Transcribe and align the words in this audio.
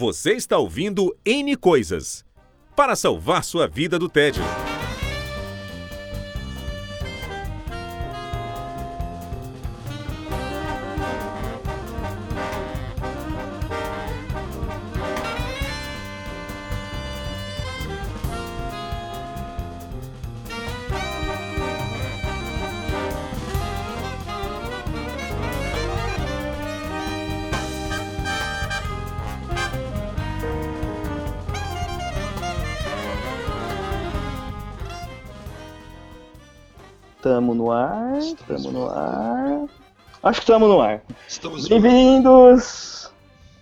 Você 0.00 0.32
está 0.32 0.56
ouvindo 0.56 1.14
N 1.26 1.54
Coisas 1.56 2.24
para 2.74 2.96
salvar 2.96 3.44
sua 3.44 3.66
vida 3.68 3.98
do 3.98 4.08
tédio. 4.08 4.42
Estamos 38.60 38.74
tamo 38.74 38.78
no 38.78 38.90
ar. 38.90 39.68
Acho 40.22 40.40
que 40.40 40.46
tamo 40.46 40.68
no 40.68 40.80
ar. 40.82 41.02
Estamos 41.26 41.66
Bem-vindos! 41.66 43.10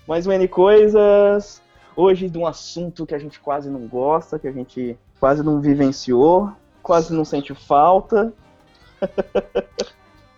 Mais 0.08 0.26
um 0.26 0.32
N 0.32 0.48
Coisas. 0.48 1.62
Hoje 1.94 2.28
de 2.28 2.36
um 2.36 2.44
assunto 2.44 3.06
que 3.06 3.14
a 3.14 3.18
gente 3.18 3.38
quase 3.38 3.70
não 3.70 3.86
gosta, 3.86 4.40
que 4.40 4.48
a 4.48 4.52
gente 4.52 4.98
quase 5.20 5.44
não 5.44 5.60
vivenciou, 5.60 6.50
quase 6.82 7.14
não 7.14 7.24
sente 7.24 7.54
falta. 7.54 8.32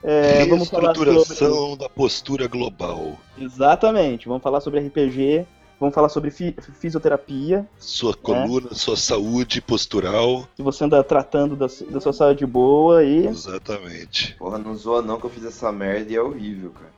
É, 0.02 0.46
vamos 0.46 0.70
falar 0.70 0.94
sobre... 0.94 1.76
da 1.76 1.86
postura 1.90 2.48
global. 2.48 3.18
Exatamente, 3.36 4.28
vamos 4.28 4.42
falar 4.42 4.62
sobre 4.62 4.80
RPG, 4.80 5.46
vamos 5.80 5.94
falar 5.94 6.08
sobre 6.10 6.30
fi- 6.30 6.54
fisioterapia. 6.78 7.66
Sua 7.78 8.14
coluna, 8.14 8.68
sua 8.74 8.96
saúde 8.96 9.60
postural. 9.62 10.46
Se 10.54 10.62
você 10.62 10.84
anda 10.84 11.02
tratando 11.02 11.56
da, 11.56 11.66
da 11.90 12.00
sua 12.00 12.12
saúde 12.12 12.44
boa 12.46 13.02
e. 13.02 13.26
Exatamente. 13.26 14.34
Porra, 14.38 14.58
não 14.58 14.76
zoa 14.76 15.00
não 15.02 15.18
que 15.18 15.24
eu 15.26 15.30
fiz 15.30 15.44
essa 15.44 15.72
merda 15.72 16.12
e 16.12 16.16
é 16.16 16.22
horrível, 16.22 16.72
cara. 16.72 16.90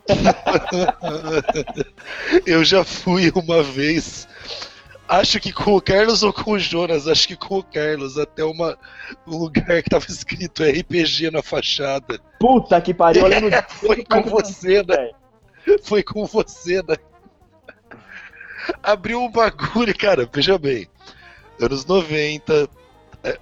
Eu 2.46 2.64
já 2.64 2.84
fui 2.84 3.30
uma 3.34 3.62
vez. 3.62 4.26
Acho 5.08 5.38
que 5.40 5.52
com 5.52 5.74
o 5.76 5.80
Carlos 5.80 6.22
ou 6.22 6.32
com 6.32 6.52
o 6.52 6.58
Jonas, 6.58 7.06
acho 7.06 7.28
que 7.28 7.36
com 7.36 7.58
o 7.58 7.62
Carlos, 7.62 8.16
até 8.16 8.42
uma, 8.44 8.78
um 9.26 9.36
lugar 9.36 9.82
que 9.82 9.90
tava 9.90 10.06
escrito 10.08 10.62
RPG 10.64 11.30
na 11.30 11.42
fachada. 11.42 12.18
Puta 12.40 12.80
que 12.80 12.94
pariu, 12.94 13.22
eu 13.22 13.28
lembro 13.28 13.50
Foi 13.68 14.02
com 14.04 14.22
você, 14.22 14.82
né? 14.82 15.10
Foi 15.82 16.02
com 16.02 16.24
você, 16.24 16.82
né? 16.88 16.96
Abriu 18.82 19.20
um 19.20 19.30
bagulho, 19.30 19.96
cara, 19.96 20.28
veja 20.32 20.58
bem. 20.58 20.86
Anos 21.60 21.84
90. 21.86 22.68
é, 23.24 23.38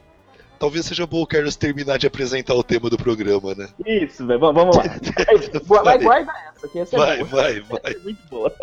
talvez 0.59 0.87
seja 0.87 1.07
bom 1.07 1.23
o 1.23 1.27
Carlos 1.27 1.57
terminar 1.57 1.99
de 1.99 2.07
apresentar 2.07 2.55
o 2.55 2.63
tema 2.63 2.89
do 2.91 2.97
programa, 2.97 3.55
né? 3.55 3.69
Isso, 3.87 4.27
velho, 4.27 4.41
vamos, 4.41 4.77
lá. 4.77 4.83
Vai, 5.67 5.85
vai, 5.85 5.99
guarda 5.99 6.33
essa, 6.57 6.69
que 6.69 6.79
essa 6.79 6.97
é 6.97 6.99
Vai, 6.99 7.25
boa. 7.25 7.43
vai, 7.43 7.61
vai. 7.61 7.81
Essa 7.85 7.99
é 7.99 8.03
muito 8.03 8.29
boa. 8.29 8.53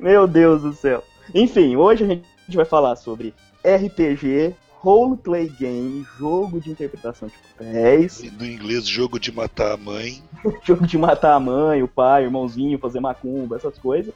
Meu 0.00 0.26
Deus 0.26 0.62
do 0.62 0.72
céu. 0.72 1.02
Enfim, 1.34 1.76
hoje 1.76 2.04
a 2.04 2.06
gente 2.06 2.24
vai 2.54 2.64
falar 2.64 2.96
sobre 2.96 3.34
RPG, 3.64 4.54
roleplay 4.80 5.48
game, 5.48 6.06
jogo 6.18 6.60
de 6.60 6.70
interpretação 6.70 7.28
de 7.28 7.34
papéis, 7.34 8.22
No 8.38 8.46
inglês, 8.46 8.86
jogo 8.86 9.20
de 9.20 9.30
matar 9.30 9.72
a 9.72 9.76
mãe. 9.76 10.22
jogo 10.64 10.86
de 10.86 10.96
matar 10.96 11.34
a 11.34 11.40
mãe, 11.40 11.82
o 11.82 11.88
pai, 11.88 12.22
o 12.22 12.26
irmãozinho, 12.26 12.78
fazer 12.78 13.00
macumba, 13.00 13.56
essas 13.56 13.78
coisas. 13.78 14.12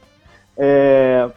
É, 0.57 1.29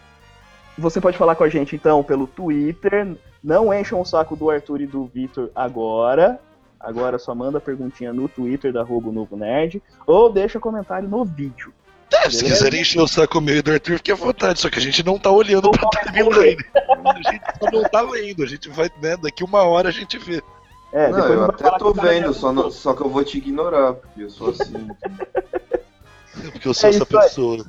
Você 0.77 1.01
pode 1.01 1.17
falar 1.17 1.35
com 1.35 1.43
a 1.43 1.49
gente 1.49 1.75
então 1.75 2.03
pelo 2.03 2.27
Twitter. 2.27 3.15
Não 3.43 3.73
encham 3.73 3.99
o 4.01 4.05
saco 4.05 4.35
do 4.35 4.49
Arthur 4.49 4.81
e 4.81 4.87
do 4.87 5.05
Vitor 5.05 5.49
agora. 5.55 6.39
Agora 6.79 7.17
só 7.17 7.33
manda 7.33 7.59
perguntinha 7.59 8.13
no 8.13 8.27
Twitter 8.27 8.71
da 8.71 8.83
Robo 8.83 9.11
Novo 9.11 9.35
Nerd. 9.35 9.81
Ou 10.05 10.31
deixa 10.31 10.59
comentário 10.59 11.07
no 11.09 11.25
vídeo. 11.25 11.73
É, 12.13 12.29
se 12.29 12.43
quiserem 12.45 12.81
encher 12.81 13.01
o 13.01 13.07
saco 13.07 13.41
meu 13.41 13.57
e 13.57 13.61
do 13.61 13.71
Arthur, 13.71 13.97
fique 13.97 14.11
à 14.11 14.15
vontade, 14.15 14.59
só 14.61 14.69
que 14.69 14.79
a 14.79 14.81
gente 14.81 15.03
não 15.05 15.19
tá 15.19 15.29
olhando 15.29 15.69
pra 15.71 15.89
timeline. 15.89 16.57
A 17.05 17.31
gente 17.31 17.43
só 17.59 17.69
não 17.71 17.83
tá 17.83 18.01
lendo, 18.01 18.43
a 18.43 18.45
gente 18.45 18.69
vai, 18.69 18.89
né, 19.01 19.17
daqui 19.17 19.43
uma 19.43 19.63
hora 19.63 19.89
a 19.89 19.91
gente 19.91 20.17
vê. 20.17 20.41
É, 20.93 21.09
não, 21.09 21.17
eu 21.27 21.43
até 21.45 21.69
tô 21.77 21.91
vendo, 21.93 22.29
é 22.29 22.33
só, 22.33 22.53
não- 22.53 22.71
só 22.71 22.93
que 22.93 23.01
eu 23.01 23.09
vou 23.09 23.23
te 23.25 23.39
ignorar, 23.39 23.93
porque 23.93 24.23
eu 24.23 24.29
sou 24.29 24.51
assim. 24.51 24.87
Porque 26.51 26.67
eu 26.67 26.73
sou 26.73 26.89
É 26.89 26.93
essa 26.93 27.03
isso 27.03 27.17
aí. 27.17 27.63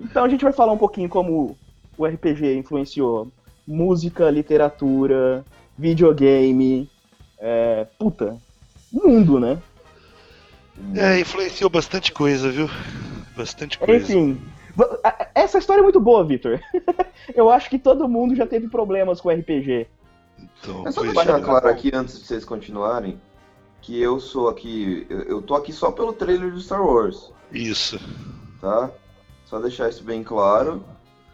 Então 0.00 0.24
a 0.24 0.28
gente 0.28 0.44
vai 0.44 0.52
falar 0.52 0.72
um 0.72 0.78
pouquinho 0.78 1.08
como 1.08 1.56
o 1.96 2.06
RPG 2.06 2.56
influenciou 2.56 3.28
música, 3.66 4.30
literatura, 4.30 5.44
videogame, 5.76 6.88
é, 7.38 7.86
puta, 7.98 8.36
mundo, 8.92 9.38
né? 9.38 9.60
É, 10.94 11.18
influenciou 11.20 11.68
bastante 11.68 12.12
coisa, 12.12 12.50
viu? 12.50 12.68
Bastante 13.36 13.78
coisa. 13.78 14.04
Enfim, 14.04 14.40
essa 15.34 15.58
história 15.58 15.80
é 15.80 15.82
muito 15.82 16.00
boa, 16.00 16.24
Victor. 16.24 16.60
Eu 17.34 17.50
acho 17.50 17.68
que 17.68 17.78
todo 17.78 18.08
mundo 18.08 18.34
já 18.34 18.46
teve 18.46 18.68
problemas 18.68 19.20
com 19.20 19.30
RPG. 19.30 19.86
Então, 20.38 20.82
Mas 20.84 20.94
só 20.94 21.02
pois 21.02 21.14
deixar 21.14 21.40
é. 21.40 21.42
claro 21.42 21.68
aqui, 21.68 21.90
antes 21.92 22.20
de 22.20 22.26
vocês 22.26 22.44
continuarem, 22.44 23.20
que 23.80 24.00
eu 24.00 24.20
sou 24.20 24.48
aqui. 24.48 25.06
Eu, 25.10 25.22
eu 25.22 25.42
tô 25.42 25.54
aqui 25.54 25.72
só 25.72 25.90
pelo 25.90 26.12
trailer 26.12 26.52
do 26.52 26.60
Star 26.60 26.84
Wars, 26.84 27.32
Isso. 27.52 27.98
tá? 28.60 28.90
Só 29.48 29.58
deixar 29.58 29.88
isso 29.88 30.04
bem 30.04 30.22
claro. 30.22 30.84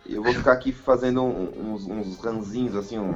Eu 0.06 0.22
vou 0.22 0.34
ficar 0.34 0.52
aqui 0.52 0.70
fazendo 0.70 1.22
um- 1.22 1.72
uns, 1.72 1.86
uns 1.86 2.18
ranzinhos 2.18 2.76
assim, 2.76 2.98
um... 2.98 3.10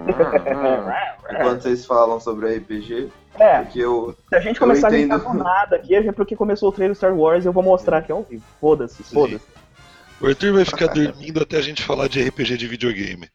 enquanto 1.31 1.61
vocês 1.63 1.85
falam 1.85 2.19
sobre 2.19 2.57
RPG, 2.57 3.11
É, 3.39 3.61
porque 3.61 3.79
eu. 3.79 4.17
se 4.29 4.35
a 4.35 4.41
gente 4.41 4.59
começar 4.59 4.89
a 4.89 4.99
entendo. 4.99 5.17
gritar 5.17 5.33
do 5.33 5.39
nada 5.39 5.77
aqui, 5.77 5.95
é 5.95 6.13
porque 6.13 6.35
começou 6.35 6.71
o 6.71 6.73
trailer 6.73 6.97
Star 6.97 7.15
Wars 7.15 7.45
e 7.45 7.49
eu 7.49 7.53
vou 7.53 7.63
mostrar 7.63 7.99
aqui 7.99 8.11
ao 8.11 8.23
vivo. 8.23 8.43
Foda-se, 8.59 9.03
foda-se. 9.03 9.45
O 10.21 10.27
Arthur 10.27 10.55
vai 10.55 10.65
ficar 10.65 10.87
dormindo 10.89 11.43
até 11.43 11.59
a 11.59 11.63
gente 11.63 11.83
falar 11.85 12.09
de 12.09 12.27
RPG 12.27 12.57
de 12.57 12.67
videogame. 12.67 13.29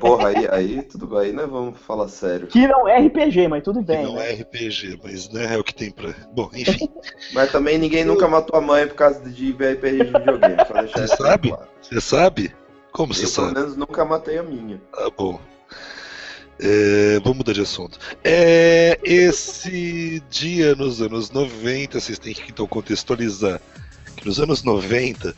Porra, 0.00 0.28
aí, 0.30 0.48
aí 0.50 0.82
tudo 0.82 1.06
bem, 1.06 1.32
né? 1.32 1.44
Vamos 1.46 1.78
falar 1.80 2.08
sério. 2.08 2.46
Que 2.46 2.66
não 2.66 2.88
é 2.88 2.98
RPG, 2.98 3.46
mas 3.46 3.62
tudo 3.62 3.80
Que 3.80 3.86
bem. 3.86 4.04
não 4.04 4.14
né? 4.14 4.30
é 4.30 4.34
RPG, 4.34 4.98
mas 5.04 5.28
né, 5.30 5.54
é 5.54 5.58
o 5.58 5.62
que 5.62 5.74
tem 5.74 5.90
pra. 5.90 6.14
Bom, 6.34 6.50
enfim. 6.54 6.88
Mas 7.34 7.52
também 7.52 7.76
ninguém 7.78 8.04
nunca 8.04 8.26
matou 8.26 8.58
a 8.58 8.62
mãe 8.62 8.86
por 8.86 8.94
causa 8.94 9.20
de 9.28 9.50
RPG 9.52 10.04
de 10.04 10.04
videogame, 10.12 10.56
Você 10.92 11.06
sabe? 11.08 11.48
claro. 11.50 11.68
Você 11.82 12.00
sabe? 12.00 12.54
Como 12.92 13.12
você 13.12 13.26
Eu 13.26 13.30
pelo 13.30 13.46
sabe? 13.48 13.60
menos 13.60 13.76
nunca 13.76 14.04
matei 14.04 14.38
a 14.38 14.42
minha. 14.42 14.80
Tá 14.92 15.10
bom. 15.16 15.38
É, 16.58 17.20
vamos 17.20 17.38
mudar 17.38 17.52
de 17.52 17.60
assunto. 17.60 17.98
É, 18.24 18.98
esse 19.04 20.22
dia 20.30 20.74
nos 20.74 21.02
anos 21.02 21.30
90, 21.30 22.00
vocês 22.00 22.18
têm 22.18 22.32
que 22.32 22.50
então 22.50 22.66
contextualizar 22.66 23.60
que 24.16 24.24
nos 24.26 24.40
anos 24.40 24.62
90, 24.62 25.34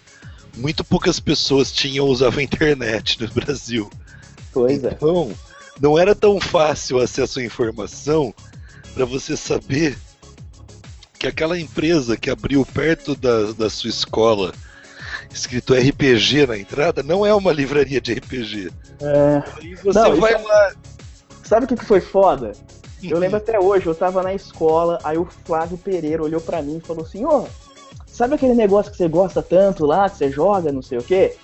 muito 0.56 0.84
poucas 0.84 1.18
pessoas 1.18 1.72
tinham 1.72 2.06
usavam 2.06 2.38
a 2.38 2.42
internet 2.44 3.20
no 3.20 3.28
Brasil. 3.32 3.90
Pois 4.66 4.84
é. 4.84 4.88
Então, 4.92 5.30
não 5.80 5.98
era 5.98 6.14
tão 6.14 6.40
fácil 6.40 6.98
acesso 6.98 7.38
à 7.40 7.44
informação 7.44 8.34
para 8.94 9.04
você 9.04 9.36
saber 9.36 9.96
que 11.18 11.26
aquela 11.26 11.58
empresa 11.58 12.16
que 12.16 12.30
abriu 12.30 12.64
perto 12.66 13.14
da, 13.16 13.52
da 13.52 13.70
sua 13.70 13.90
escola, 13.90 14.52
escrito 15.32 15.74
RPG 15.74 16.46
na 16.46 16.56
entrada, 16.58 17.02
não 17.02 17.24
é 17.24 17.34
uma 17.34 17.52
livraria 17.52 18.00
de 18.00 18.14
RPG. 18.14 18.70
É, 19.00 19.42
Aí 19.60 19.74
você 19.76 19.98
Não, 19.98 20.16
vai 20.16 20.32
é- 20.34 20.38
lá. 20.38 20.72
Sabe 21.44 21.64
o 21.64 21.68
que 21.68 21.76
que 21.76 21.84
foi 21.84 22.00
foda? 22.00 22.52
Eu 23.02 23.18
lembro 23.18 23.36
até 23.36 23.58
hoje, 23.58 23.86
eu 23.86 23.94
tava 23.94 24.22
na 24.22 24.34
escola, 24.34 24.98
aí 25.04 25.16
o 25.16 25.26
Flávio 25.44 25.78
Pereira 25.78 26.22
olhou 26.22 26.40
pra 26.40 26.60
mim 26.60 26.78
e 26.78 26.86
falou 26.86 27.04
assim, 27.04 27.24
ô, 27.24 27.46
sabe 28.06 28.34
aquele 28.34 28.54
negócio 28.54 28.90
que 28.90 28.98
você 28.98 29.08
gosta 29.08 29.40
tanto 29.40 29.86
lá, 29.86 30.10
que 30.10 30.16
você 30.18 30.30
joga, 30.30 30.72
não 30.72 30.82
sei 30.82 30.98
o 30.98 31.02
quê? 31.02 31.36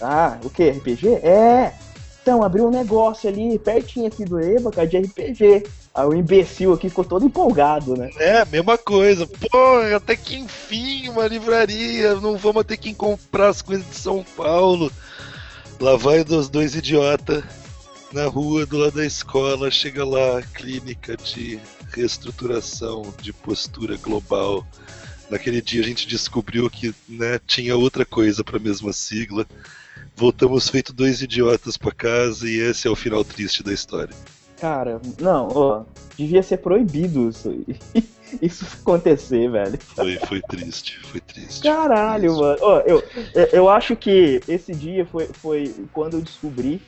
Ah, 0.00 0.38
o 0.44 0.48
quê? 0.48 0.70
RPG? 0.70 1.08
É! 1.16 1.74
Então, 2.22 2.42
abriu 2.42 2.68
um 2.68 2.70
negócio 2.70 3.28
ali, 3.28 3.58
pertinho 3.58 4.06
aqui 4.06 4.24
do 4.24 4.38
Eva, 4.38 4.70
cara, 4.70 4.86
de 4.86 4.96
RPG. 4.96 5.64
Aí 5.94 6.06
o 6.06 6.14
imbecil 6.14 6.72
aqui 6.72 6.88
ficou 6.88 7.04
todo 7.04 7.26
empolgado, 7.26 7.96
né? 7.96 8.10
É, 8.16 8.44
mesma 8.46 8.78
coisa. 8.78 9.26
Pô, 9.26 9.78
até 9.94 10.16
que 10.16 10.36
enfim, 10.36 11.08
uma 11.08 11.26
livraria. 11.26 12.14
Não 12.14 12.36
vamos 12.36 12.64
ter 12.64 12.76
que 12.76 12.94
comprar 12.94 13.48
as 13.48 13.60
coisas 13.60 13.86
de 13.86 13.96
São 13.96 14.24
Paulo. 14.36 14.90
Lá 15.80 15.96
vai 15.96 16.22
dos 16.22 16.48
dois 16.48 16.76
idiotas 16.76 17.42
na 18.12 18.26
rua 18.26 18.64
do 18.64 18.78
lado 18.78 18.96
da 18.96 19.04
escola. 19.04 19.70
Chega 19.70 20.04
lá, 20.04 20.40
clínica 20.54 21.16
de 21.16 21.60
reestruturação 21.92 23.12
de 23.20 23.32
postura 23.32 23.96
global. 23.96 24.64
Naquele 25.28 25.60
dia 25.60 25.82
a 25.82 25.84
gente 25.84 26.06
descobriu 26.06 26.70
que 26.70 26.94
né, 27.08 27.40
tinha 27.46 27.76
outra 27.76 28.04
coisa 28.06 28.42
para 28.44 28.56
a 28.56 28.60
mesma 28.60 28.92
sigla. 28.92 29.46
Voltamos 30.16 30.68
feito 30.68 30.92
dois 30.92 31.22
idiotas 31.22 31.76
para 31.76 31.92
casa 31.92 32.48
e 32.48 32.58
esse 32.58 32.86
é 32.86 32.90
o 32.90 32.96
final 32.96 33.24
triste 33.24 33.62
da 33.62 33.72
história. 33.72 34.14
Cara, 34.60 35.00
não, 35.20 35.48
ó, 35.52 35.82
devia 36.16 36.42
ser 36.42 36.58
proibido 36.58 37.28
isso 37.28 37.50
isso 38.40 38.64
acontecer, 38.80 39.50
velho. 39.50 39.78
Foi, 39.96 40.16
foi 40.18 40.40
triste, 40.42 41.00
foi 41.06 41.20
triste. 41.20 41.62
Caralho, 41.62 42.32
foi 42.34 42.40
mano. 42.42 42.58
Ó, 42.62 42.78
eu, 42.80 43.02
eu- 43.52 43.68
acho 43.68 43.96
que 43.96 44.40
esse 44.46 44.72
dia 44.72 45.04
foi, 45.04 45.28
foi 45.40 45.74
quando 45.92 46.14
eu 46.18 46.20
descobri 46.20 46.80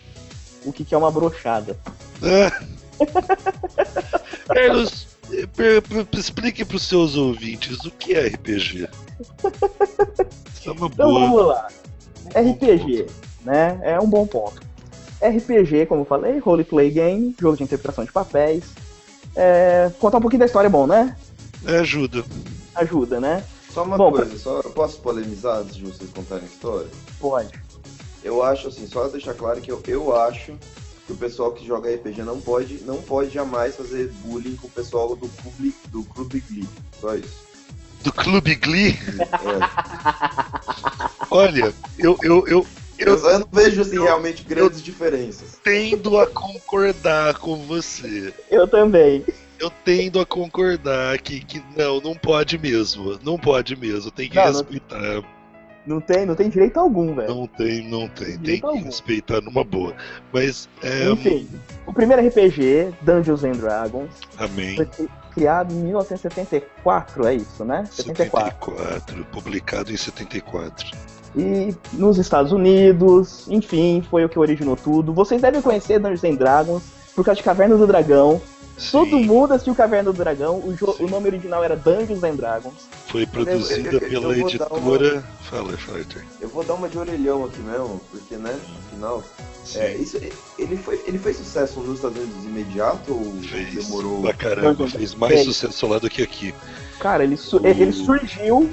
o 0.65 0.73
que, 0.73 0.85
que 0.85 0.95
é 0.95 0.99
uma 0.99 1.11
brochada. 1.11 1.77
Ah. 2.23 2.63
Carlos, 4.55 5.09
explique 6.17 6.65
para 6.65 6.77
os 6.77 6.83
seus 6.83 7.17
ouvintes 7.17 7.79
o 7.85 7.91
que 7.91 8.15
é 8.15 8.29
RPG. 8.29 8.89
Isso 10.55 10.69
é 10.69 10.73
uma 10.73 10.87
Então 10.87 10.89
boa. 11.09 11.21
vamos 11.21 11.47
lá. 11.47 11.69
RPG, 12.31 13.07
né? 13.43 13.79
É 13.83 14.01
um 14.01 14.09
bom 14.09 14.27
ponto. 14.27 14.63
RPG, 15.21 15.87
como 15.87 16.03
eu 16.03 16.07
falei, 16.07 16.39
roleplay 16.39 16.91
game, 16.91 17.35
jogo 17.41 17.57
de 17.57 17.63
interpretação 17.63 18.05
de 18.05 18.13
papéis. 18.13 18.65
É, 19.35 19.91
contar 19.99 20.19
um 20.19 20.21
pouquinho 20.21 20.41
da 20.41 20.47
história 20.47 20.69
é 20.69 20.71
bom, 20.71 20.87
né? 20.87 21.17
É, 21.67 21.79
ajuda. 21.79 22.25
Ajuda, 22.75 23.21
né? 23.21 23.45
Só 23.71 23.83
uma 23.83 23.97
Bom, 23.97 24.13
coisa, 24.13 24.39
só 24.39 24.61
eu 24.61 24.71
posso 24.71 25.01
polemizar 25.01 25.59
antes 25.59 25.77
de 25.77 25.85
vocês 25.85 26.09
contarem 26.11 26.45
a 26.45 26.47
história? 26.47 26.89
Pode. 27.19 27.61
Eu 28.23 28.43
acho 28.43 28.69
assim, 28.69 28.87
só 28.87 29.09
deixar 29.09 29.35
claro 29.35 29.61
que 29.61 29.71
eu, 29.71 29.83
eu 29.89 30.15
acho 30.17 30.57
que 31.07 31.13
o 31.13 31.17
pessoal 31.17 31.53
que 31.53 31.67
joga 31.67 31.93
RPG 31.93 32.23
não 32.23 32.41
pode, 32.41 32.83
não 32.85 33.03
pode 33.03 33.31
jamais 33.31 33.75
fazer 33.75 34.13
bullying 34.25 34.57
com 34.57 34.69
o 34.69 34.71
pessoal 34.71 35.17
do 35.17 35.29
clube, 35.29 35.75
do 35.89 36.05
clube 36.05 36.43
Glee. 36.49 36.69
Só 37.01 37.17
isso. 37.17 37.45
Do 38.05 38.13
Clube 38.13 38.55
Glee, 38.55 38.97
É. 39.19 40.45
olha, 41.31 41.73
eu, 41.99 42.17
eu, 42.23 42.47
eu, 42.47 42.67
Eu, 42.99 43.19
eu 43.19 43.31
eu 43.31 43.39
não 43.41 43.49
vejo 43.53 43.81
assim 43.81 44.01
realmente 44.01 44.43
grandes 44.45 44.83
diferenças. 44.83 45.59
tendo 45.65 46.19
a 46.19 46.27
concordar 46.27 47.35
com 47.39 47.57
você. 47.67 48.33
Eu 48.51 48.69
também. 48.69 49.25
Eu 49.59 49.71
tendo 49.85 50.21
a 50.21 50.27
concordar 50.27 51.19
que, 51.19 51.41
que 51.41 51.63
não, 51.77 52.01
não 52.01 52.15
pode 52.15 52.59
mesmo. 52.59 53.19
Não 53.23 53.39
pode 53.39 53.77
mesmo. 53.77 54.11
Tem 54.11 54.29
que 54.29 54.37
Não, 54.37 54.45
não- 54.45 54.53
respeitar. 54.53 55.23
Não 55.87 56.01
tem, 56.01 56.25
não 56.25 56.35
tem 56.35 56.49
direito 56.49 56.81
algum, 56.81 57.15
velho. 57.15 57.29
Não 57.29 57.47
tem, 57.47 57.87
não 57.89 58.09
tem. 58.09 58.27
Tem 58.27 58.39
Direito 58.39 58.61
que 58.63 58.67
algum. 58.67 58.85
respeitar 58.85 59.41
numa 59.43 59.63
boa. 59.63 59.95
Mas, 60.33 60.67
é, 60.83 61.11
Enfim, 61.11 61.47
o 61.87 61.93
primeiro 61.93 62.27
RPG, 62.27 62.95
Dungeons 63.03 63.45
and 63.45 63.53
Dragons, 63.53 64.11
amém. 64.39 64.77
foi 64.77 64.87
criado 65.35 65.73
em 65.73 65.77
1974, 65.77 67.27
é 67.27 67.35
isso, 67.35 67.65
né? 67.65 67.85
74. 67.91 68.55
74, 68.75 69.25
publicado 69.27 69.93
em 69.93 69.97
74. 69.97 70.87
E 71.37 71.75
nos 71.93 72.17
Estados 72.19 72.53
Unidos, 72.53 73.47
enfim, 73.49 74.03
foi 74.09 74.25
o 74.25 74.29
que 74.29 74.39
originou 74.39 74.77
tudo. 74.77 75.13
Vocês 75.13 75.43
devem 75.43 75.61
conhecer 75.61 75.99
Dungeons 75.99 76.25
and 76.25 76.37
Dragons 76.37 76.83
por 77.15 77.25
causa 77.25 77.39
de 77.39 77.43
Caverna 77.43 77.77
do 77.77 77.87
Dragão. 77.87 78.41
Todo 78.91 79.11
Sim, 79.11 79.25
mundo 79.25 79.53
assistiu 79.53 79.75
Caverna 79.75 80.13
do 80.13 80.17
Dragão. 80.19 80.57
O, 80.57 80.75
o 81.05 81.09
nome 81.09 81.27
original 81.29 81.63
era 81.63 81.77
Dungeons 81.77 82.23
and 82.25 82.35
Dragons. 82.37 82.75
foi 83.07 83.25
produzida 83.27 83.89
eu- 83.91 84.01
eu- 84.01 84.09
eu 84.11 84.21
pela 84.21 84.39
editora. 84.39 85.25
Fala, 85.43 85.77
fala, 85.77 85.99
Arthur. 85.99 86.23
Eu 86.41 86.49
vou 86.49 86.65
dar 86.65 86.75
uma 86.75 86.89
de 86.89 86.99
orelhão 86.99 87.45
aqui 87.45 87.61
mesmo, 87.61 88.01
porque 88.11 88.37
né, 88.37 88.57
afinal. 88.89 89.23
É, 89.77 89.95
isso, 89.95 90.19
ele, 90.59 90.77
foi, 90.77 91.03
ele 91.07 91.19
fez 91.19 91.37
sucesso 91.39 91.81
nos 91.81 91.97
Estados 91.97 92.19
Unidos 92.19 92.45
imediato 92.45 93.13
ou 93.15 93.35
fez 93.43 93.75
demorou? 93.75 94.21
pra 94.23 94.33
caramba. 94.35 94.75
Dungeons- 94.75 94.93
Fez 94.93 95.15
mais 95.15 95.33
Fez. 95.35 95.45
sucesso 95.47 95.87
lá 95.87 95.99
do 95.99 96.11
que 96.11 96.23
aqui. 96.23 96.55
Cara, 97.01 97.25
ele, 97.25 97.37
su- 97.37 97.61
O- 97.63 97.67
ele 97.67 97.93
surgiu 97.93 98.71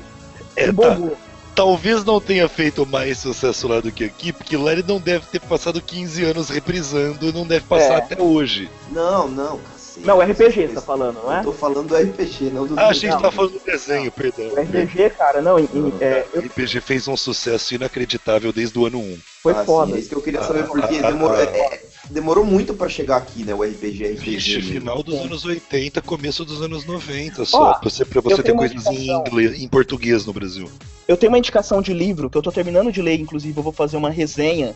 É, 0.55 0.63
e 0.63 0.67
tá. 0.67 0.73
bombou. 0.73 1.17
Talvez 1.55 2.03
não 2.05 2.19
tenha 2.21 2.47
feito 2.47 2.85
mais 2.85 3.17
sucesso 3.19 3.67
lá 3.67 3.81
do 3.81 3.91
que 3.91 4.05
aqui, 4.05 4.31
porque 4.31 4.55
lá 4.55 4.71
ele 4.71 4.83
não 4.87 4.99
deve 4.99 5.25
ter 5.25 5.39
passado 5.41 5.81
15 5.81 6.23
anos 6.23 6.49
reprisando 6.49 7.27
e 7.27 7.33
não 7.33 7.45
deve 7.45 7.65
passar 7.65 7.93
É. 7.93 7.97
até 7.97 8.21
hoje. 8.21 8.69
Não, 8.89 9.27
não. 9.27 9.59
Não, 10.03 10.19
RPG 10.19 10.67
você 10.67 10.73
tá 10.73 10.81
falando, 10.81 11.21
não 11.23 11.31
é? 11.33 11.39
Eu 11.39 11.43
tô 11.45 11.53
falando 11.53 11.87
do 11.87 11.95
RPG, 11.95 12.49
não 12.51 12.65
do 12.67 12.79
Ah, 12.79 12.87
achei 12.87 13.01
que 13.01 13.07
Não. 13.07 13.17
você 13.17 13.21
tava 13.23 13.35
falando 13.35 13.51
do 13.53 13.59
desenho, 13.65 14.11
perdão. 14.11 14.47
O 14.49 14.59
RPG, 14.59 15.09
cara, 15.11 15.41
não, 15.41 15.59
em- 15.59 15.93
é, 15.99 16.25
O 16.33 16.39
RPG 16.39 16.81
fez 16.81 17.07
um 17.07 17.15
sucesso 17.17 17.75
inacreditável 17.75 18.51
desde 18.51 18.77
o 18.79 18.85
ano 18.85 18.99
1. 18.99 19.17
foi 19.43 19.53
Ah, 19.53 19.63
foda. 19.65 19.91
Sim, 19.91 19.97
é 19.97 19.99
isso 19.99 20.09
que 20.09 20.15
eu 20.15 20.21
queria 20.21 20.39
Ah, 20.39 20.43
saber, 20.43 20.63
porque 20.65 20.95
ah, 20.97 21.07
demorou, 21.11 21.35
ah. 21.37 21.41
é, 21.41 21.45
é, 21.75 21.81
demorou 22.09 22.45
muito 22.45 22.73
pra 22.73 22.87
chegar 22.89 23.17
aqui, 23.17 23.43
né? 23.43 23.53
O 23.53 23.63
RPG, 23.63 24.03
RPG. 24.13 24.31
Vixe, 24.31 24.61
final 24.61 25.01
dos 25.03 25.19
anos 25.19 25.45
80, 25.45 26.01
começo 26.01 26.43
dos 26.45 26.61
anos 26.61 26.85
90 26.85 27.43
só. 27.45 27.71
Ó, 27.71 27.73
pra 27.75 27.89
você, 27.89 28.05
pra 28.05 28.19
eu 28.19 28.23
você 28.23 28.43
ter 28.43 28.53
coisas 28.53 28.85
em 28.87 29.09
inglês, 29.11 29.61
em 29.61 29.67
português 29.67 30.25
no 30.25 30.33
Brasil. 30.33 30.69
Eu 31.07 31.17
tenho 31.17 31.31
uma 31.31 31.37
indicação 31.39 31.81
de 31.81 31.93
livro 31.93 32.29
que 32.29 32.37
eu 32.37 32.41
tô 32.41 32.51
terminando 32.51 32.91
de 32.91 33.01
ler, 33.01 33.19
inclusive 33.19 33.57
eu 33.57 33.63
vou 33.63 33.73
fazer 33.73 33.97
uma 33.97 34.09
resenha 34.09 34.75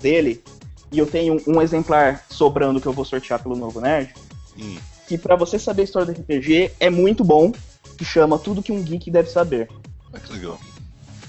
dele. 0.00 0.42
E 0.92 0.98
eu 0.98 1.06
tenho 1.06 1.42
um 1.46 1.60
exemplar 1.60 2.24
sobrando 2.30 2.80
que 2.80 2.86
eu 2.86 2.92
vou 2.92 3.04
sortear 3.04 3.42
pelo 3.42 3.56
Novo 3.56 3.80
Nerd. 3.80 4.14
Hum. 4.58 4.76
Que 5.06 5.18
pra 5.18 5.36
você 5.36 5.58
saber 5.58 5.82
a 5.82 5.84
história 5.84 6.12
do 6.12 6.20
RPG 6.20 6.72
é 6.80 6.88
muito 6.90 7.22
bom. 7.24 7.52
Que 7.98 8.04
chama 8.04 8.38
Tudo 8.38 8.62
que 8.62 8.72
um 8.72 8.82
Geek 8.82 9.10
Deve 9.10 9.28
Saber. 9.30 9.68
Ah, 10.12 10.18
que 10.18 10.32
legal. 10.32 10.58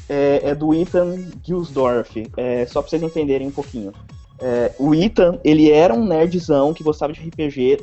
É, 0.08 0.42
é 0.50 0.56
do 0.56 0.74
Ethan 0.74 1.18
Gilsdorf. 1.44 2.32
É, 2.38 2.66
só 2.66 2.82
pra 2.82 2.90
vocês 2.90 3.04
entenderem 3.04 3.48
um 3.48 3.52
pouquinho. 3.52 3.92
É, 4.40 4.72
o 4.78 4.94
Ethan, 4.94 5.40
ele 5.44 5.72
era 5.72 5.94
um 5.94 6.06
nerdzão 6.06 6.74
que 6.74 6.84
gostava 6.84 7.14
de 7.14 7.20
RPG 7.22 7.80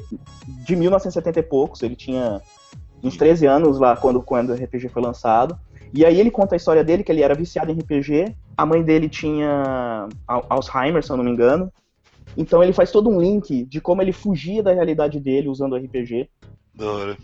de 0.67 0.77
1970 0.77 1.39
e 1.41 1.43
poucos. 1.43 1.83
Ele 1.83 1.97
tinha 1.97 2.41
uns 3.03 3.17
13 3.17 3.47
anos 3.47 3.79
lá 3.79 3.97
quando, 3.97 4.23
quando 4.23 4.51
o 4.51 4.55
RPG 4.55 4.89
foi 4.89 5.03
lançado. 5.03 5.59
E 5.95 6.05
aí 6.07 6.19
ele 6.19 6.31
conta 6.31 6.55
a 6.55 6.57
história 6.57 6.83
dele, 6.83 7.03
que 7.05 7.13
ele 7.13 7.23
era 7.23 7.35
viciado 7.35 7.71
em 7.71 7.79
RPG. 7.79 8.35
A 8.57 8.65
mãe 8.65 8.83
dele 8.83 9.09
tinha 9.09 10.09
Al- 10.27 10.47
Alzheimer, 10.49 11.05
se 11.05 11.11
eu 11.11 11.17
não 11.17 11.25
me 11.25 11.31
engano. 11.31 11.71
Então 12.37 12.63
ele 12.63 12.73
faz 12.73 12.91
todo 12.91 13.11
um 13.11 13.21
link 13.21 13.65
de 13.65 13.81
como 13.81 14.01
ele 14.03 14.13
fugia 14.13 14.63
da 14.63 14.73
realidade 14.73 15.21
dele 15.21 15.49
usando 15.49 15.73
o 15.73 15.77
RPG. 15.77 16.29
Da 16.75 16.91
hora. 16.91 17.19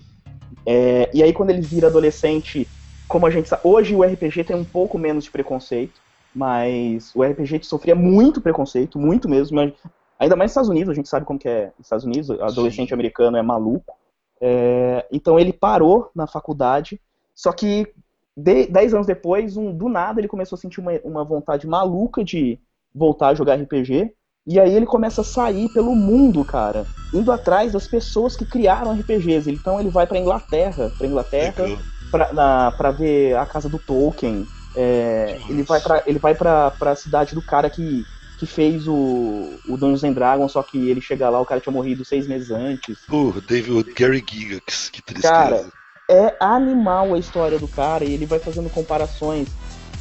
É, 0.67 1.11
e 1.15 1.23
aí, 1.23 1.33
quando 1.33 1.51
ele 1.51 1.63
vira 1.63 1.87
adolescente, 1.87 2.67
como 3.07 3.27
a 3.27 3.31
gente 3.31 3.49
sabe, 3.49 3.63
hoje 3.65 3.95
o 3.95 4.05
RPG 4.05 4.45
tem 4.45 4.57
um 4.57 4.65
pouco 4.65 4.99
menos 4.99 5.25
de 5.25 5.31
preconceito, 5.31 6.01
mas 6.35 7.15
o 7.15 7.23
RPG 7.25 7.63
sofria 7.63 7.95
muito 7.95 8.41
preconceito, 8.41 8.99
muito 8.99 9.29
mesmo. 9.29 9.57
mas 9.57 9.73
ainda 10.19 10.37
mais 10.37 10.49
nos 10.49 10.53
Estados 10.53 10.69
Unidos, 10.69 10.91
a 10.91 10.95
gente 10.95 11.09
sabe 11.09 11.25
como 11.25 11.39
que 11.39 11.49
é 11.49 11.67
nos 11.79 11.87
Estados 11.87 12.05
Unidos, 12.05 12.31
adolescente 12.31 12.89
Sim. 12.89 12.95
americano 12.95 13.37
é 13.37 13.43
maluco. 13.43 13.95
É, 14.41 15.07
então 15.11 15.39
ele 15.39 15.53
parou 15.53 16.11
na 16.15 16.27
faculdade, 16.27 17.01
só 17.35 17.53
que 17.53 17.93
de- 18.37 18.67
dez 18.67 18.95
anos 18.95 19.07
depois, 19.07 19.57
um- 19.57 19.73
do 19.77 19.89
nada, 19.89 20.21
ele 20.21 20.29
começou 20.29 20.57
a 20.57 20.61
sentir 20.61 20.81
uma, 20.81 20.93
uma 21.03 21.25
vontade 21.25 21.67
maluca 21.67 22.23
de 22.23 22.59
voltar 22.95 23.29
a 23.29 23.35
jogar 23.35 23.59
RPG. 23.59 24.13
E 24.49 24.59
aí 24.59 24.75
ele 24.75 24.87
começa 24.87 25.21
a 25.21 25.25
sair 25.25 25.69
pelo 25.69 25.95
mundo, 25.95 26.43
cara, 26.43 26.87
indo 27.13 27.31
atrás 27.31 27.71
das 27.71 27.87
pessoas 27.87 28.35
que 28.35 28.47
criaram 28.47 28.99
RPGs. 28.99 29.51
Então 29.51 29.79
ele 29.79 29.91
vai 29.91 30.07
pra 30.07 30.19
Inglaterra, 30.19 30.91
pra 30.97 31.07
Inglaterra, 31.07 31.79
pra 32.11 32.91
ver 32.91 33.37
a 33.37 33.45
casa 33.45 33.69
do 33.69 33.79
Tolkien. 33.79 34.47
É, 34.75 35.39
ele 35.51 35.63
vai 35.65 35.81
pra, 35.83 36.03
ele 36.07 36.19
vai 36.19 36.35
pra, 36.35 36.71
pra 36.71 36.97
cidade 36.97 37.35
do 37.35 37.43
cara 37.43 37.69
que, 37.69 38.07
que 38.39 38.47
fez 38.47 38.89
o, 38.89 39.53
o 39.69 39.77
Dungeons 39.77 40.05
and 40.05 40.13
Dragons, 40.13 40.53
só 40.53 40.63
que 40.63 40.89
ele 40.89 41.03
chega 41.03 41.29
lá, 41.29 41.39
o 41.39 41.45
cara 41.45 41.61
tinha 41.61 41.73
morrido 41.73 42.03
seis 42.03 42.27
meses 42.27 42.51
antes. 42.51 43.01
Pô, 43.07 43.35
David 43.47 43.93
Gary 43.93 44.25
Gigax, 44.27 44.89
que 44.89 45.03
tristeza. 45.03 45.31
Cara, 45.31 45.67
É 46.09 46.35
animal 46.41 47.13
a 47.13 47.19
história 47.19 47.59
do 47.59 47.69
cara 47.69 48.03
e 48.03 48.15
ele 48.15 48.25
vai 48.25 48.39
fazendo 48.39 48.71
comparações. 48.71 49.47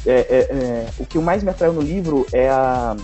É, 0.06 0.12
é, 0.20 0.38
é, 0.38 0.88
o 0.98 1.04
que 1.04 1.18
mais 1.18 1.42
me 1.42 1.50
atraiu 1.50 1.74
no 1.74 1.82
livro 1.82 2.24
é 2.32 2.48
a, 2.48 2.96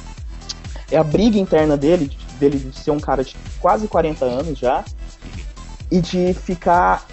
é 0.90 0.96
a 0.96 1.04
briga 1.04 1.38
interna 1.38 1.76
dele, 1.76 2.06
de- 2.06 2.18
dele 2.38 2.58
de 2.58 2.76
ser 2.78 2.90
um 2.90 3.00
cara 3.00 3.22
de 3.24 3.36
quase 3.60 3.88
40 3.88 4.24
anos 4.24 4.58
já, 4.58 4.84
e 5.90 6.00
de 6.00 6.34
ficar 6.34 7.06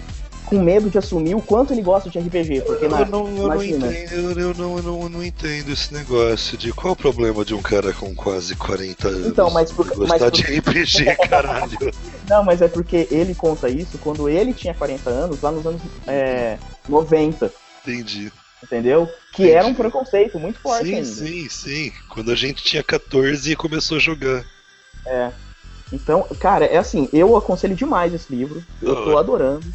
com 0.46 0.58
medo 0.62 0.90
de 0.90 0.98
assumir 0.98 1.34
o 1.34 1.40
quanto 1.40 1.72
ele 1.72 1.80
gosta 1.80 2.10
de 2.10 2.18
RPG. 2.18 2.62
Porque 2.62 2.86
na, 2.86 3.00
eu 3.00 3.06
não, 3.06 3.26
eu 3.36 3.48
não 3.48 3.62
entendo, 3.64 4.12
eu, 4.12 4.30
eu 4.48 4.54
não, 4.54 4.76
eu, 4.76 4.82
não, 4.82 5.02
eu 5.04 5.08
não 5.08 5.24
entendo 5.24 5.70
esse 5.72 5.94
negócio 5.94 6.58
de 6.58 6.72
qual 6.72 6.92
o 6.92 6.96
problema 6.96 7.42
de 7.44 7.54
um 7.54 7.62
cara 7.62 7.92
com 7.94 8.14
quase 8.14 8.54
40 8.54 9.08
anos 9.08 9.26
Então, 9.28 9.50
mas 9.50 9.72
por- 9.72 9.86
gostar 9.86 10.06
mas 10.06 10.22
por- 10.22 10.30
de 10.32 10.42
RPG, 10.42 11.16
caralho. 11.28 11.78
Não, 12.28 12.44
mas 12.44 12.60
é 12.60 12.68
porque 12.68 13.08
ele 13.10 13.34
conta 13.34 13.70
isso 13.70 13.96
quando 13.98 14.28
ele 14.28 14.52
tinha 14.52 14.74
40 14.74 15.08
anos, 15.08 15.40
lá 15.40 15.50
nos 15.50 15.64
anos 15.64 15.80
é, 16.06 16.58
90, 16.88 17.50
Entendi. 17.84 18.30
Entendeu? 18.62 19.08
Que 19.32 19.50
era 19.50 19.66
um 19.66 19.74
preconceito 19.74 20.38
muito 20.38 20.60
forte 20.60 20.86
Sim, 20.86 20.94
ainda. 20.94 21.06
sim, 21.06 21.48
sim. 21.48 21.92
Quando 22.08 22.30
a 22.30 22.34
gente 22.34 22.62
tinha 22.62 22.82
14 22.82 23.50
e 23.50 23.56
começou 23.56 23.96
a 23.96 24.00
jogar. 24.00 24.44
Então, 25.92 26.26
cara, 26.40 26.64
é 26.64 26.78
assim, 26.78 27.08
eu 27.12 27.36
aconselho 27.36 27.74
demais 27.74 28.14
esse 28.14 28.34
livro. 28.34 28.62
Eu 28.80 28.94
tô 29.04 29.18
adorando. 29.18 29.66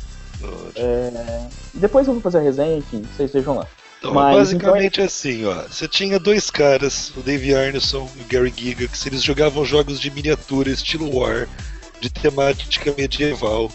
Hora. 0.41 0.71
É, 0.75 1.47
Depois 1.73 2.07
eu 2.07 2.13
vou 2.13 2.21
fazer 2.21 2.39
a 2.39 2.41
resenha, 2.41 2.77
enfim, 2.77 3.03
vocês 3.15 3.31
vejam 3.31 3.55
lá. 3.55 3.67
Então, 3.99 4.13
Mas, 4.13 4.35
basicamente 4.35 5.01
é 5.01 5.05
assim, 5.05 5.45
ó. 5.45 5.63
Você 5.63 5.87
tinha 5.87 6.19
dois 6.19 6.51
caras, 6.51 7.11
o 7.15 7.21
Dave 7.21 7.55
Arneson 7.55 8.07
e 8.15 8.21
o 8.21 8.25
Gary 8.25 8.53
Gigax, 8.55 9.05
eles 9.05 9.23
jogavam 9.23 9.65
jogos 9.65 9.99
de 9.99 10.11
miniatura, 10.11 10.69
estilo 10.69 11.17
War, 11.17 11.47
de 11.99 12.09
temática 12.09 12.93
medieval. 12.95 13.71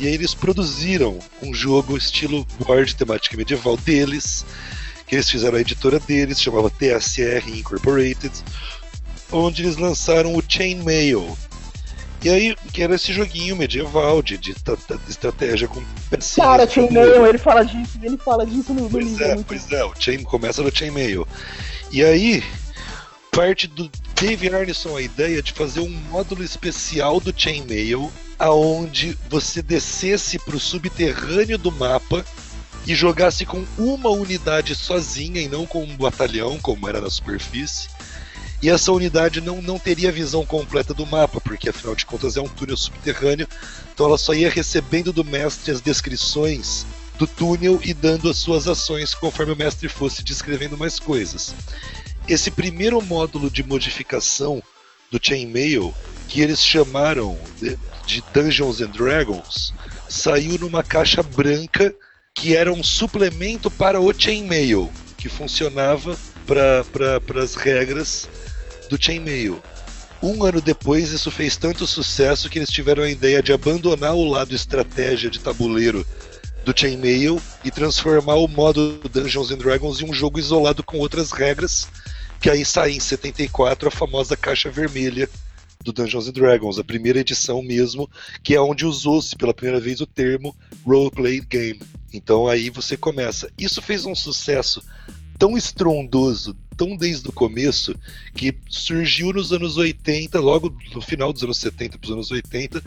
E 0.00 0.06
aí 0.06 0.14
eles 0.14 0.34
produziram 0.34 1.18
um 1.42 1.52
jogo 1.52 1.94
estilo 1.94 2.46
de 2.86 2.96
temática 2.96 3.36
medieval 3.36 3.76
deles, 3.76 4.46
que 5.06 5.14
eles 5.14 5.28
fizeram 5.28 5.58
a 5.58 5.60
editora 5.60 6.00
deles, 6.00 6.40
chamava 6.40 6.70
TSR 6.70 7.50
Incorporated, 7.50 8.32
onde 9.30 9.62
eles 9.62 9.76
lançaram 9.76 10.34
o 10.34 10.42
Chainmail, 10.48 11.36
E 12.22 12.30
aí, 12.30 12.56
que 12.72 12.82
era 12.82 12.94
esse 12.94 13.12
joguinho 13.12 13.54
medieval 13.56 14.22
de, 14.22 14.38
de, 14.38 14.54
de 14.54 15.10
estratégia 15.10 15.68
com 15.68 15.82
pecinhas. 16.08 16.48
Cara, 16.48 16.66
Chainmail, 16.66 17.26
ele 17.26 17.38
fala 17.38 17.62
disso, 17.62 17.98
ele 18.02 18.16
fala 18.16 18.46
disso 18.46 18.72
no, 18.72 18.88
pois. 18.88 19.20
É, 19.20 19.34
muito... 19.34 19.46
Pois 19.48 19.70
é, 19.70 19.84
o 19.84 19.92
chain, 19.98 20.22
começa 20.22 20.62
no 20.62 20.74
Chainmail. 20.74 21.28
E 21.92 22.02
aí, 22.02 22.42
parte 23.30 23.66
do 23.66 23.90
Dave 24.20 24.54
Arneson 24.54 24.98
a 24.98 25.00
ideia 25.00 25.42
de 25.42 25.50
fazer 25.50 25.80
um 25.80 25.88
módulo 25.88 26.44
especial 26.44 27.18
do 27.18 27.32
Chainmail, 27.34 28.12
aonde 28.38 29.16
você 29.30 29.62
descesse 29.62 30.38
para 30.38 30.54
o 30.54 30.60
subterrâneo 30.60 31.56
do 31.56 31.72
mapa 31.72 32.22
e 32.86 32.94
jogasse 32.94 33.46
com 33.46 33.64
uma 33.78 34.10
unidade 34.10 34.74
sozinha 34.74 35.40
e 35.40 35.48
não 35.48 35.64
com 35.64 35.82
um 35.82 35.96
batalhão, 35.96 36.58
como 36.60 36.86
era 36.86 37.00
na 37.00 37.08
superfície 37.08 37.88
e 38.62 38.68
essa 38.68 38.92
unidade 38.92 39.40
não, 39.40 39.62
não 39.62 39.78
teria 39.78 40.12
visão 40.12 40.44
completa 40.44 40.92
do 40.92 41.06
mapa, 41.06 41.40
porque 41.40 41.70
afinal 41.70 41.94
de 41.94 42.04
contas 42.04 42.36
é 42.36 42.40
um 42.40 42.48
túnel 42.48 42.76
subterrâneo, 42.76 43.48
então 43.92 44.06
ela 44.06 44.18
só 44.18 44.34
ia 44.34 44.50
recebendo 44.50 45.12
do 45.12 45.24
mestre 45.24 45.72
as 45.72 45.80
descrições 45.80 46.84
do 47.18 47.26
túnel 47.26 47.80
e 47.82 47.94
dando 47.94 48.28
as 48.28 48.36
suas 48.36 48.68
ações 48.68 49.14
conforme 49.14 49.52
o 49.52 49.56
mestre 49.56 49.88
fosse 49.88 50.22
descrevendo 50.22 50.76
mais 50.76 50.98
coisas. 50.98 51.54
Esse 52.30 52.48
primeiro 52.48 53.02
módulo 53.02 53.50
de 53.50 53.64
modificação 53.64 54.62
do 55.10 55.18
Chainmail, 55.20 55.92
que 56.28 56.40
eles 56.40 56.64
chamaram 56.64 57.36
de, 57.60 57.76
de 58.06 58.22
Dungeons 58.32 58.80
and 58.80 58.90
Dragons, 58.90 59.74
saiu 60.08 60.56
numa 60.56 60.80
caixa 60.80 61.24
branca 61.24 61.92
que 62.32 62.54
era 62.54 62.72
um 62.72 62.84
suplemento 62.84 63.68
para 63.68 64.00
o 64.00 64.14
Chainmail, 64.16 64.92
que 65.16 65.28
funcionava 65.28 66.16
para 66.46 67.42
as 67.42 67.56
regras 67.56 68.28
do 68.88 68.96
Chainmail. 68.96 69.60
Um 70.22 70.44
ano 70.44 70.60
depois, 70.60 71.10
isso 71.10 71.32
fez 71.32 71.56
tanto 71.56 71.84
sucesso 71.84 72.48
que 72.48 72.60
eles 72.60 72.70
tiveram 72.70 73.02
a 73.02 73.10
ideia 73.10 73.42
de 73.42 73.52
abandonar 73.52 74.14
o 74.14 74.22
lado 74.22 74.54
estratégia 74.54 75.28
de 75.28 75.40
tabuleiro 75.40 76.06
do 76.64 76.72
Chainmail 76.78 77.42
e 77.64 77.72
transformar 77.72 78.36
o 78.36 78.46
modo 78.46 79.00
Dungeons 79.12 79.50
and 79.50 79.58
Dragons 79.58 80.00
em 80.00 80.08
um 80.08 80.14
jogo 80.14 80.38
isolado 80.38 80.84
com 80.84 80.98
outras 80.98 81.32
regras, 81.32 81.88
que 82.40 82.48
aí 82.48 82.64
sai 82.64 82.92
em 82.92 83.00
74 83.00 83.88
a 83.88 83.90
famosa 83.90 84.36
caixa 84.36 84.70
vermelha 84.70 85.28
do 85.82 85.92
Dungeons 85.92 86.28
and 86.28 86.32
Dragons, 86.32 86.78
a 86.78 86.84
primeira 86.84 87.20
edição 87.20 87.62
mesmo, 87.62 88.08
que 88.42 88.54
é 88.54 88.60
onde 88.60 88.84
usou-se 88.84 89.34
pela 89.36 89.54
primeira 89.54 89.80
vez 89.80 90.00
o 90.00 90.06
termo 90.06 90.54
roleplay 90.84 91.40
game. 91.40 91.80
Então 92.12 92.46
aí 92.48 92.70
você 92.70 92.96
começa. 92.96 93.50
Isso 93.58 93.80
fez 93.80 94.04
um 94.04 94.14
sucesso 94.14 94.82
tão 95.38 95.56
estrondoso, 95.56 96.54
tão 96.76 96.96
desde 96.96 97.28
o 97.28 97.32
começo, 97.32 97.94
que 98.34 98.54
surgiu 98.68 99.32
nos 99.32 99.52
anos 99.52 99.78
80, 99.78 100.38
logo 100.38 100.76
no 100.94 101.00
final 101.00 101.32
dos 101.32 101.42
anos 101.42 101.56
70 101.56 101.98
para 101.98 102.06
os 102.06 102.12
anos 102.12 102.30
80, 102.30 102.82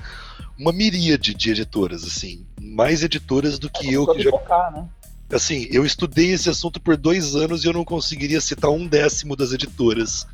uma 0.57 0.71
miríade 0.71 1.33
de 1.33 1.49
editoras, 1.49 2.03
assim, 2.03 2.45
mais 2.61 3.03
editoras 3.03 3.57
do 3.57 3.69
que 3.71 3.87
é 3.87 3.93
eu 3.93 4.05
que 4.05 4.21
já. 4.21 4.29
Focar, 4.29 4.71
né? 4.71 4.87
Assim, 5.33 5.67
eu 5.71 5.85
estudei 5.85 6.31
esse 6.31 6.49
assunto 6.49 6.79
por 6.79 6.95
dois 6.95 7.35
anos 7.35 7.63
e 7.63 7.67
eu 7.67 7.73
não 7.73 7.83
conseguiria 7.83 8.39
citar 8.39 8.69
um 8.69 8.87
décimo 8.87 9.35
das 9.35 9.51
editoras 9.51 10.27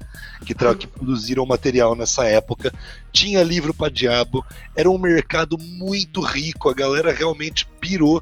que, 0.45 0.53
que 0.53 0.87
produziram 0.87 1.45
material 1.45 1.95
nessa 1.95 2.25
época. 2.25 2.73
Tinha 3.11 3.43
livro 3.43 3.73
para 3.73 3.91
diabo, 3.91 4.45
era 4.75 4.89
um 4.89 4.97
mercado 4.97 5.57
muito 5.57 6.21
rico, 6.21 6.69
a 6.69 6.73
galera 6.73 7.13
realmente 7.13 7.65
pirou 7.79 8.21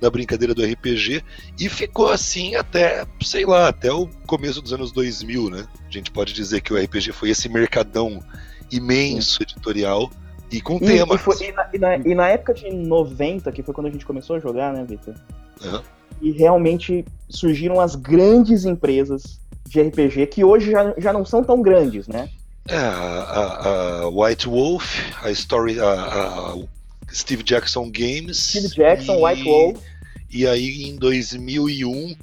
da 0.00 0.10
brincadeira 0.10 0.54
do 0.54 0.64
RPG 0.64 1.22
e 1.58 1.68
ficou 1.68 2.10
assim 2.10 2.54
até, 2.56 3.06
sei 3.22 3.46
lá, 3.46 3.68
até 3.68 3.90
o 3.92 4.06
começo 4.26 4.60
dos 4.60 4.72
anos 4.72 4.92
2000, 4.92 5.50
né? 5.50 5.66
A 5.88 5.90
gente 5.90 6.10
pode 6.10 6.32
dizer 6.34 6.60
que 6.60 6.72
o 6.72 6.76
RPG 6.76 7.12
foi 7.12 7.30
esse 7.30 7.48
mercadão 7.48 8.22
imenso 8.70 9.42
editorial 9.42 10.10
e 10.50 10.60
com 10.60 10.76
e, 10.76 10.80
temas. 10.80 11.20
E, 11.20 11.24
foi, 11.24 11.36
e, 11.48 11.52
na, 11.52 11.68
e, 11.72 11.78
na, 11.78 11.96
e, 11.96 12.14
na, 12.14 12.28
época 12.28 12.54
de 12.54 12.70
90, 12.70 13.50
que 13.52 13.62
foi 13.62 13.72
quando 13.72 13.86
a 13.86 13.90
gente 13.90 14.04
começou 14.04 14.36
a 14.36 14.38
jogar, 14.38 14.72
né, 14.72 14.84
Victor? 14.84 15.14
Uhum. 15.64 15.80
E 16.24 16.32
realmente 16.32 17.04
surgiram 17.28 17.78
as 17.80 17.94
grandes 17.94 18.64
empresas 18.64 19.38
de 19.68 19.80
RPG 19.82 20.26
que 20.28 20.42
hoje 20.42 20.70
já, 20.70 20.94
já 20.96 21.12
não 21.12 21.24
são 21.24 21.44
tão 21.44 21.60
grandes, 21.60 22.08
né? 22.08 22.30
É, 22.66 22.76
a, 22.76 24.04
a 24.04 24.08
White 24.08 24.48
Wolf, 24.48 25.00
a 25.22 25.30
Story, 25.30 25.78
a, 25.78 25.92
a 25.92 26.56
Steve 27.12 27.42
Jackson 27.42 27.90
Games. 27.90 28.38
Steve 28.38 28.68
Jackson, 28.68 29.18
e... 29.18 29.22
White 29.22 29.44
Wolf. 29.44 29.78
E 30.30 30.46
aí 30.46 30.84
em 30.84 30.96
2001, 30.96 32.16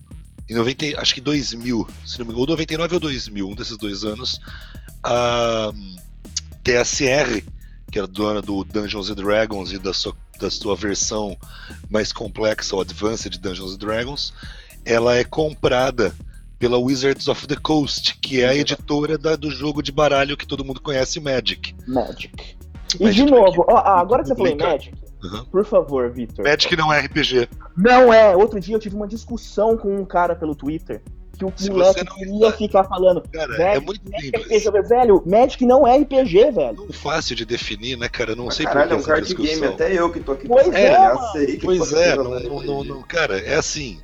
em 0.50 0.54
90, 0.54 1.00
acho 1.00 1.14
que 1.14 1.22
2000, 1.22 1.88
se 2.06 2.18
não 2.18 2.26
me 2.26 2.32
engano, 2.32 2.42
ou 2.42 2.48
99 2.48 2.96
ou 2.96 3.00
2000, 3.00 3.48
um 3.48 3.56
desses 3.56 3.78
dois 3.78 4.04
anos, 4.04 4.42
a 5.04 5.72
TSR, 6.64 7.44
que 7.92 8.00
era 8.00 8.08
dona 8.08 8.42
do 8.42 8.64
Dungeons 8.64 9.10
and 9.10 9.16
Dragons 9.16 9.72
e 9.72 9.78
da 9.78 9.94
sua, 9.94 10.16
da 10.42 10.50
sua 10.50 10.76
versão 10.76 11.38
mais 11.90 12.12
complexa, 12.12 12.76
o 12.76 12.82
Advanced 12.82 13.38
Dungeons 13.38 13.78
Dragons, 13.78 14.34
ela 14.84 15.16
é 15.16 15.24
comprada 15.24 16.14
pela 16.58 16.78
Wizards 16.78 17.28
of 17.28 17.48
the 17.48 17.56
Coast, 17.56 18.18
que 18.20 18.42
é 18.42 18.50
a 18.50 18.56
editora 18.56 19.18
da, 19.18 19.36
do 19.36 19.50
jogo 19.50 19.82
de 19.82 19.92
baralho 19.92 20.38
que 20.38 20.48
todo 20.48 20.66
mundo 20.66 20.82
conhece, 20.82 21.20
Magic. 21.20 21.76
Magic. 21.88 22.58
E 23.00 23.04
Magic 23.04 23.26
de 23.26 23.32
novo, 23.32 23.66
ó, 23.68 23.78
agora 23.78 24.22
que 24.22 24.28
você 24.28 24.36
falou 24.36 24.52
em 24.52 24.58
Magic, 24.58 24.94
Uhum. 25.24 25.46
Por 25.46 25.66
favor, 25.66 26.10
Victor. 26.10 26.44
Magic 26.44 26.76
não 26.76 26.92
é 26.92 27.00
RPG. 27.00 27.48
Não 27.78 28.12
é. 28.12 28.36
Outro 28.36 28.60
dia 28.60 28.76
eu 28.76 28.80
tive 28.80 28.96
uma 28.96 29.08
discussão 29.08 29.78
com 29.78 29.96
um 29.96 30.06
cara 30.06 30.36
pelo 30.36 30.56
Twitter. 30.56 31.02
Que 31.42 31.46
o 31.46 31.54
Se 31.56 31.72
moleque 31.72 32.06
queria 32.06 32.52
ficar 32.52 32.84
falando. 32.84 33.24
Cara, 33.32 33.56
é 33.64 33.80
muito 33.80 34.02
simples. 34.20 34.66
RPG, 34.66 34.82
velho, 34.88 35.24
Magic 35.26 35.66
não 35.66 35.88
é 35.88 35.98
RPG, 35.98 36.52
velho. 36.52 36.76
Não 36.76 36.94
fácil 36.94 37.36
de 37.36 37.46
definir, 37.46 37.98
né, 37.98 38.08
cara? 38.08 38.36
Não 38.36 38.46
Mas 38.46 38.56
sei 38.56 38.66
caralho, 38.66 38.98
por 38.98 39.04
que 39.04 39.12
é 39.12 39.14
um 39.14 39.16
card 39.16 39.36
game, 39.36 39.66
até 39.66 39.94
eu 39.94 40.12
que 40.12 40.20
tô 40.20 40.34
aqui. 40.34 40.48
Pois 40.48 40.68
é, 40.74 40.94
é 40.94 41.58
pois 41.64 41.94
é, 41.94 42.16
não, 42.16 42.62
não, 42.62 42.84
não, 42.84 43.02
cara, 43.02 43.40
é 43.40 43.56
assim 43.56 44.00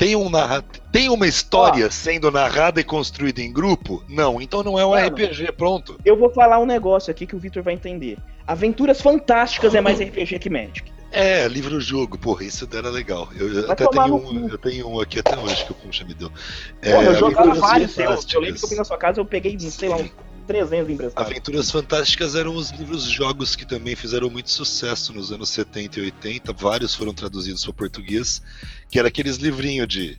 tem, 0.00 0.16
um 0.16 0.30
narra... 0.30 0.64
tem 0.90 1.10
uma 1.10 1.26
história 1.26 1.90
sendo 1.90 2.30
narrada 2.30 2.80
e 2.80 2.84
construída 2.84 3.42
em 3.42 3.52
grupo? 3.52 4.02
Não, 4.08 4.40
então 4.40 4.62
não 4.62 4.78
é 4.78 4.86
um 4.86 4.92
Mano, 4.92 5.08
RPG, 5.08 5.52
pronto. 5.52 6.00
Eu 6.02 6.16
vou 6.16 6.30
falar 6.30 6.58
um 6.58 6.64
negócio 6.64 7.10
aqui 7.10 7.26
que 7.26 7.36
o 7.36 7.38
Victor 7.38 7.62
vai 7.62 7.74
entender. 7.74 8.16
Aventuras 8.46 9.02
Fantásticas 9.02 9.74
é 9.74 9.80
mais 9.82 10.00
RPG 10.00 10.38
que 10.38 10.48
Magic. 10.48 10.90
É, 11.12 11.46
livro-jogo, 11.48 12.16
porra, 12.16 12.44
isso 12.44 12.66
era 12.72 12.88
legal. 12.88 13.28
Eu, 13.36 13.70
até 13.70 13.86
tenho 13.86 14.16
um, 14.16 14.48
eu 14.48 14.56
tenho 14.56 14.88
um 14.88 15.00
aqui 15.00 15.18
até 15.18 15.36
hoje 15.36 15.66
que 15.66 15.72
o 15.72 15.74
Puxa 15.74 16.02
me 16.04 16.14
deu. 16.14 16.32
É, 16.80 16.92
porra, 16.92 17.04
eu 17.04 17.14
jogava 17.16 17.54
vários 17.54 17.90
seus. 17.90 18.32
Eu 18.32 18.40
lembro 18.40 18.58
que 18.58 18.64
eu 18.64 18.68
fui 18.68 18.78
na 18.78 18.84
sua 18.84 18.96
casa 18.96 19.20
eu 19.20 19.26
peguei, 19.26 19.58
sei 19.58 19.90
lá, 19.90 19.96
um 19.96 20.08
300 20.50 20.90
emprestados. 20.90 21.30
Aventuras 21.30 21.70
Fantásticas 21.70 22.34
eram 22.34 22.56
os 22.56 22.70
livros-jogos 22.72 23.54
que 23.54 23.64
também 23.64 23.94
fizeram 23.94 24.28
muito 24.28 24.50
sucesso 24.50 25.12
nos 25.12 25.30
anos 25.30 25.48
70 25.50 26.00
e 26.00 26.02
80. 26.02 26.52
Vários 26.52 26.92
foram 26.92 27.14
traduzidos 27.14 27.64
para 27.64 27.72
português, 27.72 28.42
que 28.90 28.98
era 28.98 29.06
aqueles 29.06 29.36
livrinhos 29.36 29.86
de 29.86 30.18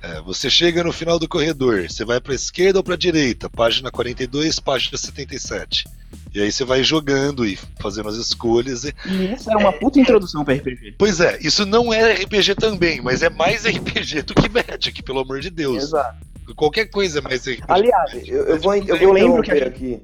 é, 0.00 0.20
você 0.20 0.48
chega 0.48 0.84
no 0.84 0.92
final 0.92 1.18
do 1.18 1.28
corredor, 1.28 1.88
você 1.88 2.04
vai 2.04 2.20
para 2.20 2.34
esquerda 2.34 2.78
ou 2.78 2.84
para 2.84 2.96
direita, 2.96 3.50
página 3.50 3.90
42, 3.90 4.60
página 4.60 4.96
77. 4.96 5.84
E 6.32 6.40
aí 6.40 6.50
você 6.50 6.64
vai 6.64 6.84
jogando 6.84 7.44
e 7.44 7.58
fazendo 7.80 8.08
as 8.08 8.16
escolhas. 8.16 8.84
E, 8.84 8.94
e 9.06 9.34
isso 9.34 9.50
é 9.50 9.56
uma 9.56 9.72
puta 9.72 9.98
introdução 9.98 10.44
para 10.44 10.54
RPG. 10.54 10.94
Pois 10.96 11.18
é, 11.20 11.38
isso 11.40 11.66
não 11.66 11.92
é 11.92 12.14
RPG 12.14 12.54
também, 12.54 13.00
mas 13.00 13.22
é 13.22 13.30
mais 13.30 13.64
RPG 13.66 14.22
do 14.22 14.34
que 14.34 14.48
Magic, 14.48 15.02
pelo 15.02 15.20
amor 15.20 15.40
de 15.40 15.50
Deus. 15.50 15.84
Exato. 15.84 16.31
Qualquer 16.54 16.86
coisa 16.86 17.18
é 17.18 17.22
mais 17.22 17.42
RPG. 17.42 17.64
Aliás, 17.68 18.12
eu, 18.26 18.44
eu 18.44 18.60
vou, 18.60 18.74
eu, 18.74 18.96
eu 18.96 19.12
lembro 19.12 19.42
que 19.42 19.52
gente... 19.52 19.64
aqui 19.64 20.02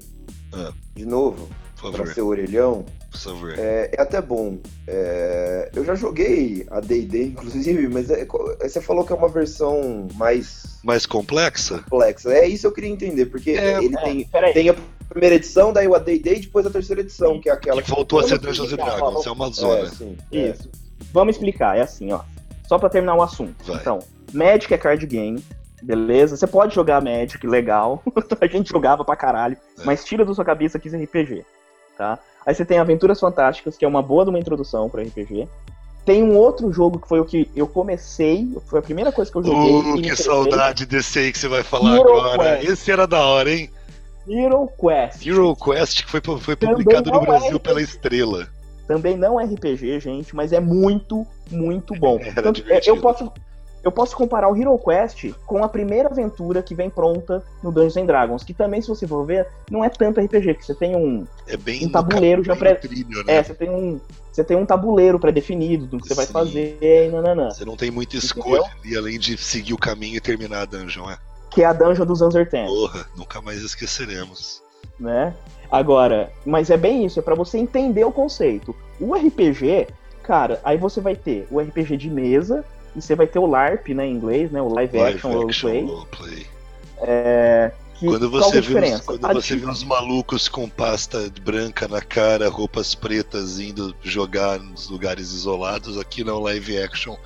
ah. 0.53 0.71
de 0.95 1.05
novo 1.05 1.49
para 1.81 2.05
ser 2.07 2.21
orelhão. 2.21 2.85
Por 3.09 3.17
favor. 3.17 3.53
É, 3.57 3.89
é 3.93 4.01
até 4.01 4.21
bom. 4.21 4.57
É, 4.87 5.69
eu 5.73 5.83
já 5.83 5.95
joguei 5.95 6.65
a 6.69 6.79
D&D, 6.79 7.23
inclusive, 7.23 7.87
mas 7.87 8.09
é, 8.09 8.25
você 8.61 8.81
falou 8.81 9.05
que 9.05 9.11
é 9.11 9.15
uma 9.15 9.29
versão 9.29 10.07
mais... 10.15 10.79
Mais 10.83 11.05
complexa? 11.05 11.79
Complexa. 11.89 12.31
É 12.31 12.47
isso 12.47 12.67
eu 12.67 12.71
queria 12.71 12.89
entender, 12.89 13.25
porque 13.27 13.51
é, 13.51 13.83
ele 13.83 13.97
tem, 13.97 14.29
tem 14.53 14.69
a 14.69 14.75
primeira 15.07 15.35
edição, 15.35 15.73
daí 15.73 15.87
o 15.87 15.95
AD&D 15.95 16.35
e 16.35 16.39
depois 16.41 16.65
a 16.65 16.69
terceira 16.69 17.01
edição, 17.01 17.39
que 17.39 17.49
é 17.49 17.53
aquela... 17.53 17.81
Que 17.81 17.89
voltou 17.89 18.19
a 18.19 18.23
ser 18.23 18.37
Dungeons 18.37 18.71
Dragons, 18.71 19.25
é 19.25 19.31
uma 19.31 19.49
zona. 19.49 19.87
É, 19.87 19.89
sim, 19.89 20.17
isso. 20.31 20.69
Vamos 21.11 21.35
explicar, 21.35 21.77
é 21.77 21.81
assim, 21.81 22.11
ó. 22.11 22.21
Só 22.67 22.77
para 22.77 22.89
terminar 22.89 23.15
o 23.15 23.23
assunto. 23.23 23.55
Vai. 23.65 23.77
Então, 23.77 23.99
Magic 24.31 24.71
é 24.71 24.77
card 24.77 25.03
game, 25.07 25.43
beleza? 25.81 26.37
Você 26.37 26.47
pode 26.47 26.73
jogar 26.75 27.01
Magic, 27.01 27.45
legal. 27.45 28.03
a 28.39 28.47
gente 28.47 28.69
jogava 28.69 29.03
pra 29.03 29.15
caralho, 29.15 29.57
é. 29.79 29.83
mas 29.83 30.03
tira 30.03 30.25
da 30.25 30.33
sua 30.33 30.45
cabeça 30.45 30.79
que 30.79 30.87
isso 30.87 30.95
é 30.95 31.03
RPG, 31.03 31.45
tá? 31.97 32.19
Aí 32.45 32.55
você 32.55 32.65
tem 32.65 32.79
Aventuras 32.79 33.19
Fantásticas, 33.19 33.77
que 33.77 33.85
é 33.85 33.87
uma 33.87 34.01
boa 34.01 34.23
de 34.23 34.29
uma 34.29 34.39
introdução 34.39 34.89
para 34.89 35.03
RPG. 35.03 35.47
Tem 36.05 36.23
um 36.23 36.35
outro 36.37 36.71
jogo 36.71 36.97
que 36.97 37.07
foi 37.07 37.19
o 37.19 37.25
que 37.25 37.49
eu 37.55 37.67
comecei, 37.67 38.49
foi 38.65 38.79
a 38.79 38.81
primeira 38.81 39.11
coisa 39.11 39.31
que 39.31 39.37
eu 39.37 39.43
joguei. 39.43 39.71
Uh, 39.71 40.01
que 40.01 40.15
saudade 40.15 40.85
desse 40.85 41.19
aí 41.19 41.31
que 41.31 41.37
você 41.37 41.47
vai 41.47 41.61
falar 41.61 41.97
Hero 41.97 42.19
agora. 42.19 42.57
Quest. 42.57 42.71
Esse 42.71 42.91
era 42.91 43.05
da 43.05 43.23
hora, 43.23 43.51
hein? 43.51 43.69
Hero 44.27 44.67
Quest. 44.79 45.25
Hero 45.25 45.55
Quest, 45.55 46.05
que 46.05 46.09
foi, 46.09 46.21
foi 46.39 46.55
publicado 46.55 47.11
no 47.11 47.21
Brasil 47.21 47.55
é 47.55 47.59
pela 47.59 47.81
Estrela. 47.81 48.47
Também 48.87 49.15
não 49.15 49.39
é 49.39 49.45
RPG, 49.45 49.99
gente, 49.99 50.35
mas 50.35 50.51
é 50.51 50.59
muito, 50.59 51.27
muito 51.51 51.93
bom. 51.93 52.17
Tanto, 52.33 52.63
é, 52.67 52.81
eu 52.85 52.97
posso, 52.97 53.31
eu 53.83 53.91
posso 53.91 54.15
comparar 54.15 54.49
o 54.51 54.55
Hero 54.57 54.77
Quest 54.77 55.31
com 55.45 55.63
a 55.63 55.69
primeira 55.69 56.09
aventura 56.09 56.61
que 56.61 56.75
vem 56.75 56.89
pronta 56.89 57.43
no 57.63 57.71
Dungeons 57.71 57.97
and 57.97 58.05
Dragons, 58.05 58.43
que 58.43 58.53
também, 58.53 58.81
se 58.81 58.87
você 58.87 59.07
for 59.07 59.25
ver, 59.25 59.47
não 59.71 59.83
é 59.83 59.89
tanto 59.89 60.19
RPG, 60.19 60.55
que 60.55 60.65
você 60.65 60.75
tem 60.75 60.95
um, 60.95 61.25
É 61.47 61.55
bem 61.55 61.85
um 61.85 61.89
tabuleiro 61.89 62.43
já 62.43 62.55
pré... 62.55 62.75
trilho, 62.75 63.23
né? 63.23 63.35
É, 63.37 63.43
você 63.43 63.53
tem 63.53 63.69
um, 63.69 63.99
você 64.31 64.43
tem 64.43 64.57
um 64.57 64.65
tabuleiro 64.65 65.19
pré-definido 65.19 65.85
do 65.87 65.97
que 65.99 66.07
você 66.07 66.13
vai 66.13 66.25
Sim. 66.25 66.33
fazer 66.33 66.77
e 66.81 67.09
nananã. 67.09 67.49
Você 67.51 67.63
não 67.65 67.77
tem 67.77 67.89
muita 67.89 68.17
escolha 68.17 68.63
ali, 68.83 68.97
além 68.97 69.17
de 69.17 69.37
seguir 69.37 69.73
o 69.73 69.77
caminho 69.77 70.17
e 70.17 70.21
terminar 70.21 70.61
a 70.61 70.65
dungeon, 70.65 71.09
é. 71.09 71.17
Que 71.49 71.63
é 71.63 71.65
a 71.65 71.73
dungeon 71.73 72.05
dos 72.05 72.21
Uncertain, 72.21 72.67
Porra, 72.67 73.05
nunca 73.17 73.41
mais 73.41 73.61
esqueceremos. 73.63 74.61
né? 74.99 75.33
Agora, 75.71 76.31
mas 76.45 76.69
é 76.69 76.77
bem 76.77 77.05
isso, 77.05 77.19
é 77.19 77.21
pra 77.21 77.35
você 77.35 77.57
entender 77.57 78.03
o 78.03 78.11
conceito. 78.11 78.75
O 78.99 79.13
RPG, 79.15 79.87
cara, 80.23 80.59
aí 80.63 80.77
você 80.77 80.99
vai 80.99 81.15
ter 81.15 81.47
o 81.51 81.59
RPG 81.59 81.95
de 81.95 82.09
mesa, 82.09 82.65
e 82.95 83.01
você 83.01 83.15
vai 83.15 83.27
ter 83.27 83.39
o 83.39 83.45
LARP, 83.45 83.89
né, 83.89 84.05
em 84.05 84.13
inglês, 84.13 84.51
né, 84.51 84.61
o 84.61 84.73
Live, 84.73 84.97
Live 84.97 85.15
Action 85.15 85.47
action 85.47 85.69
Roleplay. 85.69 85.85
roleplay. 85.85 86.47
É, 87.01 87.71
que, 87.99 88.05
Quando 88.05 88.29
você, 88.29 88.55
é 88.55 88.59
a 88.59 88.61
vê 88.61 88.93
os, 88.93 89.01
quando 89.01 89.25
A 89.25 89.33
você 89.33 89.57
vê 89.57 89.65
uns 89.65 89.83
malucos 89.83 90.47
com 90.47 90.69
pasta 90.69 91.29
branca 91.43 91.85
na 91.85 92.01
cara, 92.01 92.47
roupas 92.47 92.95
pretas 92.95 93.59
indo 93.59 93.93
jogar 94.01 94.57
nos 94.57 94.89
lugares 94.89 95.33
isolados, 95.33 95.97
aqui 95.97 96.23
não 96.23 96.39
live 96.39 96.77
action. 96.77 97.17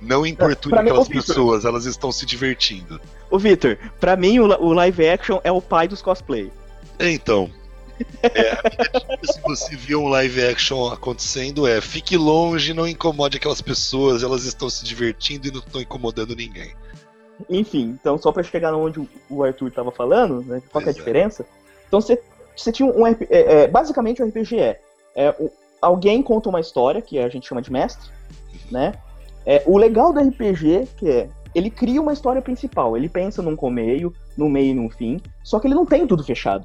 Não 0.00 0.24
importune 0.24 0.72
pra 0.72 0.82
mim, 0.84 0.90
aquelas 0.90 1.08
Victor. 1.08 1.26
pessoas, 1.26 1.64
elas 1.64 1.84
estão 1.84 2.12
se 2.12 2.24
divertindo. 2.24 3.00
Ô, 3.28 3.40
Victor, 3.40 3.76
pra 3.98 4.16
mim 4.16 4.38
o, 4.38 4.44
o 4.44 4.72
live 4.72 5.08
action 5.08 5.40
é 5.42 5.50
o 5.50 5.60
pai 5.60 5.88
dos 5.88 6.00
cosplay. 6.00 6.50
Então, 7.00 7.50
é, 8.22 8.56
se 9.32 9.40
você 9.42 9.76
vê 9.76 9.94
um 9.96 10.08
live 10.08 10.44
action 10.44 10.88
acontecendo, 10.92 11.66
é 11.66 11.80
fique 11.80 12.16
longe, 12.16 12.72
não 12.74 12.86
incomode 12.86 13.36
aquelas 13.36 13.60
pessoas, 13.60 14.22
elas 14.22 14.44
estão 14.44 14.68
se 14.70 14.84
divertindo 14.84 15.48
e 15.48 15.50
não 15.50 15.60
estão 15.60 15.80
incomodando 15.80 16.34
ninguém. 16.34 16.72
Enfim, 17.48 17.96
então 18.00 18.18
só 18.18 18.30
pra 18.32 18.42
chegar 18.42 18.74
onde 18.74 19.00
o- 19.30 19.42
Arthur 19.42 19.70
tava 19.70 19.90
falando, 19.90 20.42
né, 20.42 20.62
qual 20.70 20.84
é 20.84 20.90
a 20.90 20.92
diferença? 20.92 21.46
Então 21.88 22.00
você, 22.00 22.20
você 22.56 22.70
tinha 22.70 22.88
um 22.90 23.06
RP, 23.06 23.26
é, 23.30 23.62
é, 23.62 23.68
basicamente 23.68 24.22
o 24.22 24.26
RPG 24.26 24.58
é, 24.58 24.80
é 25.14 25.30
o- 25.38 25.50
alguém 25.80 26.22
conta 26.22 26.48
uma 26.50 26.60
história, 26.60 27.00
que 27.00 27.18
a 27.18 27.28
gente 27.28 27.48
chama 27.48 27.62
de 27.62 27.72
mestre, 27.72 28.10
né? 28.70 28.92
É, 29.46 29.62
o 29.66 29.78
legal 29.78 30.12
do 30.12 30.20
RPG 30.20 30.86
que 30.98 31.08
é, 31.08 31.28
ele 31.54 31.70
cria 31.70 32.00
uma 32.00 32.12
história 32.12 32.42
principal, 32.42 32.96
ele 32.96 33.08
pensa 33.08 33.40
num 33.40 33.56
começo, 33.56 34.12
no 34.36 34.48
meio 34.48 34.70
e 34.72 34.74
num 34.74 34.90
fim, 34.90 35.18
só 35.42 35.58
que 35.58 35.66
ele 35.66 35.74
não 35.74 35.86
tem 35.86 36.06
tudo 36.06 36.22
fechado. 36.22 36.64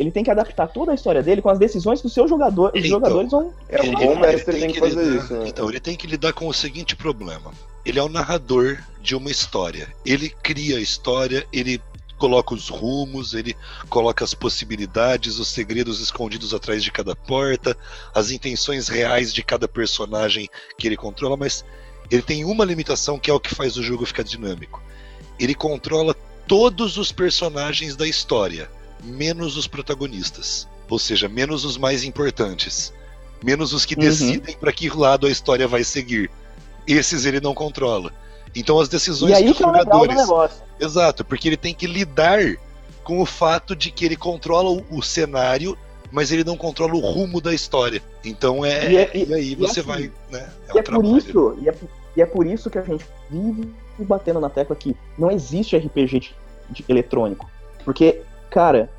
Ele 0.00 0.10
tem 0.10 0.24
que 0.24 0.30
adaptar 0.30 0.66
toda 0.66 0.92
a 0.92 0.94
história 0.94 1.22
dele 1.22 1.42
com 1.42 1.50
as 1.50 1.58
decisões 1.58 2.00
que 2.00 2.06
o 2.06 2.10
seu 2.10 2.26
jogador, 2.26 2.70
os 2.74 2.78
Então, 2.78 2.88
jogadores 2.88 3.30
vão. 3.30 3.52
É, 3.68 3.82
um 3.82 3.92
bom 3.92 4.12
ele 4.12 4.20
mestre 4.20 4.58
tem 4.58 4.72
que 4.72 4.80
fazer 4.80 5.02
lidar- 5.04 5.24
isso, 5.24 5.34
né? 5.34 5.44
Então, 5.46 5.68
ele 5.68 5.78
tem 5.78 5.94
que 5.94 6.06
lidar 6.06 6.32
com 6.32 6.48
o 6.48 6.54
seguinte 6.54 6.96
problema. 6.96 7.52
Ele 7.84 7.98
é 7.98 8.02
o 8.02 8.08
narrador 8.08 8.78
de 9.02 9.14
uma 9.14 9.30
história. 9.30 9.94
Ele 10.02 10.30
cria 10.42 10.78
a 10.78 10.80
história, 10.80 11.46
ele 11.52 11.82
coloca 12.16 12.54
os 12.54 12.70
rumos, 12.70 13.34
ele 13.34 13.54
coloca 13.90 14.24
as 14.24 14.32
possibilidades, 14.32 15.38
os 15.38 15.48
segredos 15.48 16.00
escondidos 16.00 16.54
atrás 16.54 16.82
de 16.82 16.90
cada 16.90 17.14
porta, 17.14 17.76
as 18.14 18.30
intenções 18.30 18.88
reais 18.88 19.34
de 19.34 19.42
cada 19.42 19.68
personagem 19.68 20.48
que 20.78 20.88
ele 20.88 20.96
controla, 20.96 21.36
mas 21.36 21.62
ele 22.10 22.22
tem 22.22 22.42
uma 22.46 22.64
limitação 22.64 23.18
que 23.18 23.30
é 23.30 23.34
o 23.34 23.40
que 23.40 23.54
faz 23.54 23.76
o 23.76 23.82
jogo 23.82 24.06
ficar 24.06 24.22
dinâmico. 24.22 24.82
Ele 25.38 25.54
controla 25.54 26.14
todos 26.46 26.96
os 26.96 27.12
personagens 27.12 27.96
da 27.96 28.06
história, 28.08 28.70
menos 29.02 29.56
os 29.56 29.66
protagonistas, 29.66 30.68
ou 30.88 30.98
seja, 30.98 31.28
menos 31.28 31.64
os 31.64 31.76
mais 31.76 32.04
importantes, 32.04 32.92
menos 33.44 33.72
os 33.72 33.84
que 33.84 33.94
Uhum. 33.94 34.00
decidem 34.00 34.56
para 34.56 34.72
que 34.72 34.88
lado 34.88 35.26
a 35.26 35.30
história 35.30 35.66
vai 35.66 35.84
seguir. 35.84 36.30
Esses 36.86 37.24
ele 37.24 37.40
não 37.40 37.54
controla. 37.54 38.12
Então 38.54 38.80
as 38.80 38.88
decisões 38.88 39.30
E 39.32 39.34
aí 39.34 39.44
que 39.44 39.50
os 39.50 39.56
que 39.58 39.62
é 39.62 39.66
o 39.66 39.70
legal 39.70 39.84
do 39.84 39.92
jogadores 39.92 40.16
negócio. 40.16 40.62
Exato, 40.80 41.24
porque 41.24 41.48
ele 41.48 41.56
tem 41.56 41.72
que 41.74 41.86
lidar 41.86 42.40
com 43.04 43.20
o 43.20 43.26
fato 43.26 43.74
de 43.76 43.90
que 43.90 44.04
ele 44.04 44.16
controla 44.16 44.84
o, 44.90 45.02
cenário, 45.02 45.78
mas 46.10 46.32
ele 46.32 46.42
não 46.42 46.56
controla 46.56 46.94
o 46.94 47.00
rumo 47.00 47.40
da 47.40 47.54
história. 47.54 48.02
Então 48.24 48.64
é. 48.64 48.90
E 48.90 48.92
E, 48.92 48.96
é- 48.96 49.10
e- 49.14 49.34
aí 49.34 49.52
e 49.52 49.54
você 49.54 49.80
assim, 49.80 49.88
vai. 49.88 50.12
Né, 50.30 50.48
é 50.68 50.76
E 50.76 50.78
é 50.78 50.82
por 50.82 51.04
isso, 51.04 51.58
e 51.62 51.68
é, 51.68 51.74
e 52.16 52.22
é 52.22 52.26
por 52.26 52.46
isso 52.46 52.68
que 52.68 52.78
a 52.78 52.82
gente 52.82 53.04
vive 53.30 53.72
batendo 54.00 54.40
na 54.40 54.48
tecla 54.50 54.74
que 54.74 54.96
não 55.16 55.30
existe 55.30 55.76
RPG 55.76 56.20
de, 56.20 56.34
de 56.70 56.84
eletrônico. 56.88 57.48
Porque, 57.84 58.22
cara, 58.50 58.90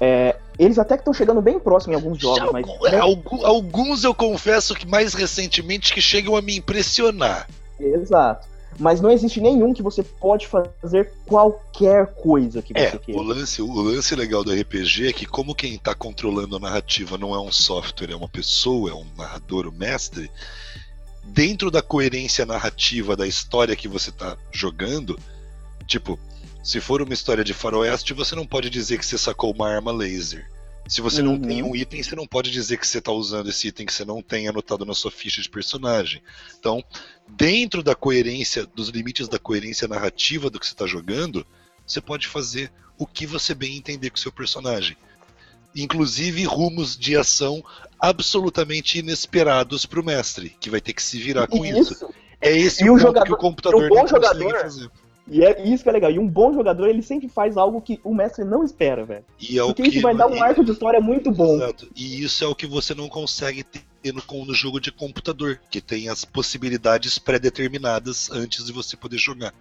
é, 0.00 0.36
eles 0.58 0.78
até 0.78 0.94
que 0.96 1.00
estão 1.02 1.12
chegando 1.14 1.42
bem 1.42 1.58
próximo 1.58 1.92
em 1.92 1.96
alguns 1.96 2.18
jogos, 2.18 2.38
Já 2.46 2.52
mas. 2.52 2.66
é, 2.92 2.98
algu- 2.98 3.44
alguns 3.44 4.04
eu 4.04 4.14
confesso 4.14 4.74
que 4.74 4.86
mais 4.86 5.14
recentemente 5.14 5.92
que 5.92 6.00
chegam 6.00 6.36
a 6.36 6.42
me 6.42 6.56
impressionar. 6.56 7.48
Exato. 7.78 8.48
Mas 8.78 9.00
não 9.00 9.10
existe 9.10 9.40
nenhum 9.40 9.74
que 9.74 9.82
você 9.82 10.02
pode 10.02 10.46
fazer 10.46 11.12
qualquer 11.26 12.06
coisa 12.14 12.62
que 12.62 12.72
É, 12.76 12.90
você 12.90 12.96
o 12.96 13.00
queira. 13.00 13.20
lance, 13.20 13.60
o 13.60 13.72
lance 13.82 14.14
legal 14.14 14.44
do 14.44 14.52
RPG 14.52 15.08
é 15.08 15.12
que, 15.12 15.26
como 15.26 15.54
quem 15.54 15.76
tá 15.76 15.94
controlando 15.94 16.56
a 16.56 16.60
narrativa 16.60 17.18
não 17.18 17.34
é 17.34 17.40
um 17.40 17.50
software, 17.50 18.12
é 18.12 18.16
uma 18.16 18.28
pessoa, 18.28 18.90
é 18.90 18.94
um 18.94 19.04
narrador, 19.18 19.66
o 19.66 19.72
mestre, 19.72 20.30
dentro 21.24 21.70
da 21.70 21.82
coerência 21.82 22.46
narrativa 22.46 23.16
da 23.16 23.26
história 23.26 23.74
que 23.76 23.88
você 23.88 24.10
tá 24.12 24.36
jogando, 24.52 25.18
tipo, 25.86 26.18
se 26.62 26.80
for 26.80 27.00
uma 27.02 27.14
história 27.14 27.42
de 27.44 27.54
faroeste, 27.54 28.12
você 28.14 28.34
não 28.34 28.46
pode 28.46 28.68
dizer 28.70 28.98
que 28.98 29.06
você 29.06 29.16
sacou 29.18 29.52
uma 29.52 29.68
arma 29.68 29.92
laser. 29.92 30.48
Se 30.88 31.00
você 31.00 31.22
não 31.22 31.34
Uhum. 31.34 31.40
tem 31.42 31.62
um 31.62 31.76
item, 31.76 32.02
você 32.02 32.16
não 32.16 32.26
pode 32.26 32.50
dizer 32.50 32.76
que 32.78 32.86
você 32.86 33.00
tá 33.00 33.12
usando 33.12 33.48
esse 33.48 33.68
item 33.68 33.86
que 33.86 33.92
você 33.92 34.04
não 34.04 34.20
tem 34.20 34.48
anotado 34.48 34.84
na 34.84 34.92
sua 34.94 35.10
ficha 35.10 35.40
de 35.40 35.48
personagem. 35.48 36.20
Então, 36.58 36.82
dentro 37.28 37.82
da 37.82 37.94
coerência, 37.94 38.66
dos 38.66 38.88
limites 38.88 39.28
da 39.28 39.38
coerência 39.38 39.86
narrativa 39.86 40.50
do 40.50 40.58
que 40.58 40.66
você 40.66 40.72
está 40.72 40.86
jogando, 40.86 41.46
você 41.86 42.00
pode 42.00 42.26
fazer 42.26 42.72
o 42.98 43.06
que 43.06 43.24
você 43.24 43.54
bem 43.54 43.76
entender 43.76 44.10
com 44.10 44.16
o 44.16 44.20
seu 44.20 44.32
personagem. 44.32 44.96
Inclusive 45.76 46.44
rumos 46.44 46.96
de 46.98 47.16
ação 47.16 47.62
absolutamente 47.98 48.98
inesperados 48.98 49.86
para 49.86 50.00
o 50.00 50.04
mestre, 50.04 50.56
que 50.58 50.68
vai 50.70 50.80
ter 50.80 50.92
que 50.92 51.02
se 51.02 51.18
virar 51.20 51.46
com 51.46 51.64
isso. 51.64 51.92
Isso. 51.92 52.08
É 52.40 52.56
esse 52.56 52.82
E 52.84 52.90
o 52.90 52.94
o 52.94 52.98
jogador- 52.98 53.26
que 53.26 53.32
o 53.32 53.36
computador 53.36 53.84
o 53.84 53.88
bom 53.88 53.94
não 53.96 54.02
consegue 54.02 54.22
jogador- 54.26 54.60
fazer. 54.60 54.90
E 55.28 55.44
é 55.44 55.62
isso 55.68 55.82
que 55.82 55.88
é 55.88 55.92
legal. 55.92 56.10
E 56.10 56.18
um 56.18 56.26
bom 56.26 56.52
jogador, 56.52 56.88
ele 56.88 57.02
sempre 57.02 57.28
faz 57.28 57.56
algo 57.56 57.80
que 57.80 58.00
o 58.02 58.14
mestre 58.14 58.44
não 58.44 58.64
espera, 58.64 59.04
velho. 59.04 59.24
E 59.38 59.58
é 59.58 59.62
o 59.62 59.68
Porque 59.68 59.82
que 59.84 59.88
isso 59.90 60.00
vai 60.00 60.14
dar 60.14 60.26
um 60.26 60.42
arco 60.42 60.64
de 60.64 60.72
história 60.72 61.00
muito 61.00 61.30
bom. 61.30 61.56
Exato. 61.56 61.88
E 61.94 62.22
isso 62.22 62.42
é 62.44 62.48
o 62.48 62.54
que 62.54 62.66
você 62.66 62.94
não 62.94 63.08
consegue 63.08 63.62
ter 63.62 63.82
no, 64.12 64.44
no 64.44 64.54
jogo 64.54 64.80
de 64.80 64.90
computador, 64.90 65.60
que 65.70 65.80
tem 65.80 66.08
as 66.08 66.24
possibilidades 66.24 67.18
pré-determinadas 67.18 68.30
antes 68.30 68.64
de 68.64 68.72
você 68.72 68.96
poder 68.96 69.18
jogar. 69.18 69.52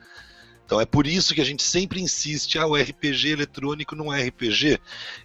Então 0.65 0.80
é 0.80 0.86
por 0.86 1.08
isso 1.08 1.34
que 1.34 1.41
a 1.41 1.45
gente 1.45 1.63
sempre 1.63 2.00
insiste, 2.00 2.58
ah, 2.60 2.67
o 2.67 2.76
RPG 2.76 3.30
eletrônico 3.32 3.95
não 3.95 4.13
é 4.13 4.22
RPG. 4.28 4.80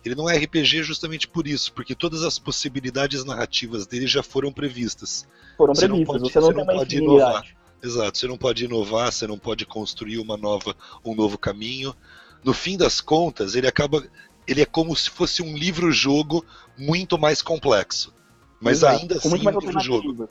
Ele 0.04 0.14
não 0.14 0.28
é 0.28 0.36
RPG 0.38 0.82
justamente 0.82 1.28
por 1.28 1.46
isso, 1.46 1.70
porque 1.72 1.94
todas 1.94 2.22
as 2.22 2.38
possibilidades 2.38 3.24
narrativas 3.26 3.86
dele 3.86 4.06
já 4.06 4.22
foram 4.22 4.50
previstas. 4.50 5.26
Foram 5.58 5.74
Você 5.74 5.86
não 5.86 5.96
previstas. 6.04 6.22
pode- 6.22 6.32
você 6.32 6.40
não 6.40 6.46
você 6.46 6.54
tem 6.54 6.66
não 6.66 6.74
pode 6.74 6.96
infinidade. 6.96 7.56
Exato, 7.84 8.16
você 8.16 8.26
não 8.26 8.38
pode 8.38 8.64
inovar, 8.64 9.12
você 9.12 9.26
não 9.26 9.38
pode 9.38 9.66
construir 9.66 10.18
uma 10.18 10.36
nova, 10.36 10.74
um 11.04 11.14
novo 11.14 11.36
caminho. 11.36 11.94
No 12.42 12.54
fim 12.54 12.78
das 12.78 13.00
contas, 13.00 13.54
ele 13.54 13.66
acaba. 13.68 14.02
Ele 14.46 14.62
é 14.62 14.66
como 14.66 14.94
se 14.96 15.10
fosse 15.10 15.42
um 15.42 15.56
livro-jogo 15.56 16.44
muito 16.76 17.18
mais 17.18 17.42
complexo. 17.42 18.12
Mas 18.60 18.78
Exato, 18.78 19.00
ainda 19.00 19.16
assim 19.16 19.28
um 19.28 19.36
livro-jogo. 19.36 20.08
alternativas. 20.08 20.28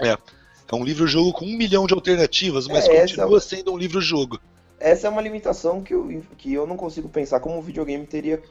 É 0.00 0.74
um 0.74 0.84
livro-jogo 0.84 1.32
com 1.32 1.44
um 1.44 1.56
milhão 1.56 1.86
de 1.86 1.94
alternativas, 1.94 2.66
mas 2.66 2.88
É, 2.88 3.00
continua 3.00 3.40
sendo 3.40 3.72
um 3.72 3.78
livro-jogo. 3.78 4.40
Essa 4.80 5.06
é 5.06 5.10
uma 5.10 5.22
limitação 5.22 5.82
que 5.82 5.94
eu, 5.94 6.22
que 6.36 6.52
eu 6.52 6.66
não 6.66 6.76
consigo 6.76 7.08
pensar 7.08 7.38
como 7.38 7.58
o 7.58 7.62
videogame 7.62 8.06
teria 8.06 8.42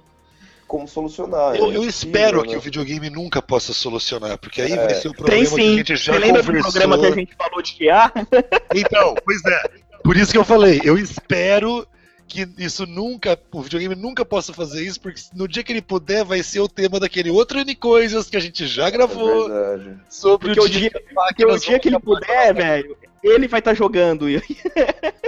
como 0.74 0.88
solucionar. 0.88 1.56
Eu, 1.56 1.72
É 1.72 1.76
eu 1.78 1.84
espero 1.88 2.42
né? 2.42 2.48
que 2.48 2.56
o 2.58 2.60
videogame 2.60 3.08
nunca 3.08 3.44
possa 3.44 3.72
solucionar, 3.74 4.40
porque 4.40 4.60
aí 4.60 4.72
É. 4.72 4.76
vai 4.76 4.96
ser 4.96 5.10
o 5.10 5.12
Tem 5.14 5.14
problema 5.14 5.46
que 5.46 5.54
a 5.54 5.56
sim. 5.56 5.78
gente 5.78 5.96
já 5.96 6.14
Você 6.14 6.20
lembra 6.20 6.42
do 6.42 6.52
programa 6.52 6.98
que 6.98 7.06
a 7.06 7.12
gente 7.12 7.36
falou 7.36 7.62
de 7.62 7.74
QA? 7.78 8.12
Então, 8.76 9.14
pois 9.24 9.46
é. 9.46 9.64
Por 10.04 10.18
isso 10.18 10.32
que 10.32 10.38
eu 10.40 10.44
falei, 10.44 10.82
eu 10.84 10.98
espero 10.98 11.88
que 12.28 12.48
isso 12.58 12.88
nunca, 12.88 13.38
o 13.52 13.62
videogame 13.62 13.94
nunca 13.94 14.26
possa 14.26 14.52
fazer 14.52 14.84
isso, 14.84 15.00
porque 15.00 15.22
no 15.36 15.48
dia 15.48 15.62
que 15.64 15.72
ele 15.72 15.82
puder, 15.82 16.26
vai 16.26 16.42
ser 16.42 16.60
o 16.62 16.68
tema 16.68 17.00
daquele 17.00 17.30
outro 17.30 17.60
N 17.60 17.76
coisas 17.76 18.28
que 18.28 18.36
a 18.36 18.40
gente 18.40 18.66
já 18.66 18.88
É 18.88 18.92
gravou 18.92 19.48
verdade. 19.48 20.00
sobre 20.10 20.48
Porque 20.48 20.60
o 20.60 20.68
dia, 20.68 20.90
dia, 20.90 21.36
que 21.36 21.46
o 21.46 21.58
dia 21.60 21.78
que 21.80 21.88
ele 21.90 22.00
puder, 22.00 22.56
velho, 22.56 22.98
ele 23.24 23.48
vai 23.48 23.60
estar 23.60 23.74
jogando. 23.74 24.30
E 24.30 24.42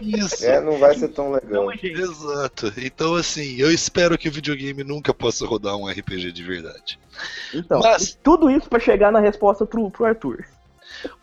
Isso. 0.02 0.46
É, 0.46 0.60
não 0.60 0.78
vai 0.78 0.94
ser 0.98 1.08
tão 1.10 1.32
legal. 1.32 1.66
não 1.66 1.72
jeito. 1.76 2.00
Exato. 2.02 2.74
Então, 2.78 3.16
assim, 3.16 3.56
eu 3.58 3.72
espero 3.72 4.18
que 4.18 4.28
o 4.28 4.32
videogame 4.32 4.84
nunca 4.84 5.14
possa 5.14 5.46
rodar 5.46 5.76
um 5.78 5.88
RPG 5.88 6.32
de 6.32 6.44
verdade. 6.44 7.00
Então, 7.54 7.80
Mas- 7.80 8.18
tudo 8.22 8.50
isso 8.50 8.68
pra 8.70 8.80
chegar 8.80 9.12
na 9.12 9.20
resposta 9.20 9.66
pro, 9.66 9.90
pro 9.90 10.06
Arthur. 10.06 10.46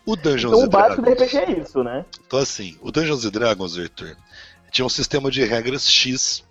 O 0.05 0.15
Dungeons 0.15 0.53
Então 0.53 0.65
o 0.65 0.69
básico 0.69 1.01
do. 1.01 1.09
RPG 1.11 1.37
é 1.37 1.51
isso, 1.59 1.83
né? 1.83 2.05
Então, 2.25 2.39
assim, 2.39 2.77
o 2.81 2.91
Dungeons 2.91 3.25
and 3.25 3.29
Dragons, 3.31 3.77
Arthur, 3.77 4.15
tinha 4.71 4.85
um 4.85 4.89
sistema 4.89 5.29
de 5.31 5.43
regras 5.43 5.87
X, 5.89 6.43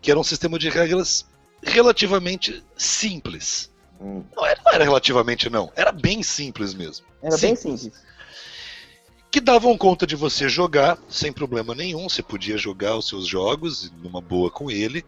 que 0.00 0.10
era 0.10 0.18
um 0.18 0.24
sistema 0.24 0.58
de 0.58 0.68
regras 0.70 1.26
relativamente 1.62 2.62
simples. 2.76 3.70
Hum. 4.00 4.24
Não 4.34 4.46
era, 4.46 4.60
não 4.64 4.72
era 4.72 4.84
relativamente, 4.84 5.50
não. 5.50 5.70
Era 5.76 5.92
bem 5.92 6.22
simples 6.22 6.72
mesmo. 6.74 7.04
Era 7.22 7.36
Sim. 7.36 7.48
bem 7.48 7.56
simples. 7.56 7.92
Que 9.30 9.40
davam 9.40 9.78
conta 9.78 10.06
de 10.06 10.16
você 10.16 10.48
jogar 10.48 10.98
sem 11.08 11.32
problema 11.32 11.74
nenhum. 11.74 12.08
Você 12.08 12.22
podia 12.22 12.58
jogar 12.58 12.96
os 12.96 13.08
seus 13.08 13.26
jogos 13.26 13.92
numa 14.02 14.20
boa 14.20 14.50
com 14.50 14.70
ele. 14.70 15.04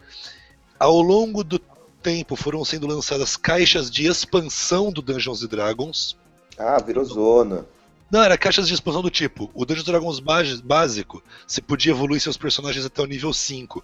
Ao 0.79 1.01
longo 1.01 1.43
do 1.43 1.59
tempo 2.03 2.37
foram 2.37 2.65
sendo 2.65 2.87
lançadas 2.87 3.37
caixas 3.37 3.91
de 3.91 4.07
expansão 4.07 4.93
do 4.93 5.03
Dungeons 5.03 5.47
Dragons. 5.47 6.17
Ah, 6.59 6.81
virou 6.81 7.05
zona. 7.05 7.67
Não, 8.11 8.23
era 8.23 8.37
caixas 8.37 8.69
de 8.69 8.75
expansão 8.75 9.03
do 9.03 9.11
tipo: 9.11 9.51
o 9.55 9.65
Dungeons 9.65 9.87
Dragons 9.87 10.21
básico, 10.61 11.23
você 11.47 11.61
podia 11.61 11.93
evoluir 11.93 12.21
seus 12.21 12.37
personagens 12.37 12.85
até 12.85 13.03
o 13.03 13.07
nível 13.07 13.33
5. 13.33 13.83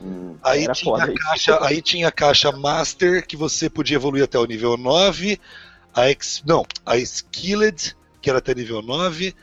Hum. 0.00 0.36
Aí 0.42 0.66
tinha, 0.72 1.14
caixa, 1.14 1.64
aí 1.64 1.80
tinha 1.80 2.08
a 2.08 2.12
caixa 2.12 2.52
Master, 2.52 3.26
que 3.26 3.36
você 3.36 3.70
podia 3.70 3.96
evoluir 3.96 4.24
até 4.24 4.38
o 4.38 4.46
nível 4.46 4.76
9. 4.76 5.40
A 5.94 6.10
Ex, 6.10 6.42
não, 6.46 6.66
a 6.84 6.98
Skilled, 6.98 7.96
que 8.20 8.28
era 8.28 8.38
até 8.38 8.54
nível 8.54 8.82
9. 8.82 9.34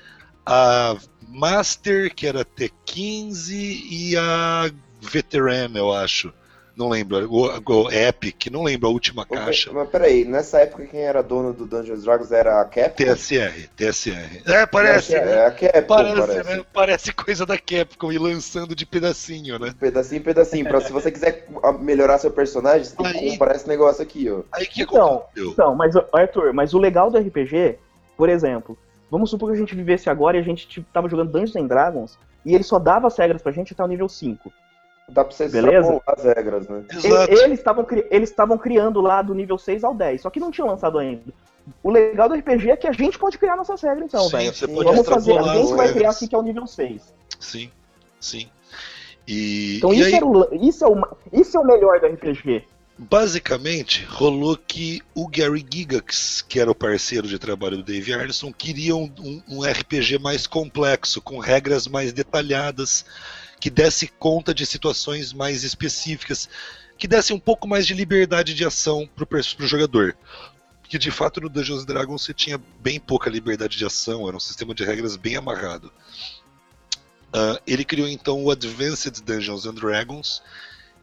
A 0.46 0.96
Master, 1.28 2.14
que 2.14 2.28
era 2.28 2.42
até 2.42 2.70
15. 2.86 3.56
E 3.90 4.16
a 4.18 4.70
Veteran, 5.02 5.72
eu 5.76 5.92
acho. 5.94 6.34
Não 6.76 6.90
lembro. 6.90 7.32
O, 7.32 7.46
o 7.86 7.92
Epic, 7.92 8.48
não 8.52 8.64
lembro 8.64 8.88
a 8.90 8.92
última 8.92 9.28
caixa. 9.28 9.72
Mas 9.72 9.88
peraí, 9.90 10.26
nessa 10.26 10.58
época 10.62 10.88
quem 10.88 11.02
era 11.02 11.22
dono 11.22 11.54
do 11.54 11.68
Dungeons 11.68 12.04
Dragons 12.04 12.32
era 12.32 12.60
a 12.62 12.66
Capcom? 12.66 12.96
TSR, 13.14 13.70
TSR. 13.76 14.42
É, 14.48 14.66
parece, 14.66 15.12
né? 15.14 15.34
É 15.36 15.46
a 15.46 15.52
Capcom, 15.52 15.86
Parece, 15.86 16.16
parece. 16.28 16.50
né? 16.58 16.66
Parece 16.74 17.14
coisa 17.14 17.46
da 17.46 17.60
Capcom 17.60 18.12
e 18.12 18.18
lançando 18.18 18.76
de 18.76 18.88
pedacinho, 18.88 19.60
né? 19.60 19.72
Pedacinho, 19.80 20.24
pedacinho. 20.24 20.68
Pra, 20.68 20.82
se 20.82 20.92
você 20.92 21.12
quiser 21.12 21.46
melhorar 21.80 22.18
seu 22.18 22.32
personagem, 22.32 22.86
você 22.86 22.96
tem 22.96 23.14
que 23.14 23.30
comprar 23.34 23.56
esse 23.56 23.68
negócio 23.68 24.02
aqui, 24.02 24.28
ó. 24.32 24.42
Aí 24.52 24.64
o 24.64 24.68
que 24.68 24.82
Então, 24.82 25.18
aconteceu? 25.18 25.52
Então, 25.52 25.76
mas 25.76 25.94
Arthur, 26.12 26.54
mas 26.54 26.74
o 26.74 26.80
legal 26.80 27.12
do 27.12 27.20
RPG, 27.20 27.78
por 28.18 28.30
exemplo, 28.30 28.76
vamos 29.14 29.30
supor 29.30 29.50
que 29.52 29.56
a 29.56 29.60
gente 29.60 29.76
vivesse 29.76 30.10
agora 30.10 30.36
e 30.36 30.40
a 30.40 30.44
gente 30.44 30.68
tipo, 30.68 30.88
tava 30.92 31.08
jogando 31.08 31.32
Dungeons 31.32 31.56
and 31.56 31.68
Dragons 31.68 32.18
e 32.44 32.56
ele 32.56 32.64
só 32.64 32.80
dava 32.80 33.06
as 33.06 33.16
regras 33.16 33.44
pra 33.44 33.52
gente 33.52 33.72
até 33.72 33.84
o 33.84 33.88
nível 33.88 34.10
5. 34.10 34.52
Dá 35.08 35.24
pra 35.24 35.32
você 35.32 35.48
Beleza? 35.48 36.02
as 36.08 36.24
regras, 36.24 36.68
né? 36.68 36.84
Exato. 36.90 37.32
Ele- 37.32 37.44
Eles 37.44 37.60
estavam 37.60 37.86
eles 38.10 38.34
criando 38.60 39.02
lá 39.02 39.22
do 39.22 39.36
nível 39.36 39.58
6 39.58 39.84
ao 39.84 39.94
10, 39.94 40.22
só 40.22 40.32
que 40.32 40.40
não 40.40 40.50
tinham 40.50 40.68
lançado 40.68 40.98
ainda. 40.98 41.32
O 41.84 41.92
legal 41.92 42.28
do 42.28 42.34
RPG 42.36 42.72
é 42.72 42.76
que 42.76 42.88
a 42.88 42.92
gente 42.92 43.20
pode 43.20 43.38
criar 43.38 43.56
nossas 43.56 43.80
regras, 43.82 44.06
então, 44.06 44.24
Sim, 44.24 44.32
velho. 44.38 44.54
você 44.54 44.66
Sim, 44.66 44.74
pode 44.74 44.90
Vamos 44.90 45.08
fazer, 45.08 45.38
a 45.38 45.44
gente 45.56 45.74
vai 45.76 45.94
criar 45.94 46.10
aqui 46.10 46.28
que 46.28 46.36
é 46.36 46.38
o 46.38 46.42
nível 46.42 46.66
6. 46.66 47.14
Sim, 47.40 47.70
sim. 48.20 48.50
E, 49.28 49.78
Então 49.78 49.94
e 49.94 50.00
isso, 50.00 50.08
aí, 50.08 50.14
era 50.16 50.26
o, 50.26 50.56
isso, 50.56 50.84
é 50.84 50.88
o, 50.88 51.08
isso 51.32 51.58
é 51.58 51.60
o 51.60 51.66
melhor 51.66 52.00
do 52.00 52.08
RPG. 52.08 52.66
Basicamente, 52.98 54.04
rolou 54.06 54.56
que 54.56 55.02
o 55.16 55.28
Gary 55.28 55.66
Gigax, 55.70 56.42
que 56.48 56.60
era 56.60 56.70
o 56.70 56.76
parceiro 56.76 57.28
de 57.28 57.40
trabalho 57.40 57.78
do 57.78 57.84
Dave 57.84 58.14
Arneson, 58.14 58.52
queria 58.54 58.96
um, 58.96 59.12
um- 59.48 59.62
RPG 59.64 60.20
mais 60.20 60.46
complexo, 60.48 61.22
com 61.22 61.40
regras 61.40 61.88
mais 61.88 62.14
detalhadas, 62.14 63.06
que 63.60 63.70
desse 63.70 64.08
conta 64.08 64.54
de 64.54 64.66
situações 64.66 65.34
mais 65.34 65.64
específicas, 65.64 66.48
que 66.98 67.08
desse 67.08 67.34
um 67.34 67.40
pouco 67.40 67.68
mais 67.68 67.88
de 67.88 67.94
liberdade 67.94 68.54
de 68.54 68.66
ação 68.66 69.10
pers- 69.30 69.54
pro 69.54 69.68
jogador. 69.68 70.16
Que 70.88 70.98
de 71.00 71.10
fato 71.10 71.42
no 71.42 71.50
Dungeons 71.50 71.86
Dragons 71.86 72.22
você 72.24 72.34
tinha 72.34 72.62
bem 72.80 73.00
pouca 73.00 73.30
liberdade 73.30 73.78
de 73.78 73.86
ação, 73.86 74.28
era 74.28 74.38
um 74.38 74.40
sistema 74.40 74.76
de 74.76 74.84
regras 74.84 75.16
bem 75.16 75.36
amarrado. 75.36 75.92
Ah, 77.34 77.60
ele 77.66 77.84
criou 77.84 78.08
então 78.08 78.44
o 78.44 78.52
Advanced 78.52 79.20
Dungeons 79.22 79.66
and 79.66 79.74
Dragons, 79.74 80.44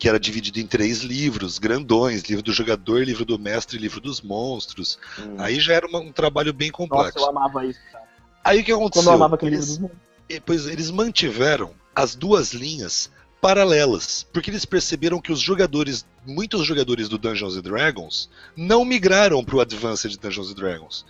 que 0.00 0.08
era 0.08 0.18
dividido 0.18 0.58
em 0.58 0.66
três 0.66 1.00
livros 1.02 1.58
grandões: 1.58 2.22
livro 2.22 2.42
do 2.42 2.52
jogador, 2.52 3.04
livro 3.04 3.24
do 3.24 3.38
mestre 3.38 3.76
e 3.76 3.80
livro 3.80 4.00
dos 4.00 4.20
monstros. 4.22 4.98
Hum. 5.18 5.34
Aí 5.38 5.60
já 5.60 5.74
era 5.74 5.86
uma- 5.86 6.00
um 6.00 6.10
trabalho 6.10 6.52
bem 6.54 6.70
Nossa, 6.70 6.78
complexo. 6.78 7.18
eu 7.18 7.28
amava 7.28 7.66
isso, 7.66 7.78
cara. 7.92 8.04
Aí 8.42 8.60
o 8.60 8.64
que 8.64 8.72
aconteceu? 8.72 9.02
Quando 9.02 9.08
eu 9.12 9.14
amava 9.16 9.34
aquele 9.36 9.50
livro 9.50 9.64
eles, 9.66 9.76
dos 9.76 9.82
mundos. 9.82 9.96
e, 10.28 10.40
pois 10.40 10.66
eles 10.66 10.90
mantiveram 10.90 11.72
as 11.94 12.14
duas 12.16 12.52
linhas 12.54 13.10
paralelas, 13.42 14.26
porque 14.32 14.50
eles 14.50 14.64
perceberam 14.64 15.20
que 15.20 15.32
os 15.32 15.40
jogadores, 15.40 16.06
muitos 16.26 16.66
jogadores 16.66 17.08
do 17.08 17.18
Dungeons 17.18 17.56
and 17.56 17.62
Dragons, 17.62 18.28
não 18.56 18.84
migraram 18.84 19.44
para 19.44 19.56
o 19.56 19.60
Advanced 19.60 20.16
Dungeons 20.18 20.50
and 20.50 20.54
Dragons. 20.54 21.04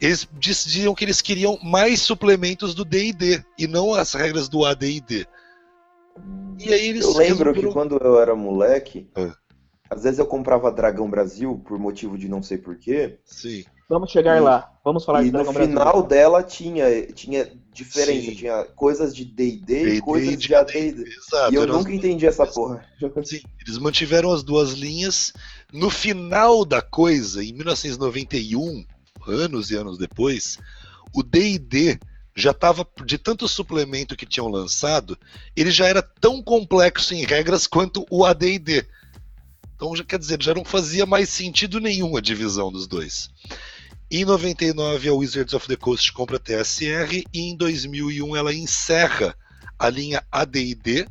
Eles 0.00 0.28
diziam 0.38 0.94
que 0.94 1.04
eles 1.04 1.20
queriam 1.20 1.58
mais 1.62 2.00
suplementos 2.00 2.74
do 2.74 2.84
D&D 2.84 3.44
e 3.58 3.66
não 3.66 3.94
as 3.94 4.12
regras 4.14 4.48
do 4.48 4.64
AD&D. 4.64 5.26
E 6.58 6.72
aí 6.72 6.88
eles 6.88 7.04
Eu 7.04 7.16
lembro 7.16 7.54
que 7.54 7.66
quando 7.68 7.96
eu 7.98 8.20
era 8.20 8.34
moleque, 8.34 9.08
Ah. 9.14 9.32
às 9.90 10.02
vezes 10.02 10.18
eu 10.18 10.26
comprava 10.26 10.70
Dragão 10.72 11.08
Brasil 11.08 11.60
por 11.66 11.78
motivo 11.78 12.18
de 12.18 12.28
não 12.28 12.42
sei 12.42 12.58
porquê, 12.58 13.18
Sim. 13.24 13.64
Vamos 13.88 14.10
chegar 14.10 14.36
E- 14.36 14.40
lá. 14.40 14.70
Vamos 14.84 15.02
falar 15.02 15.22
e 15.22 15.26
de 15.26 15.30
no 15.30 15.38
Dragão 15.38 15.52
Brasil. 15.54 15.70
final 15.72 16.02
dela 16.02 16.42
tinha, 16.42 17.06
tinha 17.12 17.50
diferença, 17.72 18.26
Sim. 18.30 18.34
tinha 18.36 18.64
coisas 18.76 19.16
de 19.16 19.24
D&D 19.24 19.94
e 19.94 20.00
coisas 20.02 20.30
de 20.32 20.48
de 20.48 20.54
AD&D. 20.54 21.04
E 21.50 21.54
eu 21.54 21.66
nunca 21.66 21.90
entendi 21.94 22.26
essa 22.26 22.46
porra. 22.46 22.84
Sim, 23.24 23.40
eles 23.64 23.78
mantiveram 23.78 24.30
as 24.30 24.42
duas 24.42 24.72
linhas. 24.72 25.32
No 25.72 25.88
final 25.88 26.66
da 26.66 26.82
coisa, 26.82 27.42
em 27.42 27.52
1991, 27.54 28.84
anos 29.26 29.70
e 29.70 29.74
anos 29.76 29.96
depois, 29.96 30.58
o 31.14 31.22
D&D 31.22 31.98
já 32.40 32.52
estava 32.52 32.86
de 33.04 33.18
tanto 33.18 33.48
suplemento 33.48 34.16
que 34.16 34.24
tinham 34.26 34.48
lançado, 34.48 35.18
ele 35.56 35.70
já 35.70 35.86
era 35.86 36.00
tão 36.02 36.40
complexo 36.42 37.12
em 37.14 37.24
regras 37.24 37.66
quanto 37.66 38.06
o 38.10 38.24
AD&D. 38.24 38.86
Então, 39.74 39.94
já, 39.96 40.04
quer 40.04 40.18
dizer, 40.18 40.42
já 40.42 40.54
não 40.54 40.64
fazia 40.64 41.04
mais 41.04 41.28
sentido 41.28 41.80
nenhum 41.80 42.16
a 42.16 42.20
divisão 42.20 42.70
dos 42.70 42.86
dois. 42.86 43.30
Em 44.10 44.24
99, 44.24 45.08
a 45.08 45.12
Wizards 45.14 45.52
of 45.54 45.66
the 45.66 45.76
Coast 45.76 46.12
compra 46.12 46.36
a 46.36 46.40
TSR 46.40 47.24
e 47.32 47.40
em 47.50 47.56
2001 47.56 48.34
ela 48.36 48.54
encerra 48.54 49.34
a 49.78 49.88
linha 49.90 50.22
AD&D 50.32 51.06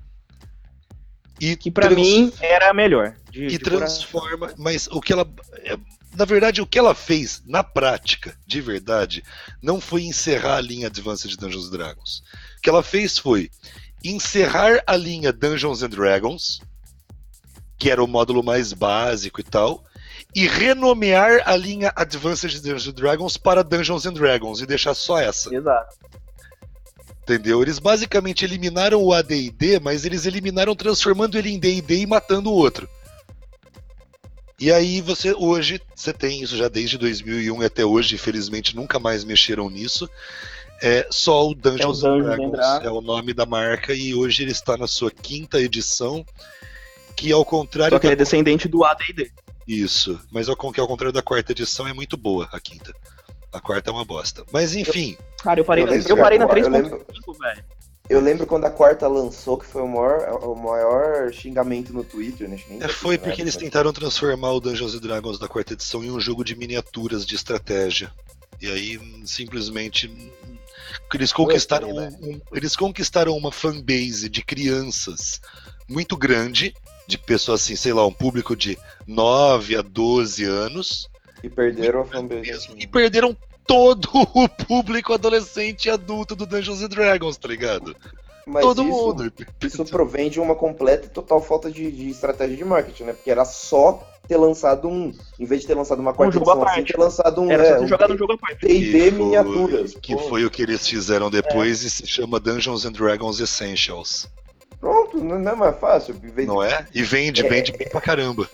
e 1.40 1.56
Que 1.56 1.70
pra 1.70 1.88
trans- 1.90 1.98
mim 2.02 2.34
era 2.42 2.70
a 2.72 2.74
melhor. 2.74 3.16
De, 3.30 3.44
e 3.46 3.48
de 3.50 3.60
transforma, 3.60 4.54
mas 4.58 4.88
o 4.88 5.00
que 5.00 5.14
ela 5.14 5.30
é, 5.64 5.78
na 6.16 6.26
verdade 6.26 6.62
o 6.62 6.68
que 6.68 6.80
ela 6.80 6.96
fez 6.96 7.42
na 7.46 7.64
prática, 7.64 8.38
de 8.46 8.62
verdade, 8.62 9.24
não 9.62 9.80
foi 9.80 10.04
encerrar 10.04 10.58
a 10.58 10.62
linha 10.62 10.88
Advanced 10.88 11.36
Dungeons 11.38 11.70
Dragons. 11.70 12.24
O 12.58 12.62
que 12.62 12.70
ela 12.70 12.84
fez 12.84 13.18
foi 13.18 13.50
encerrar 14.04 14.84
a 14.86 14.96
linha 14.96 15.34
Dungeons 15.34 15.84
and 15.84 15.90
Dragons, 15.90 16.62
que 17.78 17.90
era 17.90 18.04
o 18.04 18.08
módulo 18.08 18.44
mais 18.44 18.74
básico 18.74 19.40
e 19.40 19.44
tal, 19.44 19.84
e 20.36 20.48
renomear 20.48 21.42
a 21.46 21.56
linha 21.56 21.92
Advanced 21.96 22.62
Dungeons 22.62 22.94
Dragons 22.94 23.38
para 23.38 23.64
Dungeons 23.64 24.06
and 24.06 24.14
Dragons 24.14 24.62
e 24.62 24.66
deixar 24.66 24.94
só 24.94 25.20
essa. 25.20 25.54
Exato. 25.54 25.96
Entendeu? 27.24 27.62
Eles 27.62 27.78
basicamente 27.78 28.46
eliminaram 28.46 29.04
o 29.04 29.12
AD&D, 29.14 29.82
mas 29.82 30.06
eles 30.06 30.26
eliminaram 30.26 30.74
transformando 30.74 31.38
ele 31.38 31.50
em 31.50 31.60
D&D 31.60 32.00
e 32.00 32.08
matando 32.08 32.50
o 32.50 32.54
outro. 32.54 32.88
E 34.60 34.72
aí 34.72 35.02
você 35.02 35.34
hoje 35.34 35.80
você 35.96 36.12
tem 36.12 36.42
isso 36.42 36.58
já 36.58 36.68
desde 36.68 36.98
2001 36.98 37.62
e 37.62 37.66
até 37.66 37.86
hoje, 37.86 38.16
infelizmente 38.16 38.76
nunca 38.76 38.98
mais 38.98 39.24
mexeram 39.24 39.70
nisso. 39.70 40.10
É 40.82 41.08
só 41.12 41.48
o 41.48 41.54
Dungeons, 41.54 42.04
É 42.04 42.10
o 42.10 42.18
Dungeons 42.18 42.52
Dragons 42.52 42.86
é 42.86 42.90
o 42.90 43.02
nome 43.02 43.34
da 43.34 43.46
marca 43.46 43.94
e 43.94 44.16
hoje 44.16 44.44
ele 44.44 44.52
está 44.52 44.76
na 44.76 44.88
sua 44.88 45.12
quinta 45.12 45.60
edição, 45.60 46.26
que 47.16 47.32
ao 47.32 47.46
contrário 47.46 47.96
Só 47.96 48.00
que 48.00 48.08
ele 48.08 48.14
é 48.14 48.18
descendente 48.18 48.68
do 48.68 48.84
AD&D. 48.84 49.32
isso, 49.68 50.20
mas 50.32 50.50
ao, 50.50 50.56
que 50.56 50.80
ao 50.80 50.88
contrário 50.88 51.14
da 51.14 51.22
quarta 51.22 51.52
edição 51.52 51.88
é 51.88 51.94
muito 51.94 52.18
boa 52.18 52.50
a 52.52 52.60
quinta. 52.60 52.94
A 53.54 53.60
quarta 53.60 53.92
é 53.92 53.94
uma 53.94 54.06
bosta. 54.06 54.44
Mas 54.52 54.76
enfim, 54.76 55.16
Cara, 55.44 55.60
eu 55.60 55.66
parei, 55.66 55.84
Eu 55.84 55.88
eu 56.02 56.18
parei 56.18 56.38
na 56.40 56.46
eu 56.46 56.50
3.5, 56.50 56.70
lembro- 56.72 57.06
velho. 57.40 57.64
Eu 58.10 58.22
lembro 58.22 58.48
quando 58.48 58.66
a 58.66 58.70
quarta 58.70 59.08
lançou, 59.08 59.58
que 59.58 59.66
foi 59.66 59.82
o 59.82 59.88
maior, 59.88 60.44
o 60.44 60.56
maior 60.56 61.32
xingamento 61.34 61.92
no 61.92 62.04
Twitter, 62.04 62.48
né? 62.48 62.58
É, 62.80 62.88
foi 62.88 63.18
porque 63.18 63.38
né? 63.38 63.44
eles 63.44 63.56
tentaram 63.58 63.92
transformar 63.92 64.52
o 64.54 64.60
Dungeons 64.62 64.96
and 64.96 65.00
Dragons 65.00 65.38
da 65.38 65.48
quarta 65.48 65.74
edição 65.74 66.04
em 66.04 66.12
um 66.12 66.20
jogo 66.20 66.44
de 66.44 66.56
miniaturas 66.56 67.26
de 67.26 67.36
estratégia. 67.36 68.12
E 68.62 68.68
aí, 68.72 69.00
simplesmente. 69.26 70.10
Eles 71.14 71.34
conquistaram, 71.34 71.90
um- 71.90 72.08
um- 72.08 72.42
eles 72.54 72.76
conquistaram 72.76 73.36
uma 73.36 73.52
fanbase 73.52 74.30
de 74.30 74.42
crianças 74.42 75.42
muito 75.88 76.16
grande, 76.16 76.74
de 77.06 77.18
pessoas 77.18 77.62
assim, 77.62 77.76
sei 77.76 77.92
lá, 77.94 78.06
um 78.06 78.12
público 78.12 78.56
de 78.56 78.78
9 79.06 79.76
a 79.76 79.82
12 79.82 80.44
anos, 80.46 81.10
E 81.44 81.50
perderam 81.50 82.02
a 82.02 82.06
fanbase. 82.06 82.42
mesmo, 82.42 82.76
e 82.78 82.88
perderam 82.88 83.36
todo 83.68 84.10
o 84.34 84.48
público 84.50 85.14
adolescente 85.14 85.86
e 85.86 85.90
adulto 85.92 86.36
do 86.36 86.46
Dungeons 86.46 86.82
and 86.82 86.88
Dragons, 86.90 87.38
tá 87.38 87.48
ligado? 87.48 87.96
Mas 88.46 88.64
todo 88.64 88.82
isso, 88.82 88.92
mundo. 88.92 89.34
Isso 89.62 89.84
provém 89.86 90.30
de 90.30 90.40
uma 90.40 90.56
completa 90.56 91.06
e 91.06 91.10
total 91.10 91.42
falta 91.42 91.70
de, 91.70 91.92
de 91.92 92.10
estratégia 92.10 92.56
de 92.56 92.64
marketing, 92.64 93.04
né? 93.04 93.14
Porque 93.14 93.30
era 93.30 93.44
só 93.44 94.02
ter 94.26 94.38
lançado 94.38 94.88
um. 94.88 95.14
Em 95.38 95.46
vez 95.46 95.62
de 95.62 95.68
ter 95.68 95.74
lançado 95.76 96.00
uma 96.00 96.14
quarta 96.14 96.34
jogo 96.34 96.50
à 96.50 96.54
edição 96.54 96.64
assim, 96.68 96.76
parte. 96.78 96.94
ter 96.94 96.98
lançado 97.00 97.42
um. 97.42 97.52
Era 97.52 97.64
é, 97.66 97.80
um 97.82 97.88
jogar 97.88 98.08
no 98.08 98.18
jogo 98.18 98.34
à 98.34 98.38
parte. 98.38 98.66
D&D 98.66 98.80
Que 98.80 99.12
foi- 99.12 99.12
miniaturas. 99.12 99.94
Que 100.02 100.16
Pô, 100.16 100.22
foi 100.30 100.46
o 100.46 100.50
que 100.50 100.62
eles 100.62 100.88
fizeram 100.88 101.30
depois 101.30 101.84
e 101.84 101.90
se 101.90 102.08
chama 102.08 102.40
Dungeons 102.40 102.86
and 102.86 102.94
Dragons 102.94 103.42
Essentials. 103.42 104.30
Pronto, 104.80 105.18
não 105.18 105.36
é 105.52 105.56
mais 105.56 105.78
fácil. 105.78 106.16
Em 106.16 106.20
vez 106.20 106.36
de- 106.36 106.54
Não 106.54 106.64
é? 106.64 106.88
E 106.94 107.04
vende, 107.04 107.46
É. 107.46 107.50
vende 107.50 107.74
bem 107.74 107.90
pra 107.90 108.00
caramba. 108.00 108.50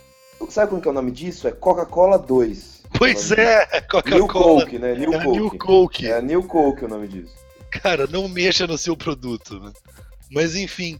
Sabe 0.49 0.71
como 0.71 0.82
que 0.82 0.88
é 0.88 0.91
o 0.91 0.93
nome 0.93 1.12
disso? 1.12 1.47
É 1.47 1.52
Coca-Cola 1.52 2.17
2. 2.17 2.73
Pois 2.97 3.32
é, 3.32 3.65
disso. 3.65 3.73
New 3.75 3.82
Coca-Cola. 4.27 4.62
Coke, 4.65 4.79
né? 4.79 4.95
New 4.95 5.13
É 5.13 5.17
a 5.17 5.23
Coke. 5.23 5.39
New 5.39 5.58
Coke. 5.58 6.08
É 6.08 6.17
a 6.17 6.21
New 6.21 6.43
Coke 6.43 6.86
o 6.86 6.88
nome 6.88 7.08
disso. 7.08 7.34
cara, 7.71 8.08
não 8.08 8.27
mexa 8.27 8.67
no 8.67 8.77
seu 8.77 8.95
produto, 8.95 9.60
né? 9.60 9.71
Mas 10.32 10.56
enfim, 10.56 10.99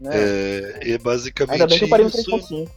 Né? 0.00 0.10
é, 0.14 0.92
é 0.92 0.98
basicamente 0.98 1.52
Ainda 1.54 1.66
bem 1.66 1.78
que 1.78 1.84
eu 1.84 1.88
parei 1.88 2.06
isso. 2.06 2.16
3.5. 2.30 2.70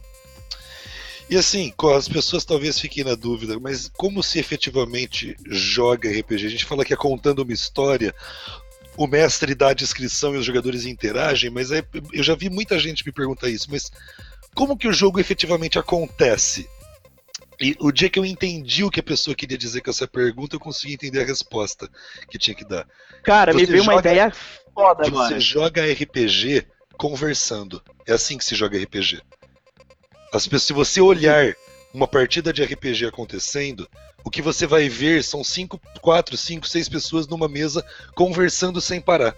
E 1.28 1.36
assim, 1.36 1.72
as 1.96 2.08
pessoas 2.08 2.44
talvez 2.44 2.78
fiquem 2.78 3.02
na 3.02 3.14
dúvida, 3.16 3.58
mas 3.58 3.90
como 3.96 4.22
se 4.22 4.38
efetivamente 4.38 5.36
joga 5.48 6.08
RPG? 6.08 6.46
A 6.46 6.50
gente 6.50 6.64
fala 6.64 6.84
que 6.84 6.94
é 6.94 6.96
contando 6.96 7.40
uma 7.40 7.52
história, 7.52 8.14
o 8.96 9.06
mestre 9.08 9.52
dá 9.54 9.70
a 9.70 9.74
descrição 9.74 10.34
e 10.34 10.38
os 10.38 10.46
jogadores 10.46 10.86
interagem, 10.86 11.50
mas 11.50 11.72
é- 11.72 11.84
eu 12.12 12.22
já 12.22 12.34
vi 12.36 12.48
muita 12.48 12.78
gente 12.78 13.04
me 13.04 13.10
perguntar 13.10 13.48
isso, 13.48 13.66
mas 13.70 13.90
como 14.54 14.76
que 14.76 14.86
o 14.86 14.92
jogo 14.92 15.18
efetivamente 15.18 15.78
acontece? 15.80 16.68
E 17.60 17.74
o 17.80 17.90
dia 17.90 18.10
que 18.10 18.18
eu 18.18 18.24
entendi 18.24 18.84
o 18.84 18.90
que 18.90 19.00
a 19.00 19.02
pessoa 19.02 19.34
queria 19.34 19.56
dizer 19.56 19.80
com 19.80 19.90
essa 19.90 20.06
pergunta, 20.06 20.56
eu 20.56 20.60
consegui 20.60 20.94
entender 20.94 21.22
a 21.22 21.24
resposta 21.26 21.88
que 22.30 22.38
tinha 22.38 22.54
que 22.54 22.64
dar. 22.64 22.86
Cara, 23.22 23.52
me 23.54 23.60
Você 23.64 23.72
veio 23.72 23.82
uma 23.82 23.94
joga- 23.94 24.10
ideia 24.10 24.32
foda 24.74 25.04
Você 25.04 25.08
agora. 25.10 25.40
joga 25.40 25.92
RPG 25.92 26.66
conversando. 26.98 27.82
É 28.06 28.12
assim 28.12 28.36
que 28.36 28.44
se 28.44 28.54
joga 28.54 28.78
RPG. 28.78 29.22
As 30.32 30.46
pessoas, 30.46 30.62
se 30.64 30.72
você 30.72 31.00
olhar 31.00 31.54
uma 31.94 32.06
partida 32.06 32.52
de 32.52 32.62
RPG 32.62 33.06
acontecendo, 33.06 33.88
o 34.22 34.30
que 34.30 34.42
você 34.42 34.66
vai 34.66 34.88
ver 34.88 35.24
são 35.24 35.42
cinco, 35.42 35.80
quatro, 36.02 36.36
cinco, 36.36 36.66
seis 36.68 36.88
pessoas 36.88 37.26
numa 37.26 37.48
mesa 37.48 37.82
conversando 38.14 38.80
sem 38.80 39.00
parar. 39.00 39.34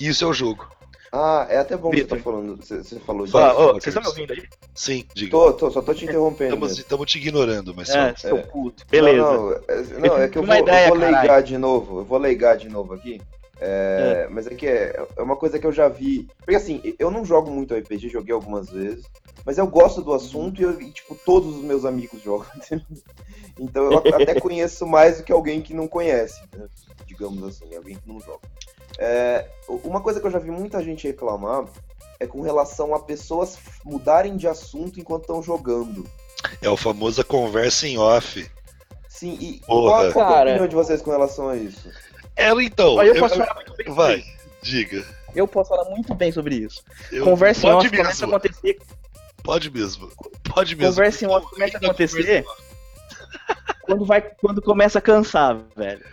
E 0.00 0.08
isso 0.08 0.24
é 0.24 0.26
o 0.26 0.32
jogo. 0.32 0.70
Ah, 1.14 1.46
é 1.50 1.58
até 1.58 1.76
bom 1.76 1.90
que 1.90 1.98
você 1.98 2.04
tá 2.06 2.16
falando. 2.16 2.56
Você, 2.56 2.78
você 2.82 2.98
falou 3.00 3.26
disso. 3.26 3.36
Vocês 3.38 3.86
estão 3.88 4.02
me 4.02 4.08
ouvindo 4.08 4.32
aí? 4.32 4.42
Sim, 4.74 5.04
diga. 5.14 5.30
Tô, 5.30 5.52
tô, 5.52 5.70
só 5.70 5.82
tô 5.82 5.92
te 5.92 6.06
interrompendo. 6.06 6.66
Estamos, 6.66 7.10
te 7.10 7.18
ignorando, 7.18 7.74
mas 7.76 7.90
É, 7.90 8.12
só. 8.16 8.28
seu 8.28 8.38
É. 8.38 8.42
puto. 8.42 8.86
Beleza. 8.90 9.18
Não, 9.18 9.42
não, 9.44 9.52
é, 9.52 10.08
não, 10.08 10.16
é 10.18 10.28
que 10.28 10.38
eu 10.38 10.42
vou, 10.46 10.56
ideia, 10.56 10.84
eu 10.86 10.88
vou 10.88 10.98
caralho. 10.98 11.18
leigar 11.18 11.42
de 11.42 11.58
novo. 11.58 11.98
Eu 12.00 12.04
vou 12.06 12.18
leigar 12.18 12.56
de 12.56 12.68
novo 12.70 12.94
aqui. 12.94 13.20
É, 13.60 14.26
Mas 14.30 14.46
é 14.48 14.54
que 14.54 14.66
é, 14.66 15.06
é 15.16 15.22
uma 15.22 15.36
coisa 15.36 15.58
que 15.58 15.66
eu 15.66 15.70
já 15.70 15.86
vi. 15.86 16.26
Porque 16.38 16.56
assim, 16.56 16.80
eu 16.98 17.10
não 17.10 17.24
jogo 17.26 17.50
muito 17.50 17.74
RPG, 17.74 18.08
joguei 18.08 18.34
algumas 18.34 18.70
vezes. 18.70 19.04
Mas 19.44 19.58
eu 19.58 19.66
gosto 19.66 20.00
do 20.02 20.14
assunto 20.14 20.60
e, 20.60 20.64
eu, 20.64 20.80
e, 20.80 20.90
tipo, 20.90 21.14
todos 21.26 21.56
os 21.56 21.62
meus 21.62 21.84
amigos 21.84 22.22
jogam. 22.24 22.46
então 23.60 23.92
eu 23.92 23.98
até 24.14 24.40
conheço 24.40 24.86
mais 24.86 25.18
do 25.18 25.24
que 25.24 25.32
alguém 25.32 25.60
que 25.60 25.74
não 25.74 25.86
conhece, 25.86 26.40
né? 26.56 26.66
digamos 27.06 27.42
assim, 27.44 27.74
alguém 27.76 27.96
que 27.96 28.08
não 28.08 28.18
joga. 28.18 28.40
É, 28.98 29.46
uma 29.68 30.00
coisa 30.00 30.20
que 30.20 30.26
eu 30.26 30.30
já 30.30 30.38
vi 30.38 30.50
muita 30.50 30.82
gente 30.82 31.06
reclamar 31.06 31.64
é 32.20 32.26
com 32.26 32.40
relação 32.40 32.94
a 32.94 33.00
pessoas 33.00 33.58
mudarem 33.84 34.36
de 34.36 34.46
assunto 34.46 35.00
enquanto 35.00 35.22
estão 35.22 35.42
jogando. 35.42 36.06
É 36.60 36.68
o 36.68 36.76
famoso 36.76 37.24
conversa 37.24 37.86
em 37.88 37.98
off. 37.98 38.48
Sim, 39.08 39.36
e 39.40 39.60
Porra. 39.66 40.12
qual, 40.12 40.26
é 40.26 40.38
a 40.38 40.42
opinião 40.42 40.68
de 40.68 40.74
vocês 40.74 41.00
com 41.02 41.10
relação 41.10 41.48
a 41.48 41.56
isso? 41.56 41.90
Ela 42.36 42.62
então. 42.62 43.02
Eu 43.02 43.14
eu- 43.14 43.20
posso 43.20 43.36
falar 43.36 43.54
muito 43.54 43.74
bem 43.76 43.86
sobre 43.86 43.94
vai, 43.94 44.16
isso. 44.16 44.28
diga. 44.62 45.04
Eu 45.34 45.48
posso 45.48 45.68
falar 45.70 45.84
muito 45.90 46.14
bem 46.14 46.32
sobre 46.32 46.54
isso. 46.56 46.82
Eu- 47.10 47.24
Conversa 47.24 47.66
em 47.66 47.70
off 47.70 47.88
começa 47.88 48.24
a 48.24 48.26
mesmo. 48.26 48.36
acontecer. 48.36 48.78
Pode 49.42 49.70
mesmo. 49.70 50.12
Pode 50.54 50.76
mesmo. 50.76 50.92
Conversa 50.92 51.24
em 51.24 51.28
off 51.28 51.46
começa 51.48 51.76
a 51.76 51.80
acontecer. 51.80 52.44
Quando, 53.82 54.04
vai, 54.04 54.20
quando 54.22 54.62
começa 54.62 54.98
a 54.98 55.02
cansar, 55.02 55.58
velho. 55.76 56.04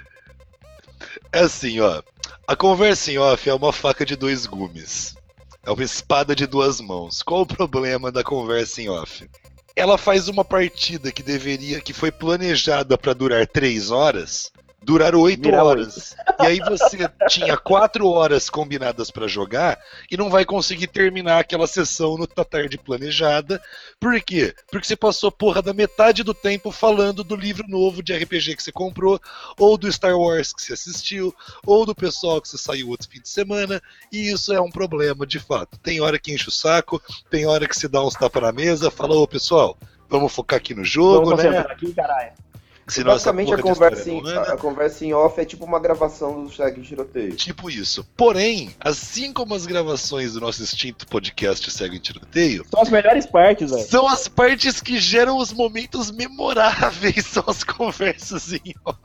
É 1.32 1.39
assim, 1.39 1.80
ó. 1.80 2.02
A 2.50 2.56
conversa 2.56 3.12
em 3.12 3.18
off 3.20 3.48
é 3.48 3.54
uma 3.54 3.72
faca 3.72 4.04
de 4.04 4.16
dois 4.16 4.48
gumes. 4.48 5.16
É 5.64 5.70
uma 5.70 5.84
espada 5.84 6.36
de 6.36 6.48
duas 6.48 6.82
mãos. 6.82 7.22
Qual 7.22 7.42
o 7.42 7.46
problema 7.46 8.12
da 8.12 8.24
conversa 8.24 8.82
em 8.82 8.90
off? 8.90 9.30
Ela 9.76 10.00
faz 10.00 10.28
uma 10.28 10.44
partida 10.44 11.12
que 11.12 11.22
deveria, 11.22 11.80
que 11.80 11.94
foi 11.94 12.12
planejada 12.12 12.98
pra 12.98 13.14
durar 13.14 13.46
três 13.46 13.92
horas, 13.92 14.52
durar 14.82 15.15
oito 15.15 15.44
Virar 15.44 15.63
horas. 15.63 16.15
E 16.39 16.46
aí 16.46 16.60
você 16.60 17.10
tinha 17.28 17.58
quatro 17.58 18.08
horas 18.08 18.50
combinadas 18.50 19.12
pra 19.12 19.28
jogar 19.28 19.80
e 20.10 20.18
não 20.18 20.30
vai 20.30 20.46
conseguir 20.46 20.88
terminar 20.88 21.39
aquela 21.39 21.68
sessão 21.68 22.18
no 22.18 22.28
da 22.28 22.46
tarde 22.46 22.78
planejada. 22.78 23.62
Por 24.00 24.20
quê? 24.22 24.54
Porque 24.72 24.88
você 24.88 24.96
passou 24.96 25.32
porra 25.32 25.62
da 25.62 25.74
metade 25.74 26.24
do 26.24 26.34
tempo 26.34 26.72
falando 26.72 27.24
do 27.24 27.36
livro 27.36 27.68
novo 27.68 28.02
de 28.02 28.15
RPG 28.15 28.56
que 28.56 28.63
você 28.63 28.72
comprou, 28.72 29.20
ou 29.58 29.78
do 29.78 29.92
Star 29.92 30.18
Wars 30.18 30.54
que 30.54 30.62
você 30.62 30.74
assistiu, 30.74 31.34
ou 31.65 31.86
do 31.86 31.96
pessoal 31.96 32.42
que 32.42 32.48
você 32.48 32.58
saiu 32.58 32.89
outro 32.89 33.10
fim 33.10 33.22
de 33.22 33.30
semana, 33.30 33.82
e 34.12 34.32
isso 34.32 34.54
é 34.54 34.62
um 34.62 34.70
problema 34.70 35.26
de 35.26 35.39
fato. 35.39 35.78
Tem 35.80 36.00
hora 36.02 36.20
que 36.20 36.34
enche 36.34 36.50
o 36.50 36.52
saco, 36.52 37.02
tem 37.30 37.46
hora 37.46 37.68
que 37.68 37.78
você 37.78 37.88
dá 37.88 38.04
uns 38.04 38.13
tapas 38.13 38.42
na 38.42 38.52
mesa, 38.52 38.92
fala, 38.92 39.15
ô 39.15 39.28
pessoal, 39.28 39.78
vamos 40.08 40.34
focar 40.34 40.58
aqui 40.58 40.74
no 40.74 40.84
jogo, 40.84 41.30
Vamos 41.30 41.44
né? 41.44 41.60
aqui, 41.60 41.94
caralho. 41.94 42.49
Senão 42.89 43.12
Basicamente, 43.12 43.54
a 43.54 43.58
porra 43.58 43.58
de 43.58 43.63
conversa, 43.80 44.10
em, 44.10 44.19
anda. 44.19 44.41
a, 44.41 44.54
a 44.54 44.58
conversa 44.58 45.06
em 45.06 45.13
off 45.13 45.39
é 45.39 45.45
tipo 45.45 45.63
uma 45.63 45.80
gravação 45.80 46.43
do 46.43 46.52
Segue 46.52 46.82
Tiroteio. 46.82 47.36
Tipo 47.36 47.69
isso. 47.69 48.04
Porém, 48.17 48.75
assim 48.80 49.32
como 49.32 49.54
as 49.54 49.65
gravações 49.65 50.34
do 50.34 50.41
nosso 50.41 50.63
extinto 50.63 51.08
podcast 51.08 51.69
Segue 51.71 51.97
em 51.97 51.99
Tiroteio, 51.99 52.65
São 52.69 52.82
as 52.82 52.89
melhores 52.89 53.25
partes, 53.25 53.71
velho. 53.71 53.88
são 53.88 54.08
as 54.08 54.28
partes 54.28 54.82
que 54.82 54.97
geram 54.99 55.38
os 55.38 55.54
momentos 55.54 56.12
memoráveis, 56.12 57.25
são 57.28 57.43
as 57.47 57.63
conversas 57.63 58.54
em 58.54 58.73
off. 58.86 58.97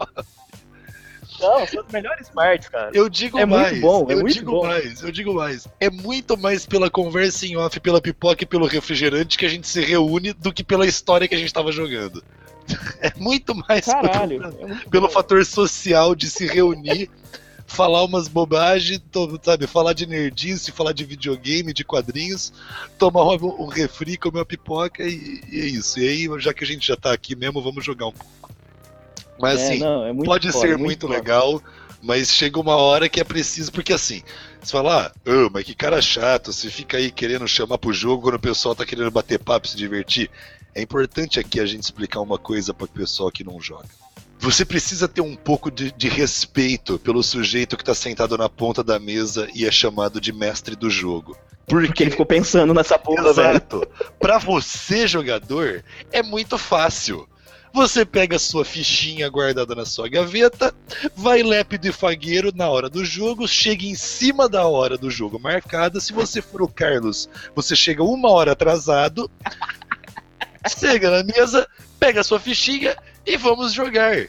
Não, 1.40 1.66
são 1.66 1.82
as 1.84 1.92
melhores 1.92 2.28
partes, 2.30 2.68
cara. 2.68 2.90
Eu 2.94 3.08
digo 3.08 3.38
É 3.38 3.44
muito 3.44 3.60
mais, 3.60 3.80
bom, 3.80 4.06
é 4.08 4.12
eu 4.14 4.20
muito 4.20 4.34
digo 4.34 4.52
bom. 4.52 4.66
mais, 4.66 5.02
eu 5.02 5.10
digo 5.10 5.34
mais. 5.34 5.68
É 5.80 5.90
muito 5.90 6.36
mais 6.38 6.64
pela 6.64 6.88
conversa 6.88 7.44
em 7.44 7.56
off, 7.56 7.78
pela 7.80 8.00
pipoca 8.00 8.44
e 8.44 8.46
pelo 8.46 8.66
refrigerante 8.66 9.36
que 9.36 9.44
a 9.44 9.48
gente 9.48 9.66
se 9.66 9.80
reúne 9.80 10.32
do 10.32 10.52
que 10.52 10.62
pela 10.62 10.86
história 10.86 11.26
que 11.28 11.34
a 11.34 11.38
gente 11.38 11.52
tava 11.52 11.72
jogando. 11.72 12.22
É 13.00 13.12
muito 13.16 13.54
mais 13.54 13.84
Caralho. 13.84 14.42
é 14.60 14.66
muito 14.66 14.88
pelo 14.90 15.08
fator 15.10 15.44
social 15.44 16.14
de 16.14 16.30
se 16.30 16.46
reunir, 16.46 17.10
falar 17.66 18.02
umas 18.04 18.28
bobagens, 18.28 19.00
sabe, 19.42 19.66
falar 19.66 19.92
de 19.92 20.06
nerdice, 20.06 20.72
falar 20.72 20.92
de 20.92 21.04
videogame, 21.04 21.72
de 21.72 21.84
quadrinhos, 21.84 22.52
tomar 22.98 23.24
um, 23.24 23.62
um 23.64 23.66
refri, 23.66 24.16
comer 24.16 24.38
uma 24.38 24.44
pipoca 24.46 25.02
e, 25.02 25.42
e 25.50 25.60
é 25.60 25.66
isso. 25.66 25.98
E 26.00 26.08
aí, 26.08 26.40
já 26.40 26.54
que 26.54 26.64
a 26.64 26.66
gente 26.66 26.86
já 26.86 26.96
tá 26.96 27.12
aqui 27.12 27.36
mesmo, 27.36 27.62
vamos 27.62 27.84
jogar 27.84 28.06
um 28.06 28.12
pouco. 28.12 28.50
Mas 29.38 29.60
É, 29.60 29.74
assim, 29.74 29.78
não, 29.78 30.04
é 30.06 30.12
muito 30.12 30.26
pode 30.26 30.50
foda, 30.52 30.68
ser 30.68 30.78
muito, 30.78 31.06
foda. 31.06 31.14
legal, 31.18 31.62
mas 32.00 32.32
chega 32.32 32.60
uma 32.60 32.76
hora 32.76 33.08
que 33.08 33.20
é 33.20 33.24
preciso, 33.24 33.72
porque 33.72 33.92
assim, 33.92 34.22
você 34.62 34.70
fala, 34.72 35.12
ah, 35.26 35.30
ô, 35.30 35.50
mas 35.52 35.64
que 35.64 35.74
cara 35.74 36.00
chato, 36.00 36.52
você 36.52 36.70
fica 36.70 36.96
aí 36.98 37.10
querendo 37.10 37.46
chamar 37.48 37.78
pro 37.78 37.92
jogo 37.92 38.22
quando 38.22 38.36
o 38.36 38.40
pessoal 38.40 38.74
tá 38.74 38.86
querendo 38.86 39.10
bater 39.10 39.38
papo 39.38 39.66
e 39.66 39.70
se 39.70 39.76
divertir. 39.76 40.30
É 40.74 40.82
importante 40.82 41.38
aqui 41.38 41.60
a 41.60 41.66
gente 41.66 41.82
explicar 41.82 42.20
uma 42.20 42.38
coisa 42.38 42.74
para 42.74 42.84
o 42.84 42.88
pessoal 42.88 43.30
que 43.30 43.44
não 43.44 43.60
joga. 43.60 43.88
Você 44.38 44.64
precisa 44.64 45.08
ter 45.08 45.20
um 45.20 45.36
pouco 45.36 45.70
de, 45.70 45.92
de 45.92 46.08
respeito 46.08 46.98
pelo 46.98 47.22
sujeito 47.22 47.76
que 47.76 47.84
tá 47.84 47.94
sentado 47.94 48.36
na 48.36 48.48
ponta 48.48 48.82
da 48.82 48.98
mesa 48.98 49.48
e 49.54 49.64
é 49.64 49.70
chamado 49.70 50.20
de 50.20 50.32
mestre 50.32 50.76
do 50.76 50.90
jogo. 50.90 51.36
Porque, 51.66 51.86
Porque 51.86 52.02
ele 52.02 52.10
ficou 52.10 52.26
pensando 52.26 52.74
nessa 52.74 52.98
porra, 52.98 53.32
velho. 53.32 53.50
Exato. 53.50 53.88
Pra 54.18 54.38
você, 54.38 55.06
jogador, 55.06 55.82
é 56.12 56.22
muito 56.22 56.58
fácil. 56.58 57.26
Você 57.74 58.04
pega 58.04 58.36
a 58.36 58.38
sua 58.38 58.64
fichinha 58.64 59.28
guardada 59.28 59.74
na 59.74 59.84
sua 59.84 60.08
gaveta, 60.08 60.72
vai 61.16 61.42
lépido 61.42 61.88
e 61.88 61.92
fagueiro 61.92 62.52
na 62.54 62.68
hora 62.68 62.88
do 62.88 63.04
jogo, 63.04 63.48
chega 63.48 63.84
em 63.84 63.96
cima 63.96 64.48
da 64.48 64.64
hora 64.64 64.96
do 64.96 65.10
jogo 65.10 65.40
marcada. 65.40 65.98
Se 65.98 66.12
você 66.12 66.40
for 66.40 66.62
o 66.62 66.68
Carlos, 66.68 67.28
você 67.52 67.74
chega 67.74 68.04
uma 68.04 68.30
hora 68.30 68.52
atrasado, 68.52 69.28
chega 70.68 71.10
na 71.10 71.22
mesa, 71.22 71.66
pega 71.98 72.20
a 72.20 72.24
sua 72.24 72.40
fichinha 72.40 72.96
e 73.26 73.36
vamos 73.36 73.72
jogar. 73.72 74.28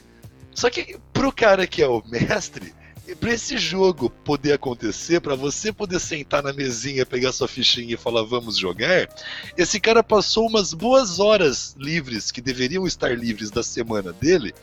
Só 0.54 0.70
que 0.70 0.98
pro 1.12 1.32
cara 1.32 1.66
que 1.66 1.82
é 1.82 1.88
o 1.88 2.02
mestre, 2.06 2.74
pra 3.14 3.32
esse 3.32 3.56
jogo 3.56 4.10
poder 4.10 4.52
acontecer, 4.52 5.20
pra 5.20 5.34
você 5.34 5.72
poder 5.72 6.00
sentar 6.00 6.42
na 6.42 6.52
mesinha, 6.52 7.06
pegar 7.06 7.32
sua 7.32 7.46
fichinha 7.46 7.94
e 7.94 7.96
falar 7.96 8.22
vamos 8.22 8.56
jogar, 8.56 9.08
esse 9.56 9.78
cara 9.78 10.02
passou 10.02 10.48
umas 10.48 10.74
boas 10.74 11.20
horas 11.20 11.76
livres, 11.78 12.32
que 12.32 12.40
deveriam 12.40 12.86
estar 12.86 13.16
livres 13.16 13.50
da 13.50 13.62
semana 13.62 14.12
dele, 14.12 14.54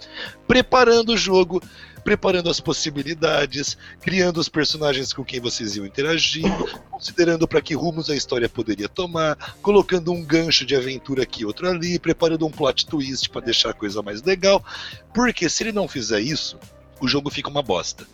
preparando 0.47 1.13
o 1.13 1.17
jogo, 1.17 1.62
preparando 2.03 2.49
as 2.49 2.60
possibilidades, 2.60 3.77
criando 4.01 4.39
os 4.39 4.49
personagens 4.49 5.13
com 5.13 5.23
quem 5.23 5.39
vocês 5.39 5.75
iam 5.75 5.86
interagir, 5.86 6.43
considerando 6.91 7.47
para 7.47 7.62
que 7.62 7.73
rumos 7.73 8.10
a 8.10 8.15
história 8.15 8.49
poderia 8.49 8.89
tomar, 8.89 9.56
colocando 9.62 10.12
um 10.12 10.21
gancho 10.21 10.65
de 10.65 10.75
aventura 10.75 11.23
aqui, 11.23 11.45
outro 11.45 11.69
ali, 11.69 11.97
preparando 11.97 12.45
um 12.45 12.51
plot 12.51 12.86
twist 12.86 13.29
para 13.29 13.45
deixar 13.45 13.69
a 13.69 13.73
coisa 13.73 14.01
mais 14.01 14.21
legal. 14.21 14.63
Porque 15.13 15.47
se 15.47 15.63
ele 15.63 15.71
não 15.71 15.88
fizer 15.88 16.19
isso, 16.19 16.60
o 16.99 17.08
jogo 17.08 17.29
fica 17.29 17.49
uma 17.49 17.62
bosta. 17.62 18.06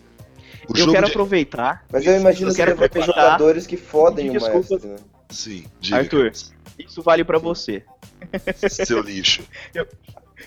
O 0.70 0.78
Eu 0.78 0.92
quero 0.92 1.06
de- 1.06 1.12
aproveitar. 1.12 1.84
Mas 1.92 2.06
eu 2.06 2.16
imagino 2.16 2.52
Eu 2.52 2.56
que 2.56 2.66
deve 2.66 2.90
ter 2.90 3.04
jogadores 3.04 3.66
que 3.66 3.76
fodem 3.78 4.30
o 4.30 4.34
mestre, 4.34 4.88
né? 4.88 4.96
Sim, 5.30 5.66
diga, 5.80 5.98
Arthur. 5.98 6.32
Isso 6.78 7.02
vale 7.02 7.24
pra 7.24 7.38
você. 7.40 7.84
seu 8.70 9.02
lixo. 9.02 9.42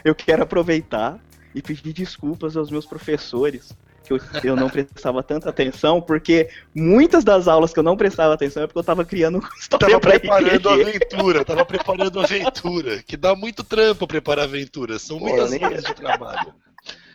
Eu 0.05 0.15
quero 0.15 0.43
aproveitar 0.43 1.19
e 1.55 1.61
pedir 1.61 1.93
desculpas 1.93 2.57
aos 2.57 2.71
meus 2.71 2.87
professores 2.87 3.77
que 4.05 4.13
eu, 4.13 4.21
eu 4.43 4.57
não 4.57 4.69
prestava 4.69 5.23
tanta 5.23 5.49
atenção, 5.51 6.01
porque 6.01 6.49
muitas 6.75 7.23
das 7.23 7.47
aulas 7.47 7.73
que 7.73 7.79
eu 7.79 7.85
não 7.85 7.97
prestava 7.97 8.35
atenção 8.35 8.63
é 8.65 8.67
porque 8.67 8.79
eu 8.81 8.83
tava 8.85 9.05
criando 9.05 9.41
história 9.61 9.87
Tava 10.01 10.01
pra 10.01 10.19
preparando 10.19 10.69
a 10.69 10.75
RPG. 10.75 10.83
aventura, 10.89 11.45
tava 11.45 11.65
preparando 11.65 12.21
a 12.21 12.25
aventura, 12.25 13.03
que 13.07 13.17
dá 13.17 13.37
muito 13.37 13.63
trampo 13.63 14.07
preparar 14.09 14.45
a 14.45 14.49
aventura, 14.49 14.99
são 14.99 15.19
Pô, 15.19 15.27
muitas 15.27 15.51
nem- 15.53 15.65
horas 15.65 15.85
de 15.85 15.95
trabalho. 15.95 16.53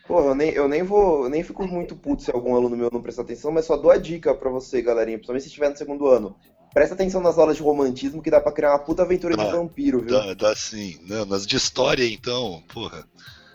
Porra, 0.07 0.27
eu 0.27 0.35
nem, 0.35 0.49
eu 0.51 0.67
nem 0.67 0.83
vou. 0.83 1.23
Eu 1.25 1.29
nem 1.29 1.43
fico 1.43 1.67
muito 1.67 1.95
puto 1.95 2.21
se 2.23 2.31
algum 2.31 2.55
aluno 2.55 2.77
meu 2.77 2.89
não 2.91 3.01
prestar 3.01 3.23
atenção, 3.23 3.51
mas 3.51 3.65
só 3.65 3.75
dou 3.75 3.91
a 3.91 3.97
dica 3.97 4.33
pra 4.33 4.49
você, 4.49 4.81
galerinha, 4.81 5.17
principalmente 5.17 5.43
se 5.43 5.49
estiver 5.49 5.69
no 5.69 5.77
segundo 5.77 6.07
ano. 6.07 6.35
Presta 6.73 6.93
atenção 6.95 7.21
nas 7.21 7.37
aulas 7.37 7.57
de 7.57 7.63
romantismo 7.63 8.21
que 8.21 8.29
dá 8.29 8.39
pra 8.39 8.51
criar 8.51 8.71
uma 8.71 8.79
puta 8.79 9.01
aventura 9.01 9.35
de 9.35 9.43
vampiro, 9.43 9.99
viu? 9.99 10.09
Dá, 10.09 10.33
dá 10.33 10.55
sim. 10.55 10.97
Não, 11.07 11.25
nas 11.25 11.45
de 11.45 11.55
história, 11.55 12.07
então, 12.07 12.61
porra. 12.73 13.05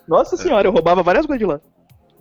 Nossa 0.08 0.36
senhora, 0.36 0.66
eu 0.66 0.72
roubava 0.72 1.02
várias 1.02 1.24
coisas 1.24 1.38
de 1.38 1.46
lá. 1.46 1.60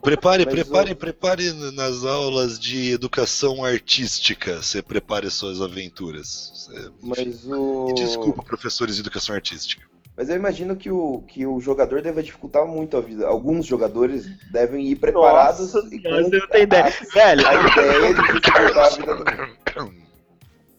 Prepare, 0.01 0.45
Mas 0.45 0.53
prepare, 0.53 0.91
o- 0.91 0.95
prepare 0.95 1.51
nas 1.73 2.03
aulas 2.05 2.59
de 2.59 2.91
educação 2.91 3.63
artística. 3.63 4.61
Você 4.61 4.81
prepare 4.81 5.29
suas 5.29 5.61
aventuras. 5.61 6.51
Você- 6.55 6.91
Mas 7.01 7.45
o. 7.45 7.87
E 7.89 7.93
Desculpa, 7.93 8.43
professores 8.43 8.95
de 8.95 9.01
educação 9.01 9.35
artística. 9.35 9.83
Mas 10.21 10.29
eu 10.29 10.35
imagino 10.35 10.75
que 10.75 10.91
o, 10.91 11.23
que 11.27 11.47
o 11.47 11.59
jogador 11.59 11.99
deva 11.99 12.21
dificultar 12.21 12.63
muito 12.67 12.95
a 12.95 13.01
vida. 13.01 13.25
Alguns 13.25 13.65
jogadores 13.65 14.29
devem 14.51 14.85
ir 14.85 14.97
preparados 14.97 15.73
Nossa 15.73 15.87
e 15.91 15.99
com 15.99 16.09
você 16.11 16.37
não 16.37 16.47
tem 16.47 16.61
ideia. 16.61 16.93
Velho, 17.11 17.47
a 17.47 17.53
ideia 17.55 18.13
de 18.13 18.21
dificultar 18.21 18.85
a 18.85 18.89
vida 18.89 19.15
do. 19.15 19.93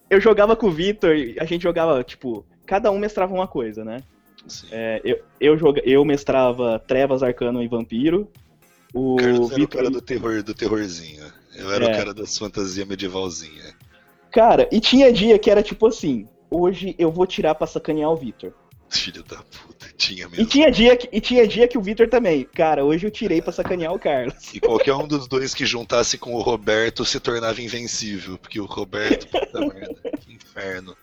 eu 0.08 0.20
jogava 0.20 0.54
com 0.54 0.68
o 0.68 0.70
Vitor, 0.70 1.16
e 1.16 1.36
a 1.40 1.44
gente 1.44 1.60
jogava, 1.60 2.04
tipo, 2.04 2.46
cada 2.64 2.88
um 2.92 3.00
mestrava 3.00 3.34
uma 3.34 3.48
coisa, 3.48 3.84
né? 3.84 4.04
Sim. 4.46 4.68
É, 4.70 5.00
eu, 5.02 5.18
eu, 5.40 5.58
joga, 5.58 5.82
eu 5.84 6.04
mestrava 6.04 6.78
Trevas, 6.78 7.24
Arcano 7.24 7.60
e 7.60 7.66
Vampiro. 7.66 8.28
O 8.94 9.16
Carlos 9.16 9.34
era 9.34 9.42
o 9.42 9.48
Vitor. 9.48 9.76
cara 9.80 9.90
do 9.90 10.00
terror, 10.00 10.42
do 10.44 10.54
terrorzinho. 10.54 11.24
Eu 11.56 11.72
era 11.72 11.86
É. 11.86 11.92
o 11.92 11.96
cara 11.96 12.14
das 12.14 12.38
fantasias 12.38 12.86
medievalzinha. 12.86 13.74
Cara, 14.30 14.68
e 14.70 14.78
tinha 14.78 15.12
dia 15.12 15.36
que 15.36 15.50
era 15.50 15.64
tipo 15.64 15.88
assim: 15.88 16.28
hoje 16.48 16.94
eu 16.96 17.10
vou 17.10 17.26
tirar 17.26 17.56
pra 17.56 17.66
sacanear 17.66 18.08
o 18.08 18.16
Vitor. 18.16 18.52
Filho 18.92 19.22
da 19.24 19.36
puta, 19.38 19.86
tinha 19.96 20.26
E 20.26 20.28
mesmo. 20.30 20.46
tinha, 20.46 20.70
dia 20.70 20.96
que, 20.96 21.08
e 21.10 21.20
tinha 21.20 21.46
dia 21.46 21.66
que 21.66 21.78
o 21.78 21.82
Vitor 21.82 22.08
também. 22.08 22.46
Cara, 22.54 22.84
hoje 22.84 23.06
eu 23.06 23.10
tirei 23.10 23.40
pra 23.40 23.52
sacanear 23.52 23.92
o 23.92 23.98
Carlos. 23.98 24.52
E 24.54 24.60
qualquer 24.60 24.94
um 24.94 25.06
dos 25.08 25.26
dois 25.26 25.54
que 25.54 25.64
juntasse 25.64 26.18
com 26.18 26.34
o 26.34 26.40
Roberto 26.42 27.04
se 27.04 27.18
tornava 27.18 27.60
invencível. 27.62 28.36
Porque 28.38 28.60
o 28.60 28.64
Roberto, 28.66 29.26
puta 29.28 29.60
merda, 29.66 29.94
que 30.20 30.32
inferno. 30.34 30.94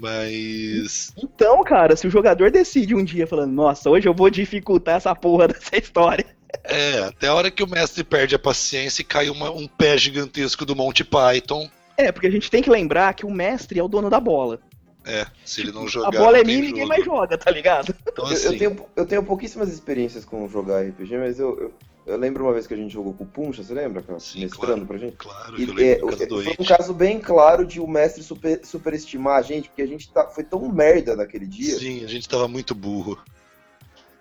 Mas. 0.00 1.12
Então, 1.16 1.62
cara, 1.64 1.96
se 1.96 2.06
o 2.06 2.10
jogador 2.10 2.50
decide 2.50 2.94
um 2.94 3.04
dia 3.04 3.26
falando, 3.26 3.52
nossa, 3.52 3.88
hoje 3.88 4.06
eu 4.08 4.14
vou 4.14 4.28
dificultar 4.28 4.96
essa 4.96 5.14
porra 5.14 5.48
dessa 5.48 5.76
história. 5.76 6.26
É, 6.64 6.98
até 7.00 7.28
a 7.28 7.34
hora 7.34 7.50
que 7.50 7.62
o 7.62 7.68
mestre 7.68 8.02
perde 8.04 8.34
a 8.34 8.38
paciência 8.38 9.02
e 9.02 9.04
cai 9.04 9.28
uma- 9.30 9.50
um 9.50 9.66
pé 9.66 9.96
gigantesco 9.96 10.64
do 10.64 10.76
Monty 10.76 11.04
Python. 11.04 11.68
É, 11.96 12.12
porque 12.12 12.26
a 12.26 12.30
gente 12.30 12.50
tem 12.50 12.62
que 12.62 12.68
lembrar 12.70 13.14
que 13.14 13.24
o 13.24 13.30
mestre 13.30 13.78
é 13.78 13.82
o 13.82 13.88
dono 13.88 14.10
da 14.10 14.20
bola. 14.20 14.60
É, 15.06 15.24
se 15.44 15.60
ele 15.60 15.70
não 15.70 15.84
a 15.84 15.88
jogar. 15.88 16.10
bola 16.10 16.38
é 16.38 16.44
minha 16.44 16.58
e 16.58 16.62
ninguém 16.62 16.82
jogo. 16.82 16.88
mais 16.88 17.04
joga, 17.04 17.38
tá 17.38 17.50
ligado? 17.50 17.94
Então, 18.08 18.26
Eu, 18.26 18.32
assim, 18.32 18.46
eu 18.46 18.58
tenho, 18.58 18.86
eu 18.96 19.06
tenho 19.06 19.22
pouquíssimas 19.22 19.72
experiências 19.72 20.24
com 20.24 20.48
jogar 20.48 20.82
RPG, 20.82 21.16
mas 21.16 21.38
eu, 21.38 21.56
eu, 21.60 21.74
eu 22.06 22.16
lembro 22.16 22.44
uma 22.44 22.52
vez 22.52 22.66
que 22.66 22.74
a 22.74 22.76
gente 22.76 22.92
jogou 22.92 23.12
com 23.14 23.22
o 23.22 23.26
Puncha, 23.26 23.62
você 23.62 23.72
lembra, 23.72 24.02
cara? 24.02 24.18
Sim, 24.18 24.40
Mestrando 24.40 24.84
claro. 24.84 24.86
pra 24.86 24.98
gente. 24.98 25.16
claro, 25.16 25.60
E, 25.60 25.62
eu 25.68 25.74
lembro 25.74 26.08
é, 26.08 26.10
caso 26.10 26.26
do 26.26 26.42
foi 26.42 26.52
um 26.58 26.62
It. 26.62 26.64
caso 26.68 26.92
bem 26.94 27.20
claro 27.20 27.64
de 27.64 27.80
o 27.80 27.86
mestre 27.86 28.22
super, 28.22 28.60
superestimar 28.64 29.38
a 29.38 29.42
gente, 29.42 29.68
porque 29.68 29.82
a 29.82 29.86
gente 29.86 30.10
tá, 30.10 30.26
foi 30.26 30.42
tão 30.42 30.68
merda 30.72 31.14
naquele 31.14 31.46
dia 31.46 31.78
Sim, 31.78 32.04
a 32.04 32.08
gente 32.08 32.28
tava 32.28 32.48
muito 32.48 32.74
burro. 32.74 33.16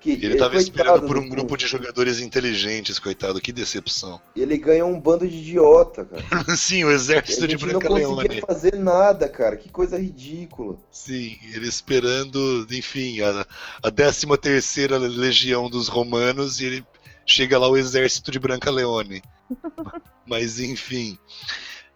Que 0.05 0.25
Ele 0.25 0.35
tava 0.35 0.53
coitado 0.53 0.63
esperando 0.63 1.07
por 1.07 1.17
um 1.17 1.27
grupo 1.27 1.57
de 1.57 1.65
jogadores 1.65 2.19
inteligentes, 2.19 2.99
coitado, 2.99 3.41
que 3.41 3.51
decepção. 3.51 4.21
Ele 4.35 4.55
ganha 4.55 4.85
um 4.85 4.99
bando 4.99 5.27
de 5.27 5.35
idiota, 5.35 6.05
cara. 6.05 6.23
Sim, 6.55 6.83
o 6.83 6.91
exército 6.91 7.47
de 7.47 7.53
gente 7.53 7.61
não 7.65 7.79
Branca 7.79 7.87
conseguia 7.87 8.07
Leone. 8.07 8.41
fazer 8.41 8.75
nada, 8.75 9.27
cara. 9.27 9.57
Que 9.57 9.67
coisa 9.69 9.97
ridícula. 9.97 10.77
Sim, 10.91 11.39
ele 11.53 11.67
esperando, 11.67 12.67
enfim, 12.69 13.21
a, 13.21 13.47
a 13.81 13.91
13 13.91 14.27
terceira 14.39 14.97
legião 14.97 15.69
dos 15.69 15.87
romanos 15.87 16.59
e 16.59 16.65
ele 16.65 16.85
chega 17.25 17.57
lá 17.57 17.67
o 17.67 17.75
exército 17.75 18.29
de 18.29 18.37
Branca 18.37 18.69
Leone. 18.69 19.23
Mas 20.27 20.59
enfim. 20.59 21.17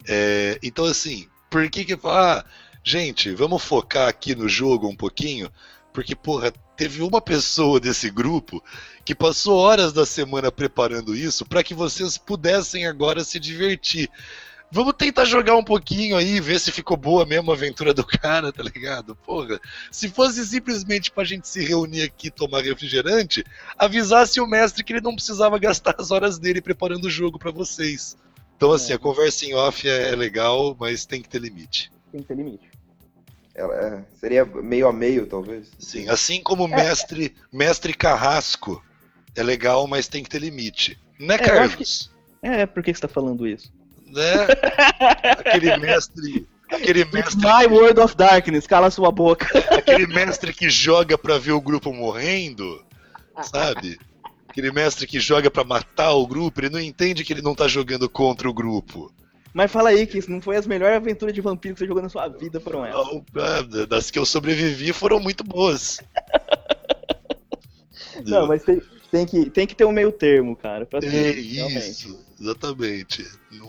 É, 0.07 0.57
então 0.63 0.85
assim, 0.85 1.27
por 1.49 1.69
que 1.69 1.85
que 1.85 1.99
ah, 2.05 2.43
gente, 2.83 3.31
vamos 3.35 3.63
focar 3.63 4.07
aqui 4.07 4.33
no 4.33 4.49
jogo 4.49 4.87
um 4.87 4.95
pouquinho, 4.95 5.51
porque 5.91 6.15
porra, 6.15 6.51
teve 6.75 7.01
uma 7.01 7.19
pessoa 7.21 7.79
desse 7.79 8.09
grupo 8.09 8.63
que 9.03 9.15
passou 9.15 9.57
horas 9.57 9.91
da 9.91 10.05
semana 10.05 10.51
preparando 10.51 11.15
isso 11.15 11.45
para 11.45 11.63
que 11.63 11.73
vocês 11.73 12.17
pudessem 12.17 12.85
agora 12.87 13.23
se 13.23 13.39
divertir. 13.39 14.09
Vamos 14.71 14.93
tentar 14.95 15.25
jogar 15.25 15.55
um 15.55 15.63
pouquinho 15.63 16.15
aí, 16.15 16.39
ver 16.39 16.59
se 16.59 16.71
ficou 16.71 16.95
boa 16.95 17.25
mesmo 17.25 17.49
a 17.49 17.55
aventura 17.55 17.91
do 17.91 18.05
cara, 18.05 18.53
tá 18.53 18.61
ligado? 18.61 19.15
Porra, 19.15 19.59
se 19.89 20.07
fosse 20.09 20.45
simplesmente 20.45 21.09
pra 21.09 21.23
gente 21.23 21.47
se 21.47 21.65
reunir 21.65 22.03
aqui 22.03 22.27
e 22.27 22.31
tomar 22.31 22.61
refrigerante, 22.61 23.43
avisasse 23.75 24.39
o 24.39 24.45
mestre 24.45 24.83
que 24.83 24.93
ele 24.93 25.01
não 25.01 25.15
precisava 25.15 25.57
gastar 25.57 25.95
as 25.97 26.11
horas 26.11 26.37
dele 26.37 26.61
preparando 26.61 27.05
o 27.05 27.09
jogo 27.09 27.39
pra 27.39 27.49
vocês. 27.49 28.15
Então, 28.55 28.71
assim, 28.71 28.91
É. 28.91 28.95
a 28.95 28.99
conversa 28.99 29.43
em 29.45 29.55
off 29.55 29.89
é, 29.89 30.09
é 30.11 30.15
legal, 30.15 30.77
mas 30.79 31.03
tem 31.03 31.19
que 31.19 31.29
ter 31.29 31.39
limite. 31.41 31.91
Tem 32.11 32.21
que 32.21 32.27
ter 32.27 32.35
limite. 32.37 32.68
Ela, 33.59 33.75
é, 33.75 34.03
seria 34.17 34.45
meio 34.45 34.87
a 34.87 34.93
meio, 34.93 35.25
talvez. 35.25 35.67
Sim, 35.77 36.07
assim 36.07 36.41
como 36.41 36.63
o 36.63 36.67
mestre, 36.67 37.35
mestre 37.51 37.93
carrasco 37.93 38.81
é 39.35 39.43
legal, 39.43 39.85
mas 39.85 40.07
tem 40.07 40.23
que 40.23 40.29
ter 40.29 40.39
limite. 40.39 40.97
Né, 41.19 41.35
É, 41.35 41.49
eu 41.49 41.59
acho 41.59 41.69
Carlos? 41.71 42.11
É, 42.41 42.65
por 42.65 42.81
que 42.81 42.93
que 42.93 42.97
você 42.97 43.01
tá 43.05 43.09
falando 43.09 43.45
isso? 43.45 43.69
Né? 44.07 44.47
Aquele 45.37 45.75
mestre. 45.75 46.47
Aquele 46.71 47.03
mestre 47.03 47.35
My 47.35 47.65
World 47.65 47.99
of 47.99 48.15
Darkness, 48.15 48.65
cala 48.65 48.89
sua 48.89 49.11
boca. 49.11 49.45
aquele 49.75 50.07
mestre 50.07 50.53
que 50.53 50.69
joga 50.69 51.17
pra 51.17 51.37
ver 51.37 51.51
o 51.51 51.59
grupo 51.59 51.91
morrendo, 51.91 52.81
sabe? 53.41 53.99
Aquele 54.47 54.71
mestre 54.71 55.05
que 55.05 55.19
joga 55.19 55.51
pra 55.51 55.65
matar 55.65 56.13
o 56.13 56.25
grupo, 56.25 56.61
ele 56.61 56.69
não 56.69 56.79
entende 56.79 57.25
que 57.25 57.33
ele 57.33 57.41
não 57.41 57.53
tá 57.53 57.67
jogando 57.67 58.07
contra 58.07 58.49
o 58.49 58.53
grupo. 58.53 59.11
Mas 59.53 59.71
fala 59.71 59.89
aí 59.89 60.05
que 60.05 60.17
isso 60.19 60.29
não 60.31 60.39
foi 60.41 60.55
as 60.57 60.67
melhores 60.67 60.95
aventuras 60.97 61.33
de 61.33 61.41
vampiro 61.41 61.73
que 61.73 61.79
você 61.79 61.87
jogou 61.87 62.03
na 62.03 62.09
sua 62.09 62.27
vida, 62.27 62.59
foram 62.59 62.85
elas. 62.85 63.07
Não, 63.07 63.25
ah, 63.37 63.85
Das 63.87 64.11
que 64.11 64.19
eu 64.19 64.25
sobrevivi 64.25 64.93
foram 64.93 65.19
muito 65.19 65.43
boas. 65.43 65.99
Não, 68.25 68.47
mas 68.47 68.63
tem, 68.63 68.81
tem, 69.11 69.25
que, 69.25 69.49
tem 69.49 69.65
que 69.67 69.75
ter 69.75 69.85
um 69.85 69.91
meio 69.91 70.11
termo, 70.11 70.55
cara. 70.55 70.85
Pra 70.85 70.99
tudo, 70.99 71.09
É 71.15 71.31
realmente. 71.31 71.89
isso, 71.89 72.19
exatamente. 72.39 73.25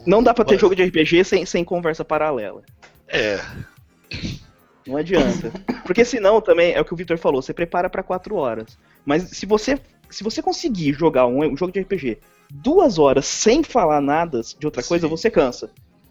Não 0.07 0.23
dá 0.23 0.35
pra 0.35 0.45
ter 0.45 0.55
Mas- 0.55 0.61
jogo 0.61 0.75
de 0.75 0.83
RPG 0.85 1.25
sem, 1.25 1.47
sem 1.47 1.65
conversa 1.65 2.05
paralela. 2.05 2.63
É, 3.09 3.41
Não 4.87 4.97
adianta. 4.97 5.53
Porque 5.85 6.05
senão 6.05 6.41
também, 6.41 6.73
é 6.75 6.81
o 6.81 6.85
que 6.85 6.93
o 6.93 6.97
Victor 6.97 7.17
falou, 7.19 7.41
você 7.41 7.53
prepara 7.55 7.89
pra 7.89 8.03
quatro 8.03 8.35
horas. 8.37 8.77
Mas 9.05 9.23
se 9.31 9.47
você, 9.47 9.79
se 10.11 10.25
você 10.25 10.43
conseguir 10.43 10.93
jogar 10.93 11.27
um, 11.27 11.53
um 11.53 11.57
jogo 11.57 11.73
de 11.73 11.81
RPG 11.81 12.19
duas 12.53 12.99
horas 12.99 13.27
sem 13.27 13.63
falar 13.63 14.01
nada 14.01 14.41
de 14.59 14.67
outra 14.67 14.83
coisa, 14.83 15.07
Sim. 15.07 15.11
você 15.11 15.31
cansa. 15.31 15.71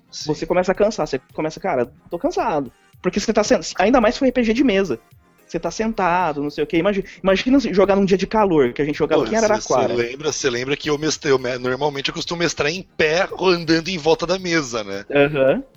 sim. 0.09 0.33
Você 0.33 0.45
começa 0.45 0.71
a 0.71 0.75
cansar, 0.75 1.05
você 1.07 1.19
começa, 1.33 1.59
cara, 1.59 1.91
tô 2.09 2.17
cansado. 2.17 2.71
Porque 3.01 3.19
você 3.19 3.31
tá 3.33 3.43
sendo. 3.43 3.65
Ainda 3.77 3.99
mais 4.01 4.15
se 4.15 4.19
for 4.19 4.27
RPG 4.27 4.53
de 4.53 4.63
mesa. 4.63 4.99
Você 5.47 5.59
tá 5.59 5.71
sentado, 5.71 6.43
não 6.43 6.49
sei 6.51 6.63
o 6.63 6.67
que. 6.67 6.77
Imagina, 6.77 7.07
imagina 7.23 7.59
jogar 7.73 7.95
num 7.95 8.05
dia 8.05 8.17
de 8.17 8.27
calor, 8.27 8.71
que 8.71 8.83
a 8.83 8.85
gente 8.85 8.97
jogava 8.99 9.23
aqui 9.23 9.33
em 9.33 9.39
Você 9.39 9.45
Araraquara. 9.45 9.93
lembra, 9.95 10.31
você 10.31 10.47
lembra 10.47 10.77
que 10.77 10.91
eu 10.91 10.97
mestrei, 10.97 11.31
eu 11.33 11.39
me- 11.39 11.57
normalmente 11.57 12.09
eu 12.09 12.13
costumo 12.13 12.39
mestrar 12.43 12.71
em 12.71 12.83
pé, 12.83 13.27
andando 13.41 13.87
em 13.89 13.97
volta 13.97 14.27
da 14.27 14.37
mesa, 14.37 14.83
né? 14.83 15.05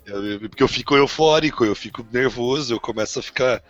Eu- 0.05 0.47
porque 0.47 0.61
eu 0.61 0.67
fico 0.67 0.95
eufórico, 0.95 1.65
eu 1.65 1.73
fico 1.75 2.05
nervoso, 2.13 2.71
eu 2.75 2.79
começo 2.79 3.17
a 3.17 3.23
ficar. 3.23 3.63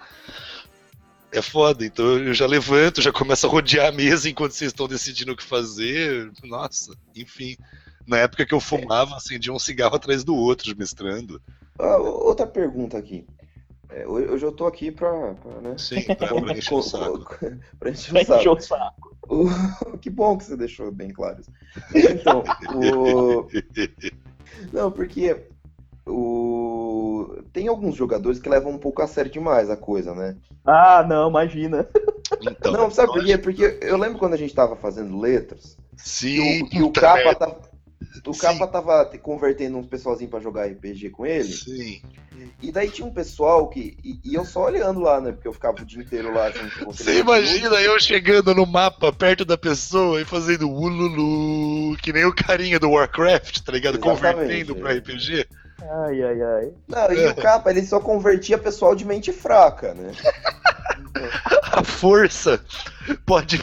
É 1.34 1.42
foda, 1.42 1.84
então 1.86 2.06
eu 2.20 2.34
já 2.34 2.46
levanto, 2.46 3.02
já 3.02 3.12
começo 3.12 3.48
a 3.48 3.50
rodear 3.50 3.88
a 3.88 3.92
mesa 3.92 4.30
enquanto 4.30 4.52
vocês 4.52 4.70
estão 4.72 4.88
decidindo 4.88 5.32
o 5.32 5.36
que 5.36 5.44
fazer. 5.44 6.32
Nossa, 6.44 6.94
enfim. 7.16 7.58
Na 8.06 8.18
época 8.18 8.46
que 8.46 8.54
eu 8.54 8.60
fumava, 8.60 9.16
acendia 9.16 9.52
um 9.52 9.58
cigarro 9.60 9.96
atrás 9.96 10.24
do 10.24 10.36
outro, 10.36 10.76
mestrando. 10.78 11.42
Ah, 11.80 11.98
outra 11.98 12.46
pergunta 12.46 12.98
aqui. 12.98 13.26
É, 13.90 14.08
hoje 14.08 14.46
eu 14.46 14.52
tô 14.52 14.68
aqui 14.68 14.92
pra. 14.92 15.34
pra, 15.36 15.62
né? 15.62 15.76
Sim, 15.78 16.04
pra, 16.04 16.28
pra 16.42 16.58
encher 16.58 16.74
o 16.76 16.82
saco. 16.84 17.38
pra 17.80 17.90
encher 17.90 18.12
o 18.12 18.14
Vai 18.14 18.26
saco. 18.26 18.40
encher 18.40 18.50
o 18.50 18.60
saco. 18.60 19.18
O- 19.28 19.98
que 19.98 20.10
bom 20.10 20.38
que 20.38 20.44
você 20.44 20.56
deixou 20.58 20.92
bem 20.92 21.10
claro 21.12 21.40
isso. 21.40 21.52
Então, 21.96 22.44
o... 22.76 23.48
Não, 24.72 24.92
porque 24.92 25.48
o... 26.06 27.44
tem 27.54 27.68
alguns 27.68 27.96
jogadores 27.96 28.40
que 28.40 28.50
levam 28.50 28.72
um 28.74 28.78
pouco 28.78 29.02
a 29.02 29.08
sério 29.08 29.32
demais 29.32 29.70
a 29.70 29.78
coisa, 29.78 30.14
né? 30.14 30.36
Ah, 30.66 31.06
não, 31.08 31.30
imagina. 31.30 31.88
Então, 32.42 32.72
não, 32.72 32.90
sabe 32.90 33.14
por 33.14 33.24
quê? 33.24 33.38
Porque 33.38 33.80
eu 33.82 33.98
lembro 33.98 34.18
quando 34.18 34.34
a 34.34 34.38
gente 34.38 34.54
tava 34.54 34.76
fazendo 34.76 35.20
letras, 35.20 35.78
que 35.96 36.10
Sim, 36.10 36.64
o, 36.64 36.70
que 36.70 36.82
o 36.82 36.92
capa 36.92 37.36
tava. 37.36 37.74
O 38.26 38.34
Sim. 38.34 38.40
capa 38.42 38.68
tava 38.68 39.06
te- 39.06 39.18
convertendo 39.18 39.78
uns 39.78 39.88
pessoalzinho 39.88 40.30
pra 40.30 40.40
jogar 40.40 40.68
RPG 40.68 41.10
com 41.10 41.26
ele. 41.26 41.52
Sim. 41.52 42.02
E 42.62 42.72
daí 42.72 42.90
tinha 42.90 43.08
um 43.08 43.14
pessoal 43.14 43.68
que. 43.70 43.98
E, 44.04 44.20
e 44.24 44.34
eu 44.36 44.46
só 44.46 44.66
olhando 44.66 45.00
lá, 45.00 45.20
né? 45.22 45.32
Porque 45.32 45.48
eu 45.48 45.54
ficava 45.54 45.82
o 45.82 45.86
dia 45.86 46.02
inteiro 46.02 46.34
lá 46.34 46.50
junto 46.52 46.86
com 46.86 46.92
Você 46.92 47.20
imagina 47.20 47.76
eu 47.82 48.00
chegando 48.00 48.54
no 48.54 48.66
mapa 48.66 49.12
perto 49.12 49.46
da 49.46 49.58
pessoa 49.58 50.22
e 50.22 50.26
fazendo 50.26 50.70
ululu, 50.70 51.98
que 51.98 52.14
nem 52.14 52.26
o 52.26 52.34
carinha 52.34 52.80
do 52.80 52.90
Warcraft, 52.90 53.60
tá 53.60 53.72
ligado? 53.72 53.96
Exatamente, 53.96 54.66
Convertendo 54.66 54.88
é. 54.88 54.94
RPG. 54.98 55.48
Ai, 55.82 56.24
ai, 56.24 56.42
ai. 56.42 56.74
Não, 56.88 57.14
e 57.14 57.28
o 57.28 57.36
capa, 57.36 57.72
ele 57.72 57.86
só 57.86 58.00
convertia 58.00 58.58
pessoal 58.58 58.96
de 58.96 59.06
mente 59.06 59.32
fraca, 59.32 59.94
né? 59.94 60.12
A 61.64 61.84
força 61.84 62.60
pode. 63.26 63.60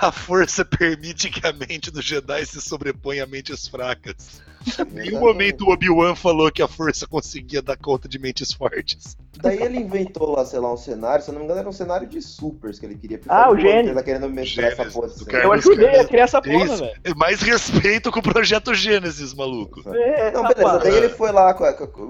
A 0.00 0.10
força 0.10 0.64
permite 0.64 1.30
que 1.30 1.46
a 1.46 1.52
mente 1.52 1.90
do 1.90 2.02
Jedi 2.02 2.44
se 2.44 2.60
sobreponha 2.60 3.24
a 3.24 3.26
mentes 3.26 3.68
fracas. 3.68 4.42
Em 4.90 4.94
nenhum 4.94 5.20
momento 5.20 5.64
o 5.66 5.72
Obi-Wan 5.72 6.14
falou 6.14 6.50
que 6.50 6.62
a 6.62 6.68
força 6.68 7.06
conseguia 7.06 7.60
dar 7.62 7.76
conta 7.76 8.08
de 8.08 8.18
mentes 8.18 8.52
fortes. 8.52 9.16
Daí 9.40 9.60
ele 9.62 9.78
inventou 9.78 10.30
lá, 10.30 10.44
sei 10.44 10.60
lá, 10.60 10.72
um 10.72 10.76
cenário, 10.76 11.24
se 11.24 11.30
eu 11.30 11.32
não 11.32 11.40
me 11.40 11.44
engano, 11.46 11.60
era 11.60 11.68
um 11.68 11.72
cenário 11.72 12.06
de 12.06 12.20
supers 12.22 12.78
que 12.78 12.86
ele 12.86 12.96
queria. 12.96 13.20
Ah, 13.28 13.50
o 13.50 13.56
Gênesis. 13.58 13.86
Ele 13.86 13.94
tá 13.94 14.02
querendo 14.02 14.28
mestrar 14.28 14.70
essa 14.72 14.84
porra. 14.84 15.08
do 15.08 15.12
desse 15.14 15.24
cara. 15.24 15.44
Eu 15.44 15.52
ajudei 15.52 15.98
a 16.00 16.04
criar 16.06 16.24
essa 16.24 16.40
porra, 16.42 16.76
velho. 16.76 17.16
Mais 17.16 17.40
respeito 17.40 18.10
com 18.12 18.20
o 18.20 18.22
projeto 18.22 18.74
Gênesis, 18.74 19.34
maluco. 19.34 19.80
É, 19.94 20.30
Não, 20.32 20.42
beleza, 20.42 20.62
rapaz. 20.68 20.82
daí 20.84 20.94
ele 20.96 21.08
foi 21.08 21.32
lá, 21.32 21.56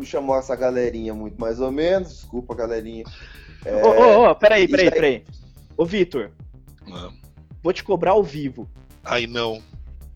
chamou 0.04 0.36
essa 0.36 0.54
galerinha 0.54 1.14
muito 1.14 1.40
mais 1.40 1.60
ou 1.60 1.70
menos, 1.72 2.08
desculpa 2.12 2.54
galerinha. 2.54 3.04
É, 3.64 3.74
Ô, 3.84 3.88
ô, 3.88 4.30
ô, 4.30 4.34
peraí, 4.34 4.66
peraí, 4.68 4.90
daí- 4.90 4.94
peraí. 4.94 5.24
Ô, 5.76 5.84
Vitor, 5.84 6.30
Ah, 6.92 7.10
vou 7.62 7.72
te 7.72 7.82
cobrar 7.84 8.10
ao 8.10 8.22
vivo. 8.22 8.68
Ai 9.04 9.26
não. 9.26 9.62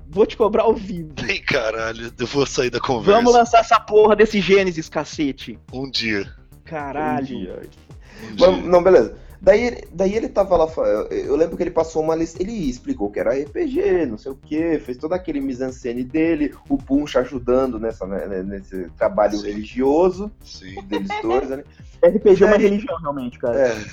Vou 0.09 0.27
te 0.27 0.37
cobrar 0.37 0.65
ao 0.65 0.75
vivo. 0.75 1.13
Nem 1.25 1.43
caralho, 1.43 2.13
eu 2.19 2.27
vou 2.27 2.47
sair 2.47 2.71
da 2.71 2.81
conversa. 2.81 3.13
Vamos 3.13 3.35
lançar 3.35 3.61
essa 3.61 3.79
porra 3.81 4.17
desse 4.17 4.41
Gênesis, 4.41 4.89
cacete. 4.89 5.59
Um 5.73 5.91
dia. 5.91 6.31
Caralho. 6.65 7.37
Um 7.37 8.37
Mas, 8.39 8.55
dia. 8.55 8.69
não, 8.69 8.83
beleza. 8.83 9.17
Daí, 9.41 9.83
daí 9.93 10.15
ele 10.15 10.29
tava 10.29 10.57
lá, 10.57 10.67
eu, 10.77 11.09
eu 11.09 11.37
lembro 11.37 11.57
que 11.57 11.63
ele 11.63 11.71
passou 11.71 12.03
uma 12.03 12.15
lista, 12.15 12.43
ele 12.43 12.53
explicou 12.53 13.11
que 13.11 13.21
era 13.21 13.35
RPG, 13.35 14.07
não 14.07 14.17
sei 14.17 14.33
o 14.33 14.35
que, 14.35 14.79
fez 14.79 14.97
todo 14.97 15.13
aquele 15.13 15.41
mise-en-scène 15.41 16.03
dele, 16.03 16.55
o 16.69 16.79
Punch 16.79 17.19
ajudando 17.19 17.79
nessa, 17.79 18.07
né, 18.07 18.43
nesse 18.43 18.91
trabalho 18.97 19.37
Sim. 19.39 19.47
religioso 19.47 20.33
Sim. 20.43 20.83
deles 20.85 21.09
dois, 21.23 21.49
né? 21.51 21.65
RPG 22.03 22.43
é 22.43 22.47
uma 22.47 22.57
religião, 22.57 22.99
realmente, 22.99 23.39
cara. 23.39 23.69
É. 23.69 23.85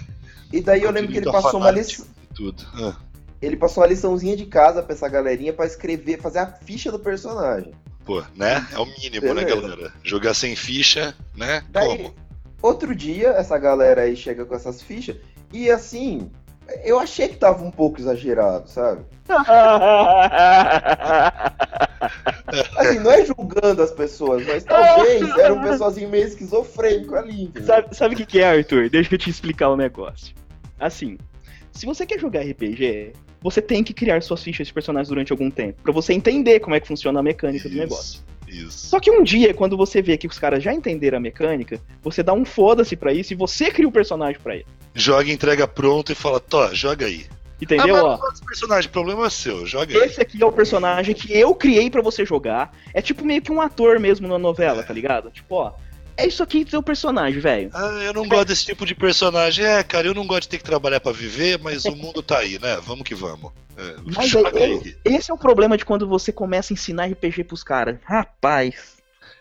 E 0.51 0.61
daí 0.61 0.83
eu 0.83 0.91
lembro 0.91 1.11
que 1.11 1.17
ele 1.17 1.31
passou 1.31 1.59
uma 1.59 1.71
lista, 1.71 2.05
Tudo. 2.33 2.63
Ah, 2.73 2.95
ele 3.45 3.57
passou 3.57 3.83
uma 3.83 3.89
liçãozinha 3.89 4.35
de 4.37 4.45
casa 4.45 4.81
pra 4.83 4.93
essa 4.93 5.07
galerinha 5.09 5.51
pra 5.53 5.65
escrever, 5.65 6.19
fazer 6.21 6.39
a 6.39 6.47
ficha 6.47 6.91
do 6.91 6.99
personagem. 6.99 7.73
pô, 8.05 8.21
né? 8.35 8.65
É 8.71 8.77
o 8.79 8.85
mínimo, 8.85 9.33
né, 9.33 9.43
Beleza. 9.45 9.61
galera? 9.61 9.93
Jogar 10.03 10.33
sem 10.33 10.55
ficha, 10.55 11.15
né? 11.35 11.63
Daí, 11.69 11.97
Como? 11.97 12.13
outro 12.61 12.95
dia, 12.95 13.29
essa 13.29 13.57
galera 13.57 14.01
aí 14.03 14.15
chega 14.15 14.45
com 14.45 14.55
essas 14.55 14.81
fichas, 14.81 15.17
e 15.51 15.69
assim, 15.69 16.31
eu 16.83 16.99
achei 16.99 17.27
que 17.27 17.35
tava 17.37 17.63
um 17.63 17.71
pouco 17.71 17.99
exagerado, 17.99 18.69
sabe? 18.69 19.03
Assim, 22.77 22.99
não 22.99 23.11
é 23.11 23.25
julgando 23.25 23.81
as 23.81 23.91
pessoas, 23.91 24.45
mas 24.45 24.63
talvez 24.63 25.21
era 25.37 25.53
um 25.53 25.61
pessoalzinho 25.61 26.09
meio 26.09 26.27
esquizofrênico 26.27 27.15
ali, 27.15 27.43
entendeu? 27.45 27.67
sabe 27.67 27.95
sabe 27.95 28.15
o 28.15 28.17
que, 28.17 28.25
que 28.25 28.39
é, 28.39 28.49
Arthur? 28.57 28.89
Deixa 28.89 29.13
eu 29.13 29.17
te 29.17 29.29
explicar 29.29 29.69
o 29.69 29.77
negócio. 29.77 30.35
Assim, 30.79 31.17
se 31.71 31.85
você 31.85 32.05
quer 32.05 32.19
jogar 32.19 32.41
RPG, 32.41 33.13
você 33.43 33.61
tem 33.61 33.83
que 33.83 33.93
criar 33.93 34.21
suas 34.23 34.41
fichas 34.41 34.67
de 34.67 34.73
personagens 34.73 35.09
durante 35.09 35.31
algum 35.31 35.51
tempo, 35.51 35.81
pra 35.83 35.91
você 35.91 36.13
entender 36.13 36.59
como 36.61 36.75
é 36.75 36.79
que 36.79 36.87
funciona 36.87 37.19
a 37.19 37.23
mecânica 37.23 37.67
do 37.67 37.75
negócio. 37.75 38.21
Isso. 38.47 38.87
Só 38.87 38.99
que 38.99 39.09
um 39.11 39.23
dia, 39.23 39.53
quando 39.53 39.75
você 39.75 40.01
vê 40.01 40.15
que 40.15 40.27
os 40.27 40.37
caras 40.37 40.63
já 40.63 40.71
entenderam 40.73 41.17
a 41.17 41.21
mecânica, 41.21 41.79
você 42.01 42.21
dá 42.21 42.33
um 42.33 42.45
foda-se 42.45 42.95
pra 42.95 43.11
isso 43.11 43.33
e 43.33 43.35
você 43.35 43.71
cria 43.71 43.87
o 43.87 43.91
personagem 43.91 44.39
pra 44.41 44.55
ele. 44.55 44.65
Joga, 44.93 45.31
entrega 45.31 45.67
pronto 45.67 46.11
e 46.11 46.15
fala, 46.15 46.39
Tó, 46.39 46.73
joga 46.73 47.05
aí. 47.07 47.25
Entendeu? 47.61 47.95
ah, 47.95 48.09
mas 48.11 48.19
Ó, 48.21 48.29
desse 48.29 48.45
personagem, 48.45 48.89
problema 48.91 49.25
é 49.25 49.29
seu, 49.29 49.65
joga 49.65 49.97
aí. 49.97 50.03
esse 50.03 50.21
aqui 50.21 50.41
é 50.41 50.45
o 50.45 50.51
personagem 50.51 51.15
que 51.15 51.33
eu 51.33 51.55
criei 51.55 51.89
pra 51.89 52.01
você 52.01 52.25
jogar. 52.25 52.75
É 52.93 53.01
tipo 53.01 53.25
meio 53.25 53.41
que 53.41 53.51
um 53.51 53.61
ator 53.61 53.99
mesmo 53.99 54.27
na 54.27 54.37
novela, 54.37 54.83
tá 54.83 54.93
ligado? 54.93 55.31
Tipo, 55.31 55.55
ó, 55.55 55.73
é 56.17 56.27
isso 56.27 56.43
aqui 56.43 56.65
seu 56.69 56.81
personagem, 56.83 57.39
velho. 57.39 57.69
Ah, 57.73 57.99
eu 58.03 58.13
não 58.13 58.27
gosto 58.27 58.45
desse 58.47 58.65
tipo 58.65 58.85
de 58.85 58.95
personagem. 58.95 59.65
É, 59.65 59.83
cara, 59.83 60.07
eu 60.07 60.13
não 60.13 60.25
gosto 60.27 60.43
de 60.43 60.49
ter 60.49 60.57
que 60.57 60.63
trabalhar 60.63 60.99
pra 60.99 61.11
viver, 61.11 61.59
mas 61.59 61.85
o 61.85 61.95
mundo 61.95 62.21
tá 62.21 62.39
aí, 62.39 62.59
né? 62.59 62.77
Vamos 62.77 63.03
que 63.03 63.15
vamos. 63.15 63.51
É, 63.75 63.95
Mas 64.15 64.29
joga 64.29 64.57
aí, 64.59 64.81
aí. 64.83 65.15
esse 65.15 65.31
é 65.31 65.33
o 65.33 65.37
problema 65.37 65.77
de 65.77 65.83
quando 65.85 66.07
você 66.07 66.31
começa 66.31 66.71
a 66.71 66.75
ensinar 66.75 67.07
RPG 67.07 67.43
pros 67.45 67.63
caras. 67.63 67.97
Rapaz. 68.03 68.93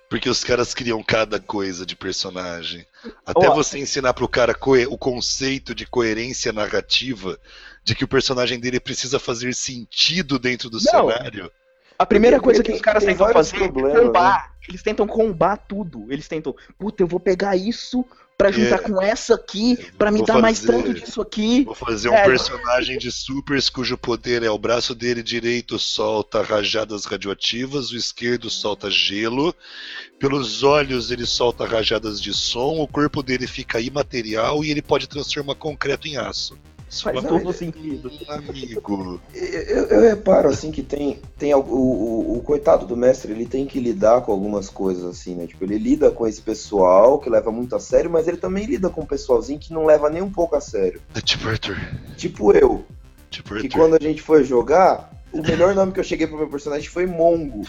Porque 0.09 0.29
os 0.29 0.45
caras 0.45 0.75
criam 0.75 1.03
cada 1.03 1.41
coisa 1.41 1.87
de 1.87 1.97
personagem. 1.97 2.87
Até 3.25 3.49
você 3.49 3.79
ensinar 3.79 4.13
pro 4.15 4.29
cara 4.29 4.55
o 4.89 4.99
conceito 4.99 5.75
de 5.75 5.87
coerência 5.87 6.53
narrativa, 6.53 7.39
de 7.83 7.95
que 7.95 8.05
o 8.05 8.09
personagem 8.09 8.61
dele 8.61 8.79
precisa 8.79 9.19
fazer 9.19 9.55
sentido 9.55 10.39
dentro 10.39 10.69
do 10.69 10.77
Não. 10.77 11.11
cenário. 11.11 11.51
A 11.99 12.07
primeira 12.07 12.37
Porque 12.39 12.45
coisa 12.47 12.63
que 12.63 12.73
os 12.73 12.81
caras 12.81 13.05
tentam 13.05 13.33
fazer 13.33 13.57
problemas, 13.59 13.95
é 13.95 14.01
combar. 14.05 14.53
Eles 14.69 14.83
tentam 14.83 15.07
combar 15.07 15.57
tudo. 15.57 16.07
Eles 16.11 16.27
tentam, 16.29 16.55
puta, 16.79 17.03
eu 17.03 17.07
vou 17.07 17.21
pegar 17.21 17.57
isso 17.57 18.05
pra 18.37 18.51
juntar 18.51 18.77
É. 18.77 18.79
com 18.79 19.01
essa 19.01 19.35
aqui, 19.37 19.77
pra 19.97 20.11
me 20.11 20.19
Vou 20.19 20.27
dar 20.27 20.39
mais 20.41 20.59
fazer- 20.59 20.73
tanto 20.73 20.95
disso 20.95 21.21
aqui. 21.21 21.63
Vou 21.65 21.75
fazer 21.77 22.09
um 22.09 22.13
Velho. 22.13 22.25
personagem 22.31 22.99
de 22.99 23.13
supers 23.13 23.69
cujo 23.71 23.97
poder 23.97 24.43
é 24.43 24.51
o 24.51 24.59
braço 24.59 24.95
dele 24.97 25.23
direito 25.23 25.79
solta 25.79 26.43
rajadas 26.43 27.05
radioativas, 27.05 27.93
o 27.93 27.97
esquerdo 27.97 28.51
solta 28.51 28.91
gelo, 28.91 29.55
pelos 30.19 30.65
olhos 30.65 31.13
ele 31.13 31.25
solta 31.27 31.65
rajadas 31.65 32.21
de 32.21 32.33
som, 32.35 32.81
o 32.81 32.89
corpo 32.89 33.23
dele 33.23 33.47
fica 33.47 33.81
imaterial 33.81 34.65
e 34.65 34.71
ele 34.71 34.83
pode 34.83 35.09
transformar 35.09 35.55
concreto 35.55 36.09
em 36.09 36.17
aço. 36.17 36.59
Isso 36.93 37.05
Faz 37.05 37.17
fala, 37.17 37.29
todo 37.29 37.49
ele- 37.49 37.53
sentido. 37.55 38.13
amigo. 38.29 39.21
Eu, 39.35 39.85
eu 39.87 40.01
reparo, 40.03 40.51
assim, 40.51 40.71
que 40.71 40.83
tem, 40.83 41.19
tem 41.39 41.55
o, 41.55 41.61
o, 41.61 42.37
o 42.37 42.43
coitado 42.43 42.85
do 42.87 42.95
mestre, 42.95 43.33
ele 43.33 43.47
tem 43.47 43.65
que 43.67 43.81
lidar 43.81 44.21
com 44.21 44.31
algumas 44.31 44.69
coisas, 44.69 45.03
assim, 45.05 45.35
né? 45.35 45.47
Tipo, 45.47 45.65
ele 45.65 45.79
lida 45.79 46.11
com 46.11 46.27
esse 46.27 46.43
pessoal 46.43 47.19
que 47.19 47.31
leva 47.31 47.51
muito 47.51 47.75
a 47.75 47.81
sério, 47.81 48.11
mas 48.11 48.29
ele 48.29 48.37
também 48.37 48.67
lida 48.67 48.91
com 48.91 49.01
um 49.01 49.07
pessoalzinho 49.07 49.59
que 49.59 49.73
não 49.73 49.87
leva 49.87 50.11
nem 50.11 50.21
um 50.21 50.31
pouco 50.31 50.55
a 50.55 50.61
sério. 50.61 51.01
É 51.15 51.21
tipo 51.23 51.49
Arthur. 51.49 51.79
Tipo 52.19 52.53
eu, 52.53 52.85
Tipo 53.31 53.49
que 53.55 53.67
Arthur. 53.67 53.71
quando 53.79 53.95
a 53.97 53.99
gente 54.03 54.21
foi 54.21 54.45
jogar, 54.45 55.11
o 55.33 55.41
melhor 55.41 55.75
nome 55.75 55.93
que 55.93 56.01
eu 56.01 56.05
cheguei 56.05 56.27
pro 56.27 56.37
meu 56.37 56.49
personagem 56.49 56.91
foi 56.91 57.07
Mongo. 57.07 57.63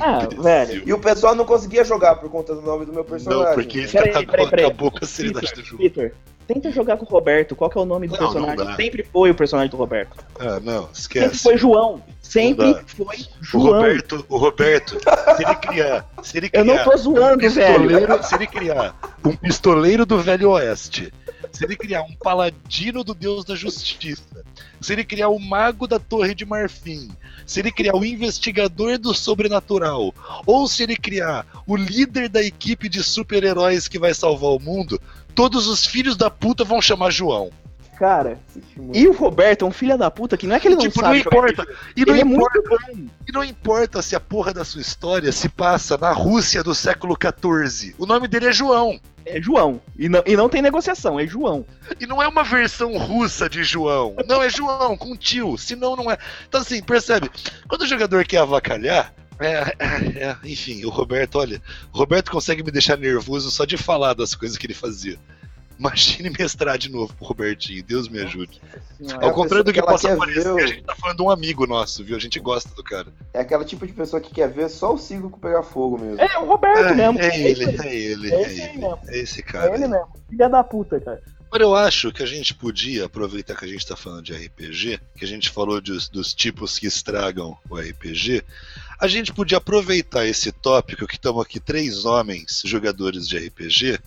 Ah, 0.00 0.26
velho. 0.40 0.82
E 0.86 0.92
o 0.92 0.98
pessoal 0.98 1.34
não 1.34 1.44
conseguia 1.44 1.84
jogar 1.84 2.16
por 2.16 2.30
conta 2.30 2.54
do 2.54 2.62
nome 2.62 2.84
do 2.84 2.92
meu 2.92 3.04
personagem. 3.04 3.46
Não, 3.46 3.54
porque 3.54 3.80
isso 3.80 3.92
Peraí, 3.92 4.10
acabou, 4.10 4.30
peraí, 4.30 4.50
peraí. 4.50 4.64
acabou 4.66 4.90
com 4.90 4.98
a 5.02 5.06
seriedade 5.06 5.52
do 5.54 5.64
jogo. 5.64 5.82
Vitor, 5.82 6.12
tenta 6.48 6.70
jogar 6.70 6.96
com 6.96 7.04
o 7.04 7.08
Roberto. 7.08 7.54
Qual 7.56 7.70
que 7.70 7.78
é 7.78 7.80
o 7.80 7.84
nome 7.84 8.08
do 8.08 8.14
Não, 8.14 8.20
não 8.20 8.32
personagem? 8.32 8.64
dá. 8.66 8.76
Sempre 8.76 9.02
foi 9.04 9.30
o 9.30 9.34
personagem 9.34 9.70
do 9.70 9.76
Roberto. 9.76 10.24
Ah, 10.38 10.58
não, 10.60 10.82
Sempre 10.92 10.98
esquece. 10.98 11.42
foi 11.42 11.56
João. 11.56 12.02
Sempre 12.20 12.66
Não 12.66 12.80
foi 12.88 13.16
O 13.16 13.44
João. 13.44 13.66
Roberto, 13.82 14.26
o 14.28 14.36
Roberto, 14.38 14.98
se 15.36 15.42
ele 15.44 15.54
criar, 15.56 16.06
se 16.22 16.36
ele 16.38 16.46
Eu 16.52 16.64
criar 16.64 16.64
não 16.64 16.84
tô 16.84 16.96
zoando, 16.96 17.34
um 17.34 17.38
pistoleiro, 17.38 18.22
se 18.24 18.34
ele 18.34 18.46
criar 18.46 18.94
um 19.24 19.36
pistoleiro 19.36 20.06
do 20.06 20.18
Velho 20.18 20.50
Oeste, 20.50 21.12
se 21.52 21.64
ele 21.64 21.76
criar 21.76 22.02
um 22.02 22.16
paladino 22.16 23.04
do 23.04 23.14
Deus 23.14 23.44
da 23.44 23.54
Justiça, 23.54 24.22
se 24.84 24.92
ele 24.92 25.02
criar 25.02 25.30
o 25.30 25.38
mago 25.38 25.86
da 25.86 25.98
Torre 25.98 26.34
de 26.34 26.44
Marfim, 26.44 27.08
se 27.46 27.58
ele 27.58 27.72
criar 27.72 27.96
o 27.96 28.04
investigador 28.04 28.98
do 28.98 29.14
sobrenatural, 29.14 30.14
ou 30.44 30.68
se 30.68 30.82
ele 30.82 30.94
criar 30.94 31.46
o 31.66 31.74
líder 31.74 32.28
da 32.28 32.42
equipe 32.42 32.86
de 32.86 33.02
super-heróis 33.02 33.88
que 33.88 33.98
vai 33.98 34.12
salvar 34.12 34.50
o 34.50 34.60
mundo, 34.60 35.00
todos 35.34 35.68
os 35.68 35.86
filhos 35.86 36.18
da 36.18 36.28
puta 36.28 36.64
vão 36.64 36.82
chamar 36.82 37.10
João. 37.10 37.50
Cara, 37.98 38.38
e 38.92 39.06
o 39.06 39.12
Roberto 39.12 39.64
é 39.64 39.68
um 39.68 39.70
filho 39.70 39.96
da 39.96 40.10
puta 40.10 40.36
que 40.36 40.46
não 40.46 40.56
é 40.56 40.60
que 40.60 40.66
ele 40.66 40.74
não 40.74 40.82
Tipo, 40.82 41.00
sabe 41.00 41.18
não 41.18 41.24
jogar 41.24 41.36
importa. 41.38 41.66
E 41.96 42.04
não 42.04 42.14
Ele 42.14 42.22
é 42.22 42.24
importa 42.24 42.58
muito 42.58 42.68
bom. 42.68 43.08
E 43.28 43.32
não 43.32 43.44
importa 43.44 44.02
se 44.02 44.16
a 44.16 44.20
porra 44.20 44.52
da 44.52 44.64
sua 44.64 44.80
história 44.80 45.30
se 45.30 45.48
passa 45.48 45.96
na 45.96 46.10
Rússia 46.10 46.62
do 46.62 46.74
século 46.74 47.16
XIV. 47.16 47.94
O 47.98 48.06
nome 48.06 48.26
dele 48.26 48.46
é 48.46 48.52
João. 48.52 48.98
É 49.24 49.40
João. 49.40 49.80
E 49.96 50.08
não, 50.08 50.22
e 50.26 50.36
não 50.36 50.48
tem 50.48 50.60
negociação, 50.60 51.18
é 51.18 51.26
João. 51.26 51.64
E 52.00 52.06
não 52.06 52.22
é 52.22 52.26
uma 52.26 52.42
versão 52.42 52.96
russa 52.98 53.48
de 53.48 53.62
João. 53.62 54.16
Não, 54.26 54.42
é 54.42 54.50
João, 54.50 54.96
com 54.96 55.16
tio. 55.16 55.56
Senão 55.56 55.96
não 55.96 56.10
é. 56.10 56.18
Então, 56.48 56.60
assim, 56.60 56.82
percebe? 56.82 57.30
Quando 57.68 57.82
o 57.82 57.86
jogador 57.86 58.24
quer 58.24 58.38
avacalhar. 58.38 59.14
É, 59.40 59.74
é, 59.78 60.28
é, 60.28 60.36
enfim, 60.44 60.84
o 60.84 60.90
Roberto, 60.90 61.40
olha, 61.40 61.60
o 61.92 61.98
Roberto 61.98 62.30
consegue 62.30 62.62
me 62.62 62.70
deixar 62.70 62.96
nervoso 62.96 63.50
só 63.50 63.64
de 63.64 63.76
falar 63.76 64.14
das 64.14 64.32
coisas 64.34 64.56
que 64.56 64.66
ele 64.66 64.74
fazia. 64.74 65.18
Imagine 65.78 66.30
mestrar 66.38 66.78
de 66.78 66.90
novo 66.90 67.12
pro 67.14 67.26
Robertinho, 67.26 67.82
Deus 67.82 68.08
me 68.08 68.20
ajude. 68.20 68.60
É 69.00 69.12
Ao 69.24 69.30
a 69.30 69.32
contrário 69.32 69.64
do 69.64 69.72
que 69.72 69.80
que 69.80 69.86
possa 69.86 70.16
parecer, 70.16 70.48
o- 70.48 70.56
a 70.58 70.66
gente 70.66 70.82
tá 70.82 70.94
falando 70.94 71.16
de 71.16 71.22
um 71.22 71.30
amigo 71.30 71.66
nosso, 71.66 72.04
viu? 72.04 72.16
A 72.16 72.20
gente 72.20 72.38
gosta 72.38 72.72
do 72.74 72.82
cara. 72.84 73.08
É 73.32 73.40
aquela 73.40 73.64
tipo 73.64 73.86
de 73.86 73.92
pessoa 73.92 74.20
que 74.20 74.32
quer 74.32 74.48
ver 74.48 74.68
só 74.68 74.94
o 74.94 74.98
ciclo 74.98 75.30
pegar 75.38 75.62
fogo 75.62 75.98
mesmo. 75.98 76.20
É 76.20 76.38
o 76.38 76.44
Roberto 76.46 76.94
mesmo. 76.94 77.18
É, 77.18 77.26
é 77.28 77.40
ele, 77.50 77.64
é 77.64 77.94
ele, 77.96 78.32
É 78.32 78.34
é 78.36 78.42
esse 78.42 78.60
aí 78.62 78.68
ele. 78.68 78.78
mesmo. 78.78 78.98
É 79.08 79.18
esse 79.18 79.36
aí. 79.40 79.42
cara. 79.42 79.70
É 79.70 79.74
ele 79.74 79.88
mesmo. 79.88 80.06
Filha 80.30 80.48
da 80.48 80.62
puta, 80.64 81.00
cara. 81.00 81.20
Agora 81.54 81.62
eu 81.62 81.76
acho 81.76 82.10
que 82.10 82.20
a 82.20 82.26
gente 82.26 82.52
podia, 82.52 83.04
aproveitar 83.04 83.54
que 83.54 83.64
a 83.64 83.68
gente 83.68 83.86
tá 83.86 83.94
falando 83.94 84.24
de 84.24 84.32
RPG, 84.32 84.98
que 85.16 85.24
a 85.24 85.28
gente 85.28 85.50
falou 85.50 85.80
dos, 85.80 86.08
dos 86.08 86.34
tipos 86.34 86.80
que 86.80 86.88
estragam 86.88 87.56
o 87.70 87.78
RPG, 87.78 88.42
a 88.98 89.06
gente 89.06 89.32
podia 89.32 89.58
aproveitar 89.58 90.26
esse 90.26 90.50
tópico 90.50 91.06
que 91.06 91.14
estamos 91.14 91.40
aqui 91.40 91.60
três 91.60 92.04
homens 92.04 92.60
jogadores 92.64 93.28
de 93.28 93.38
RPG 93.38 94.00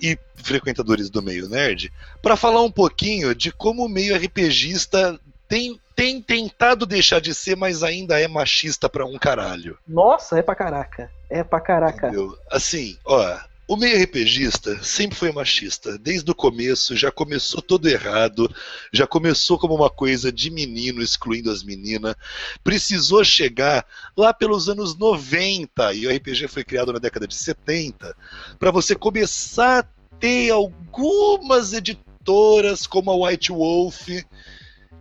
e 0.00 0.18
frequentadores 0.34 1.08
do 1.08 1.22
meio 1.22 1.48
nerd, 1.48 1.92
para 2.20 2.36
falar 2.36 2.62
um 2.62 2.72
pouquinho 2.72 3.36
de 3.36 3.52
como 3.52 3.84
o 3.84 3.88
meio 3.88 4.16
RPGista 4.16 5.20
tem, 5.46 5.80
tem 5.94 6.20
tentado 6.20 6.84
deixar 6.84 7.20
de 7.20 7.32
ser, 7.36 7.56
mas 7.56 7.84
ainda 7.84 8.20
é 8.20 8.26
machista 8.26 8.88
pra 8.88 9.06
um 9.06 9.16
caralho. 9.16 9.78
Nossa, 9.86 10.40
é 10.40 10.42
pra 10.42 10.56
caraca. 10.56 11.08
É 11.30 11.44
pra 11.44 11.60
caraca. 11.60 12.08
Entendeu? 12.08 12.36
Assim, 12.50 12.98
ó, 13.04 13.38
O 13.66 13.76
meio 13.76 14.02
RPGista 14.02 14.82
sempre 14.82 15.16
foi 15.16 15.32
machista. 15.32 15.96
Desde 15.96 16.30
o 16.30 16.34
começo, 16.34 16.94
já 16.94 17.10
começou 17.10 17.62
todo 17.62 17.88
errado. 17.88 18.54
Já 18.92 19.06
começou 19.06 19.58
como 19.58 19.74
uma 19.74 19.88
coisa 19.88 20.30
de 20.30 20.50
menino 20.50 21.00
excluindo 21.00 21.50
as 21.50 21.62
meninas. 21.62 22.14
Precisou 22.62 23.24
chegar 23.24 23.86
lá 24.14 24.34
pelos 24.34 24.68
anos 24.68 24.98
90, 24.98 25.94
e 25.94 26.06
o 26.06 26.14
RPG 26.14 26.46
foi 26.48 26.62
criado 26.62 26.92
na 26.92 26.98
década 26.98 27.26
de 27.26 27.34
70, 27.34 28.14
para 28.58 28.70
você 28.70 28.94
começar 28.94 29.78
a 29.78 30.16
ter 30.18 30.50
algumas 30.50 31.72
editoras 31.72 32.86
como 32.86 33.10
a 33.10 33.28
White 33.28 33.50
Wolf 33.50 34.08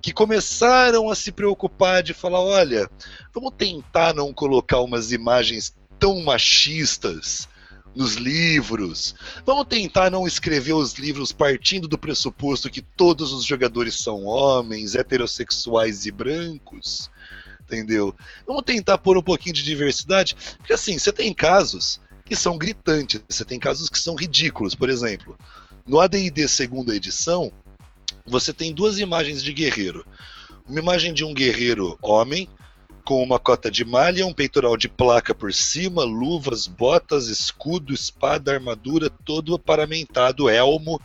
que 0.01 0.13
começaram 0.13 1.09
a 1.09 1.15
se 1.15 1.33
preocupar 1.33 2.01
de 2.01 2.13
falar: 2.13 2.39
olha, 2.39 2.89
vamos 3.33 3.51
tentar 3.57 4.13
não 4.13 4.33
colocar 4.33 4.79
umas 4.79 5.11
imagens 5.11 5.75
tão 5.99 6.21
machistas 6.21 7.51
nos 7.95 8.15
livros. 8.15 9.15
Vamos 9.45 9.65
tentar 9.67 10.09
não 10.09 10.27
escrever 10.27 10.73
os 10.73 10.93
livros 10.93 11.31
partindo 11.31 11.87
do 11.87 11.97
pressuposto 11.97 12.69
que 12.69 12.81
todos 12.81 13.31
os 13.31 13.45
jogadores 13.45 13.95
são 13.95 14.25
homens, 14.25 14.95
heterossexuais 14.95 16.05
e 16.05 16.11
brancos. 16.11 17.09
Entendeu? 17.61 18.15
Vamos 18.45 18.63
tentar 18.63 18.97
pôr 18.97 19.17
um 19.17 19.23
pouquinho 19.23 19.55
de 19.55 19.63
diversidade, 19.63 20.35
porque 20.57 20.73
assim, 20.73 20.97
você 20.97 21.11
tem 21.11 21.33
casos 21.33 21.99
que 22.25 22.35
são 22.35 22.57
gritantes, 22.57 23.21
você 23.27 23.45
tem 23.45 23.59
casos 23.59 23.89
que 23.89 23.99
são 23.99 24.15
ridículos. 24.15 24.75
Por 24.75 24.89
exemplo, 24.89 25.37
no 25.85 25.99
AD&D 25.99 26.47
segunda 26.47 26.95
edição, 26.95 27.51
você 28.25 28.53
tem 28.53 28.73
duas 28.73 28.99
imagens 28.99 29.43
de 29.43 29.53
guerreiro. 29.53 30.05
Uma 30.67 30.79
imagem 30.79 31.13
de 31.13 31.23
um 31.23 31.33
guerreiro 31.33 31.97
homem 32.01 32.47
com 33.03 33.21
uma 33.21 33.39
cota 33.39 33.69
de 33.69 33.83
malha, 33.83 34.25
um 34.25 34.33
peitoral 34.33 34.77
de 34.77 34.87
placa 34.87 35.35
por 35.35 35.53
cima, 35.53 36.03
luvas, 36.03 36.67
botas, 36.67 37.27
escudo, 37.27 37.93
espada, 37.93 38.53
armadura, 38.53 39.09
todo 39.09 39.59
paramentado, 39.59 40.49
elmo 40.49 40.99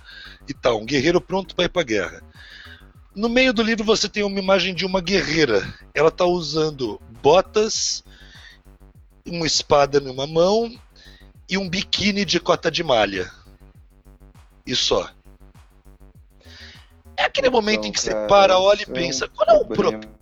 e 0.49 0.55
tal. 0.55 0.81
Um 0.81 0.87
guerreiro 0.87 1.21
pronto 1.21 1.55
para 1.55 1.65
ir 1.65 1.69
para 1.69 1.83
guerra. 1.83 2.23
No 3.15 3.29
meio 3.29 3.53
do 3.53 3.63
livro 3.63 3.85
você 3.85 4.09
tem 4.09 4.23
uma 4.23 4.39
imagem 4.39 4.75
de 4.75 4.87
uma 4.87 5.01
guerreira. 5.01 5.67
Ela 5.93 6.09
está 6.09 6.25
usando 6.25 7.01
botas, 7.21 8.05
uma 9.27 9.47
espada 9.47 9.99
numa 9.99 10.27
mão 10.27 10.73
e 11.49 11.59
um 11.59 11.69
biquíni 11.69 12.25
de 12.25 12.39
cota 12.39 12.71
de 12.71 12.85
malha. 12.85 13.31
E 14.65 14.77
só. 14.77 15.11
É 17.17 17.25
aquele 17.25 17.51
momento 17.51 17.81
então, 17.81 17.89
em 17.89 17.93
que 17.93 18.01
cara, 18.01 18.21
você 18.21 18.29
para, 18.29 18.59
olha 18.59 18.83
e 18.83 18.87
pensa, 18.87 19.27
qual 19.27 19.49
é 19.49 19.61
o 19.61 19.65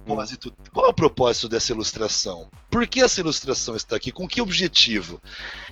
propósito? 0.07 0.55
Qual 0.73 0.87
é 0.87 0.89
o 0.89 0.95
propósito 0.95 1.49
dessa 1.49 1.73
ilustração? 1.73 2.49
Por 2.71 2.87
que 2.87 3.01
essa 3.01 3.21
ilustração 3.21 3.75
está 3.75 3.97
aqui? 3.97 4.13
Com 4.13 4.29
que 4.29 4.41
objetivo? 4.41 5.21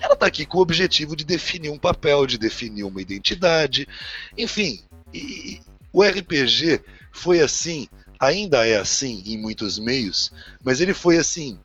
Ela 0.01 0.14
está 0.14 0.26
aqui 0.26 0.45
com 0.45 0.59
o 0.59 0.62
objetivo 0.62 1.14
de 1.14 1.24
definir 1.24 1.70
um 1.70 1.78
papel, 1.78 2.26
de 2.26 2.37
definir 2.37 2.85
uma 2.85 3.01
identidade, 3.01 3.87
enfim. 4.37 4.82
E, 5.12 5.61
o 5.93 6.03
RPG 6.03 6.82
foi 7.12 7.41
assim, 7.41 7.89
ainda 8.18 8.66
é 8.66 8.76
assim 8.76 9.22
em 9.24 9.39
muitos 9.39 9.78
meios, 9.78 10.32
mas 10.62 10.80
ele 10.80 10.93
foi 10.93 11.18
assim 11.18 11.59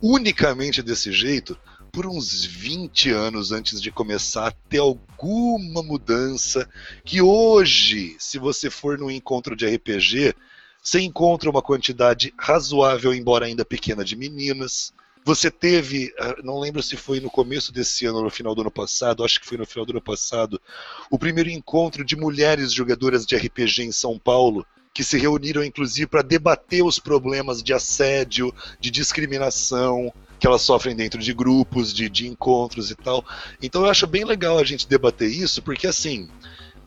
unicamente 0.00 0.82
desse 0.82 1.12
jeito 1.12 1.58
por 1.92 2.06
uns 2.06 2.42
20 2.44 3.10
anos 3.10 3.52
antes 3.52 3.80
de 3.80 3.90
começar 3.90 4.46
a 4.46 4.50
ter 4.50 4.78
alguma 4.78 5.82
mudança. 5.82 6.66
Que 7.04 7.20
hoje, 7.20 8.16
se 8.18 8.38
você 8.38 8.70
for 8.70 8.98
no 8.98 9.10
encontro 9.10 9.54
de 9.54 9.66
RPG, 9.66 10.34
você 10.82 11.00
encontra 11.00 11.48
uma 11.48 11.62
quantidade 11.62 12.34
razoável, 12.36 13.14
embora 13.14 13.46
ainda 13.46 13.64
pequena, 13.64 14.04
de 14.04 14.16
meninas. 14.16 14.92
Você 15.24 15.48
teve, 15.48 16.12
ah, 16.18 16.34
não 16.42 16.58
lembro 16.58 16.82
se 16.82 16.96
foi 16.96 17.20
no 17.20 17.30
começo 17.30 17.72
desse 17.72 18.04
ano 18.04 18.18
ou 18.18 18.24
no 18.24 18.30
final 18.30 18.52
do 18.54 18.62
ano 18.62 18.70
passado, 18.70 19.24
acho 19.24 19.40
que 19.40 19.46
foi 19.46 19.56
no 19.56 19.64
final 19.64 19.86
do 19.86 19.92
ano 19.92 20.00
passado, 20.00 20.60
o 21.08 21.16
primeiro 21.16 21.48
encontro 21.48 22.04
de 22.04 22.16
mulheres 22.16 22.72
jogadoras 22.72 23.24
de 23.24 23.36
RPG 23.36 23.82
em 23.82 23.92
São 23.92 24.18
Paulo, 24.18 24.66
que 24.92 25.04
se 25.04 25.16
reuniram 25.16 25.62
inclusive 25.62 26.08
para 26.08 26.22
debater 26.22 26.84
os 26.84 26.98
problemas 26.98 27.62
de 27.62 27.72
assédio, 27.72 28.52
de 28.80 28.90
discriminação, 28.90 30.12
que 30.40 30.46
elas 30.48 30.62
sofrem 30.62 30.96
dentro 30.96 31.20
de 31.20 31.32
grupos, 31.32 31.94
de, 31.94 32.08
de 32.08 32.26
encontros 32.26 32.90
e 32.90 32.96
tal. 32.96 33.24
Então 33.62 33.84
eu 33.84 33.90
acho 33.90 34.08
bem 34.08 34.24
legal 34.24 34.58
a 34.58 34.64
gente 34.64 34.88
debater 34.88 35.30
isso, 35.30 35.62
porque 35.62 35.86
assim, 35.86 36.28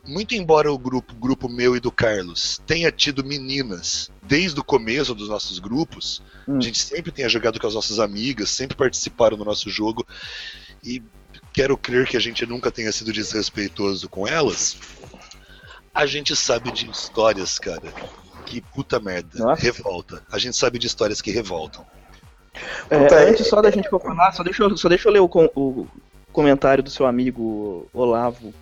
muito 0.06 0.34
embora 0.34 0.72
o 0.72 0.78
grupo, 0.78 1.14
grupo 1.14 1.48
meu 1.48 1.76
e 1.76 1.80
do 1.80 1.90
Carlos 1.90 2.60
tenha 2.66 2.90
tido 2.92 3.24
meninas 3.24 4.10
desde 4.22 4.58
o 4.60 4.64
começo 4.64 5.14
dos 5.14 5.28
nossos 5.28 5.58
grupos, 5.58 6.22
hum. 6.46 6.58
a 6.58 6.60
gente 6.60 6.78
sempre 6.78 7.12
tenha 7.12 7.28
jogado 7.28 7.60
com 7.60 7.66
as 7.66 7.74
nossas 7.74 7.98
amigas, 7.98 8.50
sempre 8.50 8.76
participaram 8.76 9.36
do 9.36 9.44
nosso 9.44 9.68
jogo 9.70 10.06
e 10.82 11.02
quero 11.52 11.76
crer 11.76 12.06
que 12.06 12.16
a 12.16 12.20
gente 12.20 12.44
nunca 12.46 12.70
tenha 12.70 12.92
sido 12.92 13.12
desrespeitoso 13.12 14.08
com 14.08 14.26
elas. 14.26 14.76
A 15.94 16.04
gente 16.04 16.36
sabe 16.36 16.70
de 16.70 16.90
histórias, 16.90 17.58
cara, 17.58 17.92
que 18.44 18.60
puta 18.60 19.00
merda, 19.00 19.38
Nossa. 19.38 19.62
revolta. 19.62 20.22
A 20.30 20.38
gente 20.38 20.56
sabe 20.56 20.78
de 20.78 20.86
histórias 20.86 21.22
que 21.22 21.30
revoltam. 21.30 21.84
É, 22.90 23.28
antes 23.28 23.46
só 23.48 23.60
da 23.60 23.70
gente 23.70 23.88
falar, 23.88 24.32
só 24.32 24.42
deixa, 24.42 24.62
eu, 24.62 24.76
só 24.76 24.88
deixa 24.88 25.08
eu 25.08 25.12
ler 25.12 25.20
o, 25.20 25.30
o 25.54 25.86
comentário 26.32 26.82
do 26.82 26.90
seu 26.90 27.06
amigo 27.06 27.86
Olavo. 27.92 28.52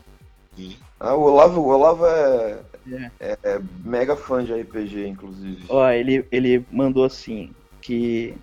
Ah, 1.04 1.14
o 1.14 1.22
Olavo, 1.22 1.60
o 1.60 1.68
Olavo 1.68 2.06
é, 2.06 2.58
é. 2.90 3.10
é, 3.20 3.38
é 3.44 3.60
mega 3.84 4.16
fã 4.16 4.42
de 4.42 4.54
RPG, 4.54 5.06
inclusive. 5.06 5.64
Ó, 5.68 5.86
ele, 5.90 6.24
ele 6.32 6.64
mandou 6.72 7.04
assim, 7.04 7.50
que 7.82 8.34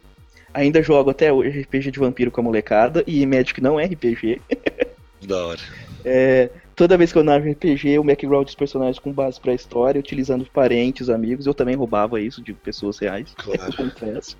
ainda 0.53 0.83
jogo 0.83 1.09
até 1.09 1.33
hoje 1.33 1.61
RPG 1.61 1.89
de 1.89 1.99
vampiro 1.99 2.29
com 2.29 2.41
a 2.41 2.43
molecada, 2.43 3.03
e 3.07 3.25
Magic 3.25 3.59
não 3.59 3.79
é 3.79 3.85
RPG. 3.85 4.41
Da 5.23 5.45
hora. 5.45 5.59
É, 6.03 6.49
toda 6.75 6.97
vez 6.97 7.11
que 7.11 7.17
eu 7.17 7.23
narro 7.23 7.49
RPG, 7.51 7.99
o 7.99 8.03
background 8.03 8.45
dos 8.45 8.55
personagens 8.55 8.97
com 8.97 9.11
base 9.11 9.39
pra 9.39 9.53
história, 9.53 9.99
utilizando 9.99 10.43
parentes, 10.45 11.09
amigos, 11.09 11.45
eu 11.45 11.53
também 11.53 11.75
roubava 11.75 12.19
isso 12.19 12.41
de 12.41 12.53
pessoas 12.53 12.97
reais, 12.97 13.31
claro. 13.37 13.61
eu 13.67 13.73
confesso. 13.77 14.35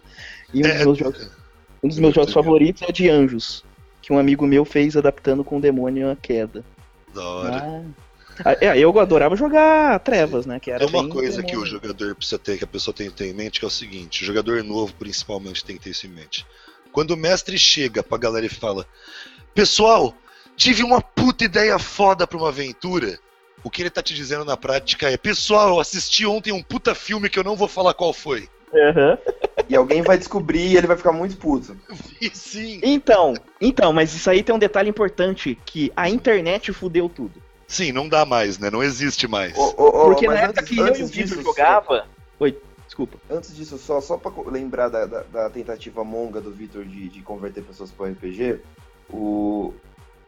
E 0.52 0.60
um 0.60 0.62
dos 0.64 0.72
é, 0.72 0.86
meus 0.86 0.98
jogos, 0.98 1.32
um 1.84 1.88
dos 1.88 2.00
meus 2.00 2.16
jogos 2.16 2.34
favoritos 2.34 2.82
é 2.82 2.92
de 2.92 3.10
Anjos, 3.10 3.64
que 4.02 4.12
um 4.12 4.18
amigo 4.18 4.48
meu 4.48 4.66
fez 4.66 4.98
adaptando 4.98 5.44
com 5.44 5.58
o 5.58 5.62
demônio 5.62 6.10
a 6.10 6.16
queda. 6.16 6.64
Da 7.14 7.24
hora. 7.24 7.58
Ah, 7.64 7.84
é, 8.60 8.78
eu 8.78 8.98
adorava 9.00 9.36
jogar 9.36 10.00
Trevas, 10.00 10.46
né? 10.46 10.60
Que 10.60 10.72
era 10.72 10.84
é 10.84 10.88
uma 10.88 11.08
coisa 11.08 11.44
que 11.44 11.56
o 11.56 11.66
jogador 11.66 12.16
precisa 12.16 12.40
ter, 12.40 12.58
que 12.58 12.64
a 12.64 12.68
pessoa 12.68 12.94
tem 12.94 13.10
que 13.10 13.16
ter 13.16 13.28
em 13.28 13.34
mente, 13.34 13.60
que 13.60 13.66
é 13.66 13.68
o 13.68 13.72
seguinte: 13.72 14.24
o 14.24 14.26
jogador 14.26 14.64
novo, 14.64 14.94
principalmente, 14.94 15.64
tem 15.64 15.78
que 15.78 15.84
ter 15.84 15.90
isso 15.92 16.08
em 16.08 16.12
mente. 16.12 16.46
Quando 16.92 17.12
o 17.12 17.18
mestre 17.18 17.58
chega 17.58 18.04
pra 18.04 18.18
galera 18.18 18.46
e 18.46 18.50
fala: 18.50 18.86
Pessoal, 19.54 20.14
tive 20.56 20.84
uma 20.84 21.02
puta 21.02 21.44
ideia 21.44 21.78
foda 21.80 22.28
pra 22.28 22.38
uma 22.38 22.50
aventura. 22.50 23.20
O 23.64 23.70
que 23.70 23.82
ele 23.82 23.92
tá 23.92 24.02
te 24.02 24.14
dizendo 24.14 24.46
na 24.46 24.58
prática 24.58 25.10
é: 25.10 25.18
Pessoal, 25.18 25.70
eu 25.70 25.80
assisti 25.80 26.26
ontem 26.26 26.52
um 26.52 26.64
puta 26.64 26.96
filme 26.96 27.30
que 27.30 27.38
eu 27.38 27.44
não 27.44 27.56
vou 27.56 27.68
falar 27.68 27.94
qual 27.94 28.14
foi. 28.14 28.50
Uhum. 28.74 29.18
E 29.68 29.76
alguém 29.76 30.02
vai 30.02 30.18
descobrir 30.18 30.72
e 30.72 30.78
ele 30.78 30.88
vai 30.88 30.98
ficar 30.98 31.12
muito 31.12 31.38
puto. 31.38 31.78
Sim. 32.34 32.80
Então, 32.84 33.34
então, 33.60 33.92
mas 33.94 34.14
isso 34.14 34.30
aí 34.30 34.44
tem 34.44 34.56
um 34.56 34.60
detalhe 34.60 34.90
importante, 34.90 35.58
que 35.66 35.92
a 35.96 36.10
internet 36.10 36.72
fudeu 36.72 37.10
tudo. 37.10 37.34
Sim, 37.72 37.94
não 37.94 38.10
dá 38.10 38.26
mais, 38.26 38.60
né? 38.60 38.70
Não 38.70 38.84
existe 38.84 39.30
mais. 39.30 39.54
Porque 39.54 40.28
na 40.28 40.40
época 40.40 40.62
que 40.62 40.78
eu 40.78 40.94
e 40.94 41.04
o 41.04 41.08
Vitor 41.08 41.42
jogava... 41.42 42.06
Oi, 42.38 42.62
desculpa. 42.86 43.18
Antes 43.30 43.56
disso, 43.56 43.78
só, 43.78 44.02
só 44.02 44.18
pra 44.18 44.30
lembrar 44.48 44.90
da, 44.90 45.06
da, 45.06 45.24
da 45.24 45.50
tentativa 45.50 46.04
monga 46.04 46.42
do 46.42 46.52
Vitor 46.52 46.84
de, 46.84 47.08
de 47.08 47.22
converter 47.22 47.64
pessoas 47.64 47.90
para 47.90 48.10
RPG, 48.10 48.60
o, 49.10 49.74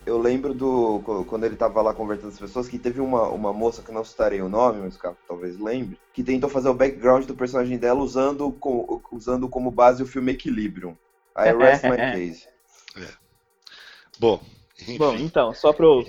eu 0.06 0.18
lembro 0.18 0.54
do. 0.54 1.02
Quando 1.28 1.44
ele 1.44 1.58
tava 1.58 1.82
lá 1.82 1.94
convertendo 1.94 2.30
as 2.30 2.40
pessoas, 2.40 2.70
que 2.70 2.80
teve 2.80 3.02
uma, 3.02 3.28
uma 3.28 3.52
moça 3.52 3.82
que 3.82 3.92
não 3.92 4.06
citarei 4.06 4.42
o 4.42 4.48
nome, 4.48 4.80
mas 4.80 4.96
o 4.96 5.00
cara 5.00 5.18
talvez 5.28 5.60
lembre, 5.60 6.00
que 6.14 6.24
tentou 6.24 6.50
fazer 6.50 6.70
o 6.70 6.74
background 6.74 7.26
do 7.26 7.36
personagem 7.36 7.78
dela 7.78 8.00
usando, 8.00 8.54
com, 8.54 9.02
usando 9.12 9.50
como 9.50 9.70
base 9.70 10.02
o 10.02 10.08
filme 10.08 10.32
Equilibrium. 10.32 10.96
I 11.38 11.52
rest 11.52 11.84
my 11.84 11.98
case. 12.16 12.48
É. 12.96 13.08
Bom, 14.18 14.42
enfim, 14.82 14.98
Bom, 14.98 15.16
então, 15.16 15.54
só 15.54 15.72
pra 15.72 15.86
eu 15.86 16.04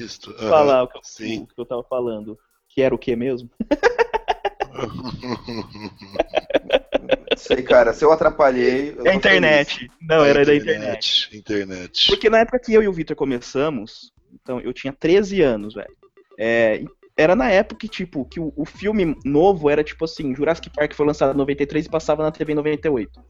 falar 0.48 0.84
o, 0.84 0.88
que 0.88 0.96
eu, 0.96 1.42
o 1.42 1.46
que 1.46 1.60
eu 1.60 1.66
tava 1.66 1.84
falando, 1.84 2.38
que 2.68 2.82
era 2.82 2.94
o 2.94 2.98
que 2.98 3.14
mesmo? 3.14 3.50
Sei, 7.36 7.62
cara, 7.62 7.92
se 7.92 8.04
eu 8.04 8.12
atrapalhei. 8.12 8.94
Eu 8.96 9.06
é 9.06 9.14
internet. 9.14 9.90
Não, 10.00 10.24
é 10.24 10.30
era 10.30 10.42
internet, 10.42 10.64
da 10.64 10.74
internet. 10.74 11.36
Internet. 11.36 12.06
Porque 12.08 12.30
na 12.30 12.38
época 12.38 12.58
que 12.58 12.72
eu 12.72 12.82
e 12.82 12.88
o 12.88 12.92
Victor 12.92 13.16
começamos, 13.16 14.12
então 14.32 14.60
eu 14.60 14.72
tinha 14.72 14.92
13 14.92 15.42
anos, 15.42 15.74
velho. 15.74 15.94
É, 16.38 16.82
era 17.16 17.36
na 17.36 17.50
época 17.50 17.80
que, 17.80 17.88
tipo, 17.88 18.24
que 18.24 18.40
o, 18.40 18.52
o, 18.56 18.64
filme 18.64 19.16
novo 19.24 19.70
era 19.70 19.84
tipo 19.84 20.04
assim, 20.04 20.34
Jurassic 20.34 20.70
Park 20.70 20.94
foi 20.94 21.06
lançado 21.06 21.34
em 21.34 21.38
93 21.38 21.86
e 21.86 21.90
passava 21.90 22.22
na 22.22 22.32
TV 22.32 22.52
em 22.52 22.56
98. 22.56 23.22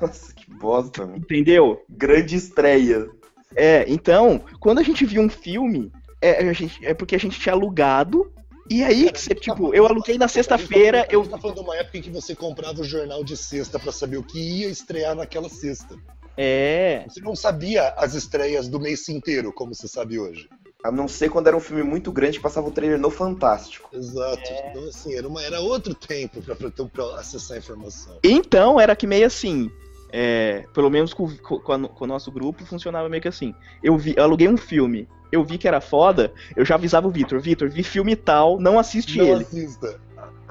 Nossa, 0.00 0.34
que 0.34 0.50
bosta, 0.50 1.04
mano. 1.04 1.16
Entendeu? 1.16 1.82
Grande 1.88 2.36
estreia. 2.36 3.08
É, 3.56 3.84
então, 3.88 4.40
quando 4.60 4.78
a 4.78 4.82
gente 4.82 5.04
viu 5.04 5.22
um 5.22 5.28
filme, 5.28 5.92
é, 6.20 6.52
gente, 6.54 6.84
é 6.84 6.94
porque 6.94 7.14
a 7.14 7.18
gente 7.18 7.38
tinha 7.38 7.54
alugado 7.54 8.32
e 8.68 8.82
aí, 8.82 9.12
que 9.12 9.20
você, 9.20 9.34
tipo, 9.34 9.74
eu 9.74 9.86
aluguei 9.86 10.16
na 10.16 10.26
sexta-feira. 10.26 11.06
Eu 11.10 11.26
tá 11.26 11.36
falando 11.36 11.56
de 11.56 11.62
uma 11.62 11.76
época 11.76 11.98
em 11.98 12.02
que 12.02 12.10
você 12.10 12.34
comprava 12.34 12.80
o 12.80 12.84
jornal 12.84 13.22
de 13.22 13.36
sexta 13.36 13.78
para 13.78 13.92
saber 13.92 14.16
o 14.16 14.22
que 14.22 14.38
ia 14.38 14.68
estrear 14.68 15.14
naquela 15.14 15.50
sexta. 15.50 15.96
É. 16.36 17.04
Você 17.08 17.20
não 17.20 17.36
sabia 17.36 17.88
as 17.90 18.14
estreias 18.14 18.66
do 18.66 18.80
mês 18.80 19.08
inteiro, 19.08 19.52
como 19.52 19.74
você 19.74 19.86
sabe 19.86 20.18
hoje. 20.18 20.48
A 20.82 20.90
não 20.90 21.06
ser 21.06 21.30
quando 21.30 21.46
era 21.46 21.56
um 21.56 21.60
filme 21.60 21.82
muito 21.82 22.10
grande 22.10 22.38
que 22.38 22.42
passava 22.42 22.68
o 22.68 22.70
trailer 22.70 22.98
no 22.98 23.10
Fantástico. 23.10 23.88
Exato. 23.92 24.42
Então, 24.70 24.84
assim, 24.88 25.14
era, 25.14 25.28
uma, 25.28 25.42
era 25.42 25.60
outro 25.60 25.94
tempo 25.94 26.42
pra, 26.42 26.54
pra, 26.54 26.70
pra 26.70 27.20
acessar 27.20 27.56
a 27.56 27.60
informação. 27.60 28.18
Então 28.22 28.80
era 28.80 28.96
que 28.96 29.06
meio 29.06 29.26
assim. 29.26 29.70
É, 30.16 30.64
pelo 30.72 30.88
menos 30.88 31.12
com, 31.12 31.28
com- 31.38 31.58
com 31.88 32.04
o 32.04 32.06
nosso 32.06 32.30
grupo 32.30 32.64
funcionava 32.64 33.08
meio 33.08 33.20
que 33.20 33.26
assim. 33.26 33.52
Eu 33.82 33.98
vi, 33.98 34.14
eu 34.16 34.22
aluguei 34.22 34.46
um 34.48 34.56
filme, 34.56 35.08
eu 35.32 35.42
vi 35.42 35.58
que 35.58 35.66
era 35.66 35.80
foda, 35.80 36.32
eu 36.54 36.64
já 36.64 36.76
avisava 36.76 37.08
o 37.08 37.10
Vitor, 37.10 37.40
Vitor, 37.40 37.68
vi 37.68 37.82
filme 37.82 38.14
tal, 38.14 38.60
não 38.60 38.78
assiste 38.78 39.18
Não 39.18 39.26
ele. 39.26 39.42
assista. 39.42 39.98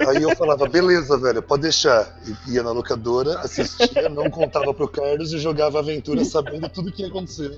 Aí 0.05 0.21
eu 0.21 0.35
falava, 0.35 0.67
beleza, 0.67 1.17
velho, 1.17 1.41
pode 1.41 1.61
deixar. 1.61 2.13
E 2.47 2.55
ia 2.55 2.63
na 2.63 2.71
locadora, 2.71 3.39
assistia, 3.39 4.09
não 4.09 4.29
contava 4.29 4.73
pro 4.73 4.87
Carlos 4.89 5.31
e 5.31 5.37
jogava 5.39 5.79
aventura 5.79 6.25
sabendo 6.25 6.67
tudo 6.67 6.91
que 6.91 7.03
ia 7.03 7.07
acontecer. 7.07 7.57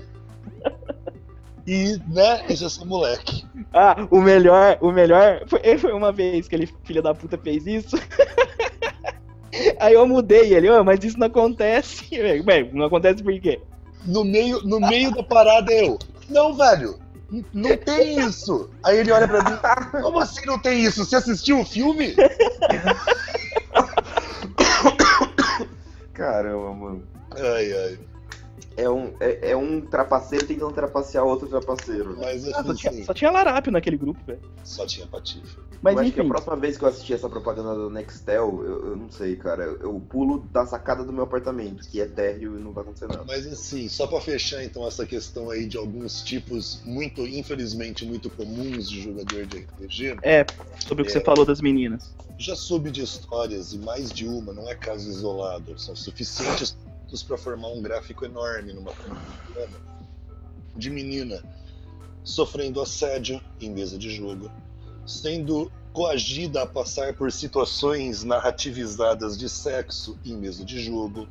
E, 1.66 1.98
né, 2.06 2.44
esse 2.48 2.64
é 2.64 2.68
só 2.68 2.84
moleque. 2.84 3.44
Ah, 3.72 4.06
o 4.12 4.20
melhor, 4.20 4.78
o 4.80 4.92
melhor. 4.92 5.42
Foi, 5.48 5.76
foi 5.78 5.92
uma 5.92 6.12
vez 6.12 6.46
que 6.46 6.54
ele, 6.54 6.68
filho 6.84 7.02
da 7.02 7.12
puta, 7.12 7.36
fez 7.36 7.66
isso. 7.66 7.96
Aí 9.78 9.94
eu 9.94 10.06
mudei 10.06 10.54
ele, 10.54 10.70
"Ô, 10.70 10.84
mas 10.84 11.02
isso 11.02 11.18
não 11.18 11.26
acontece. 11.26 12.04
Bem, 12.44 12.70
não 12.72 12.86
acontece 12.86 13.22
por 13.22 13.38
quê? 13.40 13.60
No 14.04 14.24
meio, 14.24 14.62
no 14.62 14.80
meio 14.80 15.10
da 15.12 15.22
parada 15.22 15.72
eu, 15.72 15.98
não, 16.28 16.54
velho, 16.54 16.98
não 17.52 17.76
tem 17.76 18.20
isso. 18.20 18.70
Aí 18.84 18.98
ele 18.98 19.10
olha 19.10 19.26
pra 19.26 19.42
mim, 19.42 19.58
como 20.02 20.20
assim 20.20 20.46
não 20.46 20.58
tem 20.58 20.84
isso? 20.84 21.04
Você 21.04 21.16
assistiu 21.16 21.60
o 21.60 21.64
filme? 21.64 22.14
Caramba, 26.14 26.72
mano. 26.72 27.02
Ai, 27.36 27.72
ai. 27.72 27.98
É 28.76 28.88
um, 28.90 29.12
é, 29.20 29.50
é 29.52 29.56
um 29.56 29.80
trapaceiro 29.80 30.46
tentando 30.46 30.72
trapacear 30.72 31.24
outro 31.24 31.48
trapaceiro. 31.48 32.10
né? 32.16 32.22
Mas 32.26 32.46
Ah, 32.48 32.62
só, 32.62 32.70
assim, 32.72 32.74
tinha, 32.74 33.04
só 33.06 33.14
tinha 33.14 33.30
larápio 33.30 33.72
naquele 33.72 33.96
grupo, 33.96 34.20
velho. 34.26 34.40
só 34.62 34.84
tinha 34.86 35.06
patife. 35.06 35.56
Mas 35.80 35.94
eu 35.94 36.00
acho 36.00 36.12
que 36.12 36.20
a 36.20 36.22
enfim. 36.22 36.28
próxima 36.30 36.56
vez 36.56 36.76
que 36.76 36.84
eu 36.84 36.88
assistir 36.88 37.14
essa 37.14 37.28
propaganda 37.28 37.74
do 37.74 37.88
Nextel, 37.90 38.62
eu, 38.64 38.86
eu 38.88 38.96
não 38.96 39.10
sei, 39.10 39.36
cara. 39.36 39.62
Eu, 39.64 39.78
eu 39.80 40.00
pulo 40.00 40.46
da 40.52 40.66
sacada 40.66 41.04
do 41.04 41.12
meu 41.12 41.24
apartamento, 41.24 41.88
que 41.88 42.00
é 42.00 42.06
térreo 42.06 42.58
e 42.58 42.62
não 42.62 42.72
vai 42.72 42.82
acontecer 42.82 43.06
nada. 43.08 43.24
Mas 43.26 43.46
assim, 43.46 43.88
só 43.88 44.06
pra 44.06 44.20
fechar 44.20 44.62
então 44.64 44.86
essa 44.86 45.06
questão 45.06 45.48
aí 45.50 45.66
de 45.66 45.76
alguns 45.78 46.22
tipos 46.22 46.82
muito, 46.84 47.26
infelizmente, 47.26 48.04
muito 48.04 48.28
comuns 48.30 48.88
de 48.90 49.02
jogador 49.02 49.46
de 49.46 49.58
RPG, 49.58 50.18
É, 50.22 50.44
sobre 50.80 51.02
o 51.02 51.04
que 51.06 51.12
É. 51.12 51.14
você 51.14 51.20
falou 51.20 51.44
das 51.46 51.60
meninas. 51.62 52.14
já 52.38 52.54
soube 52.56 52.90
de 52.90 53.02
histórias, 53.02 53.72
e 53.72 53.78
mais 53.78 54.12
de 54.12 54.26
uma, 54.26 54.52
não 54.52 54.68
é 54.68 54.74
caso 54.74 55.08
isolado, 55.08 55.78
são 55.78 55.94
suficientes 55.96 56.76
para 57.22 57.36
formar 57.36 57.68
um 57.68 57.80
gráfico 57.82 58.24
enorme 58.24 58.72
numa 58.72 58.92
de 60.76 60.90
menina 60.90 61.42
sofrendo 62.22 62.80
assédio 62.80 63.40
em 63.60 63.70
mesa 63.70 63.96
de 63.96 64.10
jogo, 64.10 64.50
sendo 65.06 65.70
coagida 65.92 66.62
a 66.62 66.66
passar 66.66 67.14
por 67.14 67.32
situações 67.32 68.24
narrativizadas 68.24 69.38
de 69.38 69.48
sexo 69.48 70.18
em 70.24 70.36
mesa 70.36 70.64
de 70.64 70.80
jogo. 70.80 71.26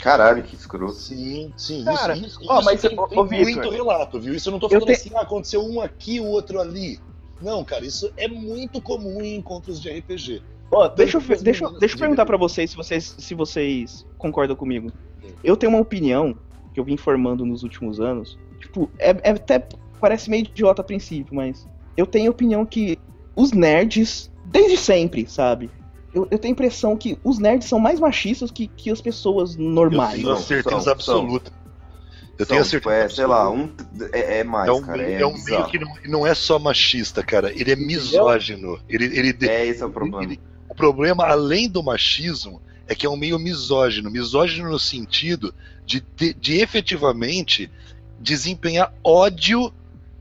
Caralho, 0.00 0.42
que 0.42 0.54
escroto. 0.54 0.94
Sim, 0.94 1.52
sim, 1.56 1.84
Cara, 1.84 2.16
isso, 2.16 2.26
isso, 2.40 2.40
ó, 2.48 2.56
isso 2.58 2.64
mas, 2.64 2.80
tem, 2.80 2.98
ô, 2.98 3.06
tem 3.08 3.18
ô, 3.18 3.24
muito 3.24 3.68
relato, 3.70 4.18
viu? 4.20 4.34
Isso 4.34 4.48
eu 4.48 4.52
não 4.52 4.58
tô 4.58 4.66
eu 4.66 4.70
falando 4.70 4.86
te- 4.86 4.92
assim, 4.92 5.10
ah, 5.14 5.20
aconteceu 5.20 5.62
um 5.64 5.80
aqui, 5.80 6.18
o 6.20 6.24
outro 6.26 6.60
ali. 6.60 7.00
Não, 7.40 7.64
cara, 7.64 7.84
isso 7.84 8.10
é 8.16 8.26
muito 8.26 8.80
comum 8.80 9.20
em 9.22 9.36
encontros 9.36 9.80
de 9.80 9.88
RPG. 9.90 10.42
Ó, 10.70 10.88
deixa 10.88 11.18
eu, 11.18 11.42
deixa, 11.42 11.64
eu- 11.64 11.78
deixa 11.78 11.94
eu 11.94 11.98
perguntar 12.00 12.26
pra 12.26 12.36
vocês 12.36 12.70
se, 12.70 12.76
vocês 12.76 13.14
se 13.18 13.34
vocês 13.34 14.04
concordam 14.18 14.56
comigo. 14.56 14.92
Eu 15.42 15.56
tenho 15.56 15.72
uma 15.72 15.80
opinião 15.80 16.38
que 16.72 16.80
eu 16.80 16.84
vim 16.84 16.96
formando 16.96 17.44
nos 17.44 17.62
últimos 17.62 18.00
anos. 18.00 18.38
Tipo, 18.60 18.90
é, 18.98 19.10
é 19.22 19.30
até 19.30 19.66
parece 20.00 20.30
meio 20.30 20.44
idiota 20.44 20.82
a 20.82 20.84
princípio, 20.84 21.34
mas 21.34 21.66
eu 21.96 22.06
tenho 22.06 22.28
a 22.28 22.30
opinião 22.30 22.64
que 22.64 22.98
os 23.34 23.52
nerds, 23.52 24.30
desde 24.44 24.76
sempre, 24.76 25.28
sabe? 25.28 25.70
Eu, 26.12 26.26
eu 26.30 26.38
tenho 26.38 26.52
a 26.52 26.56
impressão 26.56 26.96
que 26.96 27.18
os 27.22 27.38
nerds 27.38 27.68
são 27.68 27.78
mais 27.78 28.00
machistas 28.00 28.50
que, 28.50 28.66
que 28.66 28.90
as 28.90 29.00
pessoas 29.00 29.56
normais. 29.56 30.18
Eu 30.18 30.22
tenho 30.24 30.36
São, 30.36 30.44
certeza 30.44 30.80
são, 30.80 30.92
absoluta. 30.92 31.52
Eu 32.38 32.46
São, 32.46 32.46
tenho 32.46 32.62
a 32.62 32.64
certeza. 32.64 32.94
é, 32.94 33.08
sei 33.08 33.26
lá, 33.26 33.46
absoluta. 33.48 33.84
um. 33.94 34.08
É, 34.12 34.38
é 34.38 34.44
mais, 34.44 34.68
É 34.68 34.72
um, 34.72 34.80
cara. 34.80 34.98
meio, 35.02 35.18
É, 35.18 35.20
é 35.22 35.26
um 35.26 35.44
meio 35.44 35.66
que 35.66 35.78
não, 35.78 35.94
não 36.06 36.26
é 36.26 36.34
só 36.34 36.58
machista, 36.58 37.22
cara. 37.22 37.52
Ele 37.52 37.70
é 37.72 37.76
misógino. 37.76 38.78
Ele, 38.88 39.04
ele, 39.04 39.36
É, 39.48 39.66
esse 39.66 39.82
é 39.82 39.86
o 39.86 39.90
problema. 39.90 40.22
ele- 40.22 40.40
o 40.68 40.74
problema, 40.74 41.26
além 41.26 41.68
do 41.68 41.82
machismo, 41.82 42.60
é 42.88 42.94
que 42.94 43.06
é 43.06 43.10
um 43.10 43.16
meio 43.16 43.38
misógino. 43.38 44.10
Misógino 44.10 44.70
no 44.70 44.78
sentido 44.78 45.54
de, 45.84 46.02
de, 46.16 46.34
de 46.34 46.54
efetivamente 46.60 47.70
desempenhar 48.18 48.92
ódio 49.04 49.72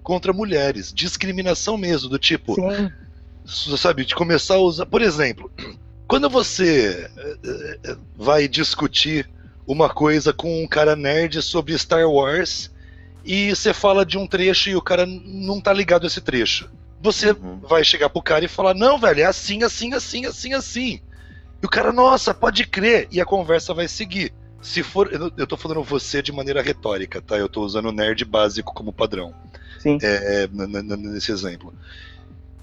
contra 0.03 0.33
mulheres. 0.33 0.93
Discriminação 0.93 1.77
mesmo, 1.77 2.09
do 2.09 2.19
tipo, 2.19 2.55
Sim. 2.55 3.77
sabe, 3.77 4.05
de 4.05 4.13
começar 4.13 4.55
a 4.55 4.59
usar. 4.59 4.85
Por 4.85 5.01
exemplo, 5.01 5.51
quando 6.07 6.29
você 6.29 7.09
eh, 7.17 7.79
eh, 7.83 7.97
vai 8.15 8.47
discutir 8.47 9.29
uma 9.65 9.89
coisa 9.89 10.31
com 10.31 10.63
um 10.63 10.67
cara 10.67 10.95
nerd 10.95 11.41
sobre 11.41 11.77
Star 11.77 12.09
Wars 12.09 12.71
e 13.25 13.49
você 13.53 13.73
fala 13.73 14.05
de 14.05 14.17
um 14.17 14.25
trecho 14.27 14.69
e 14.69 14.75
o 14.75 14.81
cara 14.81 15.05
não 15.05 15.59
tá 15.59 15.73
ligado 15.73 16.03
a 16.03 16.07
esse 16.07 16.21
trecho. 16.21 16.69
Você 17.01 17.31
Uhum. 17.31 17.59
vai 17.59 17.83
chegar 17.83 18.09
pro 18.09 18.21
cara 18.21 18.45
e 18.45 18.47
falar: 18.47 18.73
Não, 18.73 18.97
velho, 18.97 19.21
é 19.21 19.25
assim, 19.25 19.63
assim, 19.63 19.93
assim, 19.93 20.25
assim, 20.25 20.53
assim. 20.53 20.99
E 21.61 21.65
o 21.65 21.69
cara, 21.69 21.91
nossa, 21.91 22.33
pode 22.33 22.65
crer. 22.65 23.07
E 23.11 23.19
a 23.19 23.25
conversa 23.25 23.73
vai 23.73 23.87
seguir. 23.87 24.33
Se 24.61 24.83
for. 24.83 25.11
Eu 25.11 25.31
eu 25.37 25.47
tô 25.47 25.55
falando 25.55 25.83
você 25.83 26.21
de 26.21 26.31
maneira 26.31 26.61
retórica, 26.61 27.21
tá? 27.21 27.37
Eu 27.37 27.49
tô 27.49 27.61
usando 27.61 27.87
o 27.87 27.91
nerd 27.91 28.23
básico 28.25 28.73
como 28.73 28.91
padrão 28.93 29.33
Sim. 29.79 29.97
é, 30.01 30.47
nesse 30.97 31.31
exemplo. 31.31 31.73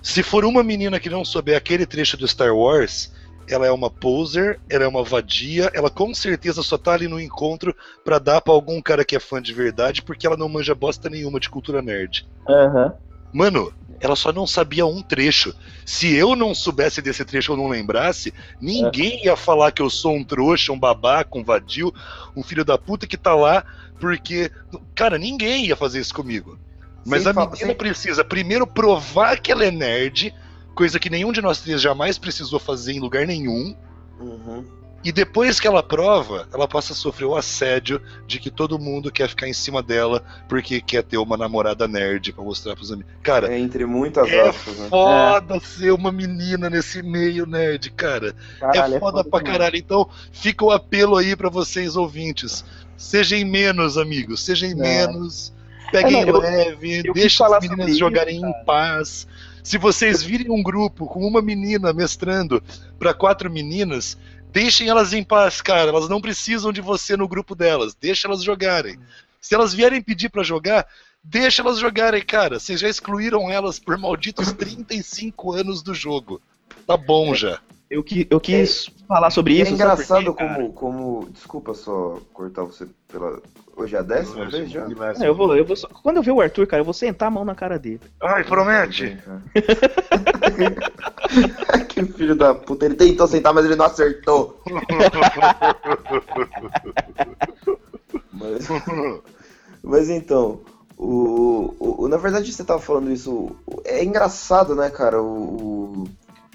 Se 0.03 0.23
for 0.23 0.45
uma 0.45 0.63
menina 0.63 1.01
que 1.01 1.09
não 1.09 1.25
souber 1.25 1.57
aquele 1.57 1.87
trecho 1.87 2.17
do 2.17 2.29
Star 2.29 2.55
Wars, 2.55 3.11
ela 3.49 3.67
é 3.67 3.71
uma 3.71 3.91
poser, 3.91 4.61
ela 4.69 4.85
é 4.85 4.89
uma 4.89 5.03
vadia, 5.03 5.71
ela 5.75 5.89
com 5.89 6.15
certeza 6.15 6.63
só 6.63 6.77
tá 6.77 6.93
ali 6.93 7.09
no 7.09 7.21
encontro 7.21 7.75
pra 8.05 8.19
dar 8.19 8.41
pra 8.41 8.53
algum 8.53 8.81
cara 8.83 9.05
que 9.05 9.17
é 9.17 9.21
fã 9.21 9.41
de 9.41 9.55
verdade, 9.55 10.03
porque 10.03 10.27
ela 10.27 10.37
não 10.37 10.49
manja 10.49 10.75
bosta 10.75 11.09
nenhuma 11.09 11.41
de 11.41 11.49
cultura 11.49 11.81
nerd. 11.81 12.27
Aham. 12.49 12.93
Mano, 13.33 13.73
ela 14.01 14.17
só 14.17 14.33
não 14.33 14.47
sabia 14.47 14.85
um 14.87 15.01
trecho. 15.03 15.55
Se 15.85 16.13
eu 16.15 16.35
não 16.37 16.55
soubesse 16.55 17.01
desse 17.03 17.25
trecho 17.25 17.53
ou 17.53 17.59
não 17.59 17.69
lembrasse, 17.69 18.33
ninguém 18.61 19.25
ia 19.25 19.37
falar 19.37 19.73
que 19.73 19.81
eu 19.83 19.91
sou 19.91 20.15
um 20.15 20.25
trouxa, 20.25 20.73
um 20.73 20.79
babaca, 20.79 21.39
um 21.39 21.45
vadio, 21.45 21.93
um 22.37 22.43
filho 22.43 22.65
da 22.65 22.77
puta 22.79 23.07
que 23.07 23.17
tá 23.17 23.35
lá, 23.35 23.65
porque. 24.01 24.51
Cara, 24.95 25.19
ninguém 25.19 25.67
ia 25.67 25.77
fazer 25.77 26.01
isso 26.01 26.15
comigo. 26.15 26.59
Mas 27.07 27.23
Sem 27.23 27.31
a 27.33 27.35
menina 27.35 27.57
sem- 27.57 27.75
precisa 27.75 28.25
primeiro 28.25 28.67
provar 28.67 29.39
que 29.41 29.53
ela 29.53 29.65
é 29.65 29.71
nerd, 29.71 30.35
coisa 30.75 30.99
que 30.99 31.11
nenhum 31.11 31.33
de 31.33 31.43
nós 31.43 31.61
três 31.61 31.81
jamais 31.81 32.19
precisou 32.19 32.59
fazer 32.59 32.93
em 32.93 33.01
lugar 33.01 33.27
nenhum. 33.27 33.77
Uhum. 34.19 34.65
E 35.05 35.13
depois 35.13 35.61
que 35.61 35.67
ela 35.67 35.83
prova, 35.83 36.49
ela 36.53 36.67
passa 36.67 36.95
a 36.95 36.97
sofrer 36.97 37.27
o 37.27 37.37
assédio 37.37 38.01
de 38.27 38.39
que 38.41 38.51
todo 38.51 38.79
mundo 38.79 39.13
quer 39.13 39.29
ficar 39.29 39.47
em 39.47 39.53
cima 39.53 39.83
dela 39.83 40.25
porque 40.49 40.81
quer 40.81 41.03
ter 41.03 41.19
uma 41.19 41.37
namorada 41.37 41.87
nerd 41.87 42.33
pra 42.33 42.43
mostrar 42.43 42.75
pros 42.75 42.91
amigos. 42.91 43.13
Cara, 43.23 43.53
É, 43.55 43.59
entre 43.59 43.85
muitas 43.85 44.29
é 44.31 44.49
aspas, 44.49 44.79
né? 44.79 44.89
foda 44.89 45.61
ser 45.61 45.93
uma 45.93 46.11
menina 46.11 46.71
nesse 46.71 47.03
meio 47.03 47.45
nerd, 47.45 47.91
cara. 47.91 48.35
Caralho, 48.59 48.95
é 48.95 48.99
foda 48.99 49.23
pra 49.23 49.41
demais. 49.41 49.59
caralho. 49.59 49.77
Então, 49.77 50.09
fica 50.33 50.65
o 50.65 50.71
apelo 50.71 51.17
aí 51.17 51.37
pra 51.37 51.51
vocês 51.51 51.97
ouvintes. 51.97 52.65
Sejam 52.97 53.45
menos, 53.45 53.99
amigos. 53.99 54.43
Sejam 54.43 54.75
menos. 54.75 55.53
Peguem 55.93 56.23
É, 56.23 56.25
não, 56.25 56.35
eu- 56.37 56.41
leve. 56.41 57.03
eu 57.05 57.13
quis 57.13 57.23
Deixem 57.23 57.47
as 57.47 57.53
meninas 57.61 57.87
sobre 57.87 57.99
jogarem 57.99 58.37
isso, 58.37 58.47
em 58.47 58.65
paz. 58.65 59.27
Se 59.63 59.77
vocês 59.79 60.23
virem 60.23 60.51
um 60.51 60.63
grupo 60.63 61.07
com 61.07 61.27
uma 61.27 61.43
menina 61.43 61.93
mestrando 61.93 62.63
pra 62.99 63.13
quatro 63.15 63.51
meninas, 63.51 64.17
deixem 64.55 64.89
elas 64.89 65.13
em 65.13 65.25
paz, 65.25 65.61
cara. 65.61 65.91
Elas 65.91 66.09
não 66.09 66.21
precisam 66.21 66.73
de 66.73 66.81
você 66.81 67.17
no 67.17 67.27
grupo 67.27 67.57
delas. 67.57 67.95
Deixa 67.95 68.29
elas 68.29 68.43
jogarem. 68.43 68.99
Se 69.41 69.53
elas 69.55 69.75
vierem 69.75 70.01
pedir 70.01 70.31
pra 70.31 70.45
jogar, 70.45 70.87
deixa 71.23 71.61
elas 71.61 71.81
jogarem, 71.81 72.25
cara. 72.25 72.61
Vocês 72.61 72.79
já 72.79 72.89
excluíram 72.89 73.51
elas 73.51 73.81
por 73.81 73.99
malditos 73.99 74.53
35 74.53 75.53
anos 75.53 75.83
do 75.83 75.93
jogo. 75.93 76.41
Tá 76.87 76.97
bom 76.97 77.35
já. 77.35 77.61
Eu, 77.91 78.03
qui- 78.03 78.27
eu 78.31 78.41
quis 78.41 78.89
falar 79.07 79.31
sobre 79.31 79.55
E 79.55 79.61
isso. 79.61 79.73
é 79.73 79.75
engraçado 79.75 80.25
por 80.25 80.37
quê, 80.37 80.45
cara? 80.45 80.55
como, 80.55 80.73
como. 80.73 81.29
Desculpa 81.31 81.75
só 81.75 82.19
cortar 82.33 82.63
você 82.65 82.87
pela. 83.09 83.41
Hoje 83.77 83.97
é 83.97 83.99
a 83.99 84.03
décima 84.03 84.49
vez 84.49 84.71
já? 84.71 84.87
É, 85.21 85.29
eu 85.29 85.35
vou, 85.35 85.55
eu 85.57 85.65
vou 85.65 85.77
só- 85.77 85.89
Quando 85.89 86.17
eu 86.19 86.23
ver 86.23 86.31
o 86.31 86.41
Arthur, 86.41 86.67
cara, 86.67 86.81
eu 86.81 86.85
vou 86.85 86.95
sentar 86.95 87.29
a 87.29 87.31
mão 87.31 87.45
na 87.45 87.55
cara 87.55 87.79
dele. 87.79 88.01
Ai, 88.23 88.45
promete. 88.45 89.19
que 91.89 92.05
filho 92.05 92.35
da 92.37 92.55
puta. 92.55 92.85
Ele 92.87 92.95
tentou 92.95 93.27
sentar, 93.27 93.53
mas 93.53 93.65
ele 93.65 93.77
não 93.77 93.85
acertou. 93.87 94.61
Mas, 98.33 98.69
mas 99.83 100.09
então, 100.11 100.61
o, 100.97 101.75
o, 101.79 102.05
o- 102.05 102.09
na 102.09 102.17
verdade 102.17 102.53
você 102.53 102.65
tava 102.65 102.81
falando 102.81 103.11
isso. 103.11 103.55
É 103.85 104.05
engraçado, 104.05 104.75
né, 104.75 104.91
cara, 104.91 105.21
o, 105.23 105.27
o, 105.27 106.05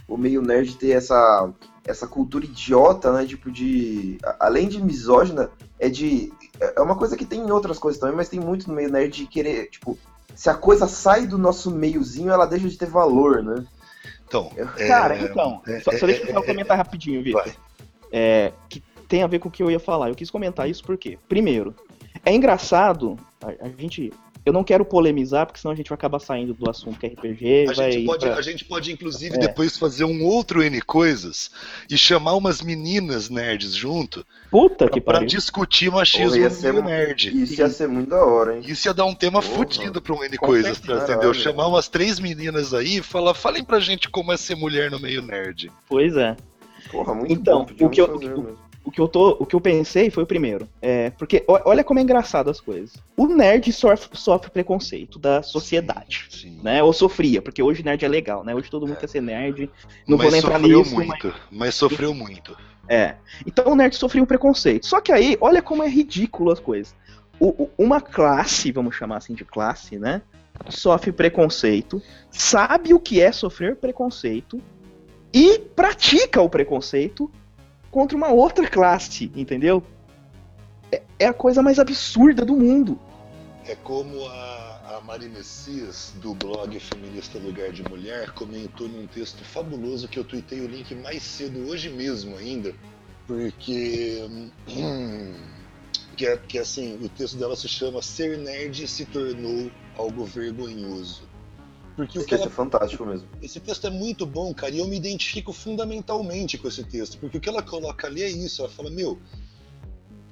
o 0.10 0.18
meio 0.18 0.42
nerd 0.42 0.76
ter 0.76 0.92
essa, 0.92 1.50
essa 1.86 2.08
cultura 2.08 2.44
idiota, 2.44 3.14
né? 3.14 3.26
Tipo, 3.26 3.52
de. 3.52 4.18
Além 4.40 4.68
de 4.68 4.82
misógina, 4.82 5.50
é 5.80 5.88
de. 5.88 6.34
É 6.60 6.82
uma 6.82 6.96
coisa 6.96 7.16
que 7.16 7.26
tem 7.26 7.40
em 7.40 7.52
outras 7.52 7.80
coisas 7.80 8.00
também, 8.00 8.16
mas 8.16 8.28
tem 8.28 8.40
muito 8.40 8.68
no 8.68 8.76
meio 8.76 8.92
nerd 8.92 9.16
de 9.16 9.28
querer, 9.28 9.70
tipo, 9.70 9.98
se 10.36 10.50
a 10.50 10.54
coisa 10.54 10.88
sai 10.88 11.28
do 11.28 11.38
nosso 11.38 11.72
meiozinho, 11.72 12.32
ela 12.32 12.46
deixa 12.46 12.68
de 12.68 12.78
ter 12.78 12.88
valor, 12.88 13.44
né? 13.44 13.66
Então, 14.28 14.52
é, 14.56 14.88
Cara, 14.88 15.18
então, 15.18 15.62
é, 15.68 15.80
só, 15.80 15.92
só 15.98 16.06
deixa 16.06 16.24
é, 16.24 16.30
eu 16.30 16.34
só 16.34 16.42
comentar 16.44 16.78
rapidinho, 16.78 17.24
Vitor. 17.24 17.52
É, 18.12 18.54
que 18.70 18.84
tem 19.08 19.24
a 19.24 19.28
ver 19.28 19.40
com 19.40 19.50
o 19.50 19.52
que 19.52 19.62
eu 19.62 19.72
ia 19.72 19.80
falar. 19.80 20.10
Eu 20.10 20.16
quis 20.16 20.30
comentar 20.30 20.70
isso 20.70 20.84
porque, 20.84 21.18
primeiro, 21.28 21.76
é 22.24 22.34
engraçado, 22.34 23.18
a, 23.42 23.66
a 23.66 23.70
gente. 23.70 24.14
Eu 24.50 24.54
não 24.54 24.64
quero 24.64 24.84
polemizar, 24.84 25.46
porque 25.46 25.60
senão 25.62 25.72
a 25.72 25.76
gente 25.76 25.90
vai 25.90 25.94
acabar 25.96 26.18
saindo 26.18 26.56
do 26.56 26.68
assunto 26.68 27.00
que 27.00 27.06
é 27.06 27.10
RPG. 27.10 27.68
A 27.70 27.74
vai 27.74 27.92
gente, 27.92 28.06
pode, 28.06 28.26
pra- 28.26 28.36
a 28.36 28.42
gente 28.42 28.66
pode, 28.66 28.92
inclusive, 28.92 29.36
É. 29.36 29.40
depois 29.40 29.78
fazer 29.78 30.06
um 30.06 30.24
outro 30.26 30.64
N 30.64 30.82
coisas 30.82 31.52
e 31.88 31.96
chamar 31.96 32.34
umas 32.34 32.60
meninas 32.62 33.30
nerds 33.30 33.76
junto 33.76 34.26
Puta 34.50 34.90
que 34.90 35.00
pra 35.00 35.14
pariu. 35.16 35.28
discutir 35.28 35.86
Porra, 35.86 35.98
machismo 36.00 36.36
ia 36.36 36.50
no 36.50 36.56
ser 36.56 36.74
meio 36.74 36.84
nerd. 36.86 37.44
Isso 37.44 37.62
ia 37.62 37.70
ser 37.70 37.88
muito 37.88 38.10
da 38.10 38.26
hora, 38.26 38.56
hein? 38.56 38.64
Isso 38.66 38.88
ia 38.88 38.94
dar 38.94 39.06
um 39.06 39.14
tema 39.14 39.40
Porra. 39.40 39.54
fudido 39.56 40.02
pra 40.02 40.16
um 40.16 40.24
N 40.24 40.36
Com 40.38 40.48
coisas, 40.48 40.78
certeza. 40.78 41.04
entendeu? 41.04 41.20
Caralho. 41.20 41.36
Chamar 41.36 41.68
umas 41.68 41.88
três 41.88 42.20
meninas 42.20 42.74
aí 42.74 42.98
e 42.98 43.02
falar, 43.04 43.36
falem 43.36 43.64
pra 43.64 43.80
gente 43.80 44.10
como 44.10 44.32
é 44.34 44.38
ser 44.38 44.56
mulher 44.56 44.90
no 44.90 45.00
meio 45.00 45.22
nerd. 45.22 45.72
Pois 45.88 46.18
é. 46.18 46.36
Porra, 46.92 47.14
muito 47.14 47.32
Então, 47.32 47.66
bom. 47.66 47.86
o 47.86 47.90
que 47.92 48.02
eu- 48.02 48.08
fazer 48.20 48.58
o- 48.84 48.92
que, 48.92 49.00
eu 49.02 49.08
tô, 49.08 49.32
o 49.40 49.46
que 49.46 49.56
eu 49.56 49.62
pensei 49.62 50.10
foi 50.10 50.24
o 50.24 50.28
primeiro. 50.28 50.68
É, 50.82 51.10
porque 51.12 51.44
olha 51.48 51.84
como 51.84 52.00
é 52.00 52.04
engraçado 52.04 52.50
as 52.50 52.60
coisas. 52.62 52.96
O 53.16 53.28
nerd 53.28 53.72
sofre, 53.74 54.10
sofre 54.18 54.50
preconceito 54.50 55.20
da 55.20 55.42
sociedade. 55.44 56.26
Sim. 56.30 56.60
Né? 56.64 56.82
Ou 56.82 56.92
sofria, 56.94 57.42
porque 57.42 57.62
hoje 57.62 57.84
nerd 57.84 58.04
é 58.04 58.08
legal, 58.08 58.44
né? 58.44 58.56
Hoje 58.56 58.70
todo 58.70 58.88
mundo 58.88 58.98
quer 58.98 59.08
ser 59.10 59.22
nerd. 59.22 59.70
Não 60.08 60.18
mas 60.18 60.30
vou 60.30 60.38
entrar 60.40 60.60
sofreu 60.60 60.80
nisso, 60.80 60.96
muito, 60.96 61.34
mas... 61.52 61.76
sofreu 61.76 62.14
muito. 62.14 62.58
É. 62.88 63.16
Então 63.46 63.72
o 63.72 63.76
nerd 63.76 63.96
sofria 63.96 64.24
um 64.24 64.26
preconceito. 64.26 64.88
Só 64.88 65.00
que 65.00 65.12
aí, 65.12 65.38
olha 65.40 65.62
como 65.62 65.84
é 65.84 65.88
ridículo 65.88 66.52
as 66.52 66.60
coisas. 66.60 66.96
O- 67.40 67.64
o- 67.64 67.70
uma 67.78 68.02
classe, 68.02 68.72
vamos 68.72 68.96
chamar 68.96 69.18
assim 69.18 69.34
de 69.34 69.46
classe, 69.46 69.98
né? 70.00 70.22
Sofre 70.70 71.12
preconceito, 71.12 72.02
sabe 72.32 72.94
o 72.94 73.00
que 73.00 73.22
é 73.22 73.32
sofrer 73.32 73.78
preconceito 73.78 74.60
e 75.34 75.58
pratica 75.76 76.42
o 76.42 76.50
preconceito 76.50 77.32
contra 77.92 78.18
uma 78.18 78.30
outra 78.30 78.68
classe, 78.68 79.32
entendeu? 79.36 79.84
É, 80.92 81.02
é 81.20 81.28
a 81.28 81.34
coisa 81.34 81.62
mais 81.62 81.80
absurda 81.80 82.46
do 82.46 82.56
mundo. 82.56 83.00
É 83.66 83.76
como 83.76 84.26
a, 84.26 84.98
a 84.98 85.02
Mari 85.06 85.30
Messias, 85.30 86.14
do 86.22 86.34
blog 86.34 86.80
Feminista 86.80 87.38
Lugar 87.38 87.72
de 87.72 87.84
Mulher, 87.84 88.32
comentou 88.32 88.88
num 88.88 89.06
texto 89.06 89.44
fabuloso 89.44 90.08
que 90.08 90.18
eu 90.18 90.24
tuitei 90.24 90.62
o 90.62 90.68
link 90.68 90.96
mais 90.96 91.22
cedo 91.22 91.70
hoje 91.70 91.90
mesmo 91.90 92.36
ainda, 92.38 92.74
porque. 93.28 94.26
hum, 94.68 95.34
que, 96.20 96.26
é, 96.26 96.36
que 96.36 96.58
assim, 96.58 96.98
o 97.02 97.08
texto 97.08 97.38
dela 97.38 97.56
se 97.56 97.70
chama 97.70 98.02
Ser 98.02 98.38
Nerd 98.38 98.86
se 98.88 99.06
tornou 99.06 99.72
algo 99.98 100.26
vergonhoso. 100.26 101.29
Porque 102.00 102.18
Esse 102.18 102.34
ela 102.34 102.44
texto 102.44 102.48
é 102.48 102.56
fantástico 102.56 103.06
mesmo. 103.06 103.28
esse 103.42 103.60
texto 103.60 103.86
é 103.86 103.90
muito 103.90 104.26
bom, 104.26 104.54
cara, 104.54 104.74
e 104.74 104.80
eu 104.80 104.88
me 104.88 104.96
identifico 104.96 105.52
fundamentalmente 105.52 106.58
com 106.58 106.70
esse 106.70 106.82
texto, 106.82 107.18
porque 107.18 107.38
o 107.38 107.42
que 107.42 107.50
ela 107.50 107.62
coloca 107.62 108.08
ali 108.08 108.24
é 108.24 108.30
isso, 108.30 108.62
ela 108.62 108.72
fala, 108.72 108.90
meu, 108.90 109.20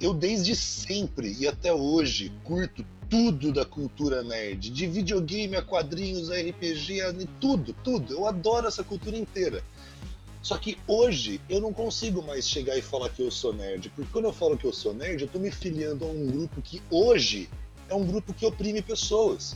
eu 0.00 0.14
desde 0.14 0.56
sempre 0.56 1.36
e 1.38 1.46
até 1.46 1.70
hoje 1.70 2.32
curto 2.42 2.82
tudo 3.10 3.52
da 3.52 3.66
cultura 3.66 4.22
nerd, 4.22 4.70
de 4.70 4.86
videogame 4.86 5.56
a 5.56 5.62
quadrinhos, 5.62 6.30
a 6.30 6.40
RPG, 6.40 7.02
a 7.02 7.12
tudo, 7.38 7.74
tudo, 7.84 8.14
eu 8.14 8.26
adoro 8.26 8.66
essa 8.66 8.82
cultura 8.82 9.18
inteira. 9.18 9.62
Só 10.40 10.56
que 10.56 10.78
hoje 10.86 11.38
eu 11.50 11.60
não 11.60 11.74
consigo 11.74 12.22
mais 12.22 12.48
chegar 12.48 12.78
e 12.78 12.80
falar 12.80 13.10
que 13.10 13.22
eu 13.22 13.30
sou 13.30 13.52
nerd, 13.52 13.90
porque 13.90 14.10
quando 14.10 14.24
eu 14.24 14.32
falo 14.32 14.56
que 14.56 14.64
eu 14.64 14.72
sou 14.72 14.94
nerd, 14.94 15.20
eu 15.20 15.28
tô 15.28 15.38
me 15.38 15.50
filiando 15.50 16.06
a 16.06 16.08
um 16.08 16.28
grupo 16.28 16.62
que 16.62 16.80
hoje 16.90 17.46
é 17.90 17.94
um 17.94 18.06
grupo 18.06 18.32
que 18.32 18.46
oprime 18.46 18.80
pessoas 18.80 19.54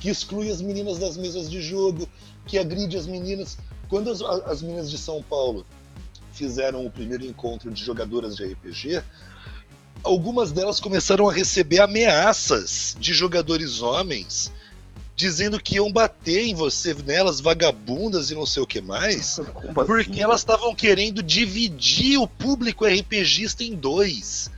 que 0.00 0.08
exclui 0.10 0.50
as 0.50 0.60
meninas 0.60 0.98
das 0.98 1.16
mesas 1.16 1.50
de 1.50 1.60
jogo, 1.62 2.08
que 2.46 2.58
agride 2.58 2.96
as 2.96 3.06
meninas. 3.06 3.58
Quando 3.88 4.10
as, 4.10 4.20
as 4.22 4.62
meninas 4.62 4.90
de 4.90 4.98
São 4.98 5.22
Paulo 5.22 5.64
fizeram 6.32 6.84
o 6.84 6.90
primeiro 6.90 7.24
encontro 7.24 7.70
de 7.70 7.84
jogadoras 7.84 8.34
de 8.36 8.44
RPG, 8.44 9.02
algumas 10.02 10.50
delas 10.50 10.80
começaram 10.80 11.28
a 11.28 11.32
receber 11.32 11.80
ameaças 11.80 12.96
de 12.98 13.12
jogadores 13.12 13.82
homens, 13.82 14.52
dizendo 15.14 15.60
que 15.60 15.76
iam 15.76 15.92
bater 15.92 16.46
em 16.46 16.54
você, 16.54 16.94
nelas, 16.94 17.40
vagabundas 17.40 18.30
e 18.30 18.34
não 18.34 18.46
sei 18.46 18.62
o 18.62 18.66
que 18.66 18.80
mais. 18.80 19.40
Como 19.52 19.74
Porque 19.74 20.12
assim? 20.12 20.22
elas 20.22 20.40
estavam 20.40 20.74
querendo 20.74 21.22
dividir 21.22 22.18
o 22.18 22.26
público 22.26 22.84
RPGista 22.86 23.62
em 23.62 23.74
dois. 23.74 24.50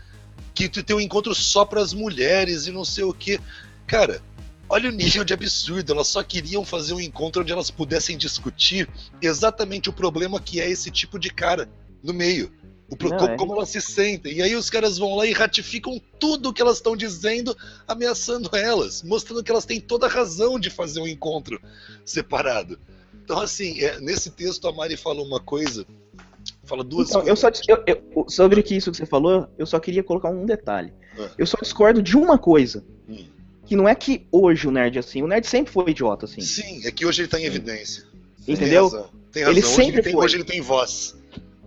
Que 0.55 0.68
tu 0.68 0.85
tem 0.85 0.95
um 0.95 1.01
encontro 1.01 1.35
só 1.35 1.64
para 1.64 1.82
as 1.82 1.93
mulheres 1.93 2.66
e 2.66 2.70
não 2.70 2.85
sei 2.85 3.03
o 3.03 3.12
que. 3.12 3.41
Cara, 3.87 4.22
olha 4.68 4.88
o 4.88 4.92
nível 4.92 5.24
de 5.24 5.32
absurdo. 5.34 5.92
Elas 5.92 6.08
só 6.08 6.22
queriam 6.22 6.64
fazer 6.64 6.94
um 6.94 7.00
encontro 7.00 7.42
onde 7.42 7.52
elas 7.52 7.70
pudessem 7.70 8.16
discutir 8.16 8.88
exatamente 9.20 9.88
o 9.88 9.92
problema 9.92 10.40
que 10.40 10.60
é 10.60 10.68
esse 10.70 10.90
tipo 10.90 11.18
de 11.18 11.30
cara 11.30 11.68
no 12.02 12.12
meio. 12.12 12.50
O 12.90 12.96
pro- 12.96 13.08
Não, 13.10 13.16
como, 13.18 13.32
é. 13.32 13.36
como 13.36 13.52
elas 13.54 13.70
se 13.70 13.80
sentem. 13.80 14.34
E 14.34 14.42
aí 14.42 14.54
os 14.54 14.68
caras 14.68 14.98
vão 14.98 15.14
lá 15.16 15.26
e 15.26 15.32
ratificam 15.32 15.98
tudo 16.20 16.52
que 16.52 16.60
elas 16.60 16.76
estão 16.76 16.94
dizendo, 16.94 17.56
ameaçando 17.88 18.54
elas, 18.54 19.02
mostrando 19.02 19.42
que 19.42 19.50
elas 19.50 19.64
têm 19.64 19.80
toda 19.80 20.06
a 20.06 20.10
razão 20.10 20.60
de 20.60 20.68
fazer 20.68 21.00
um 21.00 21.08
encontro 21.08 21.58
separado. 22.04 22.78
Então, 23.24 23.40
assim, 23.40 23.80
é, 23.80 23.98
nesse 24.00 24.30
texto 24.30 24.68
a 24.68 24.72
Mari 24.72 24.98
fala 24.98 25.22
uma 25.22 25.40
coisa, 25.40 25.86
fala 26.64 26.84
duas 26.84 27.08
Então, 27.08 27.22
eu 27.22 27.26
coisas. 27.28 27.38
só 27.40 27.48
dis- 27.50 27.62
eu- 27.66 27.82
eu- 27.86 28.26
sobre 28.28 28.62
que 28.62 28.76
isso 28.76 28.90
que 28.90 28.98
você 28.98 29.06
falou, 29.06 29.48
eu 29.56 29.64
só 29.64 29.80
queria 29.80 30.02
colocar 30.04 30.28
um 30.28 30.44
detalhe. 30.44 30.92
Ah. 31.18 31.30
Eu 31.38 31.46
só 31.46 31.56
discordo 31.62 32.02
de 32.02 32.16
uma 32.18 32.36
coisa. 32.36 32.84
Hum. 33.08 33.24
Que 33.66 33.76
não 33.76 33.88
é 33.88 33.94
que 33.94 34.26
hoje 34.30 34.68
o 34.68 34.70
nerd 34.70 34.96
é 34.96 35.00
assim, 35.00 35.22
o 35.22 35.26
nerd 35.26 35.46
sempre 35.46 35.72
foi 35.72 35.90
idiota 35.90 36.26
assim. 36.26 36.40
Sim, 36.40 36.86
é 36.86 36.90
que 36.90 37.06
hoje 37.06 37.22
ele 37.22 37.28
tá 37.28 37.40
em 37.40 37.44
evidência. 37.44 38.04
Entendeu? 38.46 38.90
Tem 38.90 38.98
razão. 38.98 39.10
Tem 39.32 39.42
razão. 39.42 39.52
Ele 39.56 39.66
hoje, 39.66 39.74
sempre 39.74 39.94
ele 39.96 40.02
tem, 40.02 40.12
foi. 40.12 40.24
hoje 40.24 40.36
ele 40.36 40.44
tem 40.44 40.60
voz. 40.60 41.16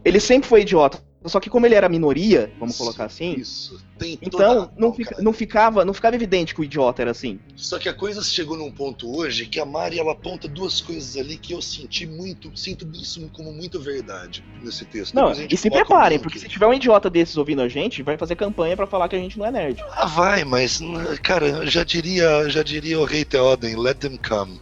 Ele 0.05 0.19
sempre 0.19 0.47
foi 0.47 0.61
idiota. 0.61 1.03
Só 1.27 1.39
que 1.39 1.49
como 1.49 1.65
ele 1.65 1.75
era 1.75 1.87
minoria, 1.89 2.51
vamos 2.59 2.75
Isso, 2.75 2.83
colocar 2.83 3.05
assim, 3.05 3.33
Isso. 3.35 3.85
Tem 3.97 4.17
então 4.21 4.69
não, 4.77 4.93
fica- 4.93 5.09
cara. 5.11 5.23
não 5.23 5.33
ficava, 5.33 5.83
não 5.85 5.93
ficava 5.93 6.15
evidente 6.15 6.53
que 6.53 6.61
o 6.61 6.63
idiota 6.63 7.01
era 7.01 7.09
assim. 7.11 7.39
Só 7.55 7.79
que 7.79 7.89
a 7.89 7.93
coisa 7.93 8.21
chegou 8.23 8.55
num 8.55 8.71
ponto 8.71 9.11
hoje 9.17 9.47
que 9.47 9.59
a 9.59 9.65
Mari 9.65 9.97
ela 9.99 10.11
aponta 10.11 10.47
duas 10.47 10.79
coisas 10.79 11.17
ali 11.17 11.35
que 11.35 11.51
eu 11.53 11.61
senti 11.63 12.05
muito, 12.05 12.55
sinto 12.55 12.87
isso 12.93 13.27
como 13.33 13.51
muito 13.51 13.79
verdade 13.79 14.43
nesse 14.61 14.85
texto. 14.85 15.15
Não, 15.15 15.31
e 15.33 15.57
se 15.57 15.69
preparem, 15.71 16.19
porque 16.19 16.37
se 16.37 16.47
tiver 16.47 16.67
um 16.67 16.73
idiota 16.75 17.09
desses 17.09 17.37
ouvindo 17.37 17.63
a 17.63 17.67
gente, 17.67 18.03
vai 18.03 18.17
fazer 18.17 18.35
campanha 18.35 18.75
pra 18.77 18.85
falar 18.85 19.09
que 19.09 19.15
a 19.15 19.19
gente 19.19 19.39
não 19.39 19.47
é 19.47 19.51
nerd. 19.51 19.83
Ah, 19.93 20.05
vai, 20.05 20.43
mas 20.43 20.79
cara, 21.23 21.65
já 21.65 21.83
diria, 21.83 22.47
já 22.49 22.61
diria 22.61 22.99
o 22.99 23.03
rei 23.05 23.25
Theoden, 23.25 23.75
let 23.77 23.97
them 23.97 24.17
come. 24.17 24.61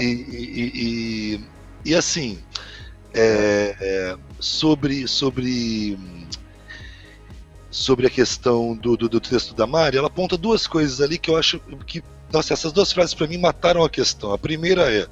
E, 0.00 0.04
e, 0.04 0.60
e- 0.62 1.34
e- 1.34 1.40
e 1.90 1.94
assim, 1.94 2.38
é, 3.12 3.76
é, 3.80 4.16
sobre, 4.38 5.06
sobre, 5.08 5.98
sobre 7.70 8.06
a 8.06 8.10
questão 8.10 8.76
do, 8.76 8.96
do, 8.96 9.08
do 9.08 9.20
texto 9.20 9.54
da 9.54 9.66
Mari, 9.66 9.96
ela 9.96 10.08
aponta 10.08 10.36
duas 10.36 10.66
coisas 10.66 11.00
ali 11.00 11.18
que 11.18 11.30
eu 11.30 11.36
acho 11.36 11.60
que. 11.86 12.02
Nossa, 12.32 12.52
essas 12.52 12.72
duas 12.72 12.92
frases 12.92 13.14
para 13.14 13.28
mim 13.28 13.38
mataram 13.38 13.84
a 13.84 13.90
questão. 13.90 14.32
A 14.32 14.38
primeira 14.38 14.92
é 14.92 15.06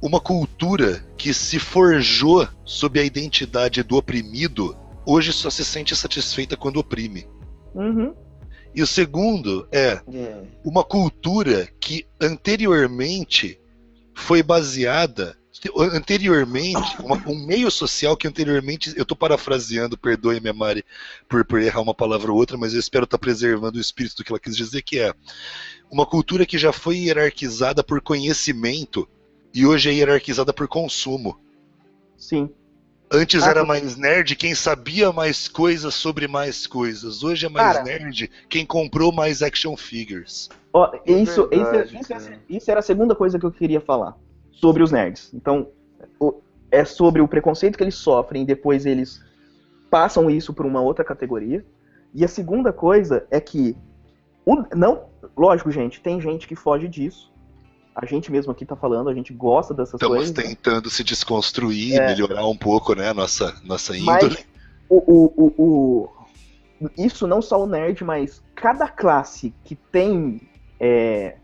uma 0.00 0.20
cultura 0.20 1.04
que 1.16 1.34
se 1.34 1.58
forjou 1.58 2.48
sob 2.64 3.00
a 3.00 3.04
identidade 3.04 3.82
do 3.82 3.96
oprimido, 3.96 4.76
hoje 5.04 5.32
só 5.32 5.50
se 5.50 5.64
sente 5.64 5.96
satisfeita 5.96 6.56
quando 6.56 6.76
oprime. 6.78 7.26
Uhum. 7.74 8.14
E 8.74 8.82
o 8.82 8.86
segundo 8.86 9.66
é 9.72 10.00
É. 10.12 10.42
uma 10.64 10.84
cultura 10.84 11.68
que 11.80 12.06
anteriormente 12.20 13.58
foi 14.14 14.42
baseada 14.42 15.36
anteriormente 15.76 16.96
uma- 17.02 17.16
um 17.26 17.46
meio 17.46 17.70
social 17.70 18.16
que 18.16 18.28
anteriormente 18.28 18.92
eu 18.96 19.02
estou 19.02 19.16
parafraseando 19.16 19.98
perdoe 19.98 20.40
minha 20.40 20.52
Mari 20.52 20.84
por, 21.28 21.44
por 21.44 21.60
errar 21.60 21.80
uma 21.80 21.94
palavra 21.94 22.30
ou 22.30 22.38
outra 22.38 22.56
mas 22.56 22.74
eu 22.74 22.80
espero 22.80 23.04
estar 23.04 23.18
preservando 23.18 23.78
o 23.78 23.80
espírito 23.80 24.16
do 24.16 24.24
que 24.24 24.32
ela 24.32 24.38
quis 24.40 24.56
dizer 24.56 24.82
que 24.82 24.98
é 24.98 25.12
uma 25.90 26.06
cultura 26.06 26.46
que 26.46 26.58
já 26.58 26.72
foi 26.72 26.98
hierarquizada 26.98 27.82
por 27.82 28.00
conhecimento 28.00 29.08
e 29.54 29.66
hoje 29.66 29.88
é 29.90 29.92
hierarquizada 29.94 30.52
por 30.52 30.68
consumo 30.68 31.38
Sim. 32.16 32.50
Antes 33.10 33.42
Ah, 33.44 33.50
era 33.50 33.64
mais 33.64 33.96
nerd 33.96 34.36
quem 34.36 34.54
sabia 34.54 35.10
mais 35.12 35.48
coisas 35.48 35.94
sobre 35.94 36.28
mais 36.28 36.66
coisas. 36.66 37.22
Hoje 37.22 37.46
é 37.46 37.48
mais 37.48 37.72
Cara. 37.78 37.84
nerd 37.84 38.30
quem 38.50 38.66
comprou 38.66 39.10
mais 39.10 39.40
action 39.40 39.74
figures. 39.78 40.50
Ó, 40.74 40.92
É 41.06 41.12
isso, 41.12 41.46
verdade, 41.48 41.86
isso, 41.86 41.96
isso, 42.00 42.08
cara. 42.08 42.40
isso 42.50 42.70
era 42.70 42.80
a 42.80 42.82
segunda 42.82 43.14
coisa 43.14 43.38
que 43.38 43.46
eu 43.46 43.50
queria 43.50 43.80
falar 43.80 44.14
sobre 44.60 44.82
os 44.82 44.90
nerds. 44.92 45.32
Então, 45.34 45.68
é 46.70 46.84
sobre 46.84 47.20
o 47.22 47.28
preconceito 47.28 47.76
que 47.76 47.82
eles 47.84 47.94
sofrem 47.94 48.42
e 48.42 48.46
depois 48.46 48.84
eles 48.86 49.22
passam 49.90 50.28
isso 50.30 50.52
para 50.52 50.66
uma 50.66 50.80
outra 50.80 51.04
categoria. 51.04 51.64
E 52.14 52.24
a 52.24 52.28
segunda 52.28 52.72
coisa 52.72 53.26
é 53.30 53.40
que 53.40 53.76
o- 54.44 54.64
não, 54.76 55.04
lógico, 55.36 55.70
gente, 55.70 56.00
tem 56.00 56.20
gente 56.20 56.46
que 56.46 56.54
foge 56.56 56.88
disso. 56.88 57.32
A 57.94 58.04
gente 58.06 58.30
mesmo 58.30 58.52
aqui 58.52 58.64
tá 58.64 58.76
falando, 58.76 59.08
a 59.08 59.14
gente 59.14 59.32
gosta 59.32 59.74
dessas 59.74 59.94
Estamos 59.94 60.16
coisas. 60.18 60.34
né? 60.36 60.42
tentando 60.42 60.88
se 60.90 61.02
desconstruir, 61.02 61.96
É. 62.00 62.06
melhorar 62.08 62.46
um 62.46 62.56
pouco, 62.56 62.94
né, 62.94 63.08
a 63.08 63.14
nossa, 63.14 63.54
nossa 63.64 63.92
Mas 64.00 64.22
índole. 64.24 64.38
o, 64.88 64.96
o, 64.96 65.32
o, 65.36 65.62
o- 65.64 66.90
isso 66.96 67.26
não 67.26 67.42
só 67.42 67.62
o 67.62 67.66
nerd, 67.66 68.04
mas 68.04 68.42
cada 68.54 68.88
classe 68.88 69.52
que 69.64 69.74
tem 69.74 70.40
é, 70.80 71.36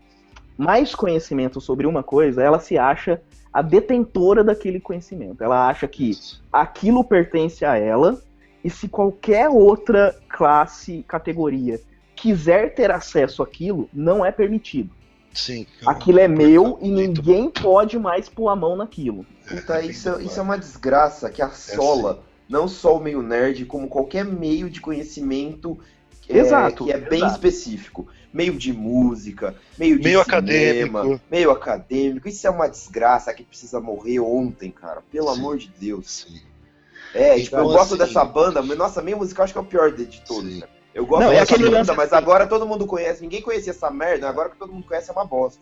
mais 0.57 0.95
conhecimento 0.95 1.59
sobre 1.59 1.85
uma 1.85 2.03
coisa, 2.03 2.41
ela 2.41 2.59
se 2.59 2.77
acha 2.77 3.21
a 3.51 3.61
detentora 3.61 4.43
daquele 4.43 4.79
conhecimento. 4.79 5.43
Ela 5.43 5.67
acha 5.67 5.87
que 5.87 6.11
aquilo 6.51 7.03
pertence 7.03 7.63
a 7.63 7.77
ela 7.77 8.21
e 8.63 8.69
se 8.69 8.87
qualquer 8.87 9.49
outra 9.49 10.15
classe, 10.29 11.03
categoria 11.07 11.79
quiser 12.15 12.73
ter 12.73 12.89
acesso 12.91 13.43
àquilo, 13.43 13.89
não 13.93 14.25
é 14.25 14.31
permitido. 14.31 14.89
Sim. 15.33 15.67
Aquilo 15.85 16.19
é 16.19 16.27
meu 16.27 16.79
e 16.81 16.89
ninguém 16.89 17.49
pode 17.49 17.99
mais 17.99 18.29
pôr 18.29 18.47
a 18.47 18.55
mão 18.55 18.75
naquilo. 18.77 19.25
Puta, 19.47 19.81
isso, 19.81 20.19
isso 20.21 20.39
é 20.39 20.41
uma 20.41 20.57
desgraça 20.57 21.29
que 21.29 21.41
assola 21.41 22.23
não 22.47 22.67
só 22.67 22.95
o 22.95 22.99
meio 23.01 23.21
nerd, 23.21 23.65
como 23.65 23.87
qualquer 23.87 24.23
meio 24.23 24.69
de 24.69 24.79
conhecimento 24.79 25.77
é, 26.27 26.37
Exato, 26.37 26.85
que 26.85 26.91
é 26.91 26.97
bem 26.97 27.19
exato. 27.19 27.33
específico. 27.33 28.07
Meio 28.35 28.53
de 28.57 28.73
música, 28.73 29.55
meio 29.79 29.97
de 29.97 30.03
Meio 30.03 30.21
cinema, 30.21 30.37
acadêmico. 30.39 31.21
meio 31.31 31.51
acadêmico. 31.51 32.27
Isso 32.27 32.45
é 32.45 32.49
uma 32.49 32.67
desgraça 32.67 33.33
que 33.33 33.43
precisa 33.45 33.79
morrer 33.79 34.19
ontem, 34.19 34.69
cara. 34.71 35.01
Pelo 35.09 35.33
Sim. 35.33 35.39
amor 35.39 35.57
de 35.57 35.69
Deus. 35.79 36.25
Sim. 36.27 36.41
É, 37.13 37.39
Então, 37.39 37.43
tipo, 37.45 37.55
eu 37.55 37.63
gosto 37.63 37.93
assim- 37.93 37.97
dessa 37.97 38.25
banda, 38.25 38.61
mas 38.61 38.77
nossa, 38.77 39.01
meio 39.01 39.15
musical 39.17 39.45
acho 39.45 39.53
que 39.53 39.57
é 39.57 39.61
o 39.61 39.65
pior 39.65 39.89
de, 39.93 40.19
todos, 40.27 40.59
né? 40.59 40.67
Eu 40.93 41.05
gosto 41.05 41.23
Não, 41.23 41.31
é 41.31 41.39
dessa 41.39 41.53
aquele 41.55 41.69
banda, 41.69 41.93
mas 41.93 42.07
assim. 42.11 42.15
agora 42.21 42.45
todo 42.45 42.67
mundo 42.67 42.85
conhece. 42.85 43.21
Ninguém 43.21 43.41
conhecia 43.41 43.71
essa 43.71 43.89
merda, 43.89 44.27
agora 44.27 44.49
que 44.49 44.57
todo 44.57 44.73
mundo 44.73 44.85
conhece 44.85 45.09
é 45.09 45.13
uma 45.13 45.25
bosta. 45.25 45.61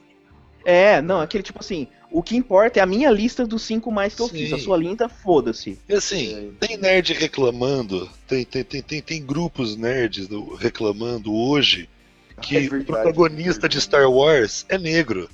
É, 0.65 0.99
não, 0.99 1.19
aquele 1.21 1.43
tipo 1.43 1.59
assim, 1.59 1.87
o 2.09 2.23
que 2.23 2.35
importa 2.35 2.79
é 2.79 2.81
a 2.81 2.85
minha 2.87 3.11
lista 3.11 3.45
dos 3.45 3.61
cinco 3.61 3.91
mais 3.91 4.15
que 4.15 4.21
eu 4.23 4.27
Sim. 4.29 4.37
fiz. 4.37 4.53
A 4.53 4.57
sua 4.57 4.77
linda, 4.77 5.07
foda-se. 5.07 5.77
E 5.87 5.93
assim, 5.93 6.53
É. 6.59 6.65
tem 6.67 6.77
nerd 6.77 7.13
reclamando, 7.13 8.09
tem, 8.27 8.43
tem, 8.45 8.63
tem, 8.63 8.81
tem, 8.81 9.01
tem 9.01 9.23
grupos 9.23 9.75
nerds 9.75 10.27
do- 10.27 10.55
reclamando 10.55 11.31
hoje 11.35 11.87
que 12.41 12.57
É 12.57 12.61
o 12.61 12.83
protagonista 12.83 13.65
é 13.65 13.69
de. 13.69 13.79
Star 13.81 14.09
Wars 14.09 14.65
é 14.69 14.77
negro. 14.77 15.29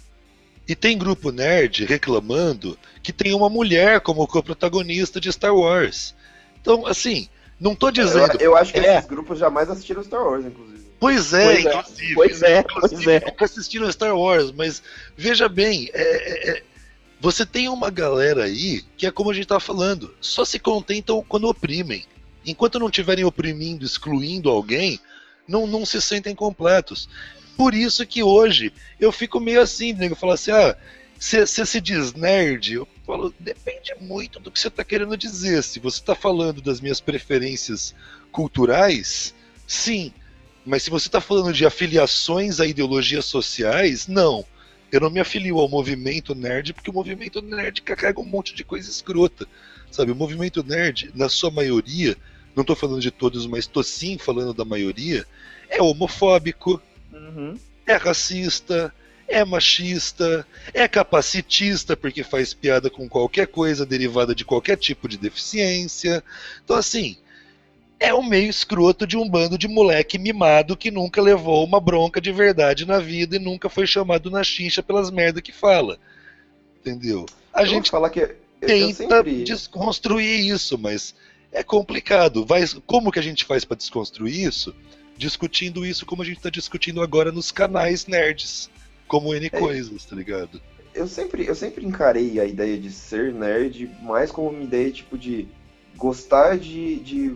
E 0.68 0.76
tem 0.76 0.98
grupo 0.98 1.32
nerd 1.32 1.86
reclamando 1.86 2.78
que 3.02 3.12
tem 3.12 3.34
uma 3.34 3.50
mulher 3.50 4.02
como 4.02 4.28
co-protagonista 4.28 5.20
de 5.20 5.32
Star 5.32 5.56
Wars. 5.56 6.14
Então, 6.62 6.86
assim, 6.86 7.28
não 7.60 7.74
tô 7.74 7.90
dizendo. 7.90 8.34
Eu, 8.40 8.52
eu 8.52 8.56
acho 8.58 8.72
que 8.74 8.80
É. 8.80 8.98
esses 8.98 9.10
grupos 9.10 9.40
jamais 9.40 9.70
assistiram 9.70 10.04
Star 10.04 10.22
Wars, 10.24 10.46
inclusive. 10.46 10.80
Pois 11.00 11.34
é, 11.34 11.46
Pois 11.46 11.66
é, 11.66 11.70
inclusive. 11.70 12.14
pois 12.16 12.42
é, 12.44 12.60
Inclusive, 12.60 13.04
pois 13.04 13.08
é. 13.08 13.26
nunca 13.26 13.46
assistiram 13.46 13.92
Star 13.92 14.16
Wars, 14.16 14.52
mas 14.52 14.84
veja 15.18 15.48
bem, 15.50 15.90
é- 15.94 16.02
é- 16.02 16.50
é- 16.58 16.64
você 17.22 17.46
tem 17.46 17.68
uma 17.70 17.90
galera 17.90 18.44
aí 18.44 18.84
que 18.98 19.08
é 19.08 19.12
como 19.12 19.32
a 19.32 19.34
gente 19.34 19.48
tava 19.48 19.60
falando, 19.60 20.14
só 20.22 20.44
se 20.46 20.60
contentam 20.60 21.24
quando 21.28 21.48
oprimem. 21.48 22.06
Enquanto 22.46 22.80
não 22.80 22.88
estiverem 22.88 23.26
oprimindo, 23.26 23.86
excluindo 23.86 24.50
alguém, 24.50 25.00
não, 25.50 25.68
não 25.68 25.86
se 25.86 26.02
sentem 26.02 26.36
completos. 26.36 27.10
Por 27.58 27.74
isso 27.74 28.06
que 28.06 28.24
hoje 28.24 28.72
eu 29.00 29.12
fico 29.12 29.40
meio 29.40 29.62
assim, 29.62 29.92
nego, 29.92 30.16
falar 30.16 30.36
assim, 30.36 30.52
ah, 30.52 30.78
você 31.20 31.46
se 31.46 31.82
diz 31.82 32.14
nerd? 32.14 32.76
Eu 32.76 32.88
falo, 33.06 33.34
depende 33.38 33.94
muito 34.00 34.40
do 34.40 34.50
que 34.50 34.58
você 34.58 34.70
tá 34.70 34.86
querendo 34.86 35.18
dizer. 35.18 35.62
Se 35.64 35.80
você 35.80 36.02
tá 36.02 36.16
falando 36.16 36.62
das 36.62 36.80
minhas 36.80 37.02
preferências 37.02 37.94
culturais, 38.32 39.36
sim. 39.68 40.14
Mas 40.66 40.84
se 40.84 40.90
você 40.90 41.08
está 41.08 41.20
falando 41.20 41.52
de 41.52 41.66
afiliações 41.66 42.62
a 42.62 42.66
ideologias 42.66 43.26
sociais, 43.26 44.08
não. 44.08 44.46
Eu 44.92 45.02
não 45.02 45.10
me 45.10 45.20
afilio 45.20 45.60
ao 45.60 45.68
movimento 45.68 46.34
nerd, 46.34 46.74
porque 46.74 46.90
o 46.90 46.94
movimento 46.94 47.42
nerd 47.42 47.82
carrega 47.82 48.22
um 48.22 48.26
monte 48.26 48.56
de 48.56 48.64
coisa 48.64 48.90
escrota. 48.90 49.46
Sabe, 49.92 50.12
o 50.12 50.16
movimento 50.16 50.64
nerd, 50.64 51.12
na 51.14 51.28
sua 51.28 51.52
maioria, 51.52 52.16
não 52.60 52.64
estou 52.64 52.76
falando 52.76 53.02
de 53.02 53.10
todos, 53.12 53.46
mas 53.48 53.60
estou 53.62 53.82
sim 53.84 54.18
falando 54.18 54.54
da 54.54 54.66
maioria, 54.66 55.26
é 55.70 55.82
homofóbico, 55.82 56.82
Uhum. 57.14 57.58
é 57.88 57.96
racista, 57.96 58.94
é 59.28 59.44
machista, 59.46 60.46
é 60.74 60.88
capacitista 60.88 61.96
porque 61.96 62.24
faz 62.24 62.54
piada 62.54 62.90
com 62.90 63.08
qualquer 63.08 63.48
coisa 63.48 63.86
derivada 63.86 64.36
de 64.36 64.44
qualquer 64.46 64.78
tipo 64.78 65.08
de 65.08 65.18
deficiência. 65.18 66.24
Então, 66.64 66.76
assim, 66.76 67.16
é 68.00 68.14
um 68.14 68.24
meio 68.24 68.50
escroto 68.50 69.08
de 69.08 69.16
um 69.18 69.28
bando 69.30 69.58
de 69.58 69.68
moleque 69.68 70.18
mimado 70.20 70.76
que 70.78 70.92
nunca 70.92 71.22
levou 71.22 71.64
uma 71.66 71.80
bronca 71.80 72.20
de 72.22 72.32
verdade 72.32 72.86
na 72.86 73.00
vida 73.00 73.36
e 73.36 73.40
nunca 73.40 73.70
foi 73.70 73.88
chamado 73.88 74.30
na 74.30 74.44
chincha 74.44 74.84
pelas 74.84 75.10
merda 75.12 75.42
que 75.42 75.52
fala. 75.52 75.98
Entendeu? 76.80 77.26
A 77.54 77.62
Eu 77.64 77.68
gente 77.68 77.90
falar 77.92 78.10
que 78.10 78.36
tenta 78.62 78.94
sempre. 79.24 79.44
desconstruir 79.44 80.48
isso, 80.54 80.78
mas 80.78 81.14
é 81.52 81.64
complicado. 81.64 82.46
Vai, 82.46 82.64
como 82.86 83.12
que 83.12 83.20
a 83.20 83.24
gente 83.24 83.46
faz 83.46 83.66
para 83.66 83.78
desconstruir 83.78 84.44
isso? 84.48 84.76
Discutindo 85.18 85.86
isso 85.86 86.06
como 86.06 86.22
a 86.22 86.26
gente 86.26 86.40
tá 86.40 86.50
discutindo 86.50 87.02
agora 87.02 87.32
nos 87.32 87.52
canais 87.52 88.06
nerds, 88.08 88.70
como 89.08 89.34
N 89.34 89.48
É. 89.48 89.50
coisas, 89.50 90.06
tá 90.06 90.16
ligado? 90.16 90.62
Eu 90.94 91.08
sempre, 91.08 91.46
eu 91.46 91.56
sempre 91.56 91.86
encarei 91.86 92.40
a 92.40 92.46
ideia 92.46 92.78
de 92.78 92.92
ser 92.92 93.34
nerd 93.34 93.90
mais 94.02 94.32
como 94.32 94.50
uma 94.50 94.64
ideia 94.64 94.90
tipo 94.92 95.18
de 95.18 95.48
gostar 95.98 96.58
de, 96.58 96.96
de, 96.98 97.36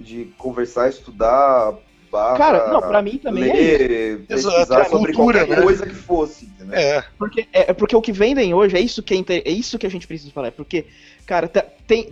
de 0.00 0.24
conversar, 0.36 0.88
estudar, 0.90 1.74
barra, 2.10 2.36
Cara, 2.36 2.72
não, 2.72 2.80
pra 2.80 3.00
mim 3.00 3.16
também 3.18 3.44
é 3.44 3.46
isso. 3.60 3.78
ler, 3.78 4.24
Exato, 4.28 4.54
pesquisar 4.56 4.80
é 4.80 4.84
sobre 4.90 5.12
cultura, 5.14 5.38
qualquer 5.38 5.56
né? 5.56 5.62
coisa 5.62 5.86
que 5.86 5.94
fosse, 5.94 6.44
entendeu? 6.46 6.74
É, 6.76 7.04
Porque, 7.18 7.46
é, 7.52 7.70
é 7.70 7.72
porque 7.72 7.96
o 7.96 8.02
que 8.02 8.12
vendem 8.12 8.52
hoje 8.52 8.76
é 8.76 8.80
isso 8.80 9.02
que, 9.02 9.14
é, 9.14 9.16
inter- 9.16 9.42
é 9.46 9.50
isso 9.50 9.78
que 9.78 9.86
a 9.86 9.90
gente 9.90 10.06
precisa 10.06 10.30
falar. 10.32 10.48
É 10.48 10.50
porque, 10.50 10.86
cara, 11.26 11.48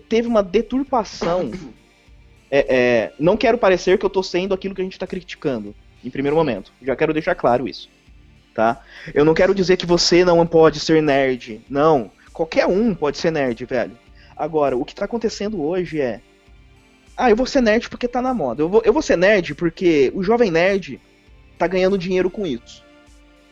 teve 0.08 0.26
uma 0.26 0.42
deturpação. 0.42 1.50
É, 2.50 2.66
é, 2.68 3.12
não 3.18 3.36
quero 3.36 3.56
parecer 3.56 3.98
que 3.98 4.04
eu 4.04 4.10
tô 4.10 4.22
sendo 4.22 4.52
aquilo 4.52 4.74
que 4.74 4.80
a 4.80 4.84
gente 4.84 4.98
tá 4.98 5.06
criticando, 5.06 5.74
em 6.04 6.10
primeiro 6.10 6.36
momento. 6.36 6.72
Já 6.82 6.96
quero 6.96 7.12
deixar 7.12 7.34
claro 7.34 7.68
isso. 7.68 7.88
Tá? 8.54 8.82
Eu 9.14 9.24
não 9.24 9.34
quero 9.34 9.54
dizer 9.54 9.76
que 9.76 9.86
você 9.86 10.24
não 10.24 10.44
pode 10.46 10.80
ser 10.80 11.00
nerd. 11.02 11.60
Não. 11.68 12.10
Qualquer 12.32 12.66
um 12.66 12.94
pode 12.94 13.18
ser 13.18 13.30
nerd, 13.30 13.64
velho. 13.64 13.96
Agora, 14.36 14.76
o 14.76 14.84
que 14.84 14.94
tá 14.94 15.04
acontecendo 15.04 15.62
hoje 15.62 16.00
é. 16.00 16.20
Ah, 17.16 17.30
eu 17.30 17.36
vou 17.36 17.46
ser 17.46 17.60
nerd 17.60 17.88
porque 17.88 18.08
tá 18.08 18.20
na 18.20 18.34
moda. 18.34 18.62
Eu 18.62 18.68
vou, 18.68 18.82
eu 18.84 18.92
vou 18.92 19.02
ser 19.02 19.16
nerd 19.16 19.54
porque 19.54 20.10
o 20.14 20.22
jovem 20.22 20.50
nerd 20.50 21.00
tá 21.58 21.66
ganhando 21.66 21.98
dinheiro 21.98 22.30
com 22.30 22.46
isso. 22.46 22.82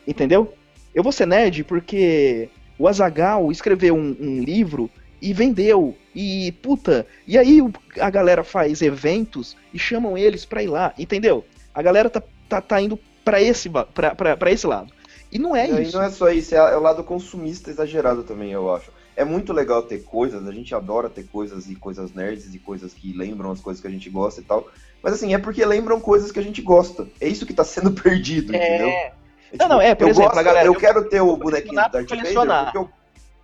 Entendeu? 0.07 0.53
Eu 0.93 1.03
vou 1.03 1.11
ser 1.11 1.27
nerd 1.27 1.63
porque 1.63 2.49
o 2.77 2.87
Azagal 2.87 3.51
escreveu 3.51 3.95
um, 3.95 4.15
um 4.19 4.43
livro 4.43 4.89
e 5.21 5.33
vendeu. 5.33 5.95
E, 6.15 6.51
puta, 6.61 7.05
e 7.27 7.37
aí 7.37 7.59
a 7.99 8.09
galera 8.09 8.43
faz 8.43 8.81
eventos 8.81 9.55
e 9.73 9.79
chamam 9.79 10.17
eles 10.17 10.45
pra 10.45 10.63
ir 10.63 10.67
lá, 10.67 10.93
entendeu? 10.97 11.45
A 11.73 11.81
galera 11.81 12.09
tá, 12.09 12.21
tá, 12.47 12.61
tá 12.61 12.81
indo 12.81 12.99
pra 13.23 13.41
esse, 13.41 13.69
pra, 13.69 14.11
pra, 14.15 14.35
pra 14.37 14.51
esse 14.51 14.65
lado. 14.67 14.91
E 15.31 15.37
não 15.37 15.55
é 15.55 15.69
E 15.69 15.73
aí 15.73 15.83
isso. 15.83 15.95
não 15.97 16.03
é 16.03 16.09
só 16.09 16.29
isso, 16.29 16.55
é, 16.55 16.57
é 16.57 16.75
o 16.75 16.81
lado 16.81 17.03
consumista 17.03 17.69
exagerado 17.69 18.23
também, 18.23 18.51
eu 18.51 18.73
acho. 18.73 18.91
É 19.15 19.23
muito 19.23 19.51
legal 19.53 19.83
ter 19.83 19.99
coisas, 20.03 20.47
a 20.47 20.51
gente 20.51 20.73
adora 20.73 21.09
ter 21.09 21.23
coisas 21.27 21.69
e 21.69 21.75
coisas 21.75 22.13
nerds 22.13 22.53
e 22.55 22.57
coisas 22.59 22.93
que 22.93 23.13
lembram 23.13 23.51
as 23.51 23.59
coisas 23.59 23.81
que 23.81 23.87
a 23.87 23.91
gente 23.91 24.09
gosta 24.09 24.39
e 24.41 24.43
tal. 24.43 24.67
Mas 25.03 25.13
assim, 25.13 25.33
é 25.33 25.37
porque 25.37 25.63
lembram 25.65 25.99
coisas 25.99 26.31
que 26.31 26.39
a 26.39 26.41
gente 26.43 26.61
gosta. 26.61 27.07
É 27.21 27.27
isso 27.27 27.45
que 27.45 27.53
tá 27.53 27.63
sendo 27.63 27.91
perdido, 28.01 28.55
entendeu? 28.55 28.87
É, 28.87 29.11
É, 29.51 29.57
Não, 29.59 29.67
não, 29.69 29.81
é, 29.81 29.93
por 29.93 30.05
eu 30.05 30.09
exemplo, 30.09 30.29
gosto- 30.29 30.39
a 30.39 30.43
galera- 30.43 30.65
eu 30.67 30.73
eu 30.73 30.79
quero 30.79 31.07
ter 31.09 31.21
o 31.21 31.35
bonequinho 31.37 31.73
do 31.83 31.89
Darth 31.91 32.09
Vader 32.09 32.63
porque 32.65 32.77
eu, 32.77 32.89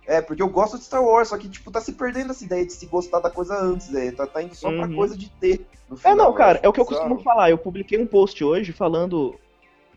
é, 0.06 0.20
porque 0.22 0.42
eu 0.42 0.48
gosto 0.48 0.78
de 0.78 0.84
Star 0.84 1.02
Wars, 1.04 1.28
só 1.28 1.36
que, 1.38 1.48
tipo, 1.48 1.70
tá 1.70 1.80
se 1.80 1.92
perdendo 1.92 2.30
essa 2.30 2.44
ideia 2.44 2.64
de 2.64 2.72
se 2.72 2.86
gostar 2.86 3.20
da 3.20 3.30
coisa 3.30 3.58
antes, 3.60 3.88
né? 3.90 4.12
tá, 4.12 4.26
tá 4.26 4.42
indo 4.42 4.54
só 4.54 4.70
pra 4.70 4.86
Uhum. 4.86 4.94
coisa 4.96 5.16
de 5.16 5.28
ter. 5.30 5.66
No 5.88 5.96
É, 5.96 5.98
final, 5.98 6.16
não, 6.16 6.32
cara, 6.32 6.60
é 6.62 6.68
o 6.68 6.72
que 6.72 6.80
eu 6.80 6.84
costumo 6.86 7.18
falar. 7.20 7.50
Eu 7.50 7.58
publiquei 7.58 7.98
um 7.98 8.06
post 8.06 8.42
hoje 8.42 8.72
falando 8.72 9.34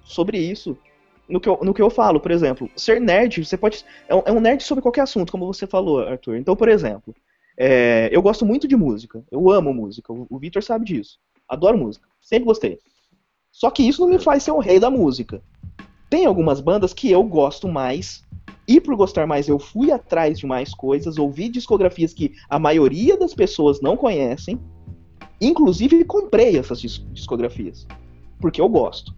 sobre 0.03 0.37
isso. 0.37 0.77
No 1.27 1.39
que, 1.39 1.47
eu, 1.47 1.59
no 1.61 1.73
que 1.75 1.81
eu 1.81 1.91
falo, 1.91 2.19
por 2.19 2.31
exemplo, 2.31 2.69
ser 2.75 2.99
nerd, 2.99 3.45
você 3.45 3.55
pode. 3.55 3.85
É 4.07 4.15
um, 4.15 4.21
é 4.25 4.31
um 4.31 4.39
nerd 4.39 4.63
sobre 4.63 4.81
qualquer 4.81 5.01
assunto, 5.01 5.31
como 5.31 5.45
você 5.45 5.67
falou, 5.67 5.99
Arthur. 5.99 6.37
Então, 6.37 6.55
por 6.55 6.67
exemplo, 6.67 7.15
é, 7.55 8.09
eu 8.11 8.19
gosto 8.21 8.43
muito 8.45 8.67
de 8.67 8.75
música. 8.75 9.23
Eu 9.31 9.49
amo 9.51 9.71
música. 9.73 10.11
O, 10.11 10.25
o 10.29 10.39
Victor 10.39 10.63
sabe 10.63 10.85
disso. 10.85 11.19
Adoro 11.47 11.77
música. 11.77 12.07
Sempre 12.19 12.45
gostei. 12.45 12.79
Só 13.51 13.69
que 13.69 13.83
isso 13.83 14.01
não 14.01 14.09
me 14.09 14.17
faz 14.19 14.41
ser 14.43 14.51
o 14.51 14.59
rei 14.59 14.79
da 14.79 14.89
música. 14.89 15.41
Tem 16.09 16.25
algumas 16.25 16.59
bandas 16.61 16.93
que 16.93 17.11
eu 17.11 17.23
gosto 17.23 17.67
mais. 17.67 18.23
E 18.69 18.79
por 18.79 18.95
gostar 18.95 19.25
mais, 19.25 19.47
eu 19.47 19.57
fui 19.57 19.91
atrás 19.91 20.37
de 20.37 20.45
mais 20.45 20.75
coisas, 20.75 21.17
ouvi 21.17 21.49
discografias 21.49 22.13
que 22.13 22.35
a 22.47 22.59
maioria 22.59 23.17
das 23.17 23.33
pessoas 23.33 23.81
não 23.81 23.97
conhecem. 23.97 24.59
Inclusive, 25.41 26.05
comprei 26.05 26.55
essas 26.55 26.79
dis- 26.79 27.03
discografias. 27.11 27.87
Porque 28.39 28.61
eu 28.61 28.69
gosto. 28.69 29.15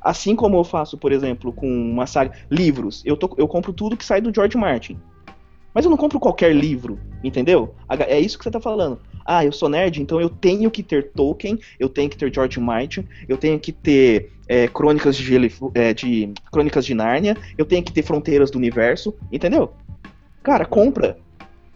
Assim 0.00 0.34
como 0.34 0.56
eu 0.56 0.64
faço, 0.64 0.96
por 0.96 1.12
exemplo, 1.12 1.52
com 1.52 1.66
uma 1.70 2.06
saga. 2.06 2.32
Livros. 2.50 3.02
Eu, 3.04 3.18
tô- 3.18 3.34
eu 3.36 3.46
compro 3.46 3.70
tudo 3.70 3.98
que 3.98 4.04
sai 4.04 4.22
do 4.22 4.34
George 4.34 4.56
Martin. 4.56 4.98
Mas 5.74 5.84
eu 5.84 5.90
não 5.90 5.98
compro 5.98 6.18
qualquer 6.18 6.56
livro, 6.56 6.98
entendeu? 7.22 7.74
É 8.08 8.18
isso 8.18 8.38
que 8.38 8.44
você 8.44 8.50
tá 8.50 8.60
falando. 8.62 8.98
Ah, 9.24 9.44
eu 9.44 9.52
sou 9.52 9.68
nerd, 9.68 10.00
então 10.00 10.20
eu 10.20 10.28
tenho 10.28 10.70
que 10.70 10.82
ter 10.82 11.10
Tolkien, 11.12 11.58
eu 11.78 11.88
tenho 11.88 12.08
que 12.10 12.16
ter 12.16 12.32
George 12.32 12.58
Martin, 12.60 13.06
eu 13.28 13.36
tenho 13.36 13.58
que 13.58 13.72
ter 13.72 14.32
é, 14.48 14.66
Crônicas 14.68 15.16
de, 15.16 15.34
e 15.34 15.50
é, 15.74 15.94
de 15.94 16.32
Crônicas 16.50 16.84
de 16.84 16.94
Nárnia, 16.94 17.36
eu 17.56 17.64
tenho 17.64 17.82
que 17.82 17.92
ter 17.92 18.02
Fronteiras 18.02 18.50
do 18.50 18.58
Universo, 18.58 19.14
entendeu? 19.30 19.72
Cara, 20.42 20.64
compra. 20.64 21.18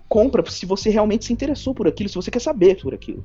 Compra 0.08 0.44
se 0.50 0.66
você 0.66 0.90
realmente 0.90 1.24
se 1.24 1.32
interessou 1.32 1.74
por 1.74 1.86
aquilo, 1.86 2.08
se 2.08 2.14
você 2.14 2.30
quer 2.30 2.40
saber 2.40 2.80
por 2.80 2.94
aquilo. 2.94 3.24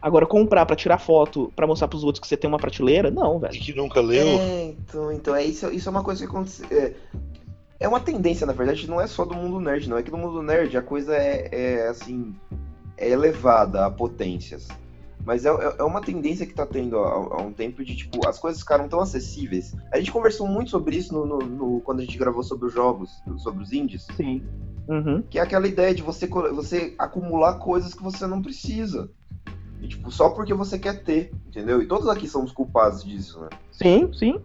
Agora, 0.00 0.26
comprar 0.26 0.64
pra 0.64 0.76
tirar 0.76 0.98
foto, 0.98 1.52
pra 1.56 1.66
mostrar 1.66 1.88
pros 1.88 2.04
outros 2.04 2.20
que 2.20 2.28
você 2.28 2.36
tem 2.36 2.48
uma 2.48 2.58
prateleira, 2.58 3.10
não, 3.10 3.36
E 3.38 3.40
velho. 3.40 3.60
que 3.60 3.74
nunca 3.74 4.00
leu. 4.00 4.26
É, 4.26 4.64
então, 4.64 5.12
então 5.12 5.34
é 5.34 5.44
isso, 5.44 5.68
isso 5.72 5.88
é 5.88 5.90
uma 5.90 6.04
coisa 6.04 6.24
que 6.24 6.30
acontece. 6.30 6.62
É, 6.72 6.94
é 7.80 7.88
uma 7.88 8.00
tendência, 8.00 8.46
na 8.46 8.52
verdade, 8.52 8.88
não 8.88 9.00
é 9.00 9.06
só 9.06 9.24
do 9.24 9.34
mundo 9.34 9.60
nerd, 9.60 9.88
não. 9.88 9.98
É 9.98 10.02
que 10.02 10.10
no 10.10 10.18
mundo 10.18 10.42
nerd 10.42 10.76
a 10.76 10.82
coisa 10.82 11.16
é, 11.16 11.48
é, 11.50 11.88
assim. 11.88 12.34
É 12.98 13.08
elevada 13.08 13.86
a 13.86 13.90
potências. 13.90 14.68
Mas 15.24 15.44
é, 15.44 15.50
é- 15.50 15.76
é 15.78 15.82
uma 15.84 16.00
tendência 16.00 16.46
que 16.46 16.54
tá 16.54 16.64
tendo 16.66 16.98
há, 16.98 17.10
há 17.12 17.42
um 17.42 17.52
tempo 17.52 17.84
de, 17.84 17.94
tipo, 17.94 18.26
as 18.26 18.38
coisas 18.38 18.60
ficaram 18.60 18.88
tão 18.88 19.00
acessíveis. 19.00 19.74
A 19.92 19.98
gente 19.98 20.10
conversou 20.10 20.46
muito 20.48 20.70
sobre 20.70 20.96
isso 20.96 21.12
no, 21.12 21.26
no- 21.26 21.38
no- 21.46 21.80
quando 21.80 22.00
a 22.00 22.02
gente 22.02 22.16
gravou 22.18 22.42
sobre 22.42 22.66
os 22.66 22.72
jogos, 22.72 23.22
sobre 23.38 23.62
os 23.62 23.72
indies. 23.72 24.06
Sim. 24.16 24.42
Uhum. 24.88 25.22
Que 25.28 25.38
é 25.38 25.42
aquela 25.42 25.68
ideia 25.68 25.94
de 25.94 26.02
você, 26.02 26.26
você 26.26 26.94
acumular 26.98 27.54
coisas 27.58 27.92
que 27.92 28.02
você 28.02 28.26
não 28.26 28.40
precisa. 28.40 29.10
E, 29.82 29.86
tipo, 29.88 30.10
só 30.10 30.30
porque 30.30 30.54
você 30.54 30.78
quer 30.78 31.04
ter, 31.04 31.30
entendeu? 31.46 31.80
E 31.82 31.86
todos 31.86 32.08
aqui 32.08 32.26
somos 32.26 32.50
culpados 32.50 33.04
disso, 33.04 33.38
né? 33.40 33.48
Sim, 33.70 34.10
sim. 34.12 34.40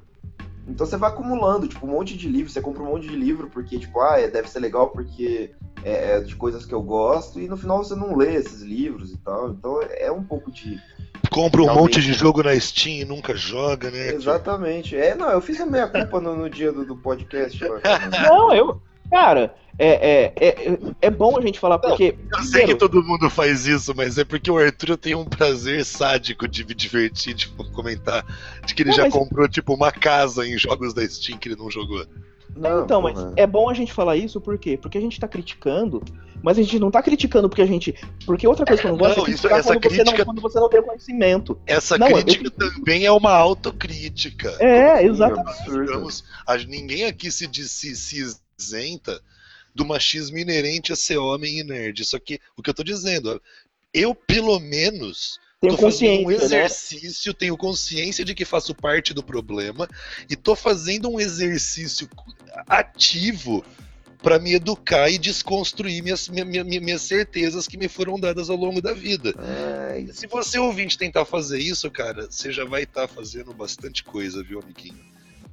Então 0.67 0.85
você 0.85 0.95
vai 0.97 1.09
acumulando, 1.09 1.67
tipo, 1.67 1.85
um 1.85 1.91
monte 1.91 2.17
de 2.17 2.27
livro, 2.29 2.51
você 2.51 2.61
compra 2.61 2.83
um 2.83 2.87
monte 2.87 3.07
de 3.07 3.15
livro 3.15 3.49
porque, 3.49 3.77
tipo, 3.77 3.99
ah, 3.99 4.19
é- 4.19 4.29
deve 4.29 4.49
ser 4.49 4.59
legal 4.59 4.89
porque 4.89 5.51
é, 5.83 6.15
é 6.15 6.19
de 6.21 6.35
coisas 6.35 6.65
que 6.65 6.73
eu 6.73 6.81
gosto, 6.81 7.39
e 7.39 7.47
no 7.47 7.57
final 7.57 7.83
você 7.83 7.95
não 7.95 8.15
lê 8.15 8.35
esses 8.35 8.61
livros 8.61 9.11
e 9.11 9.17
tal. 9.17 9.49
Então 9.49 9.81
é 9.81 10.11
um 10.11 10.23
pouco 10.23 10.51
de. 10.51 10.79
Compra 11.29 11.61
um 11.61 11.65
Realmente. 11.65 11.81
monte 11.97 12.01
de 12.01 12.13
jogo 12.13 12.43
na 12.43 12.57
Steam 12.59 13.01
e 13.01 13.05
nunca 13.05 13.35
joga, 13.35 13.89
né? 13.89 14.13
Exatamente. 14.13 14.95
É, 14.95 15.15
não, 15.15 15.29
eu 15.29 15.41
fiz 15.41 15.59
a 15.59 15.65
minha 15.65 15.87
culpa 15.87 16.21
no, 16.21 16.35
no 16.35 16.49
dia 16.49 16.71
do, 16.71 16.85
do 16.85 16.95
podcast. 16.95 17.57
cara. 17.59 18.09
Não, 18.29 18.53
eu. 18.53 18.81
Cara, 19.09 19.53
é, 19.77 19.87
é, 19.87 20.33
é, 20.47 20.79
é 21.01 21.09
bom 21.09 21.37
a 21.37 21.41
gente 21.41 21.59
falar 21.59 21.77
porque. 21.79 22.15
Eu 22.31 22.43
sei 22.43 22.65
que 22.65 22.75
todo 22.75 23.03
mundo 23.03 23.29
faz 23.29 23.65
isso, 23.65 23.93
mas 23.95 24.17
é 24.17 24.23
porque 24.23 24.49
o 24.49 24.57
Arthur 24.57 24.97
tem 24.97 25.15
um 25.15 25.25
prazer 25.25 25.83
sádico 25.85 26.47
de 26.47 26.65
me 26.65 26.73
divertir, 26.73 27.33
de 27.33 27.47
comentar, 27.49 28.25
de 28.65 28.73
que 28.73 28.81
ele 28.83 28.89
Não, 28.89 28.97
já 28.97 29.03
mas- 29.03 29.13
comprou, 29.13 29.47
tipo, 29.47 29.73
uma 29.73 29.91
casa 29.91 30.47
em 30.47 30.57
jogos 30.57 30.93
da 30.93 31.07
Steam 31.07 31.37
que 31.37 31.47
ele 31.49 31.55
não 31.55 31.69
jogou. 31.69 32.05
Não, 32.55 32.83
então, 32.83 33.01
mas 33.01 33.15
porra. 33.15 33.33
é 33.35 33.47
bom 33.47 33.67
a 33.67 33.73
gente 33.73 33.91
falar 33.91 34.15
isso 34.15 34.39
por 34.39 34.59
quê? 34.59 34.77
Porque 34.79 34.99
a 34.99 35.01
gente 35.01 35.19
tá 35.19 35.27
criticando, 35.27 36.03
mas 36.43 36.55
a 36.55 36.61
gente 36.61 36.77
não 36.77 36.91
tá 36.91 37.01
criticando 37.01 37.49
porque 37.49 37.63
a 37.63 37.65
gente. 37.65 37.95
Porque 38.27 38.47
outra 38.47 38.63
coisa 38.63 38.79
que 38.79 38.87
eu 38.87 38.91
não 38.91 38.97
gosto 38.99 39.17
Não, 39.21 39.25
é 39.25 39.31
isso- 39.31 39.47
essa 39.47 39.73
quando, 39.73 39.81
você 39.83 39.89
crítica- 39.89 40.17
não, 40.19 40.25
quando 40.25 40.41
você 40.41 40.59
não 40.59 40.69
tem 40.69 40.83
conhecimento. 40.83 41.59
Essa 41.65 41.97
Não, 41.97 42.09
eu- 42.09 42.17
crítica 42.23 42.51
também 42.51 43.05
é 43.07 43.11
uma 43.11 43.31
autocrítica. 43.31 44.55
É, 44.59 45.03
exatamente. 45.03 46.23
ninguém 46.67 47.05
aqui 47.05 47.31
se, 47.31 47.47
diz- 47.47 47.71
se, 47.71 47.95
se 47.95 48.35
isenta 48.57 49.21
do 49.75 49.85
machismo 49.85 50.37
inerente 50.37 50.93
a 50.93 50.95
ser 50.95 51.17
homem 51.17 51.59
e 51.59 51.63
nerd. 51.63 52.03
Só 52.05 52.19
que 52.19 52.39
o 52.55 52.61
que 52.61 52.69
eu 52.69 52.73
tô 52.73 52.83
dizendo, 52.83 53.41
eu 53.93 54.13
pelo 54.13 54.59
menos 54.59 55.39
Tenho 55.59 55.75
tô 55.75 55.81
fazendo 55.81 56.27
um 56.27 56.29
né? 56.29 56.35
exercício, 56.35 57.33
tenho 57.33 57.57
consciência 57.57 58.23
de 58.25 58.35
que 58.35 58.45
faço 58.45 58.75
parte 58.75 59.13
do 59.13 59.23
problema 59.23 59.87
e 60.29 60.35
tô 60.35 60.55
fazendo 60.55 61.09
um 61.09 61.19
exercício 61.19 62.09
ativo 62.67 63.63
para 64.21 64.39
me 64.39 64.53
educar 64.53 65.09
e 65.09 65.17
desconstruir 65.17 66.01
minhas, 66.01 66.29
minha- 66.29 66.45
minha- 66.45 66.63
minhas 66.63 67.01
certezas 67.01 67.67
que 67.67 67.77
me 67.77 67.89
foram 67.89 68.17
dadas 68.17 68.49
ao 68.49 68.55
longo 68.55 68.81
da 68.81 68.93
vida. 68.93 69.33
Isso. 69.99 70.19
Se 70.21 70.27
você 70.27 70.57
ouvinte 70.57 70.97
tentar 70.97 71.25
fazer 71.25 71.59
isso, 71.59 71.91
cara, 71.91 72.27
você 72.29 72.51
já 72.51 72.63
vai 72.63 72.83
estar 72.83 73.07
fazendo 73.07 73.53
bastante 73.53 74.03
coisa, 74.03 74.41
viu, 74.41 74.59
amiguinho? 74.59 75.03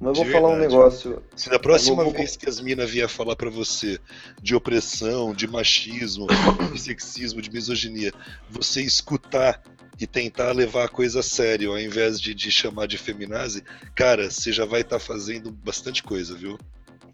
Mas 0.01 0.09
eu 0.09 0.15
vou 0.15 0.25
de 0.25 0.31
falar 0.31 0.49
um 0.49 0.57
negócio. 0.57 1.21
Se 1.35 1.47
da 1.49 1.59
próxima 1.59 2.03
vou- 2.03 2.11
vez 2.11 2.35
que 2.35 2.49
as 2.49 2.59
minas 2.59 2.89
vier 2.89 3.07
falar 3.07 3.35
pra 3.35 3.51
você 3.51 3.99
de 4.41 4.55
opressão, 4.55 5.31
de 5.33 5.47
machismo, 5.47 6.25
de 6.73 6.79
sexismo, 6.81 7.39
de 7.41 7.51
misoginia, 7.51 8.11
você 8.49 8.81
escutar 8.81 9.61
e 9.99 10.07
tentar 10.07 10.53
levar 10.53 10.85
a 10.85 10.89
coisa 10.89 11.19
a 11.19 11.23
sério, 11.23 11.71
ao 11.71 11.79
invés 11.79 12.19
de, 12.19 12.33
de 12.33 12.51
chamar 12.51 12.87
de 12.87 12.97
feminazi, 12.97 13.63
cara, 13.93 14.31
você 14.31 14.51
já 14.51 14.65
vai 14.65 14.81
estar 14.81 14.97
fazendo 14.99 15.51
bastante 15.51 16.01
coisa, 16.01 16.33
viu? 16.33 16.57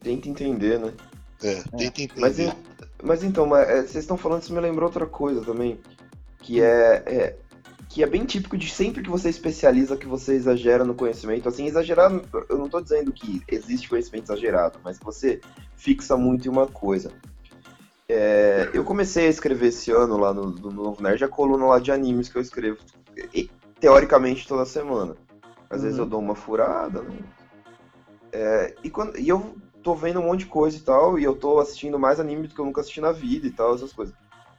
Tenta 0.02 0.30
entender, 0.30 0.80
né? 0.80 0.94
É, 1.44 1.56
tenta 1.78 2.02
entender. 2.02 2.22
Mas, 2.22 2.38
mas 3.04 3.24
então, 3.24 3.46
mas, 3.46 3.68
é, 3.68 3.82
vocês 3.82 3.96
estão 3.98 4.16
falando, 4.16 4.44
isso 4.44 4.54
me 4.54 4.62
lembrou 4.62 4.88
outra 4.88 5.06
coisa 5.06 5.42
também. 5.42 5.78
Que 6.40 6.62
é, 6.62 7.04
é- 7.06 7.36
Que 7.90 8.04
é 8.04 8.08
bem 8.08 8.26
típico 8.26 8.58
de 8.58 8.70
sempre 8.70 9.02
que 9.02 9.10
você 9.10 9.30
especializa, 9.30 9.98
que 9.98 10.06
você 10.06 10.34
exagera 10.34 10.84
no 10.84 10.94
conhecimento. 10.94 11.48
Assim, 11.50 11.66
exagerar, 11.66 12.12
eu 12.50 12.58
não 12.58 12.70
tô 12.70 12.80
dizendo 12.82 13.12
que 13.12 13.42
existe 13.48 13.90
conhecimento 13.90 14.26
exagerado, 14.26 14.80
mas 14.84 15.00
você 15.00 15.40
fixa 15.76 16.16
muito 16.18 16.48
em 16.48 16.52
uma 16.52 16.68
coisa. 16.68 17.12
É, 18.10 18.70
eu 18.74 18.84
comecei 18.84 19.26
a 19.28 19.30
escrever 19.30 19.68
esse 19.68 19.92
ano 19.92 20.18
lá 20.18 20.34
no, 20.34 20.50
no 20.52 20.72
Novo 20.72 21.02
Nerd 21.02 21.24
a 21.24 21.28
coluna 21.28 21.66
lá 21.66 21.80
de 21.80 21.92
animes 21.92 22.30
que 22.30 22.38
eu 22.38 22.42
escrevo, 22.42 22.78
e- 23.34 23.50
teoricamente, 23.80 24.48
toda 24.48 24.66
semana. 24.66 25.16
Às 25.70 25.82
vezes 25.84 25.98
Uhum. 25.98 26.06
eu 26.06 26.10
dou 26.10 26.20
uma 26.22 26.36
furada, 26.36 27.02
né? 27.02 27.18
É, 28.32 28.76
e, 28.84 28.90
quando, 28.90 29.18
e 29.18 29.28
eu 29.28 29.56
tô 29.84 29.94
vendo 29.96 30.20
um 30.20 30.24
monte 30.26 30.42
de 30.42 30.46
coisa 30.48 30.78
e 30.78 30.82
tal, 30.82 31.18
e 31.20 31.24
eu 31.24 31.36
tô 31.36 31.60
assistindo 31.60 31.98
mais 32.00 32.20
anime 32.20 32.48
do 32.48 32.54
que 32.56 32.60
eu 32.62 32.66
nunca 32.66 32.82
assisti 32.82 33.02
na 33.02 33.12
vida 33.12 33.48
e 33.48 33.52
tal, 33.52 33.76
essas 33.76 33.92
coisas. 33.92 34.14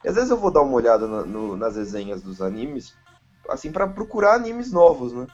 E 0.05 0.09
às 0.09 0.15
vezes 0.15 0.31
eu 0.31 0.37
vou 0.37 0.51
dar 0.51 0.63
uma 0.63 0.75
olhada 0.75 1.07
na- 1.07 1.25
no- 1.25 1.57
nas 1.57 1.77
resenhas 1.77 2.23
dos 2.23 2.41
animes, 2.43 2.95
assim, 3.49 3.71
pra 3.73 3.87
procurar 3.87 4.35
animes 4.35 4.71
novos, 4.73 5.13
né? 5.13 5.27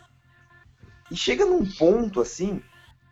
E 1.10 1.16
chega 1.16 1.44
num 1.44 1.64
ponto, 1.64 2.20
assim, 2.20 2.62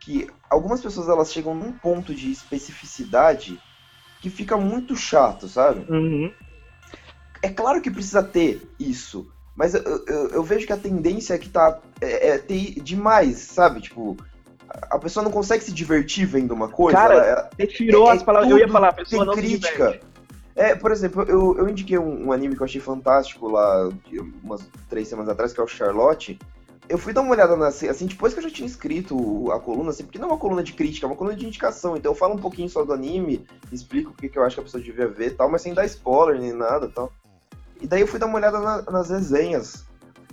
que 0.01 0.29
algumas 0.49 0.81
pessoas 0.81 1.09
elas 1.09 1.33
chegam 1.33 1.55
num 1.55 1.73
ponto 1.73 2.15
de 2.15 2.31
especificidade 2.33 3.61
que 4.21 4.31
fica 4.31 4.57
muito 4.57 4.97
chato, 4.97 5.49
sabe? 5.49 5.85
Uhum. 5.91 6.33
É 7.43 7.49
claro 7.49 7.81
que 7.83 7.91
precisa 7.91 8.23
ter 8.23 8.63
isso, 8.79 9.31
mas 9.57 9.75
eu, 9.75 9.83
eu- 10.07 10.29
eu 10.29 10.43
vejo 10.43 10.67
que 10.67 10.73
a 10.73 10.77
tendência 10.77 11.35
é 11.35 11.39
que 11.39 11.49
tá 11.49 11.81
é, 12.01 12.29
é 12.31 12.39
ter 12.39 12.81
demais, 12.81 13.39
sabe? 13.39 13.81
Tipo, 13.81 14.17
a 14.91 14.99
pessoa 14.99 15.23
não 15.25 15.31
consegue 15.31 15.63
se 15.65 15.73
divertir 15.73 16.25
vendo 16.25 16.53
uma 16.53 16.69
coisa. 16.69 16.97
Cara, 16.97 17.15
ela- 17.15 17.27
ela- 17.27 17.51
Você 17.57 17.67
tirou 17.67 18.09
É- 18.09 18.13
as 18.13 18.23
é 18.23 18.25
palavras. 18.25 18.51
Eu 18.51 18.59
ia 18.59 18.69
falar, 18.69 18.89
a 18.89 18.93
pessoa 18.95 19.25
não 19.25 19.35
se 19.35 19.41
crítica. 19.41 19.69
diverte. 19.73 20.12
É, 20.55 20.75
por 20.75 20.93
exemplo, 20.93 21.23
eu, 21.23 21.57
eu 21.57 21.69
indiquei 21.69 21.99
um, 21.99 22.27
um 22.27 22.33
anime 22.33 22.55
que 22.55 22.63
eu 22.63 22.67
achei 22.67 22.81
fantástico 22.81 23.49
lá 23.49 23.89
umas 24.43 24.69
três 24.89 25.09
semanas 25.09 25.31
atrás, 25.31 25.53
que 25.53 25.61
é 25.61 25.63
o 25.63 25.67
Charlotte. 25.69 26.39
Eu 26.89 26.99
fui 26.99 27.13
dar 27.13 27.23
uma 27.23 27.31
olhada 27.31 27.57
na, 27.57 27.69
assim, 27.69 28.07
depois 28.07 28.35
que 28.35 28.41
eu 28.41 28.43
já 28.45 28.51
tinha 28.51 28.67
escrito 28.67 29.51
a 29.51 29.59
coluna, 29.59 29.91
assim, 29.91 30.05
porque 30.05 30.19
não 30.19 30.29
é 30.29 30.33
uma 30.33 30.39
coluna 30.39 30.63
de 30.63 30.73
crítica, 30.73 31.07
é 31.07 31.09
uma 31.09 31.17
coluna 31.17 31.37
de 31.37 31.47
indicação. 31.47 31.97
Então 31.97 32.13
eu 32.13 32.17
falo 32.17 32.35
um 32.35 32.39
pouquinho 32.39 32.69
só 32.69 32.85
do 32.85 32.93
anime, 32.93 33.47
explico 33.71 34.11
o 34.11 34.15
que, 34.15 34.29
que 34.29 34.39
eu 34.39 34.45
acho 34.45 34.57
que 34.57 34.61
a 34.61 34.65
pessoa 34.65 34.83
devia 34.83 35.09
ver 35.09 35.37
tal, 35.37 35.49
mas 35.51 35.63
sem 35.63 35.73
dar 35.73 35.87
spoiler 35.87 36.39
nem 36.39 36.53
nada 36.53 36.89
tal. 36.89 37.11
E 37.81 37.87
daí 37.87 38.01
eu 38.03 38.07
fui 38.07 38.19
dar 38.19 38.27
uma 38.27 38.37
olhada 38.37 38.61
na- 38.61 38.83
nas 38.83 39.09
resenhas. 39.11 39.85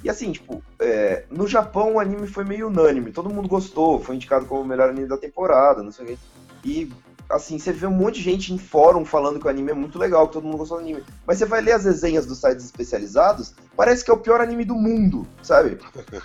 E 0.03 0.09
assim, 0.09 0.31
tipo, 0.31 0.61
é, 0.79 1.25
no 1.29 1.47
Japão 1.47 1.93
o 1.93 1.99
anime 1.99 2.27
foi 2.27 2.43
meio 2.43 2.67
unânime, 2.67 3.11
todo 3.11 3.29
mundo 3.33 3.47
gostou, 3.47 3.99
foi 4.01 4.15
indicado 4.15 4.45
como 4.45 4.61
o 4.61 4.65
melhor 4.65 4.89
anime 4.89 5.07
da 5.07 5.17
temporada, 5.17 5.83
não 5.83 5.91
sei 5.91 6.05
o 6.05 6.07
quê. 6.09 6.17
E 6.63 6.91
assim, 7.29 7.59
você 7.59 7.71
vê 7.71 7.85
um 7.85 7.91
monte 7.91 8.15
de 8.15 8.21
gente 8.21 8.53
em 8.53 8.57
fórum 8.57 9.05
falando 9.05 9.39
que 9.39 9.45
o 9.45 9.49
anime 9.49 9.71
é 9.71 9.73
muito 9.73 9.99
legal, 9.99 10.27
que 10.27 10.33
todo 10.33 10.45
mundo 10.45 10.57
gostou 10.57 10.77
do 10.77 10.83
anime. 10.83 11.03
Mas 11.27 11.37
você 11.37 11.45
vai 11.45 11.61
ler 11.61 11.73
as 11.73 11.85
resenhas 11.85 12.25
dos 12.25 12.39
sites 12.39 12.65
especializados, 12.65 13.53
parece 13.77 14.03
que 14.03 14.09
é 14.09 14.13
o 14.13 14.17
pior 14.17 14.41
anime 14.41 14.65
do 14.65 14.75
mundo, 14.75 15.27
sabe? 15.43 15.77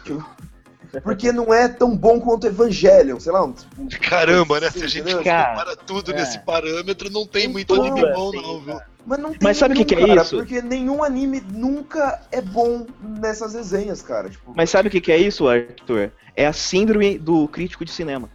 Tipo, 0.04 0.24
porque 1.02 1.32
não 1.32 1.52
é 1.52 1.68
tão 1.68 1.94
bom 1.96 2.20
quanto 2.20 2.46
Evangelion, 2.46 3.20
sei 3.20 3.32
lá. 3.32 3.44
Um, 3.44 3.54
um- 3.78 3.88
Caramba, 4.00 4.60
né? 4.60 4.70
Se 4.70 4.82
a 4.84 4.86
gente? 4.86 5.14
Cara, 5.22 5.50
compara 5.50 5.76
tudo 5.76 6.12
é. 6.12 6.14
nesse 6.14 6.38
parâmetro, 6.40 7.10
não 7.10 7.26
tem 7.26 7.48
muito 7.48 7.74
Então, 7.74 7.84
anime 7.84 8.12
bom, 8.12 8.28
assim, 8.28 8.42
não, 8.42 8.60
viu? 8.60 8.80
Mas 9.06 9.18
não 9.18 9.30
tem 9.30 9.38
Mas 9.42 9.56
sabe 9.58 9.74
o 9.78 9.84
que 9.84 9.94
é 9.94 10.06
cara, 10.06 10.22
isso? 10.22 10.36
Porque 10.36 10.62
nenhum 10.62 11.04
anime 11.04 11.42
nunca 11.52 12.22
é 12.32 12.40
bom 12.40 12.86
nessas 13.02 13.52
resenhas, 13.52 14.00
cara. 14.00 14.30
Tipo, 14.30 14.54
Mas 14.56 14.70
sabe 14.70 14.88
o 14.88 14.90
que, 14.90 15.00
que 15.00 15.12
é 15.12 15.18
isso, 15.18 15.46
Arthur? 15.46 16.10
É 16.34 16.46
a 16.46 16.52
síndrome 16.54 17.18
do 17.18 17.46
crítico 17.48 17.84
de 17.84 17.92
cinema. 17.92 18.30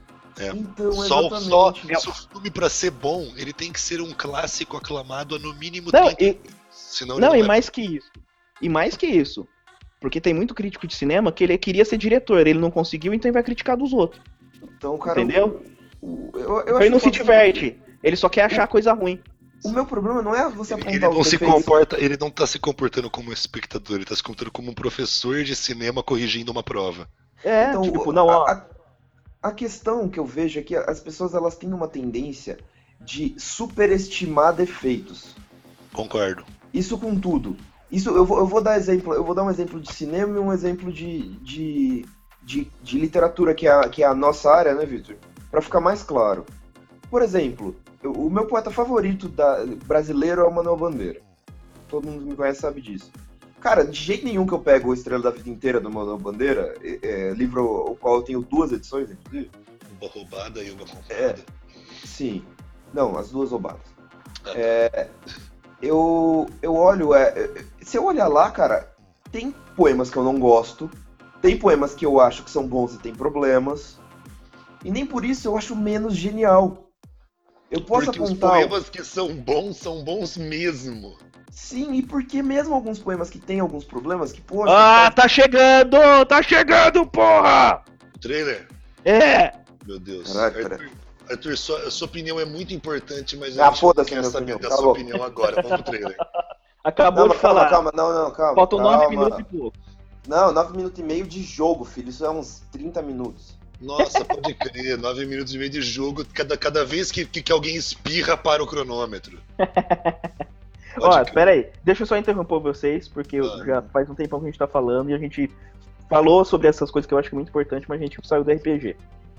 Então, 0.47 0.91
Só, 0.91 1.29
só 1.39 1.73
se 1.73 2.09
o 2.09 2.13
filme 2.13 2.49
pra 2.51 2.69
ser 2.69 2.91
bom, 2.91 3.31
ele 3.35 3.51
tem 3.53 3.71
que 3.71 3.79
ser 3.81 4.01
um 4.01 4.13
clássico 4.13 4.77
aclamado 4.77 5.35
a 5.35 5.39
no 5.39 5.53
mínimo 5.53 5.89
Não, 5.91 6.13
30 6.13 6.23
e, 6.23 6.39
senão 6.71 7.17
ele 7.17 7.25
não, 7.25 7.35
e 7.35 7.41
é. 7.41 7.43
mais 7.43 7.69
que 7.69 7.81
isso. 7.81 8.09
E 8.61 8.67
mais 8.69 8.95
que 8.97 9.05
isso. 9.07 9.47
Porque 9.99 10.21
tem 10.21 10.33
muito 10.33 10.53
crítico 10.55 10.87
de 10.87 10.95
cinema 10.95 11.31
que 11.31 11.43
ele 11.43 11.57
queria 11.57 11.83
ser 11.83 11.97
diretor, 11.97 12.45
ele 12.47 12.59
não 12.59 12.71
conseguiu, 12.71 13.13
então 13.13 13.27
ele 13.29 13.33
vai 13.33 13.43
criticar 13.43 13.75
dos 13.75 13.91
outros. 13.93 14.21
Então, 14.63 14.97
cara, 14.97 15.21
Entendeu? 15.21 15.61
o- 16.01 16.07
o- 16.07 16.31
eu, 16.35 16.41
eu 16.41 16.59
Então 16.61 16.75
acho 16.77 16.83
ele 16.83 16.89
não 16.91 16.97
que 16.99 17.03
se 17.05 17.11
diverte. 17.11 17.77
Ele 18.01 18.15
só 18.15 18.29
quer 18.29 18.43
achar 18.43 18.65
coisa 18.67 18.93
ruim. 18.93 19.21
O 19.65 19.69
meu 19.69 19.85
problema 19.85 20.21
não 20.21 20.33
é 20.33 20.49
você 20.49 20.73
Ele, 20.73 20.81
apontar 20.83 20.95
ele 20.95 21.13
não 21.13 21.19
os 21.19 21.27
se 21.27 21.31
defeitos. 21.37 21.53
comporta, 21.65 21.97
ele 21.99 22.15
não 22.17 22.29
tá 22.31 22.47
se 22.47 22.57
comportando 22.57 23.09
como 23.09 23.29
um 23.29 23.33
espectador, 23.33 23.97
ele 23.97 24.05
tá 24.05 24.15
se 24.15 24.23
comportando 24.23 24.51
como 24.51 24.71
um 24.71 24.73
professor 24.73 25.43
de 25.43 25.53
cinema 25.53 26.01
corrigindo 26.01 26.49
uma 26.49 26.63
prova. 26.63 27.09
É, 27.43 27.69
Então, 27.71 27.81
tipo, 27.81 28.13
não, 28.13 28.27
ó. 28.27 28.45
a, 28.45 28.51
a- 28.53 28.65
a 29.41 29.51
questão 29.51 30.09
que 30.09 30.19
eu 30.19 30.25
vejo 30.25 30.59
é 30.59 30.63
que 30.63 30.75
as 30.75 30.99
pessoas 30.99 31.33
elas 31.33 31.55
têm 31.55 31.73
uma 31.73 31.87
tendência 31.87 32.57
de 33.01 33.33
superestimar 33.37 34.53
defeitos. 34.53 35.35
Concordo. 35.93 36.43
Isso 36.73 36.97
com 36.97 37.17
tudo. 37.19 37.55
Isso 37.91 38.09
eu 38.09 38.25
vou, 38.25 38.39
eu 38.39 38.45
vou 38.45 38.61
dar 38.61 38.77
exemplo, 38.77 39.13
eu 39.13 39.23
vou 39.23 39.33
dar 39.33 39.43
um 39.43 39.49
exemplo 39.49 39.79
de 39.79 39.91
cinema 39.93 40.35
e 40.35 40.39
um 40.39 40.53
exemplo 40.53 40.91
de, 40.91 41.29
de, 41.39 42.05
de, 42.43 42.67
de 42.83 42.99
literatura, 42.99 43.55
que 43.55 43.65
é, 43.67 43.71
a, 43.71 43.89
que 43.89 44.03
é 44.03 44.05
a 44.05 44.13
nossa 44.13 44.51
área, 44.51 44.75
né, 44.75 44.85
Victor? 44.85 45.15
Pra 45.49 45.61
ficar 45.61 45.79
mais 45.81 46.03
claro. 46.03 46.45
Por 47.09 47.21
exemplo, 47.23 47.75
eu- 48.03 48.11
o 48.11 48.29
meu 48.29 48.45
poeta 48.45 48.69
favorito 48.69 49.27
da, 49.27 49.65
brasileiro 49.85 50.41
é 50.41 50.43
o 50.43 50.53
Manuel 50.53 50.77
Bandeira. 50.77 51.21
Todo 51.87 52.05
mundo 52.05 52.21
que 52.23 52.29
me 52.29 52.35
conhece 52.35 52.59
sabe 52.61 52.81
disso. 52.81 53.11
Cara, 53.59 53.83
de 53.83 53.99
jeito 53.99 54.25
nenhum 54.25 54.47
que 54.47 54.53
eu 54.53 54.59
pego 54.59 54.89
o 54.89 54.93
Estrela 54.93 55.23
da 55.23 55.31
Vida 55.31 55.49
Inteira 55.49 55.79
do 55.79 55.89
Manuel 55.89 56.17
Bandeira, 56.17 56.75
é, 56.81 56.99
é, 57.01 57.33
livro 57.33 57.91
o 57.91 57.95
qual 57.95 58.15
eu 58.15 58.21
tenho 58.21 58.41
duas 58.41 58.71
edições, 58.71 59.11
inclusive. 59.11 59.51
Uma 59.99 60.09
roubada 60.09 60.63
e 60.63 60.71
uma 60.71 60.85
comprada. 60.85 61.13
É. 61.13 61.35
Sim. 62.05 62.43
Não, 62.93 63.17
as 63.17 63.29
duas 63.29 63.51
roubadas. 63.51 63.81
É, 64.55 65.09
eu, 65.81 66.47
eu 66.61 66.73
olho, 66.73 67.13
é, 67.13 67.29
é, 67.29 67.65
se 67.81 67.97
eu 67.97 68.05
olhar 68.05 68.27
lá, 68.27 68.49
cara, 68.49 68.93
tem 69.31 69.53
poemas 69.75 70.09
que 70.09 70.17
eu 70.17 70.23
não 70.23 70.39
gosto, 70.39 70.89
tem 71.41 71.57
poemas 71.57 71.93
que 71.93 72.05
eu 72.05 72.19
acho 72.19 72.43
que 72.43 72.51
são 72.51 72.67
bons 72.67 72.95
e 72.95 72.99
tem 72.99 73.13
problemas, 73.13 73.97
e 74.83 74.91
nem 74.91 75.05
por 75.05 75.25
isso 75.25 75.47
eu 75.47 75.57
acho 75.57 75.75
menos 75.75 76.15
genial. 76.15 76.89
Eu 77.69 77.81
posso 77.81 78.05
Porque 78.07 78.21
os 78.21 78.29
apontar. 78.29 78.51
poemas 78.51 78.89
que 78.89 79.03
são 79.03 79.35
bons 79.35 79.77
são 79.77 80.03
bons 80.03 80.37
mesmo. 80.37 81.17
Sim, 81.59 81.93
e 81.93 82.01
porque 82.01 82.41
mesmo 82.41 82.73
alguns 82.73 82.97
poemas 82.97 83.29
que 83.29 83.37
têm 83.37 83.59
alguns 83.59 83.83
problemas, 83.83 84.31
que, 84.31 84.41
poxa, 84.41 84.71
Ah, 84.73 85.11
tá 85.11 85.27
chegando! 85.27 85.97
Tá 86.27 86.41
chegando, 86.41 87.05
porra! 87.05 87.83
O 88.15 88.19
trailer? 88.19 88.67
É! 89.05 89.51
Meu 89.85 89.99
Deus. 89.99 90.33
Caraca, 90.33 90.63
Arthur, 90.63 90.89
Arthur, 91.29 91.57
sua, 91.57 91.79
a 91.87 91.91
sua 91.91 92.07
opinião 92.07 92.39
é 92.39 92.45
muito 92.45 92.73
importante, 92.73 93.37
mas 93.37 93.59
Ah, 93.59 93.67
a 93.67 93.71
gente 93.71 93.83
não 93.83 93.93
quer 93.93 94.23
saber 94.23 94.53
opinião, 94.53 94.59
da 94.59 94.69
tá 94.69 94.77
sua 94.77 94.91
opinião 94.91 95.21
agora. 95.23 95.61
Vamos 95.61 95.81
pro 95.81 95.83
trailer. 95.83 96.15
Acabou 96.83 97.27
Não, 97.27 97.35
de 97.35 97.39
calma, 97.41 97.59
falar. 97.59 97.69
calma, 97.69 97.91
não, 97.93 98.13
não, 98.13 98.31
calma. 98.31 98.55
Faltam 98.55 98.79
calma. 98.79 98.97
nove 98.97 99.09
minutos 99.09 99.39
e 99.39 99.43
pouco. 99.43 99.77
Não, 100.27 100.51
9 100.53 100.77
minutos 100.77 100.99
e 100.99 101.03
meio 101.03 101.27
de 101.27 101.43
jogo, 101.43 101.83
filho. 101.83 102.09
Isso 102.09 102.25
é 102.25 102.29
uns 102.29 102.61
30 102.71 103.01
minutos. 103.01 103.57
Nossa, 103.81 104.23
pode 104.23 104.53
crer, 104.53 104.97
nove 104.99 105.25
minutos 105.25 105.53
e 105.53 105.57
meio 105.57 105.69
de 105.69 105.81
jogo, 105.81 106.25
cada, 106.33 106.57
cada 106.57 106.85
vez 106.85 107.11
que, 107.11 107.25
que, 107.25 107.41
que 107.41 107.51
alguém 107.51 107.75
espirra 107.75 108.37
para 108.37 108.63
o 108.63 108.67
cronômetro. 108.67 109.39
Ó, 110.99 111.21
espera 111.21 111.51
aí. 111.51 111.69
Deixa 111.83 112.03
eu 112.03 112.07
só 112.07 112.17
interromper 112.17 112.59
vocês, 112.59 113.07
porque 113.07 113.37
Ah. 113.39 113.63
já 113.65 113.81
faz 113.81 114.09
um 114.09 114.15
tempão 114.15 114.39
que 114.39 114.45
a 114.45 114.49
gente 114.49 114.59
tá 114.59 114.67
falando 114.67 115.09
e 115.09 115.13
a 115.13 115.17
gente 115.17 115.49
falou 116.09 116.43
sobre 116.43 116.67
essas 116.67 116.89
coisas 116.89 117.07
que 117.07 117.13
eu 117.13 117.17
acho 117.17 117.29
que 117.29 117.35
é 117.35 117.37
muito 117.37 117.49
importante, 117.49 117.85
mas 117.87 117.99
a 117.99 118.03
gente 118.03 118.19
saiu 118.27 118.43
do 118.43 118.51
RPG. 118.51 118.95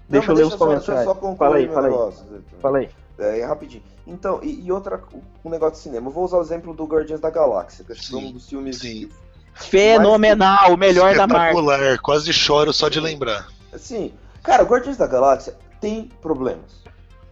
Deixa 0.08 0.26
Não, 0.28 0.34
eu 0.34 0.38
ler 0.38 0.46
os 0.46 0.54
comentários. 0.54 0.86
Deixa 0.86 1.00
eu 1.02 1.04
só 1.04 1.14
concluir 1.14 1.36
Fala 1.38 1.56
aí, 1.56 1.68
fala 1.68 1.86
aí. 1.86 1.92
negócio. 1.92 2.26
Fala 2.60 2.78
aí. 2.78 2.88
É, 3.18 3.44
rapidinho. 3.44 3.82
Então, 4.06 4.40
e, 4.42 4.64
e 4.66 4.72
outra, 4.72 5.00
um 5.44 5.50
negócio 5.50 5.74
de 5.76 5.80
cinema. 5.82 6.08
Eu 6.08 6.12
vou 6.12 6.24
usar 6.24 6.38
o 6.38 6.40
exemplo 6.42 6.72
do 6.74 6.84
Guardiões 6.84 7.20
da 7.20 7.30
Galáxia, 7.30 7.84
que 7.84 7.92
acho 7.92 8.00
que 8.02 8.10
foi 8.10 8.20
Sim, 8.20 8.28
um 8.28 8.32
dos 8.32 8.48
filmes. 8.48 8.78
sim. 8.78 9.08
Fenomenal, 9.54 10.72
o 10.72 10.76
melhor 10.76 11.14
da 11.14 11.26
Marvel. 11.26 11.60
Espetacular, 11.60 11.98
quase 12.00 12.32
choro 12.32 12.72
só 12.72 12.88
de 12.88 12.98
lembrar. 12.98 13.46
Assim, 13.72 14.12
cara, 14.42 14.62
o 14.62 14.66
Guardiões 14.66 14.96
da 14.96 15.06
Galáxia 15.06 15.54
tem 15.80 16.08
problemas. 16.20 16.80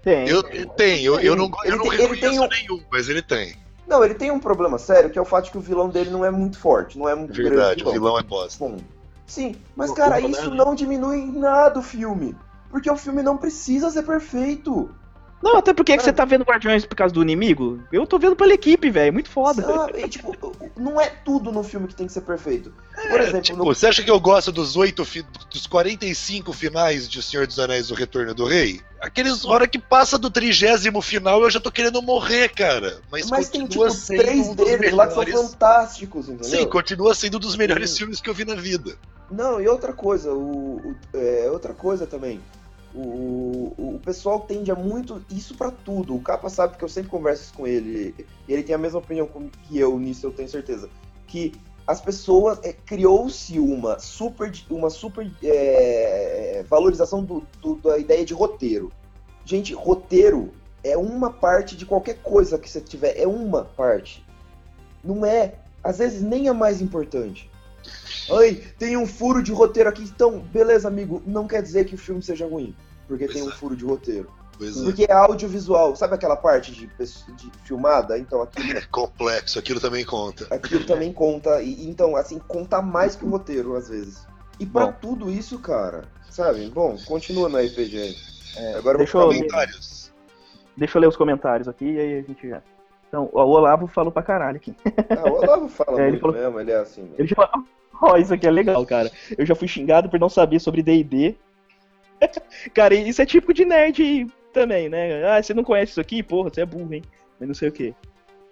Tem. 0.02 0.28
Eu 0.28 0.42
tenho, 0.42 1.14
eu, 1.14 1.20
eu 1.20 1.36
não, 1.36 1.46
eu 1.64 1.64
Ele 1.64 1.76
não 1.76 1.82
tem- 1.88 1.98
reconheço 1.98 2.20
tem 2.20 2.38
um- 2.40 2.48
nenhum, 2.48 2.84
mas 2.90 3.08
ele 3.08 3.22
tem. 3.22 3.56
Não, 3.89 4.05
ele 4.05 4.14
tem 4.14 4.30
um 4.30 4.39
problema 4.39 4.76
sério, 4.78 5.09
que 5.11 5.18
é 5.18 5.22
o 5.22 5.24
fato 5.24 5.47
de 5.47 5.51
que 5.53 5.59
o 5.59 5.62
vilão 5.62 5.89
dele 5.89 6.11
não 6.11 6.24
é 6.24 6.30
muito 6.30 6.59
forte, 6.59 6.99
não 6.99 7.09
é 7.09 7.14
muito 7.14 7.32
Verdade, 7.32 7.80
o 7.80 7.84
grande. 7.84 7.99
vilão 7.99 8.18
é 8.18 8.22
bosta. 8.22 8.59
Bom, 8.62 8.76
sim, 9.26 9.57
mas 9.74 9.91
O- 9.91 9.95
cara, 9.95 10.16
o 10.16 10.28
isso 10.28 10.43
problema- 10.43 10.64
não 10.64 10.74
diminui 10.74 11.18
em 11.18 11.32
nada 11.39 11.78
o 11.78 11.82
filme. 11.82 12.36
Porque 12.70 12.91
o 12.91 12.97
filme 12.99 13.22
não 13.22 13.39
precisa 13.39 13.91
ser 13.91 14.03
perfeito. 14.03 14.91
Não, 15.43 15.57
até 15.57 15.72
porque 15.72 15.93
é 15.93 15.97
que 15.97 16.03
você 16.03 16.12
tá 16.12 16.24
vendo 16.24 16.43
Guardiões 16.45 16.84
por 16.84 16.97
causa 16.97 17.14
do 17.14 17.22
inimigo? 17.22 17.80
Eu 17.93 18.07
tô 18.07 18.18
vendo 18.18 18.34
pela 18.34 18.53
equipe, 18.53 18.91
velho. 18.91 19.12
Muito 19.12 19.30
foda. 19.30 19.62
Sabe? 19.62 20.01
E, 20.01 20.09
tipo, 20.09 20.36
não 20.76 21.01
é 21.01 21.07
tudo 21.09 21.53
no 21.53 21.62
filme 21.62 21.86
que 21.86 21.95
tem 21.95 22.07
que 22.09 22.12
ser 22.12 22.22
perfeito. 22.22 22.72
Por 23.09 23.20
exemplo, 23.20 23.43
Tipo, 23.43 23.59
no 23.59 23.64
você 23.64 23.86
acha 23.86 24.03
que 24.03 24.11
eu 24.11 24.18
gosto 24.18 24.51
dos 24.51 24.74
oito 24.76 25.05
fi- 25.05 25.24
dos 25.51 25.66
45 25.68 26.53
finais 26.53 27.09
de 27.09 27.20
O 27.20 27.22
Senhor 27.22 27.47
dos 27.47 27.59
Anéis 27.59 27.91
O 27.91 27.95
Retorno 27.95 28.34
do 28.34 28.45
Rei? 28.45 28.80
Aqueles 29.01 29.45
hora 29.45 29.68
que 29.68 29.78
passa 29.78 30.18
do 30.18 30.28
trigésimo 30.28 31.01
final 31.01 31.41
eu 31.45 31.51
já 31.51 31.61
tô 31.61 31.70
querendo 31.70 32.03
morrer, 32.03 32.49
cara. 32.49 32.99
Mas, 33.11 33.30
Mas 33.30 33.49
tem 33.49 33.64
tipo 33.64 33.84
três 34.07 34.49
um 34.49 34.55
deles 34.57 34.93
lá 34.93 35.07
que 35.07 35.14
são 35.14 35.24
fantásticos, 35.49 36.28
entendeu? 36.28 36.59
Sim, 36.59 36.66
continua 36.68 37.14
sendo 37.14 37.36
um 37.36 37.41
dos 37.41 37.57
melhores 37.57 37.91
Sim. 37.91 37.99
filmes 37.99 38.20
que 38.20 38.28
eu 38.28 38.34
vi 38.34 38.45
na 38.45 38.57
vida. 38.57 38.97
Não, 39.30 39.61
e 39.61 39.68
outra 39.68 39.93
coisa, 39.93 40.32
o, 40.32 40.78
o- 40.78 40.97
é, 41.14 41.49
outra 41.51 41.72
coisa 41.72 42.07
também. 42.09 42.41
O, 42.95 43.74
o, 43.76 44.01
pessoal 44.05 44.41
tende 44.41 44.70
a 44.70 44.74
muito 44.74 45.22
isso 45.30 45.55
pra 45.55 45.70
tudo. 45.70 46.16
O 46.16 46.20
Capa 46.20 46.49
sabe 46.49 46.76
que 46.76 46.84
eu 46.84 46.89
sempre 46.89 47.11
converso 47.11 47.53
com 47.55 47.66
ele. 47.66 48.14
E 48.49 48.53
ele 48.53 48.62
tem 48.62 48.74
a 48.74 48.78
mesma 48.78 48.99
opinião 48.99 49.28
que 49.28 49.78
eu 49.78 49.99
nisso, 49.99 50.26
eu 50.26 50.32
tenho 50.32 50.49
certeza. 50.49 50.89
Que 51.26 51.53
as 51.86 52.01
pessoas 52.01 52.59
é, 52.62 52.72
criou-se 52.72 53.59
uma 53.59 53.99
super 53.99 54.51
uma 54.70 54.91
super 54.91 55.30
é, 55.43 56.64
valorização 56.68 57.22
do, 57.22 57.47
do- 57.61 57.76
da 57.76 57.99
ideia 57.99 58.24
de 58.24 58.34
roteiro. 58.34 58.91
Gente, 59.45 59.74
roteiro 59.74 60.53
é 60.82 60.97
uma 60.97 61.30
parte 61.30 61.76
de 61.76 61.84
qualquer 61.84 62.18
coisa 62.22 62.59
que 62.59 62.68
você 62.68 62.80
tiver, 62.80 63.18
é 63.18 63.26
uma 63.26 63.64
parte. 63.64 64.24
Não 65.05 65.24
é, 65.24 65.55
às 65.82 65.99
vezes 65.99 66.22
nem 66.22 66.49
a 66.49 66.55
mais 66.55 66.80
importante. 66.80 67.51
Ai, 68.32 68.62
tem 68.78 68.97
um 68.97 69.07
furo 69.07 69.43
de 69.43 69.53
roteiro 69.53 69.89
aqui, 69.89 70.03
então, 70.03 70.39
beleza, 70.41 70.86
amigo, 70.89 71.22
não 71.26 71.47
quer 71.47 71.62
dizer 71.62 71.84
que 71.86 71.95
o 71.95 71.99
filme 71.99 72.22
seja 72.22 72.47
ruim, 72.47 72.74
porque 73.07 73.24
Pois 73.24 73.36
tem 73.36 73.47
um 73.47 73.51
é. 73.51 73.55
furo 73.55 73.74
de 73.76 73.84
roteiro. 73.84 74.30
Pois 74.59 74.76
é. 74.76 74.82
Porque 74.84 75.05
é 75.09 75.12
audiovisual, 75.12 75.95
sabe 75.97 76.14
aquela 76.14 76.36
parte 76.36 76.72
de, 76.72 76.86
de 76.86 77.51
filmada? 77.64 78.18
Então 78.18 78.43
aquilo, 78.43 78.72
É 78.76 78.82
complexo, 78.91 79.59
aquilo 79.59 79.80
também 79.80 80.05
conta. 80.05 80.47
aquilo 80.51 80.84
também 80.84 81.12
conta, 81.12 81.62
e 81.62 81.89
então, 81.89 82.16
assim, 82.16 82.39
conta 82.41 82.82
mais 82.82 83.14
que 83.16 83.24
o 83.24 83.28
roteiro, 83.30 83.76
às 83.76 83.89
vezes. 83.89 84.26
E 84.61 84.66
pra 84.66 84.86
Bom. 84.86 84.93
tudo 85.01 85.30
isso, 85.30 85.59
cara, 85.61 86.05
sabe? 86.30 86.68
Bom, 86.70 86.97
continua 87.07 87.49
no 87.49 87.57
RPG 87.59 87.97
aí. 87.99 88.74
Agora 88.76 88.95
eu 88.97 88.99
deixa 88.99 89.12
vou 89.18 89.32
eu- 89.32 89.39
Comentários. 89.39 90.12
Deixa 90.76 90.97
eu 90.99 91.01
ler 91.03 91.09
os 91.09 91.16
comentários 91.16 91.68
aqui 91.68 91.84
e 91.93 91.99
aí 91.99 92.18
a 92.18 92.22
gente 92.22 92.49
já. 92.49 92.61
Então, 93.09 93.30
ó, 93.32 93.45
o 93.45 93.49
Olavo 93.51 93.86
falou 93.86 94.12
pra 94.12 94.22
caralho 94.22 94.57
aqui. 94.59 94.74
Ah, 95.11 95.28
o 95.30 95.34
Olavo 95.43 95.68
fala 95.68 95.99
É, 96.03 96.03
ele 96.03 96.11
muito 96.11 96.20
falou- 96.22 96.36
mesmo, 96.36 96.61
ele 96.61 96.70
é 96.72 96.76
assim 96.76 97.03
mesmo. 97.03 97.14
Ele 97.18 97.28
já 97.28 97.36
falou, 97.36 97.64
ó, 98.03 98.16
isso 98.16 98.34
aqui 98.34 98.46
é 98.46 98.51
legal, 98.51 98.84
cara. 98.86 99.11
Eu 99.36 99.44
já 99.44 99.55
fui 99.55 99.68
xingado 99.68 100.09
por 100.09 100.18
não 100.18 100.28
saber 100.28 100.61
sobre 100.61 100.82
D&D. 100.82 101.34
cara, 102.74 102.94
isso 102.94 103.22
é 103.22 103.26
típico 103.26 103.55
de 103.55 103.64
nerd 103.64 104.26
também, 104.53 104.88
né? 104.88 105.24
Ah, 105.24 105.42
você 105.42 105.55
não 105.55 105.64
conhece 105.64 105.92
isso 105.92 106.01
aqui? 106.01 106.22
Porra, 106.22 106.51
você 106.51 106.62
é 106.62 106.66
burro, 106.66 106.92
hein? 106.92 107.03
Mas 107.38 107.49
não 107.49 107.55
sei 107.55 107.68
o 107.68 107.72
quê. 107.72 107.94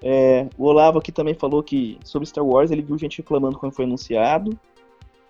É, 0.03 0.47
o 0.59 0.65
Olavo 0.65 0.99
aqui 0.99 1.11
também 1.11 1.35
falou 1.35 1.63
que 1.63 1.99
sobre 2.05 2.29
Star 2.29 2.45
Wars 2.45 2.71
ele 2.71 2.83
viu 2.83 2.99
gente 2.99 3.19
reclamando 3.19 3.59
quando 3.59 3.73
foi 3.73 3.87
anunciado, 3.87 4.59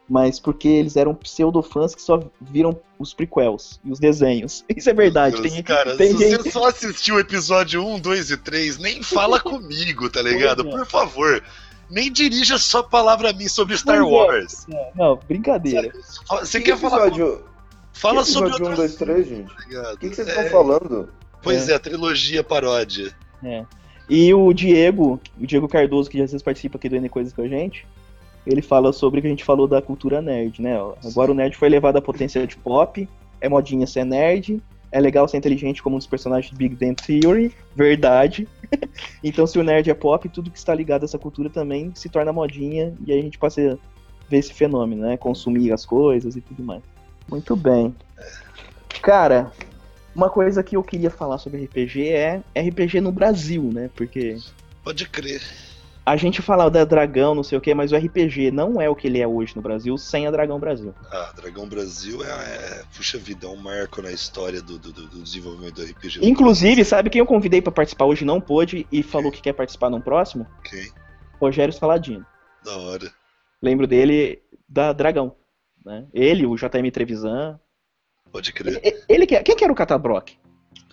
mas 0.09 0.41
porque 0.41 0.69
eles 0.69 0.97
eram 0.97 1.14
pseudo-fãs 1.14 1.95
que 1.95 2.03
só 2.03 2.23
viram 2.41 2.79
os 2.99 3.14
prequels 3.14 3.81
e 3.85 3.91
os 3.91 3.99
desenhos. 3.99 4.64
Isso 4.77 4.91
é 4.91 4.95
verdade. 4.95 5.41
Deus, 5.41 5.53
Tem, 5.53 5.62
cara, 5.62 5.97
tem 5.97 6.12
se 6.12 6.19
gente... 6.19 6.43
você 6.43 6.51
só 6.51 6.67
assistiu 6.67 7.17
o 7.17 7.21
episódio 7.21 7.85
1, 7.85 8.01
2 8.01 8.31
e 8.33 8.37
3, 8.37 8.79
nem 8.79 9.03
fala 9.03 9.39
comigo, 9.41 10.11
tá 10.11 10.23
ligado? 10.23 10.67
É. 10.67 10.71
Por 10.71 10.87
favor. 10.87 11.43
Nem 11.91 12.12
dirija 12.12 12.59
sua 12.59 12.82
palavra 12.82 13.30
a 13.30 13.32
mim 13.32 13.49
sobre 13.49 13.76
Star 13.76 13.99
é. 13.99 14.03
Wars. 14.03 14.66
Não, 14.95 15.18
brincadeira. 15.28 15.93
Você 16.28 16.59
Que 16.61 16.72
quer 16.72 16.78
falar? 16.78 17.07
episódio, 17.09 17.45
Fala 17.93 18.22
que 18.22 18.28
sobre 18.28 18.51
episódio 18.51 18.66
1, 18.66 18.70
outras 18.70 18.97
2, 18.97 19.24
3, 19.24 19.28
gente? 19.28 19.49
tá? 19.55 19.93
O 19.93 19.99
que, 19.99 20.09
que 20.11 20.16
vocês 20.16 20.28
É, 20.28 20.30
estão 20.30 20.51
falando? 20.51 21.09
Pois 21.43 21.68
é, 21.68 21.74
a 21.74 21.78
trilogia 21.78 22.43
paródia. 22.45 23.14
E 24.09 24.32
o 24.34 24.53
Diego, 24.53 25.20
o 25.41 25.47
Diego 25.47 25.68
Cardoso, 25.68 26.11
que 26.11 26.20
às 26.20 26.30
vezes 26.30 26.43
participa 26.43 26.76
aqui 26.76 26.89
do 26.89 26.97
N 26.97 27.09
Coisas 27.09 27.32
com 27.32 27.43
a 27.43 27.49
gente, 27.49 27.87
ele 28.47 28.62
fala 28.62 28.93
sobre 28.93 29.18
o 29.18 29.22
que 29.22 29.26
a 29.28 29.30
gente 29.30 29.45
falou 29.45 29.66
da 29.66 29.82
cultura 29.82 30.20
nerd, 30.22 30.61
né? 30.62 30.76
Agora 31.05 31.32
o 31.32 31.34
nerd 31.34 31.57
foi 31.57 31.68
levado 31.68 31.97
à 31.97 32.03
potência 32.03 32.47
de 32.47 32.57
pop, 32.57 33.09
é 33.41 33.49
modinha 33.49 33.87
ser 33.87 34.05
nerd, 34.05 34.62
é 34.97 35.01
legal 35.01 35.28
ser 35.28 35.36
inteligente 35.36 35.82
como 35.82 35.97
um 35.97 35.99
dos 35.99 36.07
personagens 36.07 36.51
de 36.51 36.57
Big 36.57 36.74
Bang 36.74 36.94
Theory, 36.94 37.55
verdade. 37.74 38.49
então 39.22 39.47
se 39.47 39.59
o 39.59 39.62
nerd 39.62 39.90
é 39.90 39.94
pop, 39.94 40.26
tudo 40.30 40.51
que 40.51 40.57
está 40.57 40.74
ligado 40.74 41.03
a 41.03 41.05
essa 41.05 41.18
cultura 41.18 41.51
também 41.51 41.92
se 41.94 42.09
torna 42.09 42.32
modinha, 42.32 42.94
e 43.06 43.12
aí 43.12 43.18
a 43.18 43.23
gente 43.23 43.36
passa 43.36 43.60
a 43.60 43.77
ver 44.27 44.39
esse 44.39 44.55
fenômeno, 44.55 45.02
né? 45.02 45.18
Consumir 45.18 45.70
as 45.70 45.85
coisas 45.85 46.35
e 46.35 46.40
tudo 46.40 46.62
mais. 46.62 46.82
Muito 47.28 47.55
bem. 47.55 47.94
Cara, 49.02 49.52
uma 50.14 50.31
coisa 50.31 50.62
que 50.62 50.77
eu 50.77 50.82
queria 50.82 51.10
falar 51.10 51.36
sobre 51.36 51.64
RPG 51.64 52.09
é 52.09 52.43
RPG 52.56 53.02
no 53.02 53.12
Brasil, 53.12 53.64
né? 53.64 53.90
Porque 53.94 54.39
Pode 54.82 55.06
crer. 55.10 55.43
A 56.07 56.16
gente 56.16 56.41
fala 56.41 56.70
da 56.70 56.85
Dragão, 56.85 57.35
não 57.35 57.43
sei 57.43 57.59
o 57.59 57.61
que, 57.61 57.74
mas 57.74 57.91
o 57.91 57.97
RPG 57.97 58.53
não 58.53 58.81
é 58.81 58.89
o 58.89 58.95
que 58.95 59.09
ele 59.09 59.20
é 59.20 59.27
hoje 59.27 59.57
no 59.57 59.61
Brasil 59.62 59.99
sem 59.99 60.27
a 60.27 60.31
Dragão 60.31 60.61
Brasil. 60.61 60.95
Ah, 61.11 61.33
Dragão 61.35 61.69
Brasil 61.69 62.23
é, 62.24 62.28
é- 62.28 62.83
puxa 62.97 63.19
vida, 63.19 63.47
é 63.47 63.51
um 63.51 63.57
marco 63.57 64.01
na 64.01 64.12
história 64.12 64.62
do, 64.62 64.78
do- 64.78 64.93
do 64.93 65.23
desenvolvimento 65.23 65.74
do 65.74 65.83
RPG. 65.85 66.20
Inclusive, 66.23 66.85
sabe 66.85 67.11
quem 67.11 67.19
eu 67.19 67.27
convidei 67.27 67.61
pra 67.61 67.73
participar 67.73 68.05
hoje 68.05 68.24
não 68.24 68.41
pôde 68.41 68.87
e 68.93 69.03
falou 69.03 69.33
que 69.33 69.43
quer 69.43 69.53
participar 69.53 69.91
no 69.91 70.01
próximo? 70.01 70.47
Ok, 70.61 70.81
Rogério 71.41 71.74
Saladino. 71.74 72.24
da 72.65 72.77
hora. 72.78 73.11
Lembro 73.61 73.87
dele 73.87 74.41
da 74.69 74.93
Dragão. 74.93 75.35
Né? 75.85 76.07
Ele, 76.15 76.47
o 76.47 76.57
JM 76.57 76.91
Trevisan. 76.93 77.59
Pode 78.33 78.53
crer. 78.53 78.81
Ele 79.09 79.27
que, 79.27 79.41
quem 79.43 79.57
que 79.57 79.65
era 79.65 79.73
o 79.73 79.77
Catabrock? 79.77 80.37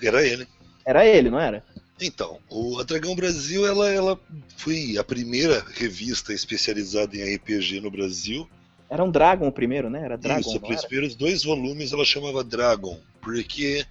Era 0.02 0.26
ele. 0.26 0.48
Era 0.86 1.06
ele, 1.06 1.30
não 1.30 1.40
era? 1.40 1.64
Então, 2.06 2.40
o, 2.50 2.80
a 2.80 2.84
Dragão 2.84 3.16
Brasil, 3.16 3.66
ela, 3.66 3.90
ela 3.90 4.20
foi 4.58 4.98
a 4.98 5.04
primeira 5.04 5.66
revista 5.74 6.34
especializada 6.34 7.16
em 7.16 7.36
RPG 7.36 7.80
no 7.80 7.90
Brasil. 7.90 8.48
Era 8.90 9.04
um 9.04 9.10
Dragon 9.10 9.48
o 9.48 9.52
primeiro, 9.52 9.90
né? 9.90 10.04
Era 10.04 10.18
Dragon. 10.18 10.42
Isso, 10.42 10.62
os 10.62 10.86
primeiros 10.86 11.16
dois 11.16 11.44
volumes 11.44 11.94
ela 11.94 12.06
chamava 12.06 12.44
Dragon, 12.44 13.00
porque 13.22 13.86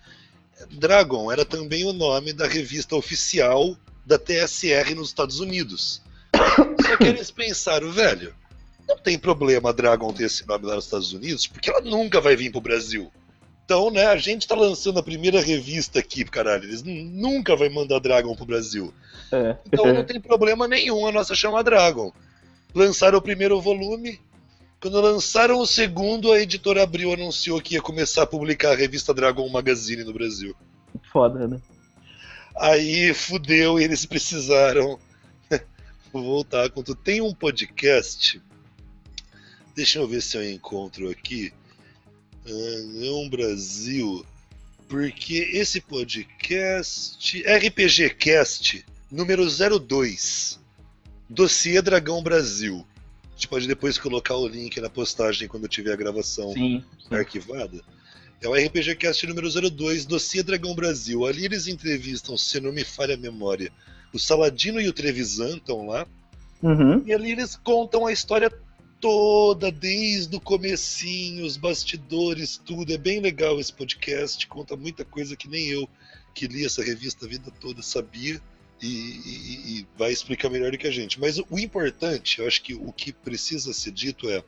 Dragon 0.70 1.32
era 1.32 1.44
também 1.44 1.84
o 1.84 1.92
nome 1.92 2.32
da 2.32 2.46
revista 2.46 2.94
oficial 2.94 3.76
da 4.04 4.18
TSR 4.18 4.94
nos 4.94 5.08
Estados 5.08 5.40
Unidos. 5.40 6.02
Só 6.86 6.96
que 6.96 7.04
eles 7.04 7.30
pensaram, 7.30 7.90
velho, 7.90 8.34
não 8.88 8.98
tem 8.98 9.18
problema 9.18 9.70
a 9.70 9.72
Dragon 9.72 10.12
ter 10.12 10.24
esse 10.24 10.46
nome 10.46 10.66
lá 10.66 10.74
nos 10.74 10.84
Estados 10.84 11.12
Unidos, 11.12 11.46
porque 11.46 11.70
ela 11.70 11.80
nunca 11.80 12.20
vai 12.20 12.36
vir 12.36 12.50
pro 12.50 12.60
Brasil. 12.60 13.10
Então, 13.72 13.90
né, 13.90 14.04
a 14.04 14.18
gente 14.18 14.46
tá 14.46 14.54
lançando 14.54 14.98
a 14.98 15.02
primeira 15.02 15.40
revista 15.40 15.98
aqui, 15.98 16.26
caralho. 16.26 16.64
Eles 16.64 16.82
nunca 16.82 17.56
vai 17.56 17.70
mandar 17.70 18.00
Dragon 18.00 18.36
pro 18.36 18.44
Brasil. 18.44 18.92
É. 19.32 19.56
Então 19.64 19.90
não 19.90 20.04
tem 20.04 20.20
problema 20.20 20.68
nenhum 20.68 21.06
a 21.06 21.10
nossa 21.10 21.34
chama 21.34 21.64
Dragon. 21.64 22.12
Lançaram 22.74 23.16
o 23.16 23.22
primeiro 23.22 23.58
volume. 23.62 24.20
Quando 24.78 25.00
lançaram 25.00 25.58
o 25.58 25.66
segundo, 25.66 26.30
a 26.30 26.38
editora 26.38 26.82
Abril 26.82 27.14
anunciou 27.14 27.62
que 27.62 27.76
ia 27.76 27.80
começar 27.80 28.24
a 28.24 28.26
publicar 28.26 28.72
a 28.72 28.76
revista 28.76 29.14
Dragon 29.14 29.48
Magazine 29.48 30.04
no 30.04 30.12
Brasil. 30.12 30.54
Foda, 31.10 31.48
né? 31.48 31.58
Aí 32.54 33.14
fudeu 33.14 33.80
e 33.80 33.84
eles 33.84 34.04
precisaram 34.04 34.98
voltar. 36.12 36.68
Quando 36.68 36.94
tem 36.94 37.22
um 37.22 37.32
podcast, 37.32 38.38
deixa 39.74 39.98
eu 39.98 40.06
ver 40.06 40.20
se 40.20 40.36
eu 40.36 40.44
encontro 40.50 41.08
aqui. 41.08 41.54
Não 42.46 43.28
Brasil. 43.28 44.24
Porque 44.88 45.50
esse 45.52 45.80
podcast. 45.80 47.42
RPG 47.42 48.10
Cast 48.10 48.84
número 49.10 49.46
02. 49.80 50.60
Dossiê 51.28 51.80
Dragão 51.80 52.22
Brasil. 52.22 52.86
A 53.30 53.34
gente 53.34 53.48
pode 53.48 53.66
depois 53.66 53.98
colocar 53.98 54.36
o 54.36 54.46
link 54.46 54.80
na 54.80 54.90
postagem 54.90 55.48
quando 55.48 55.66
tiver 55.66 55.92
a 55.92 55.96
gravação 55.96 56.52
sim, 56.52 56.84
sim. 57.08 57.14
arquivada. 57.14 57.80
É 58.42 58.48
o 58.48 58.54
RPG 58.54 58.96
Cast 58.96 59.26
número 59.26 59.48
02, 59.48 60.04
Dossiê 60.04 60.42
Dragão 60.42 60.74
Brasil. 60.74 61.24
Ali 61.24 61.44
eles 61.44 61.68
entrevistam, 61.68 62.36
se 62.36 62.60
não 62.60 62.72
me 62.72 62.84
falha 62.84 63.14
a 63.14 63.18
memória, 63.18 63.70
o 64.12 64.18
Saladino 64.18 64.80
e 64.80 64.88
o 64.88 64.92
Trevisan 64.92 65.56
estão 65.56 65.86
lá. 65.86 66.06
Uhum. 66.62 67.02
E 67.06 67.12
ali 67.12 67.32
eles 67.32 67.56
contam 67.56 68.06
a 68.06 68.12
história 68.12 68.52
toda, 69.02 69.72
desde 69.72 70.36
o 70.36 70.40
comecinho, 70.40 71.44
os 71.44 71.56
bastidores, 71.56 72.56
tudo. 72.56 72.92
É 72.92 72.96
bem 72.96 73.20
legal 73.20 73.58
esse 73.58 73.72
podcast, 73.72 74.46
conta 74.46 74.76
muita 74.76 75.04
coisa 75.04 75.36
que 75.36 75.48
nem 75.48 75.66
eu, 75.66 75.88
que 76.32 76.46
li 76.46 76.64
essa 76.64 76.84
revista 76.84 77.26
a 77.26 77.28
vida 77.28 77.52
toda, 77.60 77.82
sabia. 77.82 78.40
E, 78.80 78.86
e, 78.86 79.78
e 79.80 79.86
vai 79.96 80.10
explicar 80.10 80.50
melhor 80.50 80.70
do 80.70 80.78
que 80.78 80.86
a 80.86 80.90
gente. 80.90 81.20
Mas 81.20 81.38
o, 81.38 81.46
o 81.50 81.58
importante, 81.58 82.40
eu 82.40 82.46
acho 82.46 82.62
que 82.62 82.74
o 82.74 82.92
que 82.92 83.12
precisa 83.12 83.72
ser 83.72 83.90
dito 83.90 84.30
é: 84.30 84.42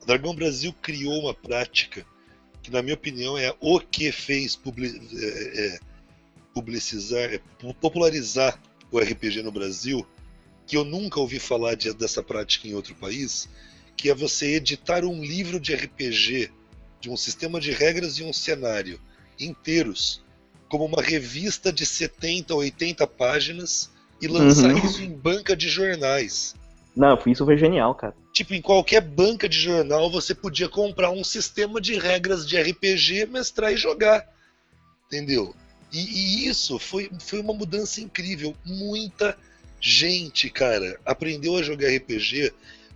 o 0.00 0.06
Dragão 0.06 0.34
Brasil 0.34 0.72
criou 0.80 1.20
uma 1.20 1.34
prática 1.34 2.06
que, 2.62 2.70
na 2.70 2.82
minha 2.82 2.94
opinião, 2.94 3.36
é 3.36 3.54
o 3.60 3.80
que 3.80 4.10
fez 4.10 4.58
é, 4.76 5.66
é, 5.66 5.78
publicizar, 6.54 7.34
é, 7.34 7.40
popularizar 7.80 8.60
o 8.90 8.98
RPG 8.98 9.42
no 9.42 9.52
Brasil 9.52 10.06
que 10.72 10.76
eu 10.78 10.84
nunca 10.86 11.20
ouvi 11.20 11.38
falar 11.38 11.74
de, 11.74 11.92
dessa 11.92 12.22
prática 12.22 12.66
em 12.66 12.72
outro 12.72 12.94
país, 12.94 13.46
que 13.94 14.08
é 14.08 14.14
você 14.14 14.54
editar 14.54 15.04
um 15.04 15.22
livro 15.22 15.60
de 15.60 15.74
RPG, 15.74 16.50
de 16.98 17.10
um 17.10 17.16
sistema 17.16 17.60
de 17.60 17.70
regras 17.72 18.16
e 18.16 18.22
um 18.22 18.32
cenário 18.32 18.98
inteiros, 19.38 20.24
como 20.70 20.86
uma 20.86 21.02
revista 21.02 21.70
de 21.70 21.84
70 21.84 22.54
ou 22.54 22.60
80 22.60 23.06
páginas 23.06 23.90
e 24.18 24.26
lançar 24.26 24.72
uhum. 24.72 24.78
isso 24.78 25.02
em 25.02 25.10
banca 25.10 25.54
de 25.54 25.68
jornais. 25.68 26.54
Não, 26.96 27.20
isso 27.26 27.44
foi 27.44 27.58
genial, 27.58 27.94
cara. 27.94 28.14
Tipo, 28.32 28.54
em 28.54 28.62
qualquer 28.62 29.02
banca 29.02 29.46
de 29.46 29.58
jornal 29.58 30.10
você 30.10 30.34
podia 30.34 30.70
comprar 30.70 31.10
um 31.10 31.22
sistema 31.22 31.82
de 31.82 31.98
regras 31.98 32.48
de 32.48 32.58
RPG, 32.58 33.26
mestrar 33.26 33.74
e 33.74 33.76
jogar. 33.76 34.26
Entendeu? 35.06 35.54
E, 35.92 35.98
e 35.98 36.48
isso 36.48 36.78
foi, 36.78 37.10
foi 37.18 37.40
uma 37.40 37.52
mudança 37.52 38.00
incrível. 38.00 38.56
Muita 38.64 39.36
gente, 39.82 40.48
cara, 40.48 40.98
aprendeu 41.04 41.56
a 41.56 41.62
jogar 41.62 41.88
RPG 41.88 42.52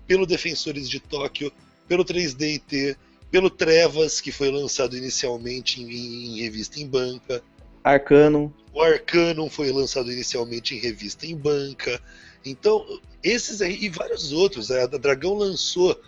pelo 0.06 0.24
Defensores 0.24 0.88
de 0.88 1.00
Tóquio, 1.00 1.52
pelo 1.88 2.04
3DT, 2.04 2.96
pelo 3.28 3.50
Trevas, 3.50 4.20
que 4.20 4.30
foi 4.30 4.50
lançado 4.52 4.96
inicialmente 4.96 5.82
em, 5.82 5.90
em 5.90 6.40
revista 6.42 6.78
em 6.78 6.86
banca. 6.86 7.42
Arcano. 7.82 8.54
O 8.72 8.80
Arcano 8.80 9.50
foi 9.50 9.72
lançado 9.72 10.12
inicialmente 10.12 10.76
em 10.76 10.78
revista 10.78 11.26
em 11.26 11.36
banca. 11.36 12.00
Então, 12.44 13.00
esses 13.22 13.60
aí 13.60 13.76
e 13.82 13.88
vários 13.88 14.32
outros. 14.32 14.70
A 14.70 14.86
Dragão 14.86 15.34
lançou, 15.34 16.00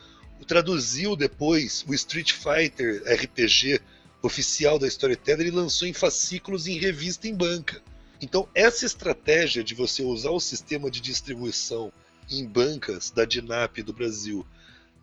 traduziu 0.46 1.16
depois 1.16 1.84
o 1.88 1.94
Street 1.94 2.32
Fighter 2.32 3.02
RPG 3.04 3.80
oficial 4.22 4.78
da 4.78 4.86
Storyteller 4.86 5.48
e 5.48 5.50
lançou 5.50 5.88
em 5.88 5.92
fascículos 5.92 6.68
em 6.68 6.78
revista 6.78 7.26
em 7.26 7.34
banca. 7.34 7.82
Então, 8.20 8.48
essa 8.54 8.84
estratégia 8.84 9.62
de 9.62 9.74
você 9.74 10.02
usar 10.02 10.30
o 10.30 10.40
sistema 10.40 10.90
de 10.90 11.00
distribuição 11.00 11.92
em 12.30 12.44
bancas 12.44 13.10
da 13.10 13.24
DINAP 13.24 13.78
do 13.82 13.92
Brasil 13.92 14.46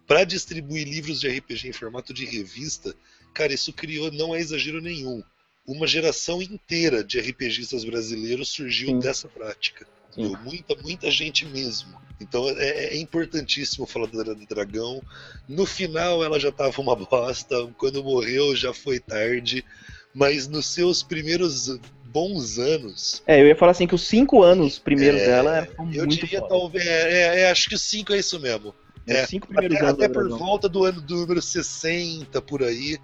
para 0.05 0.23
distribuir 0.23 0.87
livros 0.87 1.19
de 1.19 1.27
RPG 1.27 1.69
em 1.69 1.73
formato 1.73 2.13
de 2.13 2.25
revista, 2.25 2.93
cara, 3.33 3.53
isso 3.53 3.73
criou, 3.73 4.11
não 4.11 4.35
é 4.35 4.39
exagero 4.39 4.81
nenhum, 4.81 5.23
uma 5.65 5.87
geração 5.87 6.41
inteira 6.41 7.03
de 7.03 7.19
RPGistas 7.19 7.83
brasileiros 7.83 8.49
surgiu 8.49 8.89
Sim. 8.89 8.99
dessa 8.99 9.27
prática. 9.27 9.87
Muita, 10.15 10.75
muita 10.75 11.11
gente 11.11 11.45
mesmo. 11.45 11.99
Então 12.21 12.47
é, 12.49 12.93
é 12.93 12.97
importantíssimo 12.97 13.85
falar 13.85 14.07
da, 14.07 14.23
da 14.23 14.33
Dragão. 14.33 15.01
No 15.47 15.65
final 15.65 16.23
ela 16.23 16.39
já 16.39 16.49
estava 16.49 16.79
uma 16.81 16.95
bosta, 16.95 17.67
quando 17.77 18.03
morreu 18.03 18.55
já 18.55 18.73
foi 18.73 18.99
tarde, 18.99 19.65
mas 20.13 20.47
nos 20.47 20.67
seus 20.67 21.03
primeiros 21.03 21.77
bons 22.15 22.57
anos. 22.57 23.21
É, 23.27 23.41
eu 23.41 23.47
ia 23.47 23.57
falar 23.57 23.73
assim 23.73 23.85
que 23.85 23.93
os 23.93 24.07
cinco 24.07 24.41
anos 24.41 24.79
primeiros 24.79 25.19
é, 25.19 25.25
dela 25.25 25.67
foram 25.75 25.91
eu 25.91 26.05
muito 26.05 26.15
diria, 26.15 26.41
talvez, 26.41 26.87
é, 26.87 27.11
é, 27.11 27.41
é, 27.41 27.51
acho 27.51 27.67
que 27.67 27.75
os 27.75 27.81
cinco 27.81 28.13
é 28.13 28.19
isso 28.19 28.39
mesmo. 28.39 28.73
É, 29.05 29.23
os 29.23 29.29
cinco 29.29 29.47
primeiros 29.47 29.75
até, 29.75 29.85
anos. 29.85 29.99
Até 29.99 30.07
por 30.07 30.29
volta 30.29 30.69
do 30.69 30.85
ano 30.85 31.01
do 31.01 31.13
número 31.17 31.41
60, 31.41 32.41
por 32.43 32.63
aí, 32.63 32.97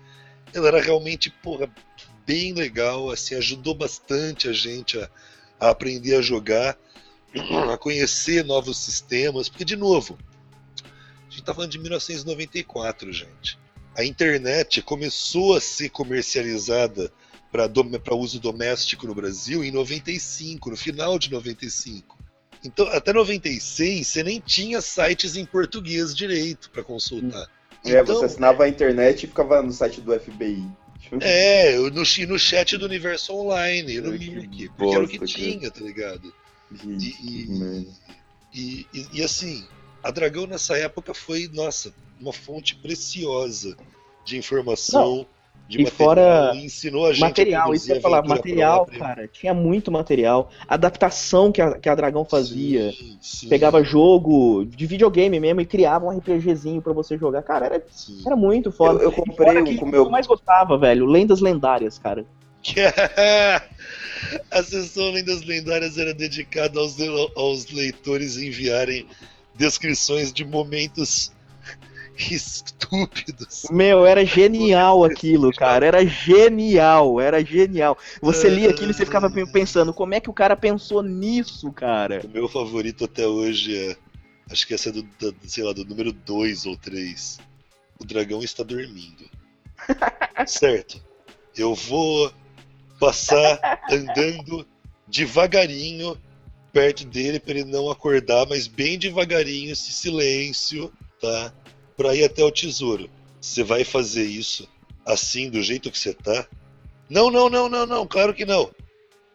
ela 0.53 0.69
era 0.69 0.81
realmente, 0.81 1.29
porra, 1.29 1.69
bem 2.25 2.53
legal, 2.53 3.11
assim, 3.11 3.35
ajudou 3.35 3.75
bastante 3.75 4.47
a 4.47 4.53
gente 4.53 4.97
a, 4.97 5.09
a 5.59 5.71
aprender 5.71 6.15
a 6.15 6.21
jogar, 6.21 6.77
a 7.69 7.77
conhecer 7.77 8.45
novos 8.45 8.77
sistemas, 8.77 9.49
porque, 9.49 9.65
de 9.65 9.75
novo, 9.75 10.17
a 11.27 11.29
gente 11.29 11.43
tá 11.43 11.53
falando 11.53 11.71
de 11.71 11.79
1994, 11.79 13.11
gente. 13.11 13.59
A 13.93 14.05
internet 14.05 14.81
começou 14.81 15.57
a 15.57 15.59
ser 15.59 15.89
comercializada 15.89 17.11
para 17.51 18.15
uso 18.15 18.39
doméstico 18.39 19.05
no 19.05 19.13
Brasil 19.13 19.63
em 19.63 19.71
95, 19.71 20.69
no 20.69 20.77
final 20.77 21.19
de 21.19 21.29
95. 21.29 22.17
Então, 22.63 22.87
até 22.87 23.11
96, 23.11 24.07
você 24.07 24.23
nem 24.23 24.39
tinha 24.39 24.79
sites 24.81 25.35
em 25.35 25.45
português 25.45 26.15
direito 26.15 26.69
para 26.69 26.83
consultar. 26.83 27.47
É, 27.83 27.99
então, 27.99 28.15
você 28.15 28.25
assinava 28.25 28.63
a 28.63 28.69
internet 28.69 29.23
e 29.23 29.27
ficava 29.27 29.61
no 29.61 29.71
site 29.71 29.99
do 29.99 30.17
FBI. 30.17 30.65
É, 31.19 31.75
no, 31.75 31.89
no 31.89 32.39
chat 32.39 32.77
do 32.77 32.85
Universo 32.85 33.33
Online, 33.33 33.99
no 33.99 34.11
Mirk, 34.11 34.69
porque 34.77 34.95
era 34.95 35.03
o 35.03 35.07
que 35.07 35.19
tinha, 35.25 35.69
tá 35.69 35.81
ligado? 35.81 36.33
E, 36.85 37.87
e, 38.53 38.87
e, 38.93 39.07
e, 39.11 39.23
assim, 39.23 39.67
a 40.01 40.09
Dragão 40.09 40.45
nessa 40.45 40.77
época 40.77 41.13
foi, 41.13 41.49
nossa, 41.51 41.93
uma 42.17 42.31
fonte 42.31 42.75
preciosa 42.75 43.75
de 44.23 44.37
informação. 44.37 45.17
Não 45.17 45.40
e 45.79 45.83
material, 45.83 46.07
fora 46.07 46.51
ensinou 46.55 47.05
a 47.05 47.13
gente 47.13 47.21
material, 47.21 47.71
a 47.71 47.75
isso 47.75 47.89
ia 47.89 48.01
falar, 48.01 48.23
material, 48.23 48.85
própria. 48.85 48.99
cara, 48.99 49.27
tinha 49.27 49.53
muito 49.53 49.91
material, 49.91 50.49
adaptação 50.67 51.51
que 51.51 51.61
a, 51.61 51.77
que 51.77 51.87
a 51.87 51.95
Dragão 51.95 52.25
fazia, 52.25 52.91
sim, 52.91 53.17
sim. 53.21 53.49
pegava 53.49 53.83
jogo 53.83 54.65
de 54.65 54.85
videogame 54.85 55.39
mesmo 55.39 55.61
e 55.61 55.65
criava 55.65 56.05
um 56.05 56.17
RPGzinho 56.17 56.81
para 56.81 56.93
você 56.93 57.17
jogar, 57.17 57.41
cara, 57.43 57.65
era, 57.65 57.83
era 58.25 58.35
muito 58.35 58.71
foda. 58.71 59.01
Eu, 59.01 59.05
eu 59.05 59.11
comprei 59.11 59.57
o 59.59 59.63
que 59.63 59.95
eu 59.95 60.09
mais 60.09 60.27
gostava, 60.27 60.77
velho, 60.77 61.05
Lendas 61.05 61.41
Lendárias, 61.41 61.97
cara. 61.97 62.25
a 64.51 64.63
sessão 64.63 65.11
Lendas 65.11 65.43
Lendárias 65.43 65.97
era 65.97 66.13
dedicada 66.13 66.79
aos, 66.79 66.97
aos 67.35 67.71
leitores 67.71 68.37
enviarem 68.37 69.07
descrições 69.55 70.31
de 70.31 70.45
momentos 70.45 71.31
estúpidos. 72.31 73.65
Meu, 73.71 74.05
era 74.05 74.25
genial 74.25 75.03
aquilo, 75.03 75.51
cara. 75.51 75.85
Era 75.85 76.05
genial, 76.05 77.19
era 77.19 77.43
genial. 77.43 77.97
Você 78.21 78.49
lia 78.49 78.69
aquilo 78.69 78.91
e 78.91 78.93
você 78.93 79.05
ficava 79.05 79.29
pensando, 79.29 79.93
como 79.93 80.13
é 80.13 80.19
que 80.19 80.29
o 80.29 80.33
cara 80.33 80.55
pensou 80.55 81.01
nisso, 81.01 81.71
cara? 81.71 82.21
O 82.23 82.29
meu 82.29 82.47
favorito 82.47 83.05
até 83.05 83.25
hoje 83.27 83.77
é. 83.77 83.97
Acho 84.51 84.67
que 84.67 84.73
essa 84.73 84.89
é 84.89 84.91
do, 84.91 85.03
do 85.03 85.35
sei 85.45 85.63
lá, 85.63 85.71
do 85.71 85.85
número 85.85 86.11
2 86.11 86.65
ou 86.65 86.75
3. 86.75 87.39
O 87.99 88.05
dragão 88.05 88.41
está 88.43 88.63
dormindo. 88.63 89.29
certo. 90.45 91.01
Eu 91.55 91.73
vou 91.73 92.31
passar 92.99 93.59
andando 93.89 94.65
devagarinho 95.07 96.17
perto 96.71 97.05
dele 97.05 97.39
para 97.39 97.51
ele 97.51 97.65
não 97.65 97.89
acordar, 97.89 98.47
mas 98.47 98.67
bem 98.67 98.97
devagarinho, 98.97 99.71
esse 99.71 99.91
silêncio, 99.91 100.91
tá? 101.19 101.53
para 102.01 102.15
ir 102.15 102.23
até 102.23 102.43
o 102.43 102.49
tesouro. 102.49 103.07
Você 103.39 103.63
vai 103.63 103.83
fazer 103.83 104.23
isso 104.23 104.67
assim, 105.05 105.51
do 105.51 105.61
jeito 105.61 105.91
que 105.91 105.99
você 105.99 106.15
tá? 106.15 106.47
Não, 107.07 107.29
não, 107.29 107.47
não, 107.47 107.69
não, 107.69 107.85
não, 107.85 108.07
claro 108.07 108.33
que 108.33 108.43
não. 108.43 108.71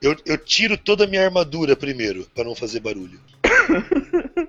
Eu, 0.02 0.16
eu 0.26 0.36
tiro 0.36 0.76
toda 0.76 1.04
a 1.04 1.06
minha 1.06 1.24
armadura 1.24 1.76
primeiro, 1.76 2.26
para 2.34 2.42
não 2.42 2.56
fazer 2.56 2.80
barulho. 2.80 3.20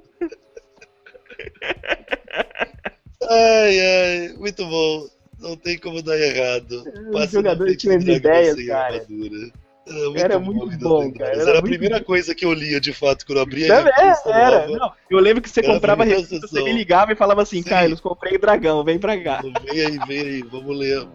ai, 3.29 3.79
ai, 3.79 4.33
muito 4.37 4.65
bom. 4.65 5.07
Não 5.39 5.55
tem 5.55 5.77
como 5.77 6.01
dar 6.01 6.17
errado. 6.19 6.83
É, 6.87 7.11
Passa 7.11 7.27
o 7.27 7.33
jogador 7.33 7.77
tinha 7.77 7.93
ideias, 7.93 8.55
cara. 8.65 8.95
Armadura. 8.95 9.51
Era, 9.89 10.19
era 10.19 10.39
muito 10.39 10.77
bom, 10.79 11.11
cara. 11.13 11.31
Era, 11.31 11.49
era 11.49 11.59
a 11.59 11.61
primeira 11.61 11.99
bom. 11.99 12.05
coisa 12.05 12.35
que 12.35 12.45
eu 12.45 12.53
lia, 12.53 12.79
de 12.79 12.93
fato, 12.93 13.25
quando 13.25 13.37
eu 13.37 13.43
abria 13.43 13.73
a 13.73 13.83
revista 13.83 14.29
era. 14.29 14.67
nova. 14.67 14.79
Não, 14.79 14.93
eu 15.09 15.19
lembro 15.19 15.41
que 15.41 15.49
você 15.49 15.61
Era 15.61 15.73
comprava 15.73 16.03
a 16.03 16.05
revista, 16.05 16.47
você 16.47 16.61
me 16.63 16.73
ligava 16.73 17.13
e 17.13 17.15
falava 17.15 17.41
assim, 17.41 17.61
Sim. 17.61 17.69
Carlos, 17.69 18.01
comprei 18.01 18.35
o 18.35 18.39
dragão, 18.39 18.83
vem 18.83 18.99
pra 18.99 19.21
cá. 19.21 19.41
Vem 19.41 19.85
aí, 19.85 19.97
vem 20.07 20.19
aí, 20.19 20.41
vamos 20.43 20.77
ler. 20.77 21.07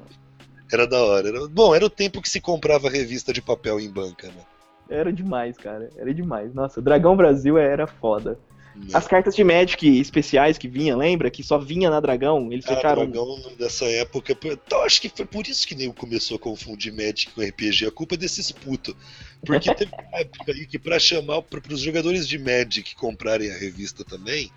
Era 0.73 0.87
da 0.87 1.03
hora. 1.03 1.29
Era... 1.29 1.49
Bom, 1.49 1.75
era 1.75 1.85
o 1.85 1.91
tempo 1.91 2.23
que 2.23 2.31
se 2.31 2.41
comprava 2.41 2.89
revista 2.89 3.33
de 3.33 3.43
papel 3.43 3.79
em 3.79 3.91
banca, 3.91 4.29
né? 4.29 4.43
Era 4.89 5.13
demais, 5.13 5.57
cara. 5.57 5.91
Era 5.97 6.13
demais. 6.13 6.55
Nossa, 6.55 6.81
o 6.81 6.83
Dragão 6.83 7.17
Brasil 7.17 7.59
era 7.59 7.87
foda. 7.87 8.39
As 8.93 9.07
cartas 9.07 9.35
de 9.35 9.45
Magic 9.45 9.87
especiais 10.01 10.57
que 10.57 10.67
vinha, 10.67 10.97
lembra? 10.97 11.31
Que 11.31 11.43
só 11.43 11.59
vinha 11.59 11.91
na 11.91 12.01
Dragão, 12.01 12.51
eles 12.51 12.65
Ah, 12.67 12.75
fecharam. 12.75 13.03
Dragão 13.09 13.41
dessa 13.59 13.85
época. 13.85 14.37
Então, 14.45 14.83
acho 14.83 15.01
que 15.01 15.09
foi 15.09 15.27
por 15.27 15.47
isso 15.47 15.67
que 15.67 15.75
nego 15.75 15.93
começou 15.93 16.37
a 16.37 16.41
confundir 16.41 16.93
Magic 16.93 17.31
com 17.33 17.43
RPG. 17.43 17.87
A 17.87 17.91
culpa 17.91 18.15
é 18.15 18.19
desses 18.19 18.51
putos. 18.51 18.95
Porque 19.45 19.73
teve 19.75 19.93
uma 19.93 20.19
época 20.21 20.53
aí 20.53 20.67
que, 20.67 20.79
pra 20.79 20.99
chamar 20.99 21.43
para 21.43 21.61
os 21.73 21.81
jogadores 21.81 22.27
de 22.27 22.39
Magic 22.39 22.95
comprarem 22.95 23.51
a 23.51 23.57
revista 23.57 24.05
também, 24.05 24.51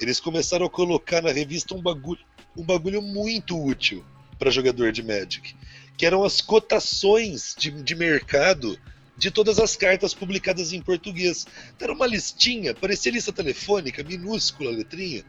eles 0.00 0.20
começaram 0.20 0.66
a 0.66 0.70
colocar 0.70 1.22
na 1.22 1.30
revista 1.30 1.74
um 1.74 1.80
bagulho, 1.80 2.20
um 2.56 2.64
bagulho 2.64 3.00
muito 3.00 3.62
útil 3.62 4.04
para 4.38 4.50
jogador 4.50 4.92
de 4.92 5.02
Magic, 5.02 5.54
que 5.96 6.04
eram 6.04 6.24
as 6.24 6.40
cotações 6.40 7.54
de, 7.56 7.70
de 7.70 7.94
mercado 7.94 8.78
de 9.16 9.30
todas 9.30 9.58
as 9.58 9.76
cartas 9.76 10.12
publicadas 10.12 10.72
em 10.72 10.80
português. 10.80 11.46
Era 11.80 11.92
uma 11.92 12.06
listinha, 12.06 12.74
parecia 12.74 13.12
lista 13.12 13.32
telefônica, 13.32 14.04
minúscula 14.04 14.70
letrinha, 14.70 15.24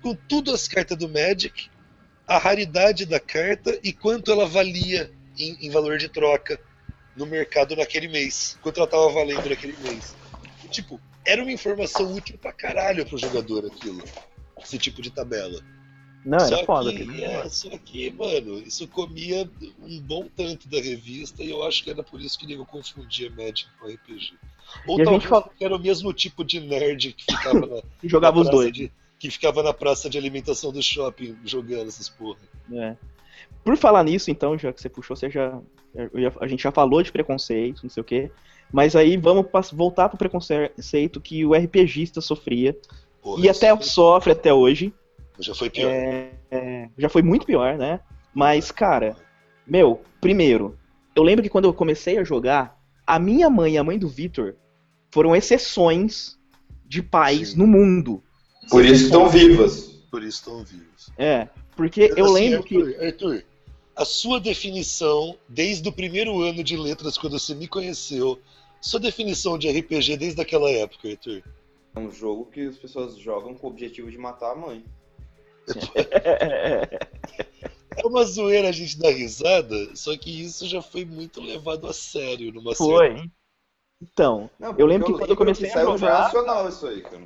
com 0.00 0.14
tudo 0.14 0.52
as 0.52 0.68
cartas 0.68 0.96
do 0.96 1.08
Magic, 1.08 1.68
a 2.26 2.38
raridade 2.38 3.06
da 3.06 3.20
carta 3.20 3.78
e 3.82 3.92
quanto 3.92 4.30
ela 4.30 4.46
valia 4.46 5.10
em, 5.38 5.66
em 5.66 5.70
valor 5.70 5.98
de 5.98 6.08
troca 6.08 6.60
no 7.16 7.26
mercado 7.26 7.74
naquele 7.74 8.08
mês, 8.08 8.58
quanto 8.62 8.78
ela 8.78 8.86
tava 8.86 9.08
valendo 9.10 9.48
naquele 9.48 9.76
mês. 9.78 10.14
E, 10.64 10.68
tipo, 10.68 11.00
era 11.24 11.42
uma 11.42 11.52
informação 11.52 12.12
útil 12.12 12.38
pra 12.38 12.52
caralho 12.52 13.06
pro 13.06 13.18
jogador 13.18 13.66
aquilo, 13.66 14.04
esse 14.62 14.78
tipo 14.78 15.00
de 15.02 15.10
tabela. 15.10 15.60
Não, 16.26 16.38
era 16.38 16.48
só 16.58 16.64
foda. 16.64 16.92
que, 16.92 17.24
é, 17.24 17.48
só 17.48 17.70
que, 17.78 18.10
mano, 18.10 18.58
isso 18.58 18.86
comia 18.88 19.48
um 19.80 20.00
bom 20.00 20.26
tanto 20.36 20.68
da 20.68 20.78
revista 20.80 21.42
e 21.42 21.50
eu 21.50 21.62
acho 21.62 21.84
que 21.84 21.90
era 21.90 22.02
por 22.02 22.20
isso 22.20 22.36
que 22.38 22.46
nego 22.46 22.66
confundia 22.66 23.30
Magic 23.30 23.68
com 23.80 23.86
RPG. 23.86 24.32
Ou 24.88 25.00
E 25.00 25.04
talvez 25.04 25.24
fala- 25.24 25.50
era 25.60 25.76
o 25.76 25.78
mesmo 25.78 26.12
tipo 26.12 26.44
de 26.44 26.58
nerd 26.58 27.12
que 27.12 27.24
ficava 27.24 27.60
na, 27.66 27.82
jogava 28.04 28.36
na 28.36 28.42
os 28.42 28.48
praça 28.48 28.62
dois. 28.64 28.72
de- 28.72 28.92
que 29.18 29.30
ficava 29.30 29.62
na 29.62 29.72
praça 29.72 30.10
de 30.10 30.18
alimentação 30.18 30.70
do 30.72 30.82
shopping 30.82 31.36
jogando 31.44 31.88
essas 31.88 32.08
porra. 32.08 32.38
É. 32.72 32.96
Por 33.64 33.76
falar 33.76 34.02
nisso, 34.02 34.30
então, 34.30 34.58
já 34.58 34.72
que 34.72 34.80
você 34.82 34.88
puxou, 34.88 35.16
você 35.16 35.30
já, 35.30 35.58
eu 35.94 36.10
já- 36.20 36.32
a 36.40 36.46
gente 36.48 36.62
já 36.62 36.72
falou 36.72 37.02
de 37.02 37.10
preconceito, 37.12 37.82
não 37.84 37.90
sei 37.90 38.00
o 38.00 38.04
quê. 38.04 38.30
Mas 38.72 38.96
aí 38.96 39.16
vamos 39.16 39.46
voltar 39.72 40.08
pro 40.08 40.18
preconceito 40.18 41.20
que 41.20 41.46
o 41.46 41.54
RPGista 41.54 42.20
sofria. 42.20 42.76
Porra, 43.22 43.44
e 43.44 43.48
até 43.48 43.80
sofre 43.80 44.32
até 44.32 44.52
hoje. 44.52 44.92
Já 45.38 45.54
foi 45.54 45.70
pior. 45.70 45.90
É, 45.90 46.32
é, 46.50 46.88
já 46.96 47.08
foi 47.08 47.22
muito 47.22 47.46
pior, 47.46 47.76
né? 47.76 48.00
Mas, 48.34 48.70
cara, 48.70 49.16
meu, 49.66 50.02
primeiro, 50.20 50.78
eu 51.14 51.22
lembro 51.22 51.42
que 51.42 51.48
quando 51.48 51.64
eu 51.64 51.74
comecei 51.74 52.18
a 52.18 52.24
jogar, 52.24 52.78
a 53.06 53.18
minha 53.18 53.48
mãe 53.48 53.74
e 53.74 53.78
a 53.78 53.84
mãe 53.84 53.98
do 53.98 54.08
Vitor 54.08 54.54
foram 55.10 55.34
exceções 55.34 56.38
de 56.84 57.02
pais 57.02 57.50
Sim. 57.50 57.58
no 57.58 57.66
mundo. 57.66 58.22
Por 58.68 58.84
isso 58.84 59.04
estão 59.04 59.28
vivas. 59.28 59.86
Por 60.10 60.22
isso 60.22 60.38
estão 60.38 60.64
vivos. 60.64 61.10
É, 61.16 61.48
porque 61.74 62.12
eu 62.16 62.26
Assim, 62.26 62.34
lembro 62.34 62.62
que. 62.62 62.76
Arthur, 62.76 63.04
Arthur, 63.04 63.44
a 63.94 64.04
sua 64.04 64.38
definição, 64.38 65.36
desde 65.48 65.88
o 65.88 65.92
primeiro 65.92 66.40
ano 66.42 66.62
de 66.62 66.76
letras, 66.76 67.16
quando 67.16 67.38
você 67.38 67.54
me 67.54 67.66
conheceu, 67.66 68.38
sua 68.80 69.00
definição 69.00 69.58
de 69.58 69.70
RPG 69.70 70.16
desde 70.16 70.40
aquela 70.40 70.70
época, 70.70 71.08
Arthur. 71.08 71.42
É 71.94 71.98
um 71.98 72.10
jogo 72.10 72.44
que 72.46 72.60
as 72.60 72.76
pessoas 72.76 73.16
jogam 73.16 73.54
com 73.54 73.66
o 73.66 73.70
objetivo 73.70 74.10
de 74.10 74.18
matar 74.18 74.52
a 74.52 74.54
mãe. 74.54 74.84
É 77.96 78.06
uma 78.06 78.24
zoeira 78.24 78.68
a 78.68 78.72
gente 78.72 78.98
dar 78.98 79.10
risada, 79.10 79.74
só 79.94 80.16
que 80.16 80.42
isso 80.42 80.66
já 80.68 80.82
foi 80.82 81.04
muito 81.04 81.40
levado 81.40 81.86
a 81.86 81.92
sério 81.92 82.52
numa 82.52 82.74
Foi. 82.74 83.30
Então, 84.02 84.50
Não, 84.58 84.74
Eu 84.76 84.86
lembro 84.86 85.06
que 85.06 85.18
quando 85.18 85.30
eu 85.30 85.36
comecei 85.36 85.70
a 85.70 85.72
saiu 85.72 85.92
no 85.92 85.98
jogar- 85.98 86.30
Jornal 86.30 86.64
Nacional 86.64 86.68
isso 86.68 86.86
aí, 86.86 87.00
cara. 87.00 87.22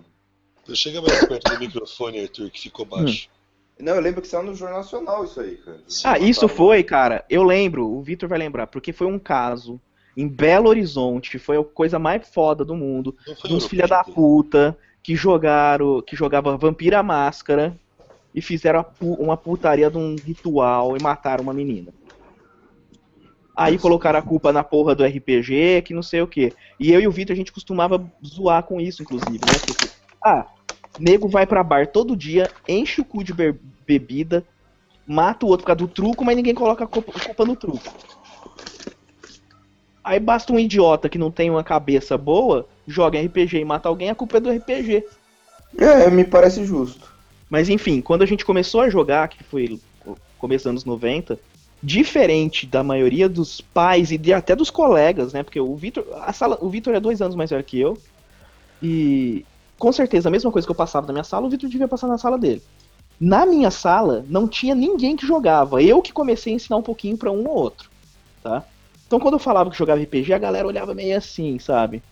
Então 0.62 0.74
chega 0.74 1.02
mais 1.02 1.24
perto 1.26 1.52
do 1.52 1.58
microfone, 1.58 2.20
Arthur, 2.20 2.50
que 2.50 2.60
ficou 2.60 2.84
baixo. 2.86 3.28
Não, 3.80 3.94
eu 3.94 4.00
lembro 4.00 4.22
que 4.22 4.28
saiu 4.28 4.44
no 4.44 4.54
Jornal 4.54 4.78
Nacional 4.78 5.24
isso 5.24 5.40
aí, 5.40 5.56
cara. 5.56 5.80
Ah, 6.04 6.18
isso 6.18 6.46
foi, 6.46 6.84
cara. 6.84 7.24
Eu 7.28 7.42
lembro, 7.42 7.88
o 7.90 8.00
Vitor 8.02 8.28
vai 8.28 8.38
lembrar, 8.38 8.68
porque 8.68 8.92
foi 8.92 9.06
um 9.08 9.18
caso 9.18 9.80
em 10.16 10.28
Belo 10.28 10.68
Horizonte, 10.68 11.38
foi 11.38 11.56
a 11.56 11.64
coisa 11.64 11.98
mais 11.98 12.28
foda 12.28 12.64
do 12.64 12.76
mundo. 12.76 13.16
Uns 13.50 13.66
filha 13.66 13.88
da 13.88 14.04
puta 14.04 14.78
que 15.02 15.16
jogaram, 15.16 16.00
que 16.02 16.14
jogava 16.14 16.56
Vampira 16.56 17.02
Máscara 17.02 17.76
e 18.34 18.40
fizeram 18.42 18.84
pu- 18.84 19.14
uma 19.14 19.36
putaria 19.36 19.90
de 19.90 19.98
um 19.98 20.18
ritual 20.18 20.96
e 20.96 21.00
mataram 21.00 21.42
uma 21.44 21.54
menina. 21.54 21.92
Aí 23.56 23.78
colocaram 23.78 24.18
a 24.18 24.22
culpa 24.22 24.52
na 24.52 24.64
porra 24.64 24.94
do 24.94 25.04
RPG, 25.04 25.82
que 25.82 25.92
não 25.92 26.02
sei 26.02 26.22
o 26.22 26.26
que. 26.28 26.54
E 26.78 26.90
eu 26.92 27.00
e 27.00 27.06
o 27.06 27.10
Vitor, 27.12 27.34
a 27.34 27.36
gente 27.36 27.52
costumava 27.52 28.10
zoar 28.24 28.62
com 28.64 28.80
isso, 28.80 29.02
inclusive, 29.02 29.46
né? 29.46 29.58
Porque, 29.58 29.76
ah, 30.24 30.46
nego 30.96 31.28
vai 31.28 31.46
pra 31.46 31.62
bar 31.62 31.90
todo 31.92 32.16
dia, 32.16 32.52
enche 32.66 33.00
o 33.00 33.04
cu 33.04 33.22
de 33.22 33.34
be- 33.34 33.58
bebida, 33.86 34.46
mata 35.06 35.46
o 35.46 35.48
outro 35.50 35.64
por 35.64 35.68
causa 35.68 35.78
do 35.78 35.88
truco, 35.88 36.24
mas 36.24 36.36
ninguém 36.36 36.54
coloca 36.54 36.84
a 36.84 36.88
culpa, 36.88 37.12
a 37.16 37.20
culpa 37.20 37.44
no 37.46 37.56
truco. 37.56 37.94
Aí 40.04 40.20
basta 40.20 40.52
um 40.52 40.58
idiota 40.58 41.08
que 41.08 41.16
não 41.18 41.30
tem 41.30 41.50
uma 41.50 41.64
cabeça 41.64 42.16
boa, 42.18 42.68
joga 42.86 43.18
em 43.18 43.24
RPG 43.24 43.58
e 43.60 43.64
mata 43.64 43.88
alguém, 43.88 44.10
a 44.10 44.14
culpa 44.14 44.36
é 44.36 44.40
do 44.40 44.50
RPG. 44.50 45.04
É, 45.78 46.08
me 46.10 46.24
parece 46.24 46.64
justo. 46.64 47.08
Mas 47.50 47.68
enfim, 47.68 48.00
quando 48.00 48.22
a 48.22 48.26
gente 48.26 48.44
começou 48.44 48.80
a 48.80 48.88
jogar, 48.88 49.28
que 49.28 49.42
foi 49.44 49.78
começo 50.38 50.62
dos 50.64 50.70
anos 50.70 50.84
90, 50.84 51.38
diferente 51.82 52.66
da 52.66 52.82
maioria 52.82 53.28
dos 53.28 53.60
pais 53.60 54.10
e 54.12 54.16
de- 54.16 54.32
até 54.32 54.54
dos 54.54 54.70
colegas, 54.70 55.32
né? 55.32 55.42
Porque 55.42 55.60
o 55.60 55.74
Vitor, 55.76 56.06
a 56.22 56.32
sala, 56.32 56.56
o 56.60 56.68
Vitor 56.70 56.94
é 56.94 57.00
dois 57.00 57.20
anos 57.20 57.34
mais 57.36 57.50
velho 57.50 57.64
que 57.64 57.78
eu. 57.80 57.98
E 58.82 59.44
com 59.78 59.92
certeza 59.92 60.28
a 60.28 60.32
mesma 60.32 60.50
coisa 60.50 60.66
que 60.66 60.70
eu 60.70 60.76
passava 60.76 61.06
na 61.06 61.12
minha 61.12 61.24
sala, 61.24 61.46
o 61.46 61.50
Vitor 61.50 61.68
devia 61.68 61.88
passar 61.88 62.06
na 62.06 62.18
sala 62.18 62.38
dele. 62.38 62.62
Na 63.20 63.44
minha 63.44 63.70
sala 63.70 64.24
não 64.28 64.48
tinha 64.48 64.74
ninguém 64.74 65.16
que 65.16 65.26
jogava. 65.26 65.82
Eu 65.82 66.00
que 66.00 66.12
comecei 66.12 66.52
a 66.52 66.56
ensinar 66.56 66.76
um 66.76 66.82
pouquinho 66.82 67.16
pra 67.18 67.30
um 67.30 67.46
ou 67.46 67.54
outro, 67.54 67.90
tá? 68.42 68.64
Então 69.06 69.18
quando 69.20 69.34
eu 69.34 69.38
falava 69.40 69.70
que 69.70 69.76
jogava 69.76 70.00
RPG, 70.00 70.32
a 70.32 70.38
galera 70.38 70.66
olhava 70.68 70.94
meio 70.94 71.16
assim, 71.16 71.58
sabe? 71.58 72.02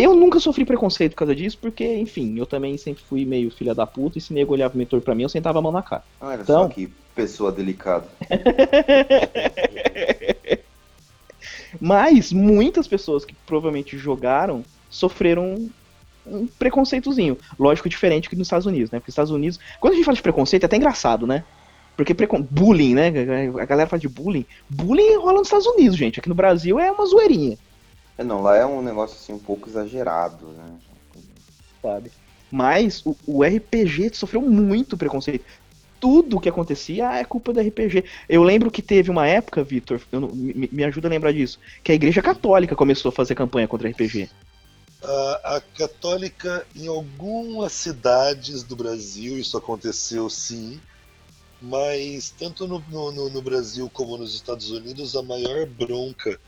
Eu 0.00 0.14
nunca 0.14 0.38
sofri 0.38 0.64
preconceito 0.64 1.10
por 1.12 1.18
causa 1.18 1.34
disso, 1.34 1.58
porque, 1.60 1.84
enfim, 1.96 2.38
eu 2.38 2.46
também 2.46 2.76
sempre 2.78 3.02
fui 3.02 3.24
meio 3.24 3.50
filha 3.50 3.74
da 3.74 3.84
puta, 3.84 4.16
e 4.16 4.20
se 4.20 4.32
nego 4.32 4.52
olhava 4.52 4.74
meio 4.76 4.88
torto 4.88 5.04
pra 5.04 5.12
mim, 5.12 5.24
eu 5.24 5.28
sentava 5.28 5.58
a 5.58 5.62
mão 5.62 5.72
na 5.72 5.82
cara. 5.82 6.04
Olha 6.20 6.40
Então- 6.40 6.62
só 6.62 6.68
que 6.68 6.88
pessoa 7.16 7.50
delicada. 7.50 8.06
Mas 11.80 12.32
muitas 12.32 12.86
pessoas 12.86 13.24
que 13.24 13.34
provavelmente 13.46 13.98
jogaram 13.98 14.64
sofreram 14.88 15.68
um 16.26 16.46
preconceitozinho. 16.46 17.36
Lógico, 17.58 17.88
diferente 17.88 18.28
que 18.30 18.36
nos 18.36 18.46
Estados 18.46 18.66
Unidos, 18.66 18.90
né? 18.90 18.98
Porque 19.00 19.08
nos 19.10 19.14
Estados 19.14 19.32
Unidos. 19.32 19.58
Quando 19.80 19.94
a 19.94 19.96
gente 19.96 20.04
fala 20.04 20.16
de 20.16 20.22
preconceito, 20.22 20.62
é 20.62 20.66
até 20.66 20.76
engraçado, 20.76 21.26
né? 21.26 21.44
Porque 21.96 22.14
precon... 22.14 22.42
bullying, 22.48 22.94
né? 22.94 23.08
A 23.60 23.64
galera 23.64 23.88
fala 23.88 24.00
de 24.00 24.08
bullying. 24.08 24.46
Bullying 24.70 25.16
rola 25.16 25.38
nos 25.38 25.48
Estados 25.48 25.66
Unidos, 25.66 25.96
gente. 25.96 26.20
Aqui 26.20 26.28
no 26.28 26.34
Brasil 26.34 26.78
é 26.78 26.90
uma 26.92 27.04
zoeirinha, 27.06 27.58
É, 28.18 28.24
não, 28.24 28.42
lá 28.42 28.56
é 28.56 28.66
um 28.66 28.82
negócio 28.82 29.16
assim 29.16 29.32
um 29.32 29.38
pouco 29.38 29.68
exagerado, 29.68 30.48
né? 30.48 30.78
sabe? 31.80 32.10
Mas 32.50 33.04
o, 33.06 33.14
o 33.26 33.44
RPG 33.44 34.12
sofreu 34.14 34.42
muito 34.42 34.96
preconceito. 34.96 35.44
Tudo 36.00 36.40
que 36.40 36.48
acontecia 36.48 37.10
ah, 37.10 37.18
é 37.18 37.24
culpa 37.24 37.52
do 37.52 37.60
RPG. 37.60 38.04
Eu 38.28 38.42
lembro 38.42 38.70
que 38.70 38.82
teve 38.82 39.10
uma 39.10 39.26
época, 39.26 39.62
Vitor, 39.64 40.00
me, 40.12 40.68
me 40.70 40.84
ajuda 40.84 41.08
a 41.08 41.10
lembrar 41.10 41.32
disso, 41.32 41.58
que 41.82 41.92
a 41.92 41.94
Igreja 41.94 42.22
Católica 42.22 42.76
começou 42.76 43.08
a 43.10 43.12
fazer 43.12 43.34
campanha 43.34 43.66
contra 43.68 43.88
RPG. 43.88 44.28
A, 45.02 45.56
a 45.56 45.60
católica, 45.60 46.66
em 46.74 46.88
algumas 46.88 47.72
cidades 47.72 48.62
do 48.62 48.76
Brasil, 48.76 49.38
isso 49.38 49.56
aconteceu 49.56 50.28
sim, 50.30 50.80
mas 51.60 52.30
tanto 52.30 52.66
no- 52.66 52.82
no- 52.90 53.28
no 53.28 53.42
Brasil 53.42 53.90
como 53.92 54.16
nos 54.16 54.34
Estados 54.34 54.70
Unidos, 54.70 55.16
a 55.16 55.22
maior 55.22 55.66
bronca 55.66 56.38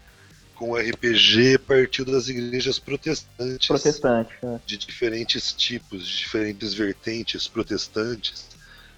com 0.61 0.73
o 0.73 0.77
RPG 0.77 1.57
partiu 1.67 2.05
das 2.05 2.29
igrejas 2.29 2.79
protestantes. 2.79 3.67
Protestante. 3.67 4.35
né? 4.43 4.61
de 4.67 4.77
diferentes 4.77 5.55
tipos, 5.55 6.07
de 6.07 6.19
diferentes 6.19 6.75
vertentes 6.75 7.49
protestantes. 7.49 8.45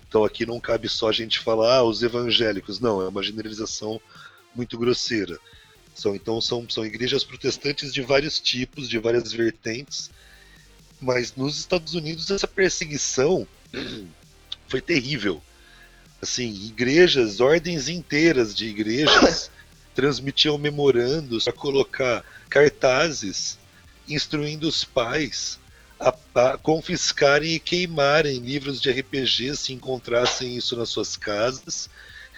Então 0.09 0.25
aqui 0.25 0.45
não 0.45 0.59
cabe 0.59 0.89
só 0.89 1.09
a 1.09 1.13
gente 1.13 1.39
falar 1.39 1.77
ah, 1.77 1.85
os 1.85 2.03
evangélicos, 2.03 2.81
não, 2.81 3.01
é 3.01 3.07
uma 3.07 3.23
generalização 3.23 4.01
muito 4.57 4.77
grosseira. 4.77 5.39
São, 5.95 6.17
então 6.17 6.41
são, 6.41 6.69
são 6.69 6.85
igrejas 6.85 7.23
protestantes 7.23 7.95
de 7.95 8.03
vários 8.03 8.41
tipos, 8.41 8.89
de 8.89 8.99
várias 8.99 9.33
vertentes, 9.33 10.11
mas 11.01 11.37
nos 11.37 11.57
Estados 11.57 11.95
Unidos 11.95 12.29
essa 12.29 12.49
perseguição 12.49 13.47
foi 14.67 14.81
terrível. 14.81 15.41
Assim, 16.21 16.53
igrejas, 16.67 17.39
ordens 17.39 17.89
inteiras 17.89 18.53
de 18.53 18.67
igrejas 18.67 19.49
transmitiam 19.95 20.59
memorandos 20.59 21.45
para 21.45 21.53
colocar 21.53 22.25
cartazes 22.49 23.59
instruindo 24.09 24.69
os 24.69 24.85
pais 24.85 25.61
a, 26.03 26.15
a, 26.35 26.59
confiscarem 26.59 27.55
e 27.55 27.61
queimarem 27.61 28.39
livros 28.41 28.81
de 28.81 28.91
RPG 28.91 29.57
se 29.57 29.73
encontrassem 29.73 30.57
isso 30.57 30.77
nas 30.77 30.89
suas 30.89 31.17
casas, 31.17 31.89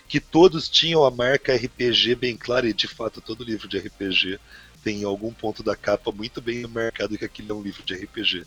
que 0.06 0.20
todos 0.20 0.68
tinham 0.68 1.05
a 1.05 1.10
marca 1.10 1.55
RPG 1.55 2.14
bem 2.14 2.36
clara, 2.36 2.68
e 2.68 2.74
de 2.74 2.86
fato 2.86 3.20
todo 3.20 3.43
livro 3.43 3.66
de 3.66 3.78
RPG 3.78 4.39
tem 4.82 5.01
em 5.01 5.05
algum 5.05 5.32
ponto 5.32 5.62
da 5.62 5.74
capa 5.74 6.12
muito 6.12 6.43
bem 6.43 6.66
marcado 6.66 7.16
que 7.16 7.24
aquilo 7.24 7.52
é 7.52 7.55
um 7.55 7.62
livro 7.62 7.82
de 7.82 7.94
RPG. 7.94 8.44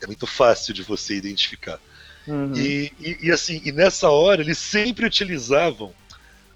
É 0.00 0.06
muito 0.06 0.26
fácil 0.26 0.72
de 0.72 0.82
você 0.82 1.16
identificar. 1.16 1.80
Uhum. 2.26 2.54
E, 2.54 2.92
e, 3.00 3.26
e, 3.26 3.30
assim, 3.32 3.60
e 3.64 3.72
nessa 3.72 4.08
hora 4.10 4.42
eles 4.42 4.58
sempre 4.58 5.06
utilizavam 5.06 5.92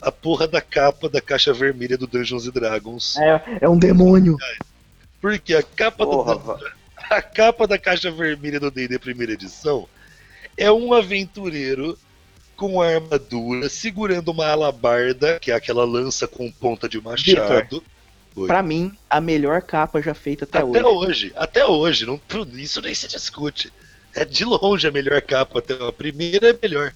a 0.00 0.10
porra 0.10 0.48
da 0.48 0.60
capa 0.60 1.08
da 1.08 1.20
caixa 1.20 1.52
vermelha 1.52 1.96
do 1.96 2.06
Dungeons 2.06 2.46
and 2.46 2.52
Dragons. 2.52 3.16
É, 3.18 3.58
é 3.62 3.68
um 3.68 3.78
demônio. 3.78 4.36
Porque 5.20 5.54
a 5.54 5.62
capa 5.62 6.06
porra, 6.06 6.36
do, 6.36 6.70
a 7.10 7.20
capa 7.20 7.66
da 7.66 7.78
caixa 7.78 8.10
vermelha 8.10 8.58
do 8.58 8.70
D&D 8.70 8.98
primeira 8.98 9.32
edição 9.32 9.86
é 10.56 10.70
um 10.70 10.92
aventureiro 10.94 11.98
com 12.56 12.80
armadura 12.80 13.68
segurando 13.68 14.30
uma 14.30 14.46
alabarda, 14.46 15.38
que 15.40 15.50
é 15.50 15.54
aquela 15.54 15.84
lança 15.84 16.28
com 16.28 16.50
ponta 16.50 16.88
de 16.88 17.00
machado. 17.00 17.82
Pra 18.46 18.62
mim, 18.62 18.92
a 19.08 19.20
melhor 19.20 19.62
capa 19.62 20.00
já 20.00 20.14
feita 20.14 20.44
até, 20.44 20.58
até 20.58 20.66
hoje. 20.66 20.76
Até 20.76 20.86
hoje, 20.86 21.32
até 21.36 21.66
hoje. 21.66 22.06
Não, 22.06 22.20
isso 22.54 22.80
nem 22.80 22.94
se 22.94 23.08
discute. 23.08 23.72
É 24.14 24.24
de 24.24 24.44
longe 24.44 24.86
a 24.86 24.90
melhor 24.90 25.20
capa, 25.22 25.58
até 25.58 25.74
a 25.74 25.92
primeira 25.92 26.50
é 26.50 26.58
melhor. 26.60 26.92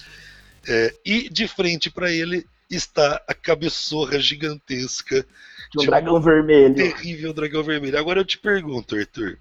É, 0.67 0.95
e 1.05 1.29
de 1.29 1.47
frente 1.47 1.91
para 1.91 2.11
ele 2.11 2.47
está 2.71 3.23
a 3.27 3.35
cabeçorra 3.35 4.19
gigantesca 4.19 5.27
de 5.73 5.83
um 5.83 5.87
dragão 5.87 6.21
vermelho. 6.21 6.75
Terrível 6.75 7.33
dragão 7.33 7.63
vermelho. 7.63 7.99
Agora 7.99 8.21
eu 8.21 8.25
te 8.25 8.39
pergunto, 8.39 8.97
Arthur. 8.97 9.39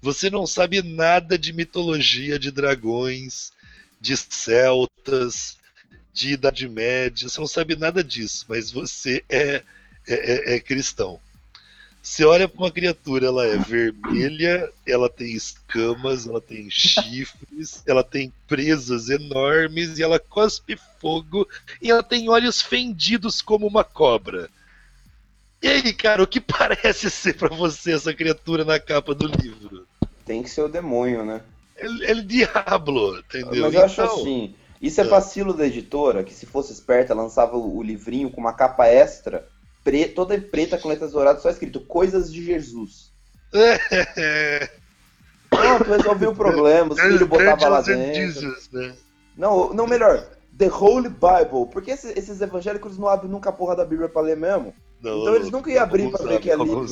Você 0.00 0.30
não 0.30 0.46
sabe 0.46 0.82
nada 0.82 1.38
de 1.38 1.52
mitologia 1.52 2.38
de 2.38 2.50
dragões, 2.50 3.52
de 4.00 4.16
celtas, 4.16 5.58
de 6.12 6.32
Idade 6.32 6.68
Média, 6.68 7.28
você 7.28 7.38
não 7.38 7.46
sabe 7.46 7.76
nada 7.76 8.02
disso, 8.02 8.46
mas 8.48 8.70
você 8.70 9.22
é, 9.28 9.62
é, 10.06 10.52
é, 10.52 10.56
é 10.56 10.60
cristão. 10.60 11.20
Você 12.02 12.24
olha 12.24 12.48
para 12.48 12.62
uma 12.62 12.70
criatura, 12.70 13.26
ela 13.26 13.46
é 13.46 13.58
vermelha, 13.58 14.72
ela 14.86 15.08
tem 15.08 15.32
escamas, 15.32 16.26
ela 16.26 16.40
tem 16.40 16.70
chifres, 16.70 17.82
ela 17.86 18.02
tem 18.02 18.32
presas 18.48 19.10
enormes 19.10 19.98
e 19.98 20.02
ela 20.02 20.18
cospe 20.18 20.78
fogo 20.98 21.46
e 21.80 21.90
ela 21.90 22.02
tem 22.02 22.28
olhos 22.30 22.62
fendidos 22.62 23.42
como 23.42 23.66
uma 23.66 23.84
cobra. 23.84 24.48
E 25.62 25.68
aí, 25.68 25.92
cara, 25.92 26.22
o 26.22 26.26
que 26.26 26.40
parece 26.40 27.10
ser 27.10 27.36
para 27.36 27.54
você 27.54 27.92
essa 27.92 28.14
criatura 28.14 28.64
na 28.64 28.80
capa 28.80 29.14
do 29.14 29.26
livro? 29.26 29.86
Tem 30.24 30.42
que 30.42 30.48
ser 30.48 30.62
o 30.62 30.68
demônio, 30.68 31.22
né? 31.22 31.42
Ele, 31.76 32.04
ele 32.06 32.22
Diablo, 32.22 33.18
entendeu? 33.18 33.64
Mas 33.64 33.74
eu 33.74 33.84
então... 33.84 33.84
acho 33.84 34.02
assim, 34.02 34.54
isso 34.80 35.02
é, 35.02 35.04
é 35.04 35.06
vacilo 35.06 35.52
da 35.52 35.66
editora, 35.66 36.24
que 36.24 36.32
se 36.32 36.46
fosse 36.46 36.72
esperta, 36.72 37.14
lançava 37.14 37.58
o 37.58 37.82
livrinho 37.82 38.30
com 38.30 38.40
uma 38.40 38.54
capa 38.54 38.86
extra 38.86 39.46
pre, 39.84 40.06
toda 40.08 40.40
preta 40.40 40.78
com 40.78 40.88
letras 40.88 41.12
douradas, 41.12 41.42
só 41.42 41.50
escrito 41.50 41.80
Coisas 41.80 42.32
de 42.32 42.44
Jesus. 42.44 43.10
Pronto, 45.50 45.84
resolveu 45.84 46.30
o 46.30 46.36
problema, 46.36 46.92
os 46.92 47.00
filhos 47.00 47.22
botavam 47.22 47.70
lá 47.70 47.80
dentro. 47.80 48.14
Jesus, 48.14 48.70
né? 48.70 48.94
Não, 49.36 49.72
não, 49.72 49.86
melhor, 49.86 50.28
The 50.56 50.68
Holy 50.68 51.08
Bible. 51.08 51.66
Porque 51.72 51.90
esses, 51.90 52.16
esses 52.16 52.40
evangélicos 52.40 52.98
não 52.98 53.08
abrem 53.08 53.30
nunca 53.30 53.50
a 53.50 53.52
porra 53.52 53.74
da 53.74 53.84
Bíblia 53.84 54.08
pra 54.08 54.22
ler 54.22 54.36
mesmo? 54.36 54.74
Não, 55.00 55.22
então 55.22 55.34
eles 55.34 55.50
nunca 55.50 55.70
iam 55.70 55.82
abrir 55.82 56.10
pra 56.10 56.24
ver 56.24 56.40
que 56.40 56.50
é 56.50 56.56
livro. 56.56 56.86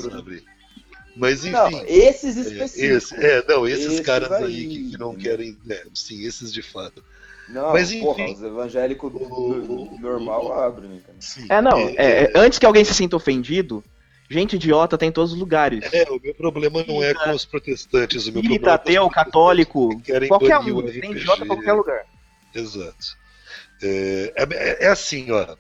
Mas 1.15 1.44
enfim. 1.44 1.51
Não, 1.51 1.69
esses 1.86 2.36
específicos. 2.36 3.12
É, 3.12 3.16
esse, 3.16 3.27
é 3.27 3.44
não, 3.47 3.66
esses, 3.66 3.86
esses 3.86 4.01
caras 4.01 4.31
aí, 4.32 4.44
aí 4.44 4.69
que, 4.69 4.90
que, 4.90 4.98
não 4.98 5.15
querem. 5.15 5.59
É, 5.69 5.85
sim, 5.93 6.24
esses 6.24 6.52
de 6.52 6.62
fato. 6.62 7.05
Não, 7.49 7.73
mas 7.73 7.91
enfim. 7.91 8.05
Porra, 8.05 8.31
os 8.31 8.43
evangélicos 8.43 9.12
o, 9.15 9.99
normal 10.01 10.47
o, 10.47 10.53
abrem, 10.53 10.91
né, 10.91 11.01
Sim, 11.19 11.47
é, 11.49 11.61
não. 11.62 11.79
É, 11.79 11.95
é, 11.97 12.25
é, 12.25 12.33
antes 12.35 12.59
que 12.59 12.66
alguém 12.66 12.85
se 12.85 12.95
sinta 12.95 13.16
ofendido, 13.16 13.83
gente 14.31 14.57
idiota 14.57 14.99
tem 14.99 15.09
em 15.09 15.12
todos 15.12 15.33
os 15.33 15.39
lugares. 15.39 15.83
É, 15.93 16.05
o 16.11 16.20
meu 16.20 16.35
problema 16.35 16.85
não 16.87 17.03
é 17.03 17.15
com 17.15 17.31
os 17.31 17.45
protestantes. 17.45 18.27
O 18.27 18.33
meu 18.33 18.43
Espírita, 18.43 18.65
problema 18.65 18.70
é 18.70 18.75
ateu, 18.75 19.11
católico, 19.11 20.03
qualquer 20.29 20.59
um. 20.59 20.83
Tem 20.83 21.12
idiota 21.12 21.45
em 21.45 21.47
qualquer 21.47 21.73
lugar. 21.73 22.05
Exato. 22.55 23.16
É, 23.83 24.33
é, 24.37 24.85
é, 24.85 24.89
assim, 24.89 25.31
ó. 25.31 25.57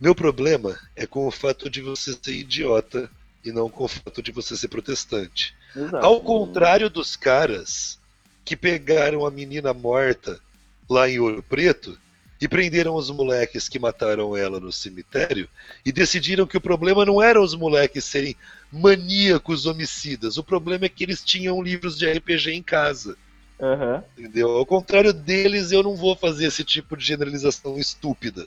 Meu 0.00 0.14
problema 0.14 0.76
é 0.96 1.06
com 1.06 1.26
o 1.26 1.30
fato 1.30 1.70
de 1.70 1.80
você 1.80 2.12
ser 2.20 2.32
idiota 2.32 3.08
e 3.44 3.52
não 3.52 3.68
com 3.70 3.84
o 3.84 3.88
fato 3.88 4.22
de 4.22 4.32
você 4.32 4.56
ser 4.56 4.68
protestante. 4.68 5.54
Exato. 5.76 6.04
Ao 6.04 6.20
contrário 6.20 6.90
dos 6.90 7.14
caras 7.14 7.98
que 8.44 8.56
pegaram 8.56 9.24
a 9.24 9.30
menina 9.30 9.72
morta 9.72 10.40
lá 10.88 11.08
em 11.08 11.18
Ouro 11.18 11.42
Preto 11.42 11.98
e 12.40 12.48
prenderam 12.48 12.94
os 12.94 13.10
moleques 13.10 13.68
que 13.68 13.78
mataram 13.78 14.36
ela 14.36 14.60
no 14.60 14.72
cemitério 14.72 15.48
e 15.84 15.90
decidiram 15.90 16.46
que 16.46 16.56
o 16.56 16.60
problema 16.60 17.04
não 17.04 17.22
eram 17.22 17.42
os 17.42 17.54
moleques 17.54 18.04
serem 18.04 18.36
maníacos 18.70 19.66
homicidas, 19.66 20.36
o 20.36 20.44
problema 20.44 20.84
é 20.84 20.88
que 20.88 21.04
eles 21.04 21.24
tinham 21.24 21.62
livros 21.62 21.96
de 21.96 22.10
RPG 22.10 22.52
em 22.52 22.62
casa. 22.62 23.16
Uhum. 23.58 24.02
Entendeu? 24.18 24.50
Ao 24.50 24.66
contrário 24.66 25.12
deles, 25.12 25.70
eu 25.70 25.82
não 25.82 25.96
vou 25.96 26.16
fazer 26.16 26.46
esse 26.46 26.64
tipo 26.64 26.96
de 26.96 27.06
generalização 27.06 27.78
estúpida. 27.78 28.46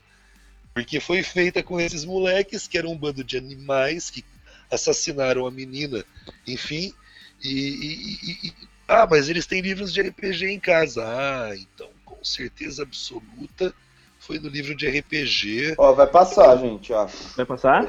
Porque 0.74 1.00
foi 1.00 1.24
feita 1.24 1.64
com 1.64 1.80
esses 1.80 2.06
moleques, 2.06 2.68
que 2.68 2.78
eram 2.78 2.92
um 2.92 2.98
bando 2.98 3.24
de 3.24 3.38
animais 3.38 4.12
que 4.12 4.24
assassinaram 4.70 5.48
a 5.48 5.52
menina, 5.52 6.06
enfim. 6.46 6.94
E, 7.42 7.50
e, 7.50 8.48
e, 8.48 8.54
ah, 8.88 9.08
mas 9.10 9.30
eles 9.30 9.48
têm 9.48 9.62
livros 9.62 9.92
de 9.92 10.02
RPG 10.02 10.46
em 10.46 10.60
casa. 10.60 11.04
Ah, 11.04 11.56
então 11.56 11.97
com 12.18 12.23
certeza 12.23 12.84
absoluta 12.84 13.73
foi 14.19 14.39
no 14.39 14.49
livro 14.49 14.76
de 14.76 14.88
RPG. 14.88 15.76
Ó, 15.77 15.94
vai 15.94 16.07
passar, 16.07 16.57
gente, 16.57 16.91
ó. 16.91 17.07
Vai 17.35 17.45
passar? 17.45 17.88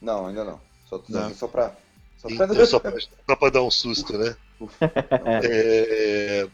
Não, 0.00 0.26
ainda 0.26 0.44
não. 0.44 0.60
Só, 0.88 1.02
não. 1.08 1.34
só 1.34 1.46
pra. 1.46 1.74
Só 2.16 2.28
pra... 2.28 2.46
Então, 2.46 2.66
só, 2.66 2.80
pra, 2.80 2.92
só 3.00 3.36
pra 3.36 3.50
dar 3.50 3.62
um 3.62 3.70
susto, 3.70 4.18
né? 4.18 4.36
é, 5.44 6.48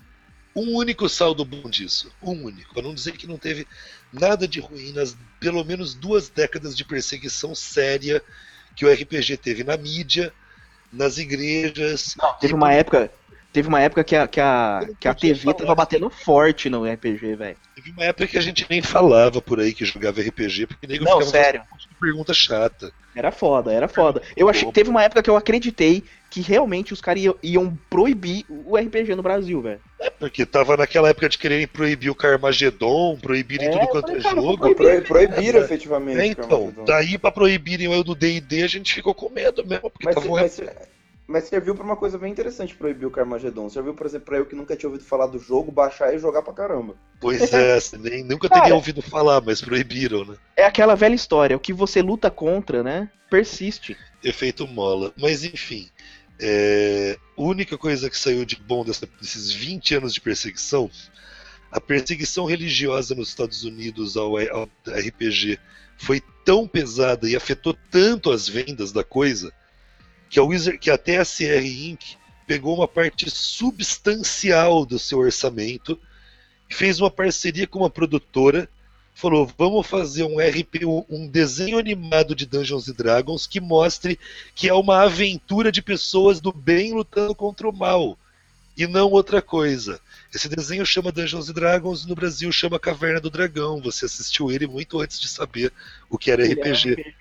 um 0.54 0.76
único 0.76 1.08
saldo 1.08 1.44
bom 1.44 1.68
disso. 1.68 2.12
Um 2.22 2.44
único. 2.44 2.74
Para 2.74 2.82
não 2.82 2.94
dizer 2.94 3.12
que 3.12 3.26
não 3.26 3.38
teve 3.38 3.66
nada 4.12 4.46
de 4.46 4.60
ruim 4.60 4.92
nas 4.92 5.16
pelo 5.40 5.64
menos 5.64 5.94
duas 5.94 6.28
décadas 6.28 6.76
de 6.76 6.84
perseguição 6.84 7.54
séria 7.54 8.22
que 8.76 8.84
o 8.84 8.92
RPG 8.92 9.36
teve 9.38 9.64
na 9.64 9.76
mídia, 9.76 10.32
nas 10.92 11.18
igrejas. 11.18 12.14
Não, 12.16 12.34
teve 12.34 12.54
uma 12.54 12.72
época. 12.72 13.10
Teve 13.54 13.68
uma 13.68 13.80
época 13.80 14.02
que 14.02 14.16
a, 14.16 14.26
que 14.26 14.40
a, 14.40 14.80
que 14.98 15.06
a 15.06 15.14
TV 15.14 15.42
falar. 15.42 15.54
tava 15.54 15.74
batendo 15.76 16.10
forte 16.10 16.68
no 16.68 16.84
RPG, 16.84 17.36
velho. 17.36 17.56
Teve 17.76 17.92
uma 17.92 18.02
época 18.02 18.26
que 18.26 18.36
a 18.36 18.40
gente 18.40 18.66
nem 18.68 18.82
falava 18.82 19.40
por 19.40 19.60
aí 19.60 19.72
que 19.72 19.84
jogava 19.84 20.20
RPG, 20.20 20.66
porque 20.66 20.88
nego 20.88 21.04
Não, 21.04 21.22
sério. 21.22 21.62
pergunta 22.00 22.34
chata. 22.34 22.92
Era 23.14 23.30
foda, 23.30 23.72
era 23.72 23.86
foda. 23.86 24.20
Eu 24.36 24.48
achei 24.48 24.72
teve 24.72 24.90
uma 24.90 25.04
época 25.04 25.22
que 25.22 25.30
eu 25.30 25.36
acreditei 25.36 26.02
que 26.28 26.40
realmente 26.40 26.92
os 26.92 27.00
caras 27.00 27.22
iam, 27.22 27.36
iam, 27.40 27.78
proibir 27.88 28.44
o 28.48 28.76
RPG 28.76 29.14
no 29.14 29.22
Brasil, 29.22 29.62
velho. 29.62 29.80
É, 30.00 30.10
porque 30.10 30.44
tava 30.44 30.76
naquela 30.76 31.10
época 31.10 31.28
de 31.28 31.38
quererem 31.38 31.68
proibir 31.68 32.10
o 32.10 32.14
Carmageddon, 32.14 33.16
proibirem 33.22 33.68
é, 33.68 33.70
tudo 33.70 33.86
quanto 33.86 34.16
é 34.16 34.20
jogo. 34.20 34.74
Proibiram, 34.74 35.02
proibiram 35.04 35.60
é, 35.60 35.62
efetivamente. 35.62 36.18
É, 36.18 36.26
então, 36.26 36.74
daí 36.84 37.16
pra 37.16 37.30
proibirem 37.30 37.86
o 37.86 38.02
do 38.02 38.16
DD 38.16 38.64
a 38.64 38.66
gente 38.66 38.92
ficou 38.92 39.14
com 39.14 39.30
medo 39.30 39.64
mesmo, 39.64 39.88
porque 39.88 40.06
mas, 40.06 40.14
tava 40.16 40.28
mas, 40.28 40.60
mas 41.26 41.44
serviu 41.44 41.74
pra 41.74 41.84
uma 41.84 41.96
coisa 41.96 42.18
bem 42.18 42.30
interessante 42.30 42.74
proibir 42.74 43.06
o 43.06 43.10
Carmageddon. 43.10 43.68
Serviu, 43.70 43.94
por 43.94 44.06
exemplo, 44.06 44.26
pra 44.26 44.36
eu 44.36 44.46
que 44.46 44.54
nunca 44.54 44.76
tinha 44.76 44.88
ouvido 44.88 45.06
falar 45.06 45.26
do 45.26 45.38
jogo, 45.38 45.72
baixar 45.72 46.14
e 46.14 46.18
jogar 46.18 46.42
pra 46.42 46.52
caramba. 46.52 46.94
Pois 47.20 47.40
é, 47.52 47.78
nem, 47.98 48.22
nunca 48.22 48.48
Cara, 48.48 48.62
teria 48.62 48.74
ouvido 48.74 49.00
falar, 49.00 49.40
mas 49.40 49.62
proibiram, 49.62 50.24
né? 50.24 50.36
É 50.56 50.64
aquela 50.64 50.94
velha 50.94 51.14
história, 51.14 51.56
o 51.56 51.60
que 51.60 51.72
você 51.72 52.02
luta 52.02 52.30
contra, 52.30 52.82
né, 52.82 53.10
persiste. 53.30 53.96
Efeito 54.22 54.66
mola. 54.66 55.12
Mas 55.16 55.44
enfim, 55.44 55.88
é, 56.38 57.16
a 57.36 57.42
única 57.42 57.78
coisa 57.78 58.10
que 58.10 58.18
saiu 58.18 58.44
de 58.44 58.56
bom 58.56 58.84
dessa, 58.84 59.08
desses 59.20 59.50
20 59.50 59.94
anos 59.96 60.14
de 60.14 60.20
perseguição, 60.20 60.90
a 61.72 61.80
perseguição 61.80 62.44
religiosa 62.44 63.14
nos 63.14 63.28
Estados 63.28 63.64
Unidos 63.64 64.16
ao, 64.16 64.36
ao 64.36 64.68
RPG 64.86 65.58
foi 65.96 66.22
tão 66.44 66.68
pesada 66.68 67.28
e 67.28 67.34
afetou 67.34 67.74
tanto 67.90 68.30
as 68.30 68.46
vendas 68.46 68.92
da 68.92 69.02
coisa 69.02 69.50
que 70.30 70.38
a, 70.38 70.42
Wizard, 70.42 70.78
que 70.78 70.90
a 70.90 70.98
TSR 70.98 71.64
Inc. 71.64 72.16
pegou 72.46 72.74
uma 72.76 72.88
parte 72.88 73.30
substancial 73.30 74.84
do 74.84 74.98
seu 74.98 75.18
orçamento, 75.18 75.98
fez 76.70 77.00
uma 77.00 77.10
parceria 77.10 77.66
com 77.66 77.80
uma 77.80 77.90
produtora, 77.90 78.68
falou: 79.14 79.50
vamos 79.56 79.86
fazer 79.86 80.24
um 80.24 80.38
RP, 80.40 80.84
um 81.08 81.26
desenho 81.28 81.78
animado 81.78 82.34
de 82.34 82.46
Dungeons 82.46 82.86
Dragons 82.86 83.46
que 83.46 83.60
mostre 83.60 84.18
que 84.54 84.68
é 84.68 84.74
uma 84.74 85.02
aventura 85.02 85.70
de 85.70 85.80
pessoas 85.80 86.40
do 86.40 86.52
bem 86.52 86.92
lutando 86.92 87.34
contra 87.34 87.68
o 87.68 87.72
mal. 87.72 88.18
e 88.76 88.88
não 88.88 89.08
outra 89.12 89.40
coisa. 89.40 90.00
Esse 90.34 90.48
desenho 90.48 90.84
chama 90.84 91.12
Dungeons 91.12 91.46
Dragons 91.52 92.02
e 92.02 92.08
no 92.08 92.14
Brasil 92.16 92.50
chama 92.50 92.76
Caverna 92.76 93.20
do 93.20 93.30
Dragão. 93.30 93.80
Você 93.80 94.04
assistiu 94.06 94.50
ele 94.50 94.66
muito 94.66 95.00
antes 95.00 95.20
de 95.20 95.28
saber 95.28 95.72
o 96.10 96.18
que 96.18 96.28
era 96.28 96.44
é 96.44 96.52
RPG. 96.52 97.14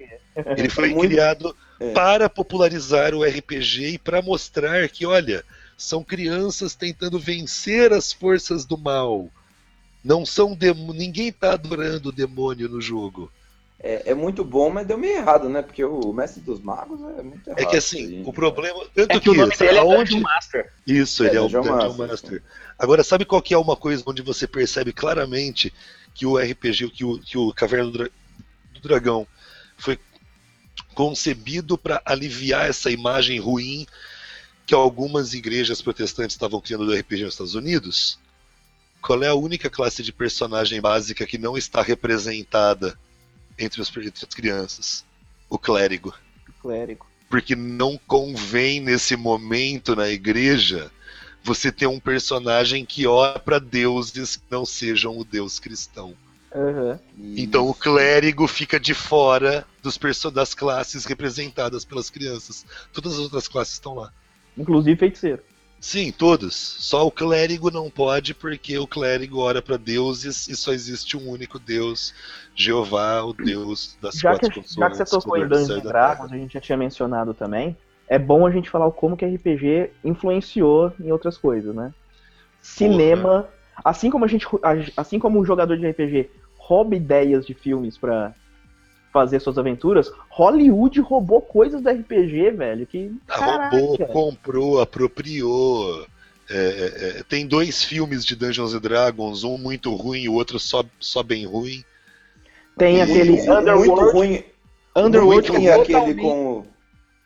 Ele 0.58 0.68
foi 0.68 0.90
muito- 0.90 1.12
criado 1.12 1.56
é. 1.80 1.92
para 1.92 2.30
popularizar 2.30 3.14
o 3.14 3.24
RPG 3.24 3.94
e 3.94 3.98
para 3.98 4.22
mostrar 4.22 4.88
que, 4.90 5.06
olha, 5.06 5.44
são 5.78 6.04
crianças 6.04 6.76
tentando 6.76 7.20
vencer 7.20 7.92
as 7.94 8.12
forças 8.14 8.66
do 8.66 8.78
mal. 8.78 9.30
Não 10.04 10.26
são 10.26 10.54
demo... 10.54 10.94
ninguém 10.94 11.32
tá 11.32 11.54
adorando 11.54 12.10
o 12.10 12.12
demônio 12.12 12.68
no 12.70 12.82
jogo. 12.82 13.32
É, 13.80 14.12
é 14.12 14.14
muito 14.14 14.46
bom, 14.46 14.70
mas 14.70 14.88
deu 14.88 14.98
meio 14.98 15.18
errado, 15.18 15.50
né? 15.50 15.62
Porque 15.62 15.84
o 15.84 16.14
Mestre 16.14 16.42
dos 16.42 16.62
Magos 16.62 17.02
é 17.18 17.22
muito 17.22 17.50
errado. 17.50 17.60
É 17.60 17.66
que 17.66 17.76
assim, 17.76 18.18
aí. 18.18 18.24
o 18.26 18.32
problema. 18.32 18.80
Tanto 18.96 19.12
É 19.12 19.20
que 19.20 19.30
o 19.30 19.34
nome 19.34 19.54
sabe 19.56 19.72
dele 19.72 19.78
é 19.80 19.82
aonde- 19.82 20.12
Dungeon 20.12 20.22
Master. 20.22 20.72
Isso, 20.88 21.24
É, 21.24 21.28
ele 21.28 21.38
é, 21.38 21.42
o 21.42 21.50
Dungeon 21.50 21.64
Master. 21.76 22.08
Master. 22.08 22.44
Agora, 22.80 23.04
sabe 23.04 23.26
qual 23.26 23.42
que 23.42 23.54
é 23.54 23.58
uma 23.58 23.76
coisa 23.76 24.02
onde 24.06 24.22
você 24.22 24.48
percebe 24.48 24.94
claramente 24.94 25.74
que 26.14 26.26
o 26.26 26.38
RPG, 26.38 26.92
que 26.92 27.04
o, 27.04 27.20
que 27.20 27.38
o 27.38 27.54
Caverna 27.54 27.92
do, 27.92 27.98
Dra- 27.98 28.10
do 28.74 28.80
Dragão 28.82 29.28
foi 29.78 29.98
concebido 30.94 31.78
para 31.78 32.02
aliviar 32.06 32.70
essa 32.70 32.90
imagem 32.90 33.40
ruim 33.40 33.86
que 34.66 34.74
algumas 34.74 35.34
igrejas 35.34 35.82
protestantes 35.82 36.36
estavam 36.36 36.62
criando 36.62 36.86
do 36.86 36.96
RPG 36.96 37.24
nos 37.24 37.34
Estados 37.34 37.56
Unidos? 37.56 38.20
Qual 39.02 39.22
é 39.22 39.28
a 39.28 39.36
única 39.36 39.70
classe 39.70 40.02
de 40.02 40.14
personagem 40.14 40.80
básica 40.80 41.26
que 41.26 41.38
não 41.38 41.58
está 41.58 41.82
representada 41.82 42.98
entre, 43.60 43.82
os, 43.82 43.90
entre 43.98 44.26
as 44.26 44.34
crianças? 44.34 45.06
O 45.50 45.60
clérigo 45.60 46.14
Clérigo. 46.62 47.06
porque 47.30 47.56
não 47.56 48.00
convém 48.08 48.80
nesse 48.80 49.18
momento 49.18 49.96
na 49.96 50.08
igreja 50.08 50.90
você 51.44 51.70
ter 51.70 51.88
um 51.88 52.00
personagem 52.00 52.86
que 52.86 53.06
ora 53.06 53.38
para 53.38 53.60
deuses 53.60 54.38
que 54.38 54.44
não 54.50 54.66
sejam 54.66 55.18
o 55.18 55.26
deus 55.26 55.60
cristão. 55.60 56.16
Aham. 56.56 57.00
Então 57.18 57.68
o 57.68 57.74
clérigo 57.74 58.48
fica 58.48 58.80
de 58.80 58.94
fora 58.94 59.66
dos 59.82 60.00
das 60.32 60.54
classes 60.54 61.06
representadas 61.06 61.84
pelas 61.84 62.10
crianças. 62.10 62.66
Todas 62.94 63.14
as 63.14 63.20
outras 63.20 63.48
classes 63.48 63.74
estão 63.74 63.96
lá. 63.96 64.12
Inclusive 64.58 64.98
feiticeiro. 64.98 65.42
Sim, 65.80 66.14
todos. 66.14 66.56
Só 66.56 67.06
o 67.06 67.12
clérigo 67.12 67.70
não 67.70 67.90
pode 67.90 68.34
porque 68.34 68.78
o 68.78 68.88
clérigo 68.88 69.40
ora 69.40 69.62
para 69.62 69.76
deuses 69.76 70.48
e 70.48 70.56
só 70.56 70.72
existe 70.72 71.18
um 71.18 71.28
único 71.28 71.60
deus, 71.60 72.14
Jeová, 72.56 73.22
o 73.24 73.34
deus 73.34 73.98
das 74.02 74.16
Já 74.16 74.34
que, 74.34 74.48
quatro 74.48 74.64
já 74.66 74.90
que 74.90 74.96
você 74.96 75.04
tocou 75.04 75.38
em 75.38 75.46
Dungeons 75.46 75.70
e 75.80 75.82
da 75.82 75.90
Dragons, 75.90 76.32
a 76.32 76.38
gente 76.38 76.54
já 76.54 76.62
tinha 76.62 76.78
mencionado 76.78 77.34
também, 77.34 77.76
é 78.08 78.18
bom 78.18 78.48
a 78.48 78.52
gente 78.52 78.70
falar 78.70 78.90
como 78.92 79.18
que 79.18 79.26
RPG 79.26 79.92
influenciou 80.06 80.94
em 81.00 81.12
outras 81.12 81.38
coisas, 81.38 81.76
né? 81.76 81.94
Cinema, 82.62 83.50
assim 83.84 84.10
como 84.10 84.24
a 84.24 84.28
gente, 84.30 84.48
assim 84.96 85.20
como 85.20 85.38
um 85.38 85.46
jogador 85.46 85.78
de 85.78 85.86
RPG 85.86 86.30
rouba 86.66 86.96
ideias 86.96 87.46
de 87.46 87.54
filmes 87.54 87.98
pra 87.98 88.34
fazer 89.12 89.40
suas 89.40 89.58
aventuras, 89.58 90.12
Hollywood 90.30 91.00
roubou 91.02 91.42
coisas 91.42 91.82
do 91.82 91.90
RPG, 91.90 92.52
velho, 92.52 92.88
que 92.88 93.12
Ah, 93.28 93.70
roubou, 93.70 93.98
caraca. 93.98 94.14
comprou, 94.14 94.82
apropriou. 94.82 96.06
É, 96.50 96.56
é, 96.56 97.20
é, 97.20 97.24
tem 97.24 97.46
dois 97.48 97.84
filmes 97.84 98.26
de 98.26 98.36
Dungeons 98.36 98.74
and 98.74 98.80
Dragons, 98.82 99.44
um 99.44 99.58
muito 99.58 99.94
ruim 99.96 100.22
e 100.24 100.30
o 100.30 100.34
outro 100.34 100.60
só, 100.60 100.84
só 101.00 101.22
bem 101.22 101.46
ruim. 101.46 101.84
Tem 102.78 102.98
Muito- 102.98 103.12
aquele 103.12 103.32
muito 103.32 103.52
Underworld, 103.52 104.12
ruim. 104.18 104.44
Underworld 104.96 105.52
muito 105.52 105.54
ruim 105.54 105.62
que 105.62 105.94
é 105.94 106.00
aquele 106.00 106.22
com. 106.22 106.66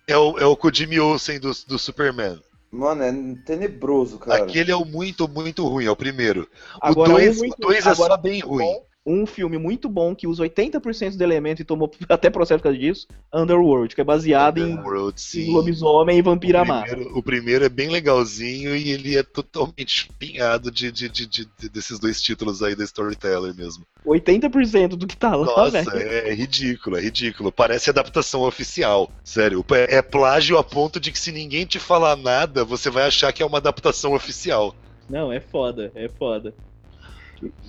É 0.08 0.18
o, 0.18 0.38
é 0.40 0.46
o 0.46 0.56
com 0.56 0.68
o 0.68 0.74
Jimmy 0.74 1.00
Olsen 1.00 1.40
do, 1.40 1.52
do 1.68 1.80
Superman. 1.80 2.40
Mano, 2.72 3.02
é 3.04 3.14
tenebroso, 3.46 4.18
cara. 4.20 4.44
Aquele 4.44 4.72
é 4.72 4.76
o 4.76 4.84
muito, 4.86 5.28
muito 5.28 5.66
ruim, 5.66 5.86
é 5.86 5.92
o 5.92 5.96
primeiro. 5.96 6.48
Agora, 6.82 7.12
o 7.12 7.14
2 7.14 7.38
um 7.38 7.40
muito- 7.40 7.72
é 7.72 7.80
agora, 7.80 7.96
só 7.96 8.18
bem 8.18 8.40
ruim. 8.42 8.78
Um 9.08 9.26
filme 9.26 9.58
muito 9.58 9.88
bom 9.88 10.14
que 10.14 10.28
usa 10.28 10.44
80% 10.44 11.16
do 11.16 11.24
elemento 11.24 11.62
e 11.62 11.66
tomou 11.66 11.90
até 12.10 12.30
processo 12.30 12.60
por 12.60 12.64
causa 12.66 12.78
disso, 12.78 13.08
Underworld, 13.34 13.96
que 13.96 14.02
é 14.02 14.04
baseado 14.04 14.58
em, 14.60 14.74
Underworld, 14.74 15.16
em 15.16 15.20
sim. 15.20 15.52
lobisomem 15.54 16.18
e 16.18 16.22
vampira 16.22 16.62
o, 16.62 16.68
massa. 16.68 16.88
primeiro, 16.96 17.18
o 17.18 17.24
primeiro 17.24 17.66
é 17.66 17.70
bem 17.70 17.90
legalzinho 17.90 18.76
e 18.76 18.90
ele 18.92 19.18
é 19.18 19.24
totalmente 19.24 19.90
chupinhado 19.90 20.70
de, 20.70 20.92
de, 20.92 21.08
de, 21.08 21.26
de- 21.26 21.50
de- 21.58 21.70
desses 21.70 21.98
dois 22.00 22.22
títulos 22.22 22.62
aí 22.62 22.76
da 22.76 22.84
Storyteller 22.84 23.56
mesmo. 23.56 23.86
80% 24.06 24.90
do 24.90 25.08
que 25.08 25.16
tá 25.16 25.36
lá, 25.36 25.46
Nossa, 25.46 25.84
velho. 25.84 25.92
é, 25.98 26.30
é 26.30 26.34
ridículo, 26.34 26.98
é 26.98 27.02
ridículo. 27.02 27.52
Parece 27.52 27.90
adaptação 27.90 28.42
oficial. 28.42 29.10
Sério, 29.24 29.64
é, 29.72 29.98
é 29.98 30.02
plágio 30.02 30.58
a 30.58 30.64
ponto 30.64 31.00
de 31.00 31.12
que 31.12 31.20
se 31.20 31.32
ninguém 31.32 31.66
te 31.66 31.80
falar 31.80 32.16
nada, 32.16 32.66
você 32.66 32.90
vai 32.90 33.04
achar 33.06 33.32
que 33.32 33.42
é 33.42 33.46
uma 33.46 33.58
adaptação 33.58 34.14
oficial. 34.14 34.76
Não, 35.10 35.32
é 35.32 35.40
foda, 35.40 35.92
é 35.96 36.10
foda. 36.10 36.54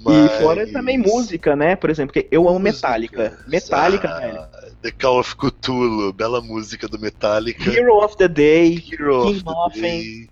Mas- 0.02 0.32
E 0.32 0.42
fora 0.42 0.66
também 0.72 0.96
música, 0.98 1.54
né? 1.56 1.76
Por 1.76 1.90
exemplo, 1.90 2.12
porque 2.12 2.28
eu 2.30 2.48
amo 2.48 2.58
Música. 2.58 2.88
Metallica. 2.88 3.38
Metallica, 3.46 4.08
Ah, 4.08 4.20
velho. 4.20 4.72
The 4.82 4.90
Call 4.92 5.18
of 5.20 5.36
Cthulhu, 5.36 6.12
bela 6.12 6.40
música 6.40 6.86
do 6.88 6.98
Metallica. 6.98 7.70
Hero 7.70 7.96
of 8.02 8.16
the 8.16 8.28
Day. 8.28 8.82
Hero 8.92 9.22
King 9.26 9.42
of. 9.46 9.80
Day. 9.80 10.30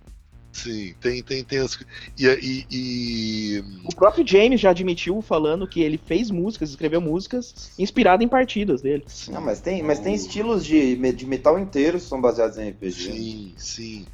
Sim, 0.53 0.95
tem, 1.03 1.23
tem, 1.23 1.45
tem 1.45 1.59
as. 1.59 1.79
E, 2.19 2.27
e, 2.27 2.67
e- 2.71 3.63
O 3.85 3.95
próprio 3.95 4.27
James 4.27 4.59
já 4.59 4.71
admitiu 4.71 5.21
falando 5.21 5.67
que 5.69 5.83
ele 5.83 5.99
fez 5.99 6.31
músicas, 6.31 6.71
escreveu 6.71 6.99
músicas 6.99 7.73
inspiradas 7.79 8.25
em 8.25 8.29
partidas 8.29 8.81
dele. 8.81 9.05
Não, 9.29 9.43
mas 9.43 9.61
tem, 9.61 9.83
mas 9.83 9.99
tem 9.99 10.15
estilos 10.15 10.65
de, 10.65 10.97
de 11.13 11.27
metal 11.27 11.59
inteiros 11.59 12.05
que 12.05 12.09
são 12.09 12.23
baseados 12.23 12.57
em 12.57 12.71
RPG. 12.71 12.91
Sim, 13.13 13.55
sim. 13.59 14.07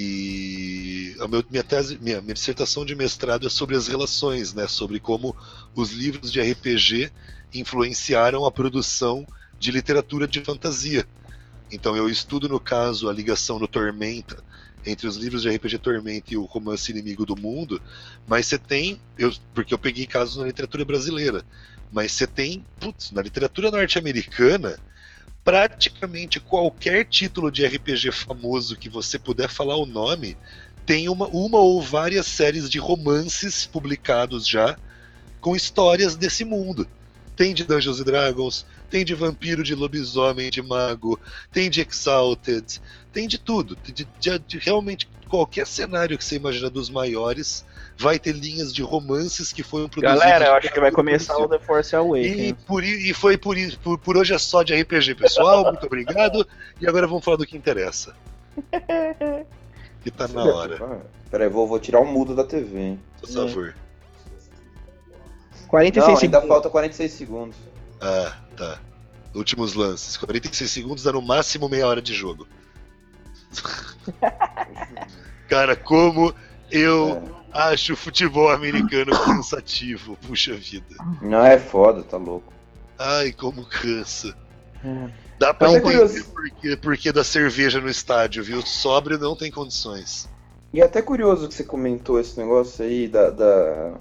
E 0.00 1.16
a 1.20 1.26
meu- 1.26 1.44
minha 1.50 1.64
tese, 1.64 1.98
minha, 1.98 2.20
minha 2.22 2.34
dissertação 2.34 2.84
de 2.84 2.94
mestrado 2.94 3.46
é 3.46 3.50
sobre 3.50 3.76
as 3.76 3.88
relações, 3.88 4.54
né? 4.54 4.68
Sobre 4.68 5.00
como 5.00 5.36
os 5.74 5.90
livros 5.90 6.30
de 6.30 6.40
RPG 6.40 7.12
influenciaram 7.52 8.44
a 8.44 8.52
produção 8.52 9.26
de 9.58 9.72
literatura 9.72 10.28
de 10.28 10.40
fantasia. 10.44 11.04
Então 11.70 11.96
eu 11.96 12.08
estudo, 12.08 12.48
no 12.48 12.60
caso, 12.60 13.08
a 13.08 13.12
ligação 13.12 13.58
do 13.58 13.68
Tormenta 13.68 14.42
entre 14.84 15.06
os 15.08 15.16
livros 15.16 15.42
de 15.42 15.48
RPG 15.50 15.78
Tormenta 15.78 16.32
e 16.34 16.36
o 16.36 16.44
romance 16.44 16.90
Inimigo 16.92 17.26
do 17.26 17.36
Mundo, 17.36 17.82
mas 18.26 18.46
você 18.46 18.58
tem, 18.58 19.02
eu, 19.16 19.32
porque 19.52 19.74
eu 19.74 19.78
peguei 19.78 20.06
casos 20.06 20.36
na 20.36 20.46
literatura 20.46 20.84
brasileira, 20.84 21.44
mas 21.90 22.12
você 22.12 22.26
tem, 22.26 22.66
putz, 22.78 23.10
na 23.12 23.22
literatura 23.22 23.70
norte-americana, 23.70 24.80
praticamente 25.44 26.40
qualquer 26.40 27.04
título 27.04 27.50
de 27.50 27.66
RPG 27.66 28.12
famoso 28.12 28.76
que 28.76 28.88
você 28.88 29.18
puder 29.18 29.48
falar 29.48 29.76
o 29.76 29.86
nome, 29.86 30.36
tem 30.84 31.08
uma, 31.08 31.26
uma 31.28 31.58
ou 31.58 31.82
várias 31.82 32.26
séries 32.26 32.68
de 32.68 32.78
romances 32.78 33.66
publicados 33.66 34.46
já 34.46 34.76
com 35.40 35.54
histórias 35.54 36.16
desse 36.16 36.44
mundo. 36.44 36.86
Tem 37.36 37.54
de 37.54 37.64
Dungeons 37.64 38.00
and 38.00 38.04
Dragons, 38.04 38.66
tem 38.90 39.04
de 39.04 39.14
vampiro, 39.14 39.62
de 39.62 39.74
lobisomem, 39.74 40.50
de 40.50 40.62
mago, 40.62 41.20
tem 41.52 41.70
de 41.70 41.80
Exalted, 41.80 42.80
tem 43.12 43.26
de 43.28 43.38
tudo. 43.38 43.76
De, 43.76 43.92
de- 44.04 44.38
de 44.38 44.58
realmente 44.58 45.08
qualquer 45.28 45.66
cenário 45.66 46.16
que 46.16 46.24
você 46.24 46.36
imagina 46.36 46.70
dos 46.70 46.88
maiores, 46.88 47.64
vai 47.96 48.18
ter 48.18 48.32
linhas 48.32 48.72
de 48.72 48.82
romances 48.82 49.52
que 49.52 49.62
foram 49.62 49.88
produzidos. 49.88 50.20
Galera, 50.24 50.46
eu 50.46 50.54
acho 50.54 50.72
que 50.72 50.80
vai 50.80 50.90
começar 50.90 51.36
o 51.36 51.46
The 51.48 51.58
Force 51.58 51.94
E, 51.94 51.96
Awakens. 51.96 52.54
por, 52.66 52.82
i- 52.82 53.10
e 53.10 53.14
foi 53.14 53.36
por, 53.36 53.56
por, 53.82 53.98
por 53.98 54.16
hoje 54.16 54.32
é 54.34 54.38
só 54.38 54.62
de 54.62 54.74
RPG, 54.80 55.14
pessoal. 55.16 55.64
Muito 55.64 55.84
obrigado. 55.86 56.46
E 56.80 56.86
agora 56.88 57.06
vamos 57.06 57.24
falar 57.24 57.36
do 57.36 57.46
que 57.46 57.56
interessa. 57.56 58.14
Que 60.00 60.12
tá 60.12 60.28
na 60.28 60.44
hora, 60.44 61.02
Pera 61.28 61.44
aí, 61.44 61.50
vou, 61.50 61.66
vou 61.66 61.78
tirar 61.80 61.98
o 62.00 62.04
mudo 62.06 62.32
da 62.34 62.44
TV, 62.44 62.78
hein? 62.78 63.00
por 63.20 63.28
favor. 63.28 63.74
46 65.66 66.06
Não, 66.06 66.14
ainda 66.14 66.20
segundos. 66.38 66.48
falta 66.48 66.70
46 66.70 67.12
segundos. 67.12 67.56
Ah, 68.00 68.36
tá. 68.56 68.80
Últimos 69.34 69.74
lances. 69.74 70.16
46 70.16 70.70
segundos 70.70 71.02
dá 71.04 71.12
no 71.12 71.20
máximo 71.20 71.68
meia 71.68 71.86
hora 71.86 72.00
de 72.00 72.14
jogo. 72.14 72.46
Cara, 75.48 75.74
como 75.76 76.34
eu 76.70 77.22
acho 77.52 77.94
o 77.94 77.96
futebol 77.96 78.50
americano 78.50 79.12
cansativo. 79.24 80.16
Puxa 80.26 80.54
vida. 80.54 80.94
Não, 81.22 81.44
é 81.44 81.58
foda, 81.58 82.02
tá 82.02 82.16
louco. 82.16 82.52
Ai, 82.98 83.32
como 83.32 83.64
cansa. 83.64 84.34
É. 84.84 85.10
Dá 85.38 85.54
pra 85.54 85.72
Então, 85.72 85.90
entender 85.92 86.24
porque, 86.24 86.76
porque 86.76 87.12
da 87.12 87.22
cerveja 87.24 87.80
no 87.80 87.88
estádio, 87.88 88.42
viu? 88.42 88.60
Sóbrio 88.62 89.18
não 89.18 89.36
tem 89.36 89.50
condições. 89.50 90.28
E 90.72 90.80
é 90.80 90.84
até 90.84 91.00
curioso 91.00 91.48
que 91.48 91.54
você 91.54 91.64
comentou 91.64 92.20
esse 92.20 92.38
negócio 92.38 92.84
aí 92.84 93.08
da, 93.08 93.30
da- 93.30 93.94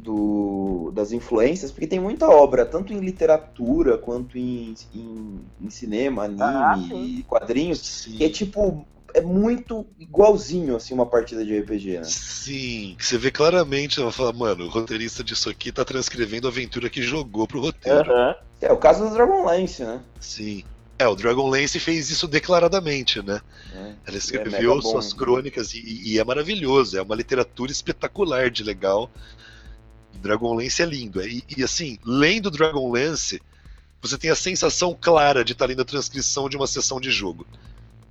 do, 0.00 0.90
das 0.94 1.12
influências, 1.12 1.70
porque 1.70 1.86
tem 1.86 2.00
muita 2.00 2.28
obra, 2.28 2.64
tanto 2.64 2.92
em 2.92 3.00
literatura 3.00 3.98
quanto 3.98 4.38
em, 4.38 4.74
em, 4.94 5.40
em 5.60 5.70
cinema, 5.70 6.24
anime 6.24 6.42
Ah, 6.42 6.78
e 6.92 7.22
quadrinhos, 7.22 7.78
Sim. 7.80 8.12
que 8.12 8.24
é 8.24 8.28
tipo, 8.28 8.86
é 9.14 9.20
muito 9.20 9.86
igualzinho 9.98 10.76
assim 10.76 10.94
uma 10.94 11.06
partida 11.06 11.44
de 11.44 11.58
RPG, 11.58 11.98
né? 11.98 12.04
Sim, 12.04 12.94
que 12.98 13.04
você 13.04 13.18
vê 13.18 13.30
claramente, 13.30 14.00
ela 14.00 14.12
fala, 14.12 14.32
mano, 14.32 14.64
o 14.66 14.68
roteirista 14.68 15.22
disso 15.22 15.50
aqui 15.50 15.70
tá 15.70 15.84
transcrevendo 15.84 16.46
a 16.46 16.50
aventura 16.50 16.88
que 16.88 17.02
jogou 17.02 17.46
pro 17.46 17.60
roteiro. 17.60 18.10
Aham. 18.10 18.34
É 18.60 18.70
o 18.70 18.76
caso 18.76 19.08
do 19.08 19.14
Dragonlance, 19.14 19.82
né? 19.82 20.00
Sim. 20.20 20.64
É, 20.98 21.08
o 21.08 21.14
Dragonlance 21.14 21.80
fez 21.80 22.10
isso 22.10 22.28
declaradamente, 22.28 23.22
né? 23.22 23.40
É. 23.74 23.78
Ela 24.06 24.16
é 24.16 24.18
escreveu 24.18 24.74
bom, 24.74 24.82
suas 24.82 25.12
né? 25.14 25.18
crônicas 25.18 25.72
e, 25.72 25.82
e 26.04 26.18
é 26.18 26.24
maravilhoso, 26.24 26.98
é 26.98 27.00
uma 27.00 27.14
literatura 27.14 27.72
espetacular 27.72 28.50
de 28.50 28.62
legal. 28.62 29.10
Dragonlance 30.20 30.82
é 30.82 30.86
lindo. 30.86 31.22
E, 31.26 31.42
e, 31.56 31.64
assim, 31.64 31.98
lendo 32.04 32.50
Dragonlance, 32.50 33.40
você 34.00 34.16
tem 34.16 34.30
a 34.30 34.36
sensação 34.36 34.96
clara 34.98 35.44
de 35.44 35.52
estar 35.52 35.66
lendo 35.66 35.82
a 35.82 35.84
transcrição 35.84 36.48
de 36.48 36.56
uma 36.56 36.66
sessão 36.66 37.00
de 37.00 37.10
jogo. 37.10 37.46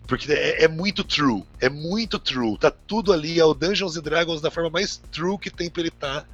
Porque 0.07 0.31
é, 0.31 0.63
é 0.63 0.67
muito 0.67 1.03
true, 1.03 1.43
é 1.59 1.69
muito 1.69 2.17
true. 2.17 2.57
Tá 2.57 2.71
tudo 2.71 3.13
ali, 3.13 3.39
é 3.39 3.45
o 3.45 3.53
Dungeons 3.53 3.95
and 3.95 4.01
Dragons 4.01 4.41
da 4.41 4.49
forma 4.49 4.69
mais 4.69 4.97
true 5.11 5.37
que 5.37 5.51
tem 5.51 5.69
pra 5.69 5.81
ele 5.81 5.89
estar. 5.89 6.27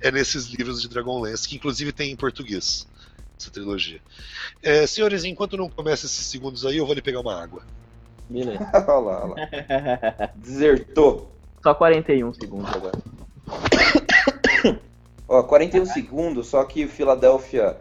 É 0.00 0.10
nesses 0.10 0.46
livros 0.46 0.82
de 0.82 0.88
Dragonlance, 0.88 1.48
que 1.48 1.56
inclusive 1.56 1.90
tem 1.90 2.12
em 2.12 2.16
português, 2.16 2.86
essa 3.40 3.50
trilogia. 3.50 4.00
É, 4.62 4.86
senhores, 4.86 5.24
enquanto 5.24 5.56
não 5.56 5.70
começa 5.70 6.04
esses 6.04 6.26
segundos 6.26 6.66
aí, 6.66 6.76
eu 6.76 6.84
vou 6.84 6.92
ali 6.92 7.00
pegar 7.00 7.20
uma 7.20 7.42
água. 7.42 7.62
Beleza. 8.28 8.58
olha 8.86 8.98
lá, 8.98 9.24
olha 9.24 9.34
lá. 9.34 10.30
Desertou. 10.36 11.32
Só 11.62 11.74
41 11.74 12.34
segundos 12.34 12.70
agora. 12.74 12.98
Ó, 15.28 15.42
41 15.42 15.86
segundos, 15.86 16.48
só 16.48 16.64
que 16.64 16.84
o 16.84 16.88
Philadelphia 16.88 17.76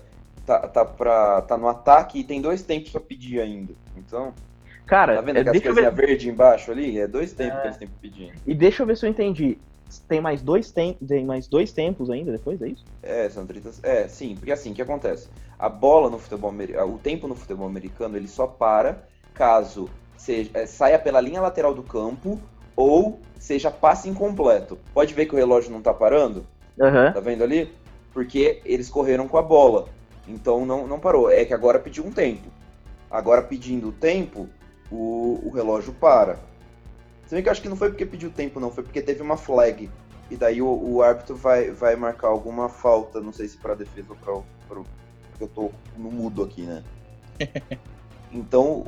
tá, 0.46 0.60
tá, 0.68 0.86
pra, 0.86 1.42
tá 1.42 1.58
no 1.58 1.68
ataque 1.68 2.20
e 2.20 2.24
tem 2.24 2.42
dois 2.42 2.62
tempos 2.62 2.92
pra 2.92 3.02
pedir 3.02 3.40
ainda. 3.42 3.74
Então, 3.98 4.34
Cara, 4.86 5.16
tá 5.16 5.22
vendo 5.22 5.38
é, 5.38 5.40
aquelas 5.42 5.62
coisinhas 5.62 5.96
ver. 5.96 6.08
verdes 6.08 6.28
embaixo 6.28 6.72
ali? 6.72 7.00
É 7.00 7.08
dois 7.08 7.34
tempos 7.34 7.58
É. 7.58 7.62
que 7.62 7.68
eles 7.68 7.78
têm 7.78 7.88
pra 7.88 7.98
pedir. 8.02 8.34
E 8.46 8.54
deixa 8.54 8.84
eu 8.84 8.88
ver 8.88 8.98
se 8.98 9.06
eu 9.06 9.10
entendi. 9.10 9.58
Tem 10.08 10.20
mais 10.20 10.42
dois, 10.42 10.72
tem... 10.72 10.94
tem 10.96 11.24
mais 11.26 11.48
dois 11.48 11.72
tempos 11.72 12.10
ainda 12.10 12.32
depois, 12.32 12.62
é 12.62 12.70
isso? 12.70 12.84
É, 13.02 13.30
são 13.30 13.46
30. 13.46 13.72
É, 13.84 14.08
sim, 14.08 14.36
porque 14.36 14.52
assim, 14.52 14.72
o 14.72 14.74
que 14.74 14.82
acontece? 14.82 15.30
A 15.60 15.70
bola 15.70 16.10
no 16.10 16.18
futebol 16.18 16.50
americano, 16.50 16.96
o 16.96 16.98
tempo 16.98 17.28
no 17.28 17.36
futebol 17.36 17.68
americano, 17.68 18.18
ele 18.18 18.28
só 18.28 18.48
para 18.48 19.04
caso 19.34 19.90
seja, 20.18 20.50
é, 20.54 20.66
saia 20.66 20.98
pela 20.98 21.22
linha 21.22 21.42
lateral 21.42 21.74
do 21.76 21.84
campo 21.84 22.40
ou 22.76 23.20
seja 23.38 23.70
passe 23.70 24.10
incompleto. 24.10 24.80
Pode 24.94 25.14
ver 25.14 25.26
que 25.28 25.36
o 25.36 25.38
relógio 25.38 25.72
não 25.72 25.82
tá 25.82 25.94
parando? 25.94 26.46
Aham. 26.80 27.12
Tá 27.14 27.20
vendo 27.20 27.44
ali? 27.44 27.74
Porque 28.14 28.62
eles 28.66 28.90
correram 28.90 29.28
com 29.28 29.38
a 29.38 29.42
bola. 29.42 29.88
Então 30.28 30.66
não, 30.66 30.88
não 30.88 31.00
parou. 31.00 31.30
É 31.30 31.46
que 31.46 31.54
agora 31.54 31.80
pediu 31.80 32.06
um 32.06 32.12
tempo. 32.12 32.50
Agora 33.10 33.42
pedindo 33.42 33.90
o 33.90 33.92
tempo, 33.92 34.50
o, 34.92 35.40
o 35.44 35.52
relógio 35.52 35.94
para. 35.94 36.40
Se 37.28 37.36
bem 37.36 37.44
que 37.44 37.50
eu 37.50 37.52
acho 37.52 37.62
que 37.62 37.70
não 37.70 37.76
foi 37.76 37.90
porque 37.90 38.06
pediu 38.06 38.32
tempo, 38.32 38.60
não. 38.60 38.72
Foi 38.72 38.84
porque 38.84 39.02
teve 39.02 39.22
uma 39.22 39.38
flag. 39.38 39.90
E 40.30 40.36
daí 40.36 40.62
o, 40.62 40.68
o 40.68 41.02
árbitro 41.02 41.36
vai, 41.36 41.72
vai 41.72 41.96
marcar 41.96 42.28
alguma 42.28 42.70
falta. 42.70 43.22
Não 43.22 43.32
sei 43.32 43.48
se 43.48 43.58
pra 43.58 43.76
defesa 43.76 44.08
ou 44.10 44.16
pra, 44.16 44.34
pra. 44.68 44.84
Porque 45.30 45.44
eu 45.44 45.48
tô 45.48 45.72
no 45.98 46.12
mudo 46.12 46.44
aqui, 46.44 46.64
né? 46.64 46.84
Então. 48.32 48.88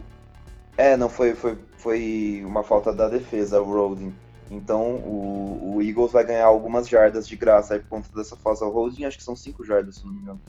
É, 0.75 0.97
não, 0.97 1.07
foi, 1.07 1.35
foi, 1.35 1.57
foi 1.77 2.43
uma 2.43 2.63
falta 2.63 2.91
da 2.91 3.07
defesa, 3.07 3.61
o 3.61 3.63
Roding. 3.63 4.13
Então 4.49 4.97
o, 4.97 5.75
o 5.75 5.81
Eagles 5.81 6.11
vai 6.11 6.25
ganhar 6.25 6.45
algumas 6.45 6.87
jardas 6.87 7.27
de 7.27 7.35
graça 7.35 7.73
aí 7.73 7.79
por 7.79 7.89
conta 7.89 8.09
dessa 8.15 8.35
falsa 8.35 8.65
holding, 8.65 9.05
acho 9.05 9.17
que 9.17 9.23
são 9.23 9.35
5 9.35 9.63
jardas, 9.63 9.97
se 9.97 10.05
não 10.05 10.13
me 10.13 10.19
engano. 10.19 10.41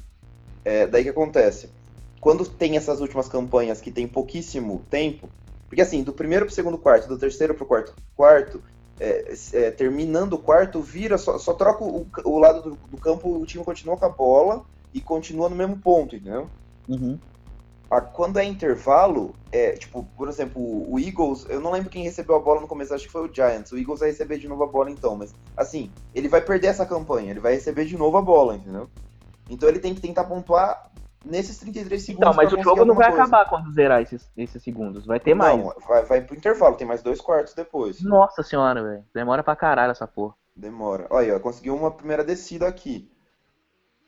É, 0.64 0.86
daí 0.86 1.02
que 1.02 1.08
acontece? 1.08 1.72
Quando 2.20 2.46
tem 2.46 2.76
essas 2.76 3.00
últimas 3.00 3.28
campanhas 3.28 3.80
que 3.80 3.90
tem 3.90 4.06
pouquíssimo 4.06 4.84
tempo, 4.90 5.30
porque 5.68 5.82
assim, 5.82 6.02
do 6.02 6.12
primeiro 6.12 6.46
pro 6.46 6.54
segundo 6.54 6.78
quarto, 6.78 7.08
do 7.08 7.18
terceiro 7.18 7.54
pro 7.54 7.66
quarto 7.66 7.94
quarto, 8.14 8.62
é, 8.98 9.34
é, 9.52 9.70
terminando 9.70 10.34
o 10.34 10.38
quarto, 10.38 10.80
vira, 10.80 11.18
só, 11.18 11.38
só 11.38 11.54
troca 11.54 11.84
o, 11.84 12.06
o 12.24 12.38
lado 12.38 12.62
do, 12.62 12.88
do 12.88 12.98
campo, 12.98 13.28
o 13.28 13.46
time 13.46 13.64
continua 13.64 13.96
com 13.96 14.04
a 14.06 14.10
bola 14.10 14.64
e 14.92 15.00
continua 15.00 15.48
no 15.48 15.56
mesmo 15.56 15.78
ponto, 15.78 16.16
entendeu? 16.16 16.50
Uhum. 16.88 17.18
Ah, 17.90 18.00
quando 18.00 18.38
é 18.38 18.44
intervalo, 18.44 19.34
é, 19.52 19.72
tipo, 19.72 20.02
por 20.16 20.28
exemplo, 20.28 20.60
o 20.60 20.98
Eagles, 20.98 21.46
eu 21.48 21.60
não 21.60 21.70
lembro 21.70 21.88
quem 21.88 22.02
recebeu 22.02 22.34
a 22.34 22.40
bola 22.40 22.60
no 22.60 22.66
começo, 22.66 22.92
acho 22.92 23.06
que 23.06 23.12
foi 23.12 23.28
o 23.28 23.32
Giants. 23.32 23.70
O 23.70 23.78
Eagles 23.78 24.00
vai 24.00 24.08
receber 24.08 24.38
de 24.38 24.48
novo 24.48 24.64
a 24.64 24.66
bola 24.66 24.90
então, 24.90 25.16
mas 25.16 25.32
assim, 25.56 25.90
ele 26.12 26.28
vai 26.28 26.40
perder 26.40 26.68
essa 26.68 26.84
campanha, 26.84 27.30
ele 27.30 27.40
vai 27.40 27.54
receber 27.54 27.84
de 27.84 27.96
novo 27.96 28.16
a 28.16 28.22
bola, 28.22 28.56
entendeu? 28.56 28.88
Então 29.48 29.68
ele 29.68 29.78
tem 29.78 29.94
que 29.94 30.00
tentar 30.00 30.24
pontuar 30.24 30.90
nesses 31.24 31.58
33 31.58 32.02
segundos. 32.02 32.28
Então, 32.28 32.34
mas 32.34 32.52
o 32.52 32.62
jogo 32.62 32.84
não 32.84 32.94
vai 32.94 33.08
coisa. 33.08 33.22
acabar 33.22 33.48
quando 33.48 33.72
zerar 33.72 34.02
esses, 34.02 34.30
esses 34.36 34.62
segundos. 34.62 35.06
Vai 35.06 35.20
ter 35.20 35.34
mais. 35.34 35.56
Não, 35.56 35.72
vai, 35.86 36.04
vai 36.04 36.20
pro 36.20 36.36
intervalo, 36.36 36.76
tem 36.76 36.86
mais 36.86 37.02
dois 37.02 37.20
quartos 37.20 37.54
depois. 37.54 38.02
Nossa 38.02 38.42
senhora, 38.42 38.82
velho. 38.82 39.04
Demora 39.14 39.42
pra 39.42 39.54
caralho 39.54 39.92
essa 39.92 40.06
porra. 40.06 40.34
Demora. 40.54 41.06
Olha 41.10 41.36
ó, 41.36 41.40
conseguiu 41.40 41.76
uma 41.76 41.90
primeira 41.90 42.24
descida 42.24 42.66
aqui. 42.66 43.10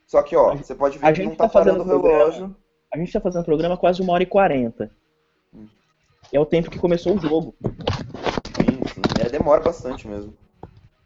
Só 0.07 0.23
que, 0.23 0.35
ó, 0.35 0.53
A 0.53 0.57
você 0.57 0.75
pode 0.75 0.99
ver 0.99 1.07
a 1.07 1.13
que 1.13 1.23
não 1.23 1.37
tá, 1.37 1.47
tá 1.47 1.53
parando 1.53 1.83
o 1.83 1.87
programa. 1.87 2.57
A 2.93 2.99
gente 2.99 3.13
tá 3.13 3.21
fazendo 3.21 3.45
programa 3.45 3.77
quase 3.77 4.01
uma 4.01 4.13
hora 4.13 4.23
e 4.23 4.27
quarenta. 4.27 4.91
Hum. 5.55 5.67
É 6.33 6.41
o 6.41 6.47
tempo 6.47 6.71
que 6.71 6.79
começou 6.79 7.17
o 7.17 7.21
jogo. 7.21 7.55
Sim, 7.63 8.83
sim. 8.95 9.03
É, 9.25 9.29
demora 9.29 9.61
bastante 9.61 10.07
mesmo. 10.09 10.35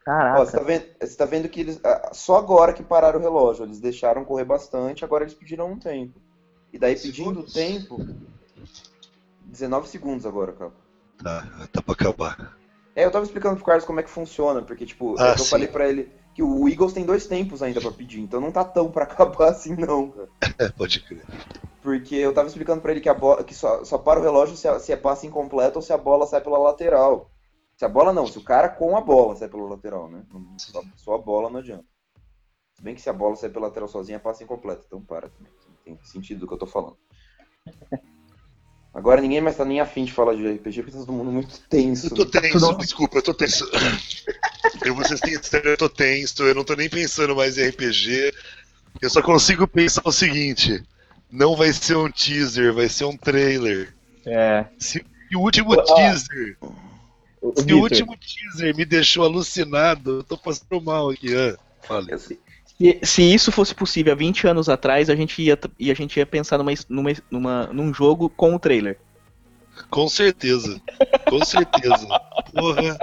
Caraca. 0.04 0.40
Ó, 0.40 0.44
você, 0.44 0.56
tá 0.56 0.62
vendo, 0.62 0.84
você 1.00 1.16
tá 1.16 1.24
vendo 1.24 1.48
que 1.48 1.60
eles. 1.60 1.80
ah, 1.84 2.10
Só 2.12 2.36
agora 2.36 2.72
que 2.72 2.82
pararam 2.82 3.18
o 3.18 3.22
relógio. 3.22 3.64
Eles 3.64 3.80
deixaram 3.80 4.24
correr 4.24 4.44
bastante, 4.44 5.04
agora 5.04 5.24
eles 5.24 5.34
pediram 5.34 5.70
um 5.72 5.78
tempo. 5.78 6.20
E 6.72 6.78
daí 6.78 6.94
pedindo 6.96 7.40
o 7.40 7.48
Segundos? 7.48 7.52
tempo. 7.52 8.06
19 9.40 9.88
segundos 9.88 10.24
agora, 10.24 10.52
cara. 10.52 10.72
Tá, 11.22 11.68
tá 11.72 11.82
pra 11.82 11.92
acabar. 11.92 12.56
É, 12.96 13.04
eu 13.04 13.10
tava 13.10 13.24
explicando 13.24 13.56
pro 13.56 13.64
Carlos 13.64 13.84
como 13.84 14.00
é 14.00 14.02
que 14.02 14.10
funciona, 14.10 14.62
porque, 14.62 14.86
tipo, 14.86 15.16
Ah, 15.18 15.32
eu 15.32 15.38
sim. 15.38 15.50
falei 15.50 15.68
pra 15.68 15.88
ele 15.88 16.10
que 16.34 16.42
o 16.42 16.68
Eagles 16.68 16.92
tem 16.92 17.04
dois 17.04 17.26
tempos 17.26 17.62
ainda 17.62 17.80
pra 17.80 17.90
pedir, 17.90 18.20
então 18.20 18.40
não 18.40 18.50
tá 18.52 18.64
tão 18.64 18.90
pra 18.90 19.04
acabar 19.04 19.50
assim, 19.50 19.76
não, 19.76 20.10
cara. 20.10 20.28
É, 20.58 20.68
pode 20.72 21.00
crer. 21.00 21.24
Porque 21.82 22.14
eu 22.14 22.32
tava 22.32 22.46
explicando 22.48 22.80
pra 22.80 22.92
ele 22.92 23.00
que, 23.00 23.08
a 23.08 23.14
bola, 23.14 23.42
que 23.42 23.54
só, 23.54 23.84
só 23.84 23.98
para 23.98 24.20
o 24.20 24.22
relógio 24.22 24.56
se, 24.56 24.68
a- 24.68 24.78
se 24.78 24.92
é 24.92 24.96
passe 24.96 25.26
incompleto 25.26 25.78
ou 25.78 25.82
se 25.82 25.92
a 25.92 25.98
bola 25.98 26.26
sai 26.26 26.40
pela 26.40 26.58
lateral. 26.58 27.30
Se 27.76 27.84
a 27.84 27.88
bola 27.88 28.12
não, 28.12 28.26
se 28.26 28.38
o 28.38 28.44
cara 28.44 28.68
com 28.68 28.96
a 28.96 29.00
bola 29.00 29.34
sai 29.34 29.48
pela 29.48 29.68
lateral, 29.68 30.08
né? 30.08 30.22
Não- 30.32 30.56
Só, 30.58 30.82
só 30.96 31.14
a 31.14 31.18
bola 31.18 31.50
não 31.50 31.58
adianta. 31.58 31.84
Se 32.74 32.82
bem 32.82 32.94
que 32.94 33.02
se 33.02 33.10
a 33.10 33.12
bola 33.12 33.34
sai 33.34 33.50
pela 33.50 33.66
lateral 33.66 33.88
sozinha, 33.88 34.16
é 34.16 34.18
passe 34.20 34.44
incompleto. 34.44 34.84
Então 34.86 35.02
para 35.02 35.28
também. 35.28 35.52
Não 35.68 35.76
tem 35.96 35.98
sentido 36.04 36.40
do 36.40 36.46
que 36.48 36.54
eu 36.54 36.58
tô 36.58 36.66
falando. 36.66 36.96
Agora 38.94 39.20
ninguém 39.22 39.40
mais 39.40 39.56
tá 39.56 39.64
nem 39.64 39.80
afim 39.80 40.04
de 40.04 40.12
falar 40.12 40.34
de 40.34 40.46
RPG 40.46 40.82
porque 40.82 40.92
tá 40.92 40.98
todo 41.04 41.12
mundo 41.12 41.32
muito 41.32 41.58
tenso. 41.68 42.06
Eu 42.08 42.14
tô 42.14 42.26
tenso, 42.26 42.58
Tudo- 42.58 42.78
desculpa, 42.78 43.18
eu 43.18 43.22
tô 43.22 43.34
tenso. 43.34 43.66
Eu 44.84 44.94
vou 44.94 45.04
ser 45.04 45.16
sincero, 45.18 45.68
eu 45.70 45.76
tô 45.76 45.88
tenso, 45.88 46.42
eu 46.44 46.54
não 46.54 46.64
tô 46.64 46.74
nem 46.74 46.88
pensando 46.88 47.36
mais 47.36 47.56
em 47.58 47.68
RPG. 47.68 48.32
Eu 49.00 49.10
só 49.10 49.20
consigo 49.22 49.66
pensar 49.68 50.02
o 50.04 50.10
seguinte: 50.12 50.82
não 51.32 51.56
vai 51.56 51.72
ser 51.72 51.96
um 51.96 52.10
teaser, 52.10 52.74
vai 52.74 52.88
ser 52.90 53.06
um 53.06 53.16
trailer. 53.16 53.94
É. 54.26 54.66
Se 54.78 55.04
o 55.34 55.38
último 55.38 55.74
teaser, 55.82 56.58
O, 57.40 57.52
se 57.56 57.62
Victor, 57.62 57.78
o 57.78 57.82
último 57.82 58.16
teaser 58.18 58.76
me 58.76 58.84
deixou 58.84 59.24
alucinado, 59.24 60.18
eu 60.18 60.22
tô 60.22 60.36
passando 60.36 60.80
mal 60.82 61.08
aqui, 61.08 61.34
ah. 61.34 61.56
Fala. 61.80 62.06
Se, 62.18 62.38
se 63.02 63.22
isso 63.22 63.50
fosse 63.50 63.74
possível 63.74 64.12
há 64.12 64.16
20 64.16 64.46
anos 64.46 64.68
atrás, 64.68 65.08
a 65.08 65.16
gente 65.16 65.40
ia, 65.42 65.58
e 65.78 65.90
a 65.90 65.94
gente 65.94 66.18
ia 66.18 66.26
pensar 66.26 66.58
numa, 66.58 66.72
numa, 66.88 67.12
numa, 67.30 67.66
num 67.68 67.94
jogo 67.94 68.28
com 68.28 68.54
o 68.54 68.58
trailer. 68.58 68.98
Com 69.90 70.08
certeza. 70.08 70.80
Com 71.28 71.42
certeza. 71.44 72.06
Porra. 72.52 72.98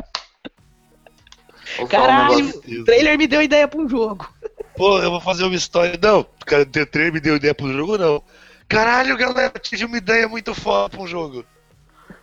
um 1.80 1.88
Caralho! 1.88 2.50
O 2.50 2.84
trailer 2.86 3.18
me 3.18 3.28
deu 3.28 3.42
ideia 3.42 3.68
pra 3.68 3.82
um 3.82 3.90
jogo. 3.90 4.32
Pô, 4.80 4.98
eu 5.00 5.12
vou 5.12 5.20
fazer 5.20 5.44
uma 5.44 5.56
história. 5.56 6.00
Não, 6.02 6.26
cara, 6.46 6.64
o 6.64 6.86
trailer 6.86 7.12
me 7.12 7.20
deu 7.20 7.36
ideia 7.36 7.54
pro 7.54 7.74
jogo, 7.74 7.98
não. 7.98 8.24
Caralho, 8.66 9.18
galera, 9.18 9.52
tive 9.60 9.84
uma 9.84 9.98
ideia 9.98 10.26
muito 10.26 10.56
foda 10.56 10.88
pra 10.88 11.02
um 11.02 11.06
jogo. 11.06 11.44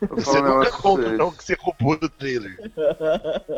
vou 0.00 0.18
Você 0.18 0.40
nunca 0.40 0.48
negócio 0.48 0.72
pra 0.72 0.80
conta 0.80 1.02
vocês. 1.02 1.18
não 1.18 1.32
que 1.32 1.44
você 1.44 1.54
roubou 1.60 1.98
do 1.98 2.08
trailer. 2.08 2.72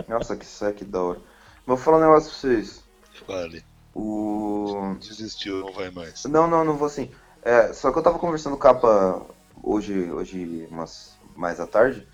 Nossa, 0.09 0.35
que 0.37 0.45
sec 0.45 0.83
da 0.83 1.01
hora. 1.01 1.21
Vou 1.65 1.77
falar 1.77 1.99
um 1.99 2.01
negócio 2.01 2.29
pra 2.29 2.41
vocês. 2.41 2.83
Fale. 3.25 3.65
O. 3.95 4.97
Desistiu, 4.99 5.61
não 5.61 5.73
vai 5.73 5.93
mais. 5.93 6.25
Não, 6.25 6.49
não, 6.49 6.65
não 6.65 6.77
vou 6.77 6.89
assim. 6.89 7.09
É, 7.43 7.73
só 7.73 7.93
que 7.93 7.99
eu 8.01 8.03
tava 8.03 8.19
conversando 8.19 8.55
com 8.55 8.59
o 8.59 8.63
capa 8.63 9.23
hoje, 9.63 10.11
hoje 10.11 10.67
umas, 10.73 11.17
mais 11.37 11.61
à 11.61 11.69
tarde. 11.69 12.05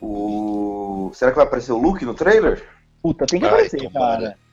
O. 0.00 1.10
Será 1.14 1.32
que 1.32 1.36
vai 1.36 1.46
aparecer 1.46 1.72
o 1.72 1.78
Luke 1.78 2.04
no 2.04 2.14
trailer? 2.14 2.64
Puta, 3.02 3.26
tem 3.26 3.40
que 3.40 3.46
aparecer, 3.46 3.82
tomara. 3.82 4.22
cara. 4.22 4.47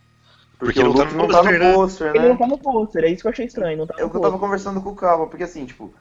Porque, 0.66 0.80
Porque 0.82 0.82
o 0.82 0.88
não 0.88 0.94
tá 0.96 1.04
Luke 1.04 1.14
no 1.16 1.28
não 1.28 1.28
tá 1.28 1.74
pôster, 1.74 2.14
né? 2.14 2.20
Ele 2.20 2.28
não 2.30 2.38
tá 2.38 2.48
no 2.48 2.58
pôster, 2.58 3.04
é 3.04 3.10
isso 3.10 3.22
que 3.22 3.28
eu 3.28 3.32
achei 3.32 3.46
estranho. 3.46 3.78
Não 3.78 3.88
tá 3.88 3.96
É 3.98 4.04
o 4.04 4.10
que 4.10 4.18
eu 4.18 4.22
tava 4.22 4.40
conversando 4.40 4.82
com 4.82 4.90
o 4.90 4.96
Capa, 4.96 5.28
porque 5.28 5.44
assim, 5.44 5.66
tipo. 5.66 5.94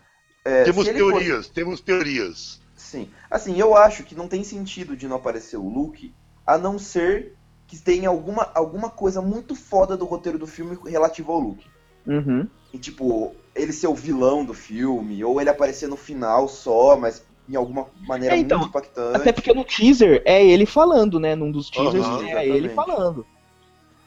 é, 0.44 0.64
temos 0.64 0.86
ele 0.86 0.98
fosse- 0.98 1.12
teorias, 1.12 1.48
temos 1.48 1.80
teorias. 1.80 2.60
Sim. 2.74 3.10
Assim, 3.30 3.58
eu 3.58 3.76
acho 3.76 4.02
que 4.04 4.14
não 4.14 4.26
tem 4.28 4.42
sentido 4.42 4.96
de 4.96 5.06
não 5.06 5.16
aparecer 5.16 5.56
o 5.56 5.68
Luke, 5.68 6.14
a 6.46 6.56
não 6.58 6.78
ser 6.78 7.34
que 7.66 7.78
tenha 7.78 8.08
alguma, 8.08 8.50
alguma 8.54 8.90
coisa 8.90 9.20
muito 9.22 9.54
foda 9.54 9.96
do 9.96 10.04
roteiro 10.04 10.38
do 10.38 10.46
filme 10.46 10.78
relativo 10.86 11.32
ao 11.32 11.40
Luke. 11.40 11.66
Uhum. 12.06 12.46
E 12.72 12.78
tipo, 12.78 13.34
ele 13.54 13.72
ser 13.72 13.86
o 13.86 13.94
vilão 13.94 14.44
do 14.44 14.52
filme, 14.54 15.24
ou 15.24 15.40
ele 15.40 15.50
aparecer 15.50 15.88
no 15.88 15.96
final 15.96 16.48
só, 16.48 16.96
mas 16.96 17.24
em 17.48 17.56
alguma 17.56 17.86
maneira 18.06 18.34
É, 18.34 18.38
então, 18.38 18.58
muito 18.58 18.70
impactante. 18.70 19.16
Até 19.16 19.32
porque 19.32 19.52
no 19.54 19.64
teaser 19.64 20.22
é 20.24 20.44
ele 20.44 20.66
falando, 20.66 21.18
né? 21.20 21.34
Num 21.34 21.50
dos 21.50 21.70
teasers 21.70 22.04
Aham, 22.04 22.22
é 22.28 22.46
ele 22.46 22.66
exatamente. 22.66 22.74
falando. 22.74 23.26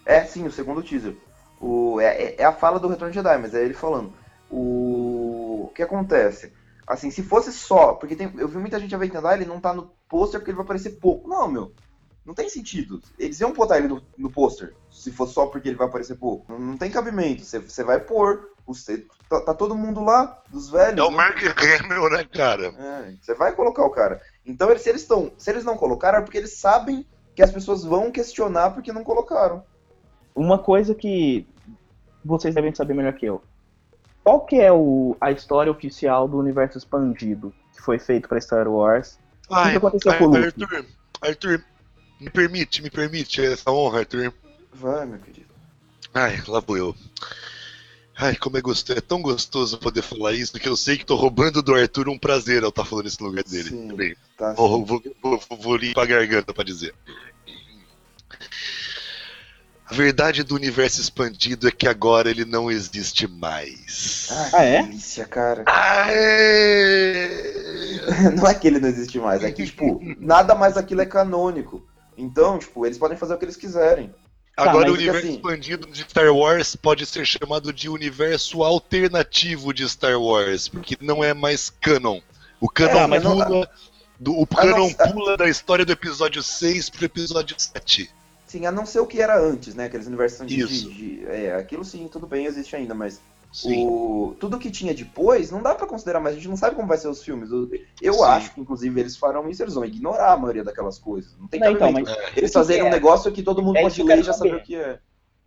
É, 0.07 0.23
sim, 0.23 0.47
o 0.47 0.51
segundo 0.51 0.81
teaser. 0.81 1.17
O, 1.59 1.99
é, 1.99 2.05
é- 2.05 2.35
é 2.39 2.45
a 2.45 2.53
fala 2.53 2.79
do 2.79 2.87
Retorno 2.87 3.11
de 3.11 3.15
Jedi, 3.15 3.37
mas 3.37 3.53
é 3.53 3.61
ele 3.61 3.73
falando. 3.73 4.13
O, 4.49 5.65
o 5.65 5.71
que 5.75 5.83
acontece? 5.83 6.53
Assim, 6.87 7.11
se 7.11 7.21
fosse 7.21 7.51
só, 7.51 7.93
porque 7.93 8.15
tem, 8.15 8.31
eu 8.37 8.47
vi 8.47 8.57
muita 8.57 8.79
gente 8.79 8.95
aventar, 8.95 9.25
ah, 9.25 9.33
ele 9.35 9.43
não 9.43 9.59
tá 9.59 9.73
no 9.73 9.91
pôster 10.07 10.39
porque 10.39 10.51
ele 10.51 10.55
vai 10.55 10.63
aparecer 10.63 10.91
pouco. 10.91 11.27
Não, 11.27 11.45
meu. 11.49 11.73
Não 12.25 12.33
tem 12.33 12.47
sentido. 12.47 13.01
Eles 13.19 13.39
iam 13.41 13.51
botar 13.51 13.79
ele 13.79 13.89
no, 13.89 14.01
no 14.17 14.31
pôster, 14.31 14.73
se 14.89 15.11
for 15.11 15.27
só 15.27 15.47
porque 15.47 15.67
ele 15.67 15.75
vai 15.77 15.87
aparecer 15.87 16.15
pouco. 16.15 16.49
Não, 16.49 16.57
não 16.57 16.77
tem 16.77 16.89
cabimento. 16.89 17.43
Você, 17.43 17.83
vai 17.83 17.99
pôr. 17.99 18.51
Você, 18.65 19.05
tá, 19.29 19.41
tá 19.41 19.53
todo 19.53 19.75
mundo 19.75 20.01
lá, 20.01 20.41
dos 20.49 20.69
velhos. 20.69 20.99
É 20.99 21.03
o 21.03 21.11
né? 21.11 21.17
Mark 21.17 21.37
Hamill, 21.81 22.09
né, 22.09 22.23
cara? 22.23 22.67
É, 22.67 23.13
você 23.21 23.33
vai 23.33 23.53
colocar 23.53 23.83
o 23.83 23.89
cara. 23.89 24.21
Então, 24.45 24.69
se 24.77 24.87
eles 24.87 25.01
estão. 25.01 25.33
Se 25.37 25.49
eles 25.49 25.65
não 25.65 25.75
colocaram, 25.75 26.19
é 26.19 26.21
porque 26.21 26.37
eles 26.37 26.57
sabem 26.57 27.05
que 27.35 27.43
as 27.43 27.51
pessoas 27.51 27.83
vão 27.83 28.09
questionar 28.09 28.71
porque 28.71 28.93
não 28.93 29.03
colocaram. 29.03 29.63
Uma 30.37 30.59
coisa 30.59 30.93
que 30.93 31.47
vocês 32.23 32.53
devem 32.53 32.73
saber 32.73 32.93
melhor 32.93 33.13
que 33.13 33.25
eu. 33.25 33.41
Qual 34.23 34.45
que 34.45 34.57
é 34.57 34.71
o, 34.71 35.17
a 35.19 35.31
história 35.31 35.71
oficial 35.71 36.27
do 36.27 36.37
universo 36.37 36.77
expandido 36.77 37.51
que 37.73 37.81
foi 37.81 37.97
feito 37.97 38.29
pra 38.29 38.39
Star 38.39 38.67
Wars? 38.67 39.17
Ai, 39.49 39.71
que 39.71 39.77
aconteceu 39.77 40.11
ai, 40.11 40.17
com 40.19 40.25
o 40.25 40.27
Luke? 40.27 40.45
Arthur, 40.45 40.85
Arthur, 41.21 41.63
me 42.19 42.29
permite, 42.29 42.83
me 42.83 42.89
permite 42.91 43.41
essa 43.41 43.71
honra, 43.71 43.99
Arthur. 43.99 44.31
Vai, 44.71 45.07
meu 45.07 45.17
querido. 45.17 45.47
Ai, 46.13 46.39
lá 46.47 46.59
vou 46.59 46.77
eu. 46.77 46.95
Ai, 48.15 48.35
como 48.35 48.57
é 48.57 48.61
gostoso, 48.61 48.97
é 48.97 49.01
tão 49.01 49.21
gostoso 49.21 49.79
poder 49.79 50.01
falar 50.03 50.33
isso, 50.33 50.59
que 50.59 50.69
eu 50.69 50.75
sei 50.75 50.97
que 50.97 51.05
tô 51.05 51.15
roubando 51.15 51.63
do 51.63 51.73
Arthur 51.73 52.09
um 52.09 52.17
prazer 52.17 52.63
ao 52.63 52.69
estar 52.69 52.85
falando 52.85 53.07
isso 53.07 53.21
no 53.23 53.29
lugar 53.29 53.43
dele. 53.43 53.69
Sim. 53.69 53.95
Bem, 53.95 54.15
Tá 54.37 54.53
vou, 54.53 54.85
vou, 54.85 55.01
vou, 55.21 55.39
vou 55.59 55.75
limpar 55.75 56.03
a 56.03 56.05
garganta 56.05 56.53
pra 56.53 56.63
dizer. 56.63 56.93
A 59.89 59.93
verdade 59.93 60.43
do 60.43 60.55
universo 60.55 60.99
expandido 60.99 61.67
é 61.67 61.71
que 61.71 61.87
agora 61.87 62.29
ele 62.29 62.43
não 62.43 62.69
existe 62.69 63.25
mais. 63.27 64.27
Ai, 64.29 64.49
Ah, 64.53 64.63
é? 64.65 64.81
que 64.83 64.87
delícia, 64.89 65.25
cara. 65.25 65.63
Aê! 65.65 67.27
não 68.35 68.47
é 68.47 68.53
que 68.53 68.67
ele 68.67 68.79
não 68.79 68.89
existe 68.89 69.17
mais, 69.19 69.43
é 69.43 69.51
que, 69.51 69.65
tipo, 69.65 69.99
nada 70.19 70.55
mais 70.55 70.75
aquilo 70.77 71.01
é 71.01 71.05
canônico. 71.05 71.85
Então, 72.17 72.57
tipo, 72.57 72.85
eles 72.85 72.97
podem 72.97 73.17
fazer 73.17 73.35
o 73.35 73.37
que 73.37 73.45
eles 73.45 73.55
quiserem. 73.55 74.13
Agora 74.57 74.89
mas 74.89 74.91
o 74.91 74.95
é 74.95 74.97
universo 74.97 75.27
assim- 75.27 75.35
expandido 75.35 75.87
de 75.87 76.01
Star 76.01 76.33
Wars 76.35 76.75
pode 76.75 77.05
ser 77.05 77.25
chamado 77.27 77.71
de 77.71 77.87
universo 77.87 78.63
alternativo 78.63 79.71
de 79.71 79.87
Star 79.87 80.19
Wars, 80.19 80.67
porque 80.67 80.97
não 80.99 81.23
é 81.23 81.31
mais 81.33 81.69
canon. 81.69 82.19
O 82.59 82.67
canon 82.67 83.03
É, 83.03 83.07
mas 83.07 83.23
não- 83.23 83.37
pula. 83.37 83.69
do- 84.19 84.33
o 84.35 84.47
Ah, 84.51 84.55
canon 84.55 84.89
não- 84.99 85.11
pula 85.13 85.37
da 85.37 85.47
história 85.47 85.85
do 85.85 85.91
episódio 85.91 86.41
6 86.41 86.89
pro 86.89 87.05
episódio 87.05 87.55
7. 87.57 88.09
Sim, 88.47 88.65
a 88.65 88.71
não 88.71 88.85
ser 88.85 89.01
o 89.01 89.05
que 89.05 89.21
era 89.21 89.37
antes, 89.39 89.75
né? 89.75 89.85
Aqueles 89.85 90.07
universos 90.07 90.47
de, 90.47 90.59
Isso. 90.61 90.89
de- 90.89 91.25
É, 91.27 91.53
aquilo 91.55 91.83
sim, 91.83 92.07
tudo 92.09 92.25
bem, 92.25 92.45
existe 92.45 92.75
ainda, 92.75 92.95
mas 92.95 93.19
Sim. 93.51 93.85
o 93.85 94.35
tudo 94.39 94.57
que 94.57 94.71
tinha 94.71 94.93
depois 94.93 95.51
não 95.51 95.61
dá 95.61 95.75
pra 95.75 95.85
considerar 95.85 96.21
mais. 96.21 96.33
A 96.35 96.37
gente 96.39 96.47
não 96.47 96.55
sabe 96.55 96.75
como 96.75 96.87
vai 96.87 96.97
ser 96.97 97.09
os 97.09 97.21
filmes. 97.21 97.49
Eu, 98.01 98.13
Sim. 98.13 98.23
acho 98.23 98.53
que, 98.53 98.61
inclusive, 98.61 98.99
eles 98.99 99.17
farão 99.17 99.49
isso, 99.49 99.61
eles 99.61 99.73
vão 99.73 99.83
ignorar 99.83 100.31
a 100.33 100.37
maioria 100.37 100.63
daquelas 100.63 100.97
coisas. 100.97 101.35
Não 101.37 101.47
tem 101.47 101.59
Não, 101.59 101.71
então, 101.71 101.91
mas 101.91 102.07
Eles 102.35 102.53
fazerem 102.53 102.83
um 102.83 102.87
é- 102.87 102.91
negócio 102.91 103.31
que 103.33 103.43
todo 103.43 103.61
mundo 103.61 103.77
é 103.77 103.81
pode 103.81 104.01
ler 104.01 104.19
e 104.19 104.23
já 104.23 104.31
saber. 104.33 104.55
o 104.55 104.63
que 104.63 104.75
é. 104.75 104.99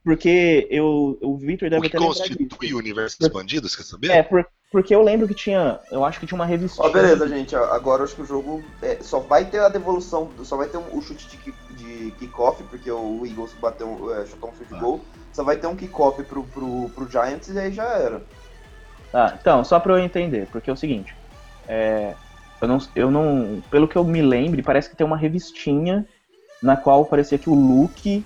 Porque 0.05 0.67
eu, 0.71 1.19
o 1.23 1.37
Victor 1.37 1.69
O 1.69 1.71
deve 1.71 1.83
que 1.83 1.97
até 1.97 1.99
lembrar 1.99 2.27
disso. 2.27 2.39
constitui 2.39 2.75
o 2.75 2.79
universo 2.79 3.17
expandido, 3.21 3.69
você 3.69 3.77
quer 3.77 3.83
saber? 3.85 4.11
É, 4.11 4.23
por- 4.23 4.47
porque 4.73 4.95
eu 4.95 5.03
lembro 5.03 5.27
que 5.27 5.35
tinha. 5.35 5.81
Eu 5.91 6.05
acho 6.05 6.19
que 6.21 6.27
tinha 6.27 6.37
uma 6.39 6.47
revistinha. 6.47 6.87
Ó, 6.87 6.93
beleza, 6.93 7.29
gente. 7.29 7.55
Agora 7.57 8.01
eu 8.01 8.05
acho 8.05 8.15
que 8.15 8.23
o 8.23 8.27
jogo 8.27 8.63
é, 8.83 9.03
só 9.03 9.19
vai 9.19 9.45
ter 9.45 9.59
a 9.59 9.69
devolução, 9.69 10.31
só 10.45 10.57
vai 10.57 10.69
ter 10.69 10.79
um- 10.79 10.97
o 10.97 11.03
chute 11.03 11.29
de, 11.29 11.37
kick- 11.37 11.75
de 11.75 12.11
kickoff, 12.13 12.63
porque 12.65 12.91
o 12.91 13.27
Eagles 13.27 13.53
bateu, 13.55 14.15
é, 14.15 14.25
chutou 14.27 14.51
um 14.51 14.53
field 14.55 14.79
goal. 14.81 15.01
Só 15.33 15.43
vai 15.43 15.57
ter 15.57 15.67
um 15.67 15.77
kickoff 15.77 16.23
pro, 16.25 16.45
pro, 16.45 16.89
pro 16.91 17.11
Giants 17.11 17.49
e 17.49 17.59
aí 17.59 17.73
já 17.73 17.85
era. 17.85 18.23
Tá, 19.13 19.37
então, 19.41 19.65
só 19.65 19.81
pra 19.81 19.95
eu 19.95 19.99
entender, 19.99 20.47
porque 20.53 20.71
é 20.71 20.73
o 20.73 20.77
seguinte. 20.77 21.13
É, 21.67 22.15
eu, 22.63 22.69
não, 22.69 22.79
eu 22.95 23.11
não. 23.11 23.61
Pelo 23.71 23.89
que 23.89 23.97
eu 23.97 24.05
me 24.05 24.23
lembre, 24.23 24.63
parece 24.63 24.89
que 24.89 24.97
tem 24.97 25.07
uma 25.07 25.17
revistinha 25.17 26.07
na 26.63 26.77
qual 26.77 27.07
parecia 27.07 27.39
que 27.39 27.51
o 27.51 27.55
Luke 27.55 28.25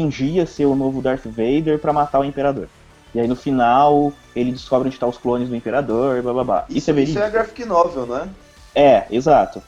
fingia 0.00 0.44
ser 0.44 0.66
o 0.66 0.74
novo 0.74 1.00
Darth 1.00 1.24
Vader 1.24 1.78
pra 1.78 1.90
matar 1.90 2.20
o 2.20 2.24
Imperador. 2.24 2.68
E 3.14 3.18
aí 3.20 3.26
no 3.26 3.34
final 3.34 4.12
ele 4.34 4.52
descobre 4.52 4.88
onde 4.88 4.98
tá 4.98 5.06
os 5.06 5.16
clones 5.16 5.48
do 5.48 5.56
Imperador, 5.56 6.20
blá 6.22 6.34
blá 6.34 6.44
blá. 6.44 6.64
Isso, 6.68 6.90
Isso, 6.90 6.90
é 6.90 7.02
isso 7.02 7.18
é 7.18 7.30
graphic 7.30 7.64
novel, 7.64 8.04
não 8.04 8.18
é? 8.18 8.28
É, 8.74 9.06
exato. 9.10 9.62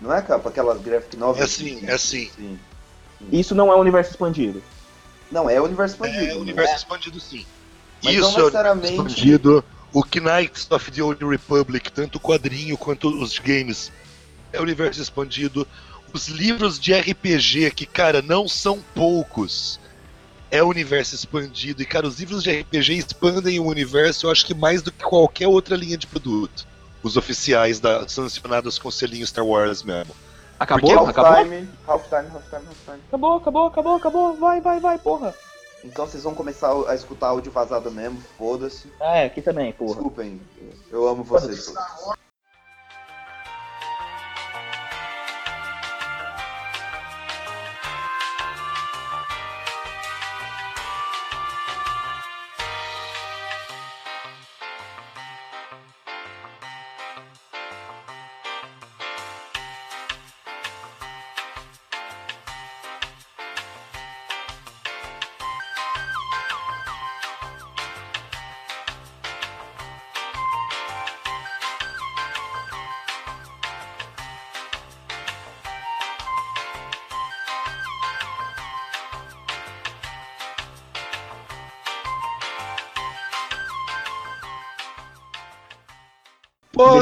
Não 0.00 0.10
é, 0.14 0.22
capa? 0.22 0.48
Aquelas 0.48 0.80
graphic 0.80 1.14
É 1.16 1.18
novels? 1.18 1.44
assim, 1.44 1.80
é 1.86 1.92
assim. 1.92 2.30
Sim. 2.34 2.58
Isso 3.30 3.54
não 3.54 3.70
é 3.70 3.76
o 3.76 3.80
universo 3.80 4.12
expandido. 4.12 4.62
Não, 5.30 5.48
é 5.50 5.60
o 5.60 5.64
universo 5.64 5.94
expandido. 5.94 6.24
É 6.24 6.34
o 6.34 6.40
universo 6.40 6.74
expandido, 6.76 7.20
sim. 7.20 7.44
Mas 8.02 8.14
Isso 8.14 8.22
não 8.22 8.28
é 8.28 8.32
o 8.32 8.32
universo 8.32 8.44
necessariamente- 8.46 8.92
expandido. 8.96 9.64
O 9.92 10.02
Knights 10.02 10.66
of 10.70 10.90
the 10.90 11.02
Old 11.02 11.22
Republic, 11.24 11.92
tanto 11.92 12.16
o 12.16 12.20
quadrinho 12.20 12.78
quanto 12.78 13.08
os 13.22 13.38
games, 13.38 13.92
é 14.54 14.58
o 14.58 14.62
universo 14.62 15.02
expandido. 15.02 15.66
Os 16.14 16.28
livros 16.28 16.78
de 16.78 16.94
RPG, 16.94 17.72
que, 17.72 17.84
cara, 17.84 18.22
não 18.22 18.46
são 18.46 18.78
poucos, 18.94 19.80
é 20.48 20.62
o 20.62 20.68
universo 20.68 21.12
expandido. 21.12 21.82
E, 21.82 21.84
cara, 21.84 22.06
os 22.06 22.20
livros 22.20 22.44
de 22.44 22.52
RPG 22.60 22.98
expandem 22.98 23.58
o 23.58 23.66
universo, 23.66 24.26
eu 24.26 24.30
acho 24.30 24.46
que 24.46 24.54
mais 24.54 24.80
do 24.80 24.92
que 24.92 25.02
qualquer 25.02 25.48
outra 25.48 25.74
linha 25.74 25.98
de 25.98 26.06
produto. 26.06 26.68
Os 27.02 27.16
oficiais 27.16 27.80
da, 27.80 28.06
sancionados 28.06 28.78
com 28.78 28.88
o 28.88 28.92
selinho 28.92 29.26
Star 29.26 29.44
Wars 29.44 29.82
mesmo. 29.82 30.14
Acabou? 30.56 30.88
Porque 30.88 31.10
acabou? 31.10 31.32
Half-time, 31.32 31.68
half-time, 31.84 32.28
half-time, 32.32 32.66
half-time. 32.68 33.02
Acabou, 33.08 33.36
acabou, 33.36 33.66
acabou, 33.66 33.96
acabou. 33.96 34.36
Vai, 34.36 34.60
vai, 34.60 34.78
vai, 34.78 34.98
porra. 34.98 35.34
Então 35.82 36.06
vocês 36.06 36.22
vão 36.22 36.32
começar 36.32 36.72
a 36.88 36.94
escutar 36.94 37.26
áudio 37.26 37.50
vazado 37.50 37.90
mesmo, 37.90 38.22
foda-se. 38.38 38.86
Ah, 39.00 39.16
é, 39.16 39.24
aqui 39.24 39.42
também, 39.42 39.72
porra. 39.72 39.94
Desculpem, 39.94 40.40
eu 40.92 41.08
amo 41.08 41.24
vocês 41.24 41.66
todos. 41.66 42.23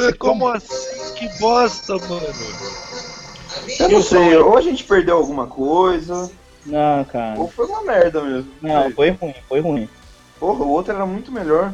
Porra, 0.03 0.15
como 0.19 0.49
assim? 0.49 1.15
Que 1.15 1.29
bosta, 1.39 1.97
mano. 1.99 2.27
Eu 3.79 3.89
não 3.89 4.03
sei, 4.03 4.37
ou 4.37 4.57
a 4.57 4.61
gente 4.61 4.83
perdeu 4.85 5.17
alguma 5.17 5.47
coisa, 5.47 6.31
Não, 6.67 7.05
cara. 7.05 7.39
ou 7.39 7.49
foi 7.49 7.67
uma 7.67 7.83
merda 7.83 8.23
mesmo. 8.23 8.51
Não, 8.61 8.91
foi 8.93 9.11
ruim, 9.11 9.35
foi 9.49 9.61
ruim. 9.61 9.89
Porra, 10.41 10.65
o 10.65 10.71
outro 10.71 10.95
era 10.95 11.07
muito 11.07 11.31
melhor. 11.31 11.73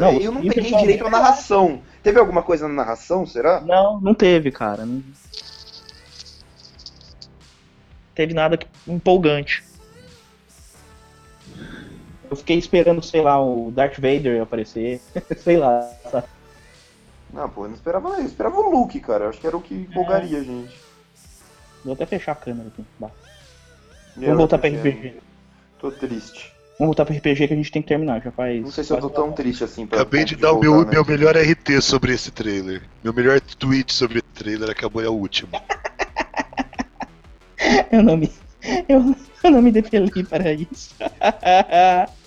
Não, 0.00 0.12
eu 0.20 0.30
não 0.32 0.40
peguei 0.40 0.72
direito 0.76 1.02
a 1.02 1.10
Pan- 1.10 1.18
narração. 1.18 1.82
Teve 2.02 2.18
alguma 2.20 2.42
coisa 2.42 2.68
na 2.68 2.74
narração, 2.74 3.26
será? 3.26 3.60
Não, 3.60 4.00
não 4.00 4.14
teve, 4.14 4.50
cara. 4.52 4.84
Não 4.86 5.02
teve 8.14 8.32
nada 8.34 8.56
que- 8.56 8.66
empolgante. 8.86 9.64
Eu 12.30 12.36
fiquei 12.36 12.56
esperando, 12.58 13.02
sei 13.02 13.20
lá, 13.20 13.40
o 13.40 13.70
Darth 13.70 13.94
Vader 13.96 14.42
aparecer. 14.42 15.00
sei 15.38 15.56
lá. 15.56 15.80
sabe? 16.10 16.26
Não, 17.34 17.48
pô, 17.50 17.64
eu 17.64 17.68
não 17.68 17.74
esperava 17.74 18.08
nada. 18.08 18.22
Eu 18.22 18.26
esperava 18.26 18.56
o 18.56 18.70
Luke, 18.70 19.00
cara. 19.00 19.24
Eu 19.24 19.30
acho 19.30 19.40
que 19.40 19.46
era 19.46 19.56
o 19.56 19.60
que 19.60 19.74
empolgaria 19.74 20.38
a 20.38 20.42
gente. 20.42 20.74
Vou 21.84 21.94
até 21.94 22.06
fechar 22.06 22.32
a 22.32 22.36
câmera 22.36 22.68
aqui. 22.68 22.84
Bah. 22.98 23.10
Eu, 24.16 24.22
Vamos 24.22 24.38
voltar 24.38 24.58
pra 24.58 24.70
RPG. 24.70 25.16
Tô 25.80 25.90
triste. 25.90 26.52
Vamos 26.78 26.96
voltar 26.96 27.04
pra 27.04 27.16
RPG 27.16 27.48
que 27.48 27.52
a 27.52 27.56
gente 27.56 27.72
tem 27.72 27.82
que 27.82 27.88
terminar. 27.88 28.22
Já 28.22 28.30
faz. 28.30 28.62
Não 28.62 28.70
sei 28.70 28.84
se 28.84 28.92
eu 28.92 29.00
tô 29.00 29.10
tão 29.10 29.32
triste 29.32 29.64
assim 29.64 29.84
pra. 29.84 30.00
Acabei 30.00 30.20
ponto 30.20 30.28
de 30.28 30.36
dar 30.36 30.52
o 30.52 30.60
meu, 30.60 30.84
né? 30.84 30.92
meu 30.92 31.04
melhor 31.04 31.36
RT 31.36 31.82
sobre 31.82 32.14
esse 32.14 32.30
trailer. 32.30 32.82
Meu 33.02 33.12
melhor 33.12 33.40
tweet 33.40 33.92
sobre 33.92 34.20
o 34.20 34.22
trailer 34.22 34.70
acabou 34.70 35.02
é 35.02 35.08
o 35.08 35.12
último. 35.12 35.50
Eu 37.90 38.02
não 38.02 38.16
me. 38.16 38.30
Eu, 38.88 39.14
eu 39.42 39.50
não 39.50 39.62
me 39.62 39.72
defeli 39.72 40.24
para 40.24 40.52
isso. 40.52 40.94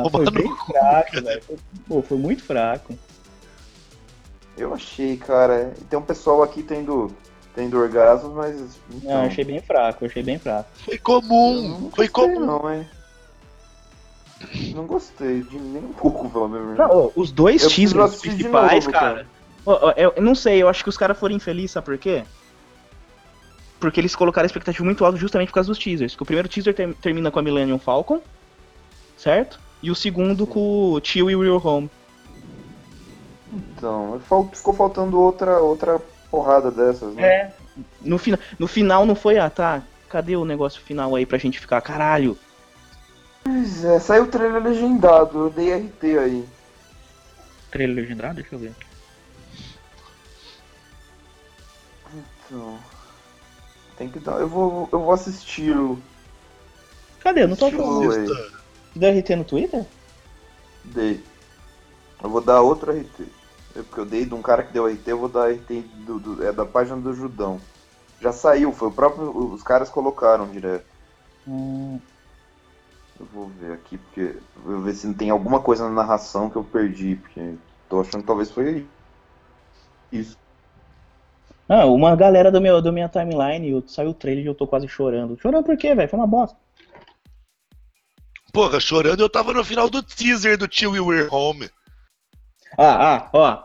ah, 0.00 0.02
Toma 0.10 0.24
foi 0.24 0.30
bem 0.30 0.54
cu, 0.56 0.66
fraco, 0.66 1.20
velho. 1.22 1.42
Foi- 1.42 1.56
Pô, 1.88 2.02
foi 2.02 2.18
muito 2.18 2.42
fraco. 2.42 2.98
Eu 4.56 4.74
achei, 4.74 5.16
cara. 5.16 5.72
Tem 5.88 5.98
um 5.98 6.02
pessoal 6.02 6.42
aqui 6.42 6.62
tendo, 6.62 7.12
tendo 7.54 7.78
orgasmos, 7.78 8.32
mas. 8.34 8.56
Então, 8.90 9.10
Não, 9.14 9.22
eu 9.22 9.26
achei 9.28 9.44
bem 9.44 9.60
fraco, 9.60 10.04
achei 10.04 10.22
bem 10.22 10.38
fraco. 10.38 10.68
Foi 10.84 10.98
comum, 10.98 11.78
não 11.82 11.90
foi 11.90 12.08
comum. 12.08 12.40
Não, 12.46 12.72
hein? 12.74 12.86
Não 14.74 14.86
gostei 14.86 15.42
de 15.42 15.58
nem 15.58 15.84
um 15.84 15.92
pouco, 15.92 16.28
pelo 16.30 16.48
menos. 16.48 16.78
Não, 16.78 16.90
ô, 16.90 17.12
os 17.16 17.32
dois 17.32 17.62
Eu 17.62 17.70
principais, 18.20 18.84
novo, 18.84 18.92
cara. 18.92 19.26
Ô, 19.64 19.72
ô, 19.72 19.90
eu, 19.96 20.12
eu 20.16 20.22
não 20.22 20.34
sei, 20.34 20.62
eu 20.62 20.68
acho 20.68 20.82
que 20.82 20.88
os 20.88 20.96
caras 20.96 21.18
foram 21.18 21.34
infelizes, 21.34 21.72
sabe 21.72 21.84
por 21.86 21.98
quê? 21.98 22.24
Porque 23.80 24.00
eles 24.00 24.14
colocaram 24.14 24.44
a 24.44 24.46
expectativa 24.46 24.84
muito 24.84 25.04
alta 25.04 25.18
justamente 25.18 25.48
por 25.48 25.54
causa 25.54 25.68
dos 25.68 25.78
teasers. 25.78 26.14
Que 26.16 26.22
o 26.22 26.26
primeiro 26.26 26.48
teaser 26.48 26.74
ter- 26.74 26.94
termina 26.94 27.30
com 27.30 27.38
a 27.38 27.42
Millennium 27.42 27.78
Falcon, 27.78 28.20
certo? 29.16 29.60
E 29.82 29.90
o 29.90 29.94
segundo 29.94 30.46
com 30.46 30.92
o 30.92 31.00
Tio 31.00 31.30
e 31.30 31.36
o 31.36 31.42
Real 31.42 31.64
Home. 31.64 31.90
Então, 33.52 34.20
ficou 34.52 34.74
faltando 34.74 35.18
outra, 35.20 35.58
outra 35.58 36.00
porrada 36.30 36.70
dessas, 36.70 37.14
né? 37.14 37.22
É. 37.22 37.54
No, 38.00 38.18
fina, 38.18 38.38
no 38.58 38.66
final 38.66 39.06
não 39.06 39.14
foi, 39.14 39.38
ah, 39.38 39.48
tá, 39.48 39.82
cadê 40.08 40.36
o 40.36 40.44
negócio 40.44 40.80
final 40.82 41.14
aí 41.14 41.24
pra 41.24 41.38
gente 41.38 41.60
ficar, 41.60 41.80
caralho? 41.80 42.36
Pois 43.44 43.84
é, 43.84 43.98
saiu 44.00 44.24
o 44.24 44.26
trailer 44.26 44.62
legendado, 44.62 45.38
eu 45.38 45.50
dei 45.50 45.72
RT 45.72 46.18
aí. 46.18 46.48
Trailer 47.70 47.96
legendado? 47.96 48.34
Deixa 48.34 48.54
eu 48.54 48.58
ver. 48.58 48.74
Então. 52.12 52.78
Tem 53.96 54.08
que 54.08 54.18
dar. 54.18 54.40
Eu 54.40 54.48
vou, 54.48 54.88
eu 54.92 55.00
vou 55.00 55.12
assisti-lo. 55.12 56.00
Cadê? 57.20 57.42
Eu 57.42 57.48
não 57.48 57.56
tô 57.56 57.66
Assisti-lo 57.66 58.57
Sexta. 58.92 59.00
Deu 59.00 59.10
RT 59.10 59.36
no 59.36 59.44
Twitter? 59.44 59.86
Dei. 60.84 61.24
Eu 62.22 62.30
vou 62.30 62.40
dar 62.44 62.62
outro 62.62 62.92
RT. 62.92 63.24
É 63.74 63.82
porque 63.82 64.00
eu 64.00 64.06
dei 64.06 64.26
de 64.26 64.34
um 64.34 64.42
cara 64.42 64.64
que 64.64 64.72
deu 64.72 64.88
RT, 64.88 65.12
eu 65.12 65.18
vou 65.18 65.28
dar 65.28 65.50
RT 65.50 65.82
do, 65.82 66.18
do- 66.20 66.42
é 66.44 66.52
da 66.52 66.66
página 66.66 67.00
do 67.00 67.12
Judão. 67.12 67.60
Já 68.20 68.32
saiu, 68.32 68.72
foi 68.72 68.88
o 68.88 68.92
próprio. 68.94 69.30
Os 69.52 69.62
caras 69.62 69.90
colocaram 69.90 70.50
direto. 70.50 70.86
Hum, 71.46 72.00
Eu 73.18 73.26
vou 73.26 73.50
ver 73.50 73.72
aqui, 73.72 73.98
porque. 73.98 74.42
Vou 74.56 74.80
ver 74.80 74.94
se 74.94 75.06
não 75.06 75.14
tem 75.14 75.28
alguma 75.30 75.62
coisa 75.62 75.84
na 75.86 75.94
narração 75.94 76.48
que 76.48 76.56
eu 76.56 76.64
perdi, 76.64 77.16
porque 77.16 77.58
tô 77.88 78.00
achando 78.00 78.22
que 78.22 78.26
talvez 78.26 78.50
foi 78.50 78.90
isso. 80.12 80.36
Ah, 81.68 81.86
uma 81.86 82.14
galera 82.16 82.50
do 82.52 82.60
meu, 82.60 82.80
do 82.82 82.92
minha 82.92 83.08
timeline, 83.08 83.70
eu- 83.70 83.86
saiu 83.88 84.10
o 84.10 84.14
trailer 84.14 84.44
e 84.44 84.46
eu 84.48 84.54
tô 84.54 84.66
quase 84.66 84.86
chorando. 84.88 85.38
Chorando 85.38 85.64
por 85.64 85.76
quê, 85.78 85.94
velho? 85.94 86.08
Foi 86.08 86.18
uma 86.18 86.26
bosta. 86.26 86.58
Porra, 88.52 88.80
chorando 88.80 89.20
eu 89.20 89.28
tava 89.28 89.52
no 89.52 89.64
final 89.64 89.90
do 89.90 90.02
teaser 90.02 90.56
do 90.56 90.66
Tio 90.66 90.92
We 90.92 91.00
Were 91.00 91.28
Home. 91.30 91.68
Ah, 92.76 93.14
ah, 93.16 93.30
ó. 93.32 93.64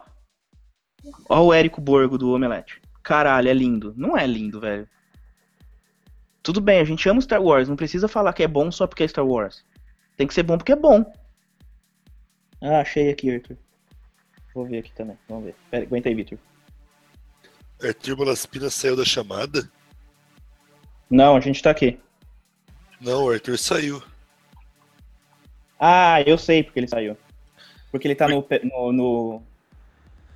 Ó 1.29 1.41
o 1.45 1.53
Érico 1.53 1.81
Borgo 1.81 2.17
do 2.17 2.33
Omelete. 2.33 2.81
Caralho, 3.01 3.49
é 3.49 3.53
lindo. 3.53 3.93
Não 3.97 4.17
é 4.17 4.25
lindo, 4.25 4.59
velho. 4.59 4.87
Tudo 6.41 6.59
bem, 6.59 6.79
a 6.79 6.83
gente 6.83 7.07
ama 7.07 7.21
Star 7.21 7.41
Wars, 7.41 7.69
não 7.69 7.75
precisa 7.75 8.07
falar 8.07 8.33
que 8.33 8.43
é 8.43 8.47
bom 8.47 8.69
só 8.69 8.85
porque 8.85 9.03
é 9.03 9.07
Star 9.07 9.25
Wars. 9.25 9.63
Tem 10.17 10.27
que 10.27 10.33
ser 10.33 10.43
bom 10.43 10.57
porque 10.57 10.73
é 10.73 10.75
bom. 10.75 11.05
Ah, 12.61 12.81
achei 12.81 13.09
aqui, 13.09 13.33
Arthur. 13.33 13.57
Vou 14.53 14.65
ver 14.65 14.79
aqui 14.79 14.93
também, 14.93 15.17
vamos 15.27 15.45
ver. 15.45 15.55
Pera, 15.71 15.83
aguenta 15.83 16.09
aí, 16.09 16.15
Victor. 16.15 16.37
Arthur 17.81 18.17
Malaspina 18.17 18.69
saiu 18.69 18.95
da 18.95 19.05
chamada? 19.05 19.69
Não, 21.09 21.35
a 21.35 21.39
gente 21.39 21.61
tá 21.61 21.71
aqui. 21.71 21.97
Não, 22.99 23.25
o 23.25 23.31
Arthur 23.31 23.57
saiu. 23.57 24.03
Ah, 25.85 26.21
eu 26.25 26.37
sei 26.37 26.63
porque 26.63 26.79
ele 26.79 26.87
saiu. 26.87 27.17
Porque 27.91 28.07
ele 28.07 28.15
tá 28.15 28.25
no, 28.25 28.47
no, 28.63 28.93
no, 28.93 29.43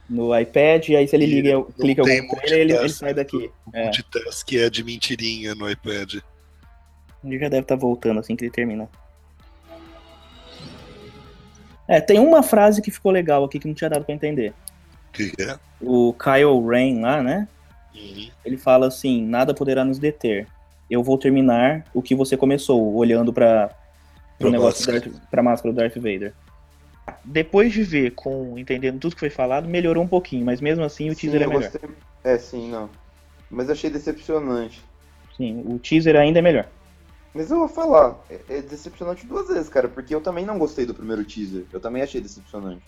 no 0.09 0.37
iPad, 0.37 0.89
e 0.89 0.97
aí 0.97 1.07
se 1.07 1.15
ele 1.15 1.25
liga, 1.25 1.63
clica 1.79 2.03
tem 2.03 2.19
algum 2.19 2.35
trailer, 2.35 2.59
ele, 2.59 2.73
ele 2.73 2.89
sai 2.89 3.13
daqui. 3.13 3.49
É, 3.73 3.83
Multitask 3.83 4.45
que 4.45 4.59
é 4.59 4.69
de 4.69 4.83
mentirinha 4.83 5.55
no 5.55 5.71
iPad. 5.71 6.15
ele 7.23 7.39
já 7.39 7.47
deve 7.47 7.61
estar 7.61 7.77
voltando 7.77 8.19
assim 8.19 8.35
que 8.35 8.43
ele 8.43 8.51
termina. 8.51 8.89
É, 11.87 12.01
tem 12.01 12.19
uma 12.19 12.43
frase 12.43 12.81
que 12.81 12.91
ficou 12.91 13.13
legal 13.13 13.45
aqui 13.45 13.57
que 13.57 13.69
não 13.69 13.73
tinha 13.73 13.89
dado 13.89 14.03
pra 14.03 14.13
entender. 14.13 14.53
O 15.07 15.13
que 15.13 15.31
é? 15.41 15.57
O 15.79 16.13
Kyle 16.13 16.67
Rain 16.67 16.99
lá, 16.99 17.23
né? 17.23 17.47
Uhum. 17.95 18.29
Ele 18.43 18.57
fala 18.57 18.87
assim: 18.87 19.25
nada 19.25 19.53
poderá 19.53 19.85
nos 19.85 19.97
deter. 19.97 20.45
Eu 20.91 21.01
vou 21.01 21.17
terminar 21.17 21.85
o 21.93 22.01
que 22.01 22.13
você 22.13 22.35
começou, 22.35 22.93
olhando 22.95 23.31
pra, 23.31 23.73
pro 24.37 24.49
Pra 24.49 24.51
negócio. 24.51 24.85
Darth, 24.91 25.07
pra 25.29 25.43
máscara 25.43 25.73
do 25.73 25.77
Darth 25.77 25.95
Vader. 25.95 26.33
Depois 27.23 27.71
de 27.73 27.83
ver, 27.83 28.11
com 28.11 28.57
entendendo 28.57 28.99
tudo 28.99 29.13
que 29.15 29.19
foi 29.19 29.29
falado, 29.29 29.67
melhorou 29.67 30.03
um 30.03 30.07
pouquinho, 30.07 30.45
mas 30.45 30.59
mesmo 30.59 30.83
assim 30.83 31.09
o 31.09 31.15
teaser 31.15 31.39
Sim, 31.39 31.43
é 31.43 31.45
eu 31.45 31.49
melhor. 31.49 31.71
gostei. 31.71 31.89
É, 32.23 32.37
sim, 32.37 32.69
não. 32.69 32.89
Mas 33.49 33.69
achei 33.69 33.89
decepcionante. 33.89 34.83
Sim, 35.37 35.63
o 35.65 35.79
teaser 35.79 36.15
ainda 36.15 36.39
é 36.39 36.41
melhor. 36.41 36.67
Mas 37.33 37.49
eu 37.51 37.59
vou 37.59 37.67
falar, 37.67 38.17
é, 38.29 38.39
é 38.49 38.61
decepcionante 38.61 39.25
duas 39.25 39.47
vezes, 39.47 39.69
cara, 39.69 39.87
porque 39.87 40.13
eu 40.13 40.19
também 40.21 40.45
não 40.45 40.57
gostei 40.57 40.85
do 40.85 40.93
primeiro 40.93 41.23
teaser. 41.23 41.65
Eu 41.71 41.79
também 41.79 42.01
achei 42.01 42.19
decepcionante. 42.19 42.81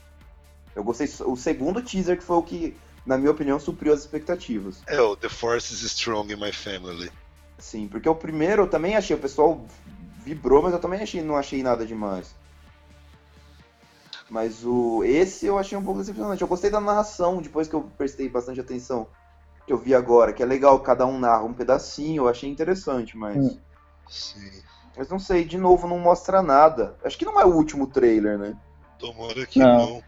Eu 0.75 0.83
gostei 0.83 1.07
o 1.25 1.35
segundo 1.35 1.81
teaser 1.81 2.17
que 2.17 2.23
foi 2.23 2.37
o 2.37 2.43
que, 2.43 2.75
na 3.05 3.17
minha 3.17 3.31
opinião, 3.31 3.59
supriu 3.59 3.93
as 3.93 4.01
expectativas. 4.01 4.81
É 4.87 4.99
o 4.99 5.15
The 5.15 5.29
Force 5.29 5.73
is 5.73 5.81
Strong 5.81 6.33
in 6.33 6.37
My 6.37 6.51
Family. 6.51 7.09
Sim, 7.57 7.87
porque 7.87 8.09
o 8.09 8.15
primeiro 8.15 8.63
eu 8.63 8.67
também 8.67 8.95
achei, 8.95 9.15
o 9.15 9.19
pessoal 9.19 9.65
vibrou, 10.23 10.61
mas 10.61 10.73
eu 10.73 10.79
também 10.79 11.01
achei, 11.01 11.21
não 11.21 11.35
achei 11.35 11.63
nada 11.63 11.85
demais. 11.85 12.35
Mas 14.29 14.63
o 14.63 15.03
esse 15.03 15.45
eu 15.47 15.57
achei 15.57 15.77
um 15.77 15.83
pouco 15.83 15.99
decepcionante. 15.99 16.41
Eu 16.41 16.47
gostei 16.47 16.69
da 16.69 16.79
narração, 16.79 17.41
depois 17.41 17.67
que 17.67 17.73
eu 17.73 17.89
prestei 17.97 18.29
bastante 18.29 18.59
atenção. 18.59 19.07
Que 19.65 19.73
eu 19.73 19.77
vi 19.77 19.95
agora, 19.95 20.33
que 20.33 20.43
é 20.43 20.45
legal, 20.45 20.79
cada 20.79 21.05
um 21.05 21.19
narra 21.19 21.43
um 21.43 21.53
pedacinho, 21.53 22.23
eu 22.23 22.27
achei 22.27 22.49
interessante, 22.49 23.17
mas. 23.17 23.37
Hum. 23.37 23.59
Sim. 24.07 24.61
Mas 24.97 25.09
não 25.09 25.19
sei, 25.19 25.45
de 25.45 25.57
novo, 25.57 25.87
não 25.87 25.99
mostra 25.99 26.41
nada. 26.41 26.95
Acho 27.03 27.17
que 27.17 27.25
não 27.25 27.39
é 27.39 27.45
o 27.45 27.55
último 27.55 27.87
trailer, 27.87 28.37
né? 28.37 28.55
Tomara 28.97 29.45
que 29.45 29.59
Não. 29.59 29.77
não. 29.77 30.03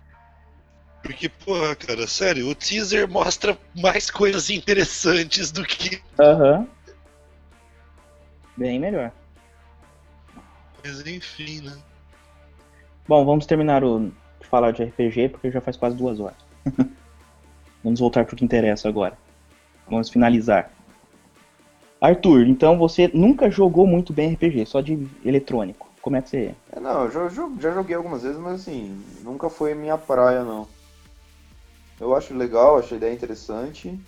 Porque, 1.01 1.29
porra, 1.29 1.75
cara, 1.75 2.05
sério, 2.05 2.47
o 2.47 2.53
teaser 2.53 3.09
mostra 3.09 3.57
mais 3.75 4.11
coisas 4.11 4.49
interessantes 4.49 5.51
do 5.51 5.63
que. 5.63 6.01
Aham. 6.19 6.67
Bem 8.55 8.79
melhor. 8.79 9.11
Mas 10.83 11.05
enfim, 11.05 11.61
né? 11.61 11.77
Bom, 13.07 13.25
vamos 13.25 13.45
terminar 13.45 13.83
o 13.83 14.11
de 14.39 14.47
falar 14.47 14.71
de 14.71 14.83
RPG, 14.83 15.29
porque 15.29 15.51
já 15.51 15.61
faz 15.61 15.77
quase 15.77 15.95
duas 15.95 16.19
horas. 16.19 16.37
vamos 17.83 17.99
voltar 17.99 18.25
pro 18.25 18.35
que 18.35 18.43
interessa 18.43 18.89
agora. 18.89 19.17
Vamos 19.87 20.09
finalizar. 20.09 20.71
Arthur, 21.99 22.47
então 22.47 22.77
você 22.77 23.09
nunca 23.13 23.51
jogou 23.51 23.85
muito 23.85 24.11
bem 24.11 24.33
RPG, 24.33 24.65
só 24.65 24.81
de 24.81 25.07
eletrônico. 25.23 25.87
Como 26.01 26.15
é 26.15 26.21
que 26.21 26.29
você. 26.29 26.55
É, 26.71 26.79
não, 26.79 27.03
eu 27.03 27.29
já, 27.29 27.29
já 27.59 27.71
joguei 27.71 27.95
algumas 27.95 28.23
vezes, 28.23 28.39
mas 28.39 28.61
assim, 28.61 28.99
nunca 29.21 29.49
foi 29.49 29.75
minha 29.75 29.97
praia, 29.97 30.43
não. 30.43 30.67
Eu 31.99 32.15
acho 32.15 32.33
legal, 32.33 32.79
acho 32.79 32.95
a 32.95 32.97
ideia 32.97 33.13
interessante. 33.13 33.99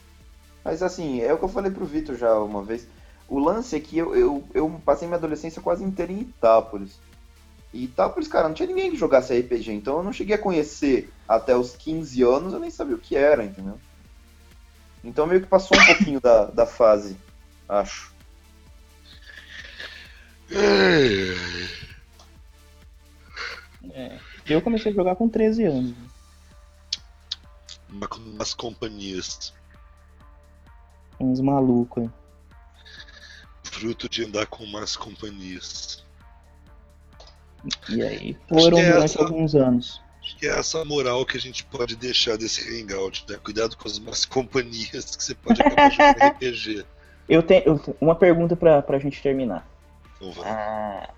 Mas 0.65 0.81
assim, 0.81 1.21
é 1.21 1.31
o 1.31 1.37
que 1.37 1.45
eu 1.45 1.49
falei 1.49 1.69
pro 1.69 1.85
Vitor 1.85 2.15
já 2.15 2.35
uma 2.39 2.63
vez. 2.63 2.87
O 3.27 3.39
lance 3.39 3.75
é 3.75 3.79
que 3.79 3.97
eu, 3.97 4.15
eu, 4.15 4.43
eu 4.53 4.69
passei 4.85 5.07
minha 5.07 5.17
adolescência 5.17 5.61
quase 5.61 5.83
inteira 5.83 6.11
em 6.11 6.19
Itápolis. 6.21 6.99
E 7.73 7.85
Itápolis, 7.85 8.27
cara, 8.27 8.47
não 8.47 8.53
tinha 8.53 8.67
ninguém 8.67 8.91
que 8.91 8.97
jogasse 8.97 9.33
RPG, 9.33 9.71
então 9.73 9.97
eu 9.97 10.03
não 10.03 10.13
cheguei 10.13 10.35
a 10.35 10.39
conhecer 10.41 11.11
até 11.27 11.55
os 11.57 11.75
15 11.75 12.21
anos, 12.21 12.53
eu 12.53 12.59
nem 12.59 12.69
sabia 12.69 12.95
o 12.95 12.99
que 12.99 13.15
era, 13.15 13.43
entendeu? 13.43 13.79
Então 15.03 15.25
meio 15.25 15.41
que 15.41 15.47
passou 15.47 15.77
um 15.77 15.85
pouquinho 15.85 16.21
da, 16.21 16.45
da 16.45 16.65
fase, 16.65 17.17
acho. 17.67 18.13
É, 23.91 24.19
eu 24.47 24.61
comecei 24.61 24.91
a 24.91 24.95
jogar 24.95 25.15
com 25.15 25.27
13 25.27 25.63
anos. 25.65 25.93
ma- 27.89 28.07
Nas 28.37 28.53
companhias. 28.53 29.53
Uns 31.19 31.39
malucos 31.41 32.03
aí. 32.03 32.09
Fruto 33.73 34.07
de 34.07 34.23
andar 34.25 34.45
com 34.45 34.65
más 34.67 34.95
companhias. 34.95 36.03
E 37.89 38.01
aí 38.03 38.37
foram 38.47 38.77
é 38.77 38.83
durante 38.91 39.05
essa- 39.05 39.23
alguns 39.23 39.55
anos. 39.55 40.01
Acho 40.21 40.37
que 40.37 40.47
é 40.47 40.57
essa 40.59 40.85
moral 40.85 41.25
que 41.25 41.37
a 41.37 41.39
gente 41.41 41.63
pode 41.65 41.95
deixar 41.95 42.37
desse 42.37 42.61
hangout, 42.69 43.25
né? 43.27 43.37
Cuidado 43.43 43.75
com 43.75 43.87
as 43.87 43.97
más 43.99 44.25
companhias 44.25 45.15
que 45.15 45.23
você 45.23 45.33
pode 45.35 45.61
acabar 45.61 45.89
jogando 45.91 46.21
RPG. 46.37 46.85
Eu 47.27 47.41
tenho 47.41 47.63
eu 47.65 47.79
tenho 47.79 47.97
uma 47.99 48.15
pergunta 48.15 48.55
pra, 48.55 48.81
pra 48.81 48.99
gente 48.99 49.21
terminar. 49.21 49.67
Então. 50.21 50.33
Ah, 50.45 51.09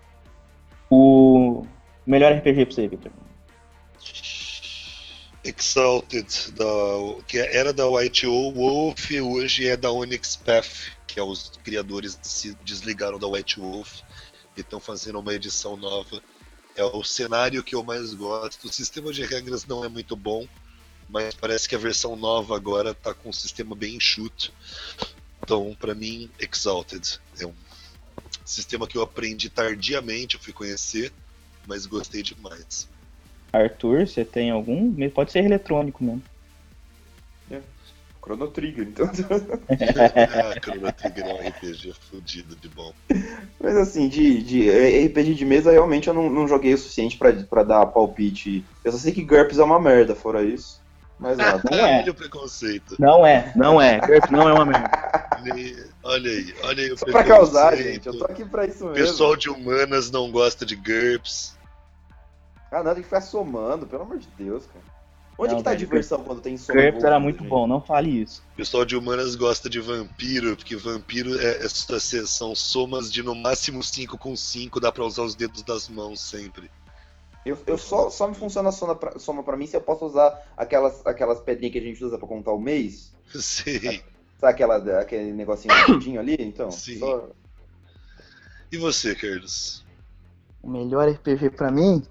o 0.90 1.65
melhor 2.06 2.32
RPG 2.32 2.65
pra 2.68 2.76
você, 2.76 2.88
Victor. 2.88 3.11
Exalted, 5.44 6.52
da, 6.53 6.65
que 7.27 7.38
era 7.38 7.72
da 7.72 7.88
White 7.88 8.26
Wolf, 8.26 9.11
hoje 9.11 9.68
é 9.68 9.77
da 9.77 9.91
Onyx 9.91 10.36
Path, 10.38 10.91
que 11.15 11.19
é 11.21 11.23
os 11.23 11.49
criadores 11.63 12.19
se 12.21 12.53
desligaram 12.65 13.17
da 13.17 13.25
White 13.25 13.57
Wolf 13.57 14.01
e 14.57 14.59
estão 14.59 14.81
fazendo 14.81 15.17
uma 15.17 15.33
edição 15.33 15.77
nova. 15.77 16.21
É 16.75 16.83
o 16.83 17.05
cenário 17.05 17.63
que 17.63 17.73
eu 17.73 17.81
mais 17.85 18.13
gosto. 18.13 18.67
O 18.67 18.73
sistema 18.73 19.13
de 19.13 19.23
regras 19.23 19.65
não 19.65 19.85
é 19.85 19.87
muito 19.87 20.13
bom, 20.13 20.45
mas 21.07 21.33
parece 21.33 21.69
que 21.69 21.75
a 21.75 21.77
versão 21.77 22.17
nova 22.17 22.53
agora 22.53 22.93
tá 22.93 23.13
com 23.13 23.29
um 23.29 23.33
sistema 23.33 23.73
bem 23.73 23.95
enxuto. 23.95 24.51
Então, 25.41 25.73
para 25.79 25.95
mim, 25.95 26.29
Exalted 26.37 27.21
é 27.39 27.45
um 27.45 27.53
sistema 28.43 28.85
que 28.85 28.97
eu 28.97 29.01
aprendi 29.01 29.49
tardiamente, 29.49 30.35
eu 30.35 30.41
fui 30.41 30.51
conhecer, 30.51 31.13
mas 31.65 31.85
gostei 31.85 32.23
demais. 32.23 32.89
Arthur, 33.53 34.05
você 34.05 34.25
tem 34.25 34.51
algum? 34.51 34.93
Pode 35.11 35.31
ser 35.31 35.45
eletrônico 35.45 36.03
mesmo. 36.03 36.21
Chrono 38.26 38.47
Trigger, 38.47 38.88
então. 38.88 39.07
ah, 39.07 40.56
Chrono 40.60 40.91
Trigger 40.91 41.26
é 41.27 41.34
um 41.34 41.47
RPG 41.47 41.93
fudido 42.10 42.56
de 42.56 42.68
bom. 42.68 42.91
Mas 43.60 43.77
assim, 43.77 44.10
de, 44.10 44.41
de 44.41 44.69
RPG 45.07 45.35
de 45.35 45.45
mesa, 45.45 45.72
realmente 45.72 46.07
eu 46.07 46.14
não, 46.14 46.27
não 46.27 46.47
joguei 46.47 46.73
o 46.73 46.77
suficiente 46.77 47.18
pra, 47.18 47.31
pra 47.34 47.61
dar 47.61 47.85
palpite. 47.85 48.65
Eu 48.84 48.91
só 48.91 48.97
sei 48.97 49.11
que 49.14 49.23
GURPS 49.23 49.60
é 49.60 49.64
uma 49.64 49.80
merda, 49.80 50.15
fora 50.15 50.41
isso. 50.41 50.84
Mas 51.19 51.38
nada. 51.38 51.61
Não 51.72 51.77
é. 51.85 52.02
Olha 52.02 52.11
o 52.11 52.15
preconceito. 52.15 52.95
Não 52.99 53.26
é, 53.26 53.53
não 53.56 53.80
é. 53.80 53.99
GURPS 53.99 54.30
não 54.31 54.49
é 54.49 54.53
uma 54.53 54.65
merda. 54.65 54.91
Olha 56.03 56.30
aí, 56.30 56.53
olha 56.64 56.84
aí 56.84 56.91
o 56.91 56.97
Só 56.97 57.06
pra 57.06 57.23
causar, 57.23 57.77
gente. 57.77 58.07
Eu 58.07 58.18
tô 58.18 58.26
aqui 58.26 58.43
pra 58.43 58.65
isso 58.65 58.84
O 58.85 58.89
mesmo. 58.91 59.06
pessoal 59.06 59.35
de 59.38 59.49
humanas 59.49 60.11
não 60.11 60.30
gosta 60.30 60.65
de 60.65 60.76
GURPS. 60.76 61.56
Ah, 62.69 62.84
não, 62.84 62.93
tem 62.93 63.02
que 63.02 63.07
ficar 63.07 63.22
somando, 63.22 63.88
pelo 63.88 64.02
amor 64.02 64.18
de 64.18 64.27
Deus, 64.38 64.65
cara. 64.65 64.84
Onde 65.38 65.52
Não, 65.52 65.57
que 65.57 65.64
tá 65.66 65.72
a 65.72 65.76
diversão 65.76 66.24
quando 66.24 66.40
tem 66.41 66.56
soma? 66.57 66.82
GURPS 66.82 67.03
era 67.03 67.20
muito 67.20 67.40
gente? 67.40 67.49
bom, 67.49 67.68
não 67.68 67.82
fale 67.82 68.22
isso. 68.22 68.41
O 68.53 68.56
pessoal 68.56 68.86
de 68.86 68.95
humanas 68.95 69.36
gosta 69.36 69.70
de 69.70 69.82
vampiro, 69.82 70.56
porque 70.56 70.78
vampiro 70.78 71.38
é, 71.40 71.57
é- 71.66 71.68
são 72.26 72.56
somas 72.56 73.12
de 73.12 73.22
no 73.22 73.36
máximo 73.36 73.84
5 73.84 74.18
com 74.18 74.34
5, 74.36 74.80
dá 74.80 74.91
pra 74.94 75.03
usar 75.03 75.24
os 75.24 75.36
dedos 75.36 75.62
das 75.62 75.90
mãos 75.90 76.22
sempre. 76.22 76.72
Eu, 77.45 77.57
eu 77.68 77.78
só, 77.78 78.10
só 78.10 78.28
me 78.28 78.34
funciona 78.34 78.70
a 78.70 78.72
soma 78.72 78.95
pra, 78.95 79.20
soma 79.20 79.44
pra 79.44 79.57
mim 79.57 79.68
se 79.68 79.76
eu 79.76 79.82
posso 79.82 80.06
usar 80.06 80.41
aquelas, 80.56 81.06
aquelas 81.06 81.40
pedrinhas 81.41 81.74
que 81.74 81.80
a 81.80 81.82
gente 81.82 82.03
usa 82.03 82.18
pra 82.18 82.28
contar 82.28 82.52
o 82.53 82.60
mês. 82.60 83.14
Sei. 83.36 84.02
Sabe 84.40 84.53
aquela, 84.53 84.78
aquele 85.02 85.34
negocinho 85.34 85.74
redondinho 85.86 86.20
ali? 86.20 86.38
Então, 86.40 86.72
Sim. 86.72 86.98
só- 86.99 87.28
E 88.72 88.78
você, 88.78 89.14
Carlos? 89.14 89.84
O 90.64 90.70
melhor 90.70 91.07
RPG 91.10 91.49
pra 91.52 91.70
mim, 91.70 92.02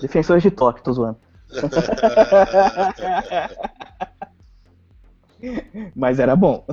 Defensores 0.00 0.42
de 0.42 0.50
Tóquio, 0.50 0.82
tô 0.82 0.92
zoando. 0.92 1.18
Mas 5.94 6.18
era 6.18 6.34
bom. 6.36 6.64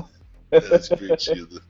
É 0.51 0.59
divertido. 0.77 1.61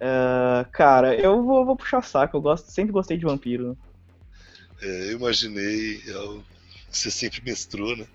Ah, 0.00 0.66
cara, 0.72 1.14
eu 1.14 1.44
vou, 1.44 1.64
vou 1.66 1.76
puxar 1.76 2.02
saco, 2.02 2.36
eu 2.36 2.40
gosto, 2.40 2.70
sempre 2.70 2.92
gostei 2.92 3.16
de 3.18 3.24
vampiro. 3.24 3.76
É, 4.80 5.12
eu 5.12 5.18
imaginei, 5.18 5.98
o- 6.14 6.42
você 6.90 7.10
sempre 7.10 7.42
mestrou, 7.44 7.96
né? 7.96 8.06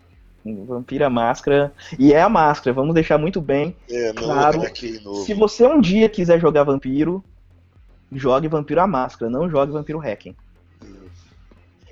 Vampiro 0.44 1.04
é 1.04 1.08
a 1.08 1.10
máscara. 1.10 1.74
E 1.98 2.14
é 2.14 2.22
a 2.22 2.30
máscara, 2.30 2.74
vamos 2.74 2.94
deixar 2.94 3.18
muito 3.18 3.42
bem. 3.42 3.76
É, 3.90 4.14
não 4.14 4.24
Claro. 4.24 4.64
é 4.64 4.72
novo. 5.02 5.26
Se 5.26 5.34
você 5.34 5.66
um 5.66 5.80
dia 5.82 6.08
quiser 6.10 6.40
jogar 6.40 6.64
vampiro, 6.64 7.24
jogue 8.12 8.48
vampiro 8.48 8.82
à 8.82 8.88
máscara, 8.88 9.30
não 9.30 9.50
jogue 9.50 9.72
vampiro 9.72 10.00
hacking. 10.00 10.36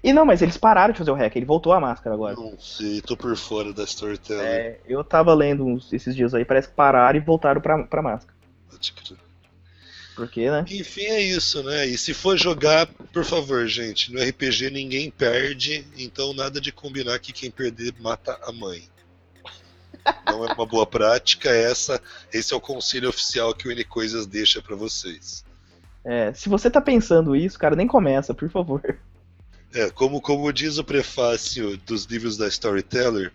E 0.03 0.11
não, 0.11 0.25
mas 0.25 0.41
eles 0.41 0.57
pararam 0.57 0.91
de 0.91 0.97
fazer 0.99 1.11
o 1.11 1.15
hack, 1.15 1.33
ele 1.35 1.45
voltou 1.45 1.71
à 1.71 1.79
máscara 1.79 2.13
agora. 2.13 2.35
Não 2.35 2.59
sei, 2.59 3.01
tô 3.01 3.15
por 3.15 3.35
fora 3.37 3.71
da 3.73 3.83
Storyteller. 3.85 4.43
É, 4.45 4.79
eu 4.85 5.01
tava 5.03 5.33
lendo 5.33 5.65
uns- 5.65 5.93
esses 5.93 6.13
dias 6.15 6.33
aí, 6.33 6.43
parece 6.43 6.67
que 6.67 6.73
pararam 6.75 7.17
e 7.17 7.21
voltaram 7.21 7.61
pra, 7.61 7.83
pra 7.83 8.01
máscara. 8.01 8.35
Pode 8.69 8.91
crer. 8.91 9.17
Porque, 10.15 10.51
né? 10.51 10.63
Enfim, 10.69 11.05
é 11.05 11.21
isso, 11.21 11.63
né? 11.63 11.87
E 11.87 11.97
se 11.97 12.13
for 12.13 12.37
jogar, 12.37 12.85
por 12.85 13.23
favor, 13.25 13.65
gente, 13.65 14.13
no 14.13 14.21
RPG 14.21 14.69
ninguém 14.69 15.09
perde, 15.09 15.87
então 15.97 16.33
nada 16.33 16.59
de 16.61 16.71
combinar 16.71 17.17
que 17.19 17.31
quem 17.33 17.49
perder 17.49 17.95
mata 17.99 18.37
a 18.43 18.51
mãe. 18.51 18.83
Não 20.27 20.45
é 20.45 20.53
uma 20.53 20.65
boa 20.65 20.85
prática, 20.85 21.49
essa, 21.49 21.99
esse 22.31 22.53
é 22.53 22.57
o 22.57 22.61
conselho 22.61 23.07
oficial 23.09 23.55
que 23.55 23.67
o 23.67 23.71
N 23.71 23.83
Coisas 23.85 24.27
deixa 24.27 24.61
pra 24.61 24.75
vocês. 24.75 25.45
É, 26.03 26.33
se 26.33 26.49
você 26.49 26.69
tá 26.69 26.81
pensando 26.81 27.35
isso, 27.35 27.57
cara, 27.57 27.75
nem 27.75 27.87
começa, 27.87 28.33
por 28.33 28.49
favor. 28.49 28.81
É, 29.73 29.89
como, 29.89 30.21
como 30.21 30.53
diz 30.53 30.77
o 30.77 30.83
prefácio 30.83 31.77
dos 31.77 32.05
livros 32.05 32.37
da 32.37 32.47
Storyteller, 32.47 33.31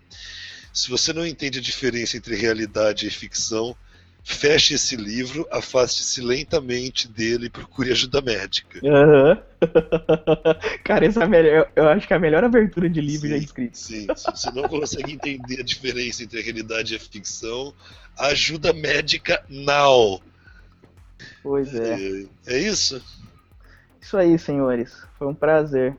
se 0.71 0.89
você 0.89 1.11
não 1.11 1.25
entende 1.25 1.59
a 1.59 1.61
diferença 1.61 2.15
entre 2.15 2.35
realidade 2.35 3.07
e 3.07 3.11
ficção, 3.11 3.75
feche 4.23 4.75
esse 4.75 4.95
livro, 4.95 5.47
afaste-se 5.51 6.21
lentamente 6.21 7.07
dele 7.07 7.47
e 7.47 7.49
procure 7.49 7.91
ajuda 7.91 8.21
médica. 8.21 8.79
Aham. 8.85 9.41
cara, 10.85 11.05
essa 11.05 11.21
é 11.21 11.23
a 11.23 11.27
melhor, 11.27 11.71
eu 11.75 11.87
acho 11.89 12.07
que 12.07 12.13
é 12.13 12.15
a 12.15 12.19
melhor 12.19 12.43
abertura 12.43 12.89
de 12.89 13.01
livro 13.01 13.27
Sim. 13.27 13.33
já 13.33 13.37
escrito. 13.37 13.77
Sim, 13.77 14.07
se 14.15 14.31
você 14.31 14.51
não 14.51 14.63
consegue 14.69 15.13
entender 15.13 15.59
a 15.59 15.63
diferença 15.63 16.23
entre 16.23 16.39
a 16.39 16.43
realidade 16.43 16.93
e 16.93 16.97
a 16.97 16.99
ficção, 16.99 17.73
ajuda 18.17 18.71
médica 18.71 19.43
now. 19.49 20.21
Pois 21.43 21.73
é. 21.73 22.25
É, 22.47 22.55
é 22.55 22.59
isso? 22.59 23.01
Isso 23.99 24.15
aí, 24.15 24.37
senhores. 24.39 25.05
Foi 25.17 25.27
um 25.27 25.35
prazer. 25.35 25.97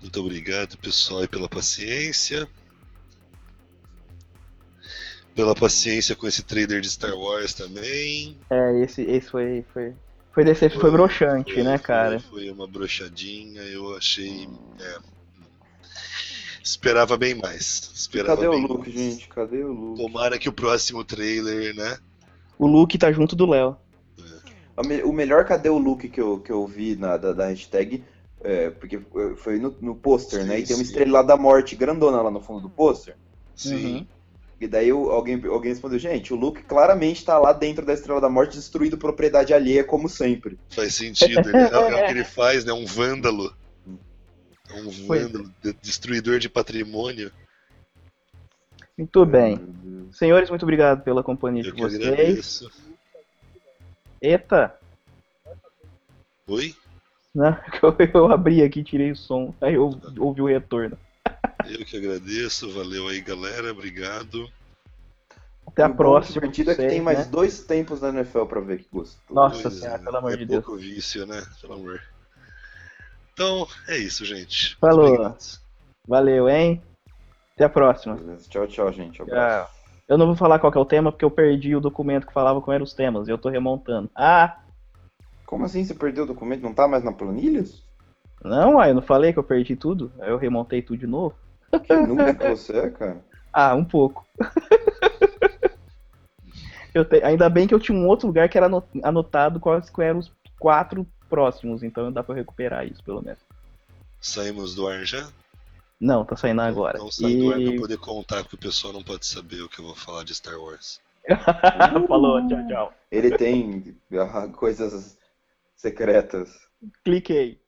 Muito 0.00 0.20
obrigado, 0.20 0.76
pessoal, 0.78 1.22
e 1.24 1.28
pela 1.28 1.48
paciência. 1.48 2.48
Pela 5.34 5.54
paciência 5.54 6.16
com 6.16 6.26
esse 6.26 6.42
trailer 6.42 6.80
de 6.80 6.90
Star 6.90 7.14
Wars 7.16 7.54
também. 7.54 8.36
É, 8.50 8.80
esse, 8.82 9.02
esse 9.02 9.30
foi, 9.30 9.64
foi, 9.72 9.94
foi 10.32 10.44
decep... 10.44 10.74
foi 10.78 10.90
broxante, 10.90 11.54
Foi- 11.54 11.62
né, 11.62 11.78
foi- 11.78 11.86
cara? 11.86 12.20
Foi 12.20 12.50
uma 12.50 12.66
brochadinha, 12.66 13.62
eu 13.62 13.96
achei. 13.96 14.48
é, 14.80 14.98
esperava 16.62 17.16
bem 17.16 17.34
mais. 17.34 17.90
Esperava 17.94 18.36
Cadê 18.36 18.48
o 18.48 18.50
bem 18.52 18.66
Luke, 18.66 18.90
mais. 18.90 19.00
gente? 19.14 19.28
Cadê 19.28 19.62
o 19.62 19.72
Luke? 19.72 20.02
Tomara 20.02 20.38
que 20.38 20.48
o 20.48 20.52
próximo 20.52 21.04
trailer, 21.04 21.74
né? 21.74 21.98
O 22.58 22.66
Luke 22.66 22.98
tá 22.98 23.10
junto 23.12 23.36
do 23.36 23.46
Léo. 23.46 23.76
Me- 24.84 25.02
O 25.02 25.12
melhor 25.12 25.44
Cadê 25.44 25.68
o 25.68 25.78
Luke 25.78 26.08
que 26.08 26.20
eu, 26.20 26.40
que 26.40 26.50
eu 26.50 26.66
vi 26.66 26.96
na, 26.96 27.16
da, 27.16 27.32
da 27.32 27.46
hashtag, 27.48 28.02
é, 28.42 28.70
porque 28.70 29.00
foi 29.36 29.58
no, 29.58 29.74
no 29.80 29.94
pôster, 29.94 30.44
né? 30.44 30.60
E 30.60 30.64
tem 30.64 30.76
uma 30.76 30.82
estrela 30.82 31.22
da 31.22 31.36
morte 31.36 31.76
grandona 31.76 32.22
lá 32.22 32.30
no 32.30 32.40
fundo 32.40 32.60
do 32.60 32.70
pôster. 32.70 33.16
Sim. 33.54 33.96
Uhum. 33.96 34.06
E 34.60 34.66
daí 34.68 34.90
alguém, 34.90 35.42
alguém 35.46 35.72
respondeu, 35.72 35.98
gente, 35.98 36.34
o 36.34 36.36
Luke 36.36 36.62
claramente 36.62 37.24
tá 37.24 37.38
lá 37.38 37.50
dentro 37.50 37.84
da 37.84 37.94
Estrela 37.94 38.20
da 38.20 38.28
Morte 38.28 38.56
destruindo 38.56 38.98
propriedade 38.98 39.54
alheia, 39.54 39.82
como 39.82 40.06
sempre. 40.06 40.58
Faz 40.68 40.94
sentido. 40.94 41.48
Ele, 41.48 41.56
é, 41.56 41.70
é 41.72 41.78
o 41.78 42.06
que 42.06 42.10
ele 42.10 42.24
faz, 42.24 42.62
né? 42.62 42.72
Um 42.72 42.84
vândalo. 42.84 43.54
É 44.68 44.74
um 44.74 44.88
é. 44.88 45.06
vândalo, 45.06 45.50
de- 45.62 45.72
destruidor 45.80 46.38
de 46.38 46.50
patrimônio. 46.50 47.32
Muito 48.98 49.24
bem. 49.24 49.58
Senhores, 50.12 50.50
muito 50.50 50.62
obrigado 50.62 51.02
pela 51.02 51.22
companhia 51.22 51.62
Eu 51.62 51.70
de 51.70 51.72
que 51.72 51.80
vocês. 51.80 52.06
agradeço. 52.06 52.70
Eita! 54.20 54.78
Oi? 56.46 56.74
Né? 57.34 57.60
Eu, 57.82 57.96
eu 58.12 58.32
abri 58.32 58.62
aqui, 58.62 58.82
tirei 58.82 59.12
o 59.12 59.16
som, 59.16 59.54
aí 59.60 59.74
eu 59.74 59.98
ouvi 60.18 60.42
o 60.42 60.46
retorno. 60.46 60.98
Eu 61.68 61.84
que 61.84 61.96
agradeço. 61.96 62.72
Valeu 62.72 63.08
aí, 63.08 63.20
galera. 63.20 63.70
Obrigado. 63.70 64.50
Até 65.66 65.84
a 65.84 65.88
o 65.88 65.94
próxima. 65.94 66.34
divertido 66.34 66.72
é 66.72 66.74
que 66.74 66.88
tem 66.88 67.00
mais 67.00 67.18
né? 67.18 67.24
dois 67.26 67.62
tempos 67.62 68.00
na 68.00 68.08
NFL 68.08 68.44
pra 68.46 68.60
ver 68.60 68.78
que 68.78 68.88
gostou. 68.92 69.34
Nossa 69.34 69.62
Pois 69.62 69.74
senhora, 69.74 70.00
é, 70.00 70.04
pelo 70.04 70.16
amor 70.16 70.32
é 70.32 70.36
de 70.36 70.46
Deus. 70.46 70.64
pouco 70.64 70.80
vício, 70.80 71.26
né? 71.26 71.42
Pelo 71.60 71.74
amor. 71.74 72.02
Então, 73.32 73.66
é 73.88 73.96
isso, 73.96 74.24
gente. 74.24 74.76
Falou. 74.76 75.36
Valeu, 76.08 76.48
hein? 76.48 76.82
Até 77.54 77.64
a 77.64 77.68
próxima. 77.68 78.16
Beleza. 78.16 78.48
Tchau, 78.48 78.66
tchau, 78.66 78.92
gente. 78.92 79.22
Abraço. 79.22 79.72
Tchau. 79.72 79.80
Eu 80.08 80.18
não 80.18 80.26
vou 80.26 80.34
falar 80.34 80.58
qual 80.58 80.72
que 80.72 80.78
é 80.78 80.80
o 80.80 80.84
tema 80.84 81.12
porque 81.12 81.24
eu 81.24 81.30
perdi 81.30 81.76
o 81.76 81.80
documento 81.80 82.26
que 82.26 82.32
falava 82.32 82.60
quais 82.60 82.74
eram 82.74 82.84
os 82.84 82.92
temas 82.92 83.28
e 83.28 83.30
eu 83.30 83.38
tô 83.38 83.48
remontando. 83.48 84.10
Ah! 84.14 84.59
Como 85.50 85.64
assim 85.64 85.84
você 85.84 85.92
perdeu 85.92 86.22
o 86.22 86.26
documento? 86.28 86.62
Não 86.62 86.72
tá 86.72 86.86
mais 86.86 87.02
na 87.02 87.10
planilhas? 87.10 87.82
Não, 88.44 88.76
uai, 88.76 88.90
eu 88.90 88.94
não 88.94 89.02
falei 89.02 89.32
que 89.32 89.38
eu 89.40 89.42
perdi 89.42 89.74
tudo? 89.74 90.12
Aí 90.20 90.30
eu 90.30 90.38
remontei 90.38 90.80
tudo 90.80 91.00
de 91.00 91.08
novo. 91.08 91.34
Que 91.82 91.92
nunca 91.92 92.32
que 92.32 92.48
você 92.48 92.78
é, 92.78 92.88
cara. 92.88 93.20
Ah, 93.52 93.74
um 93.74 93.84
pouco. 93.84 94.24
Eu 96.94 97.04
te- 97.04 97.22
Ainda 97.24 97.48
bem 97.48 97.66
que 97.66 97.74
eu 97.74 97.80
tinha 97.80 97.98
um 97.98 98.06
outro 98.06 98.28
lugar 98.28 98.48
que 98.48 98.56
era 98.56 98.66
ano- 98.66 98.84
anotado 99.02 99.58
quais 99.58 99.90
eram 99.98 100.20
os 100.20 100.30
quatro 100.58 101.04
próximos, 101.28 101.82
então 101.82 102.12
dá 102.12 102.22
pra 102.22 102.32
eu 102.32 102.36
recuperar 102.36 102.86
isso, 102.86 103.02
pelo 103.02 103.22
menos. 103.22 103.40
Saímos 104.20 104.74
do 104.74 104.86
ar 104.86 105.04
já? 105.04 105.28
Não, 106.00 106.24
tá 106.24 106.36
saindo 106.36 106.62
agora. 106.62 106.98
Não 106.98 107.10
sai 107.10 107.36
do 107.36 107.48
ar 107.48 107.54
pra 107.54 107.62
E... 107.62 107.80
poder 107.80 107.98
contar, 107.98 108.42
porque 108.42 108.56
o 108.56 108.58
pessoal 108.58 108.92
não 108.92 109.02
pode 109.02 109.26
saber 109.26 109.62
o 109.62 109.68
que 109.68 109.80
eu 109.80 109.84
vou 109.84 109.96
falar 109.96 110.24
de 110.24 110.34
Star 110.34 110.60
Wars. 110.60 111.00
Falou, 112.08 112.46
tchau, 112.48 112.68
tchau. 112.68 112.94
Ele 113.10 113.36
tem 113.36 113.96
ah, 114.12 114.48
coisas 114.48 115.19
secretas. 115.80 116.50
Cliquei. 117.04 117.59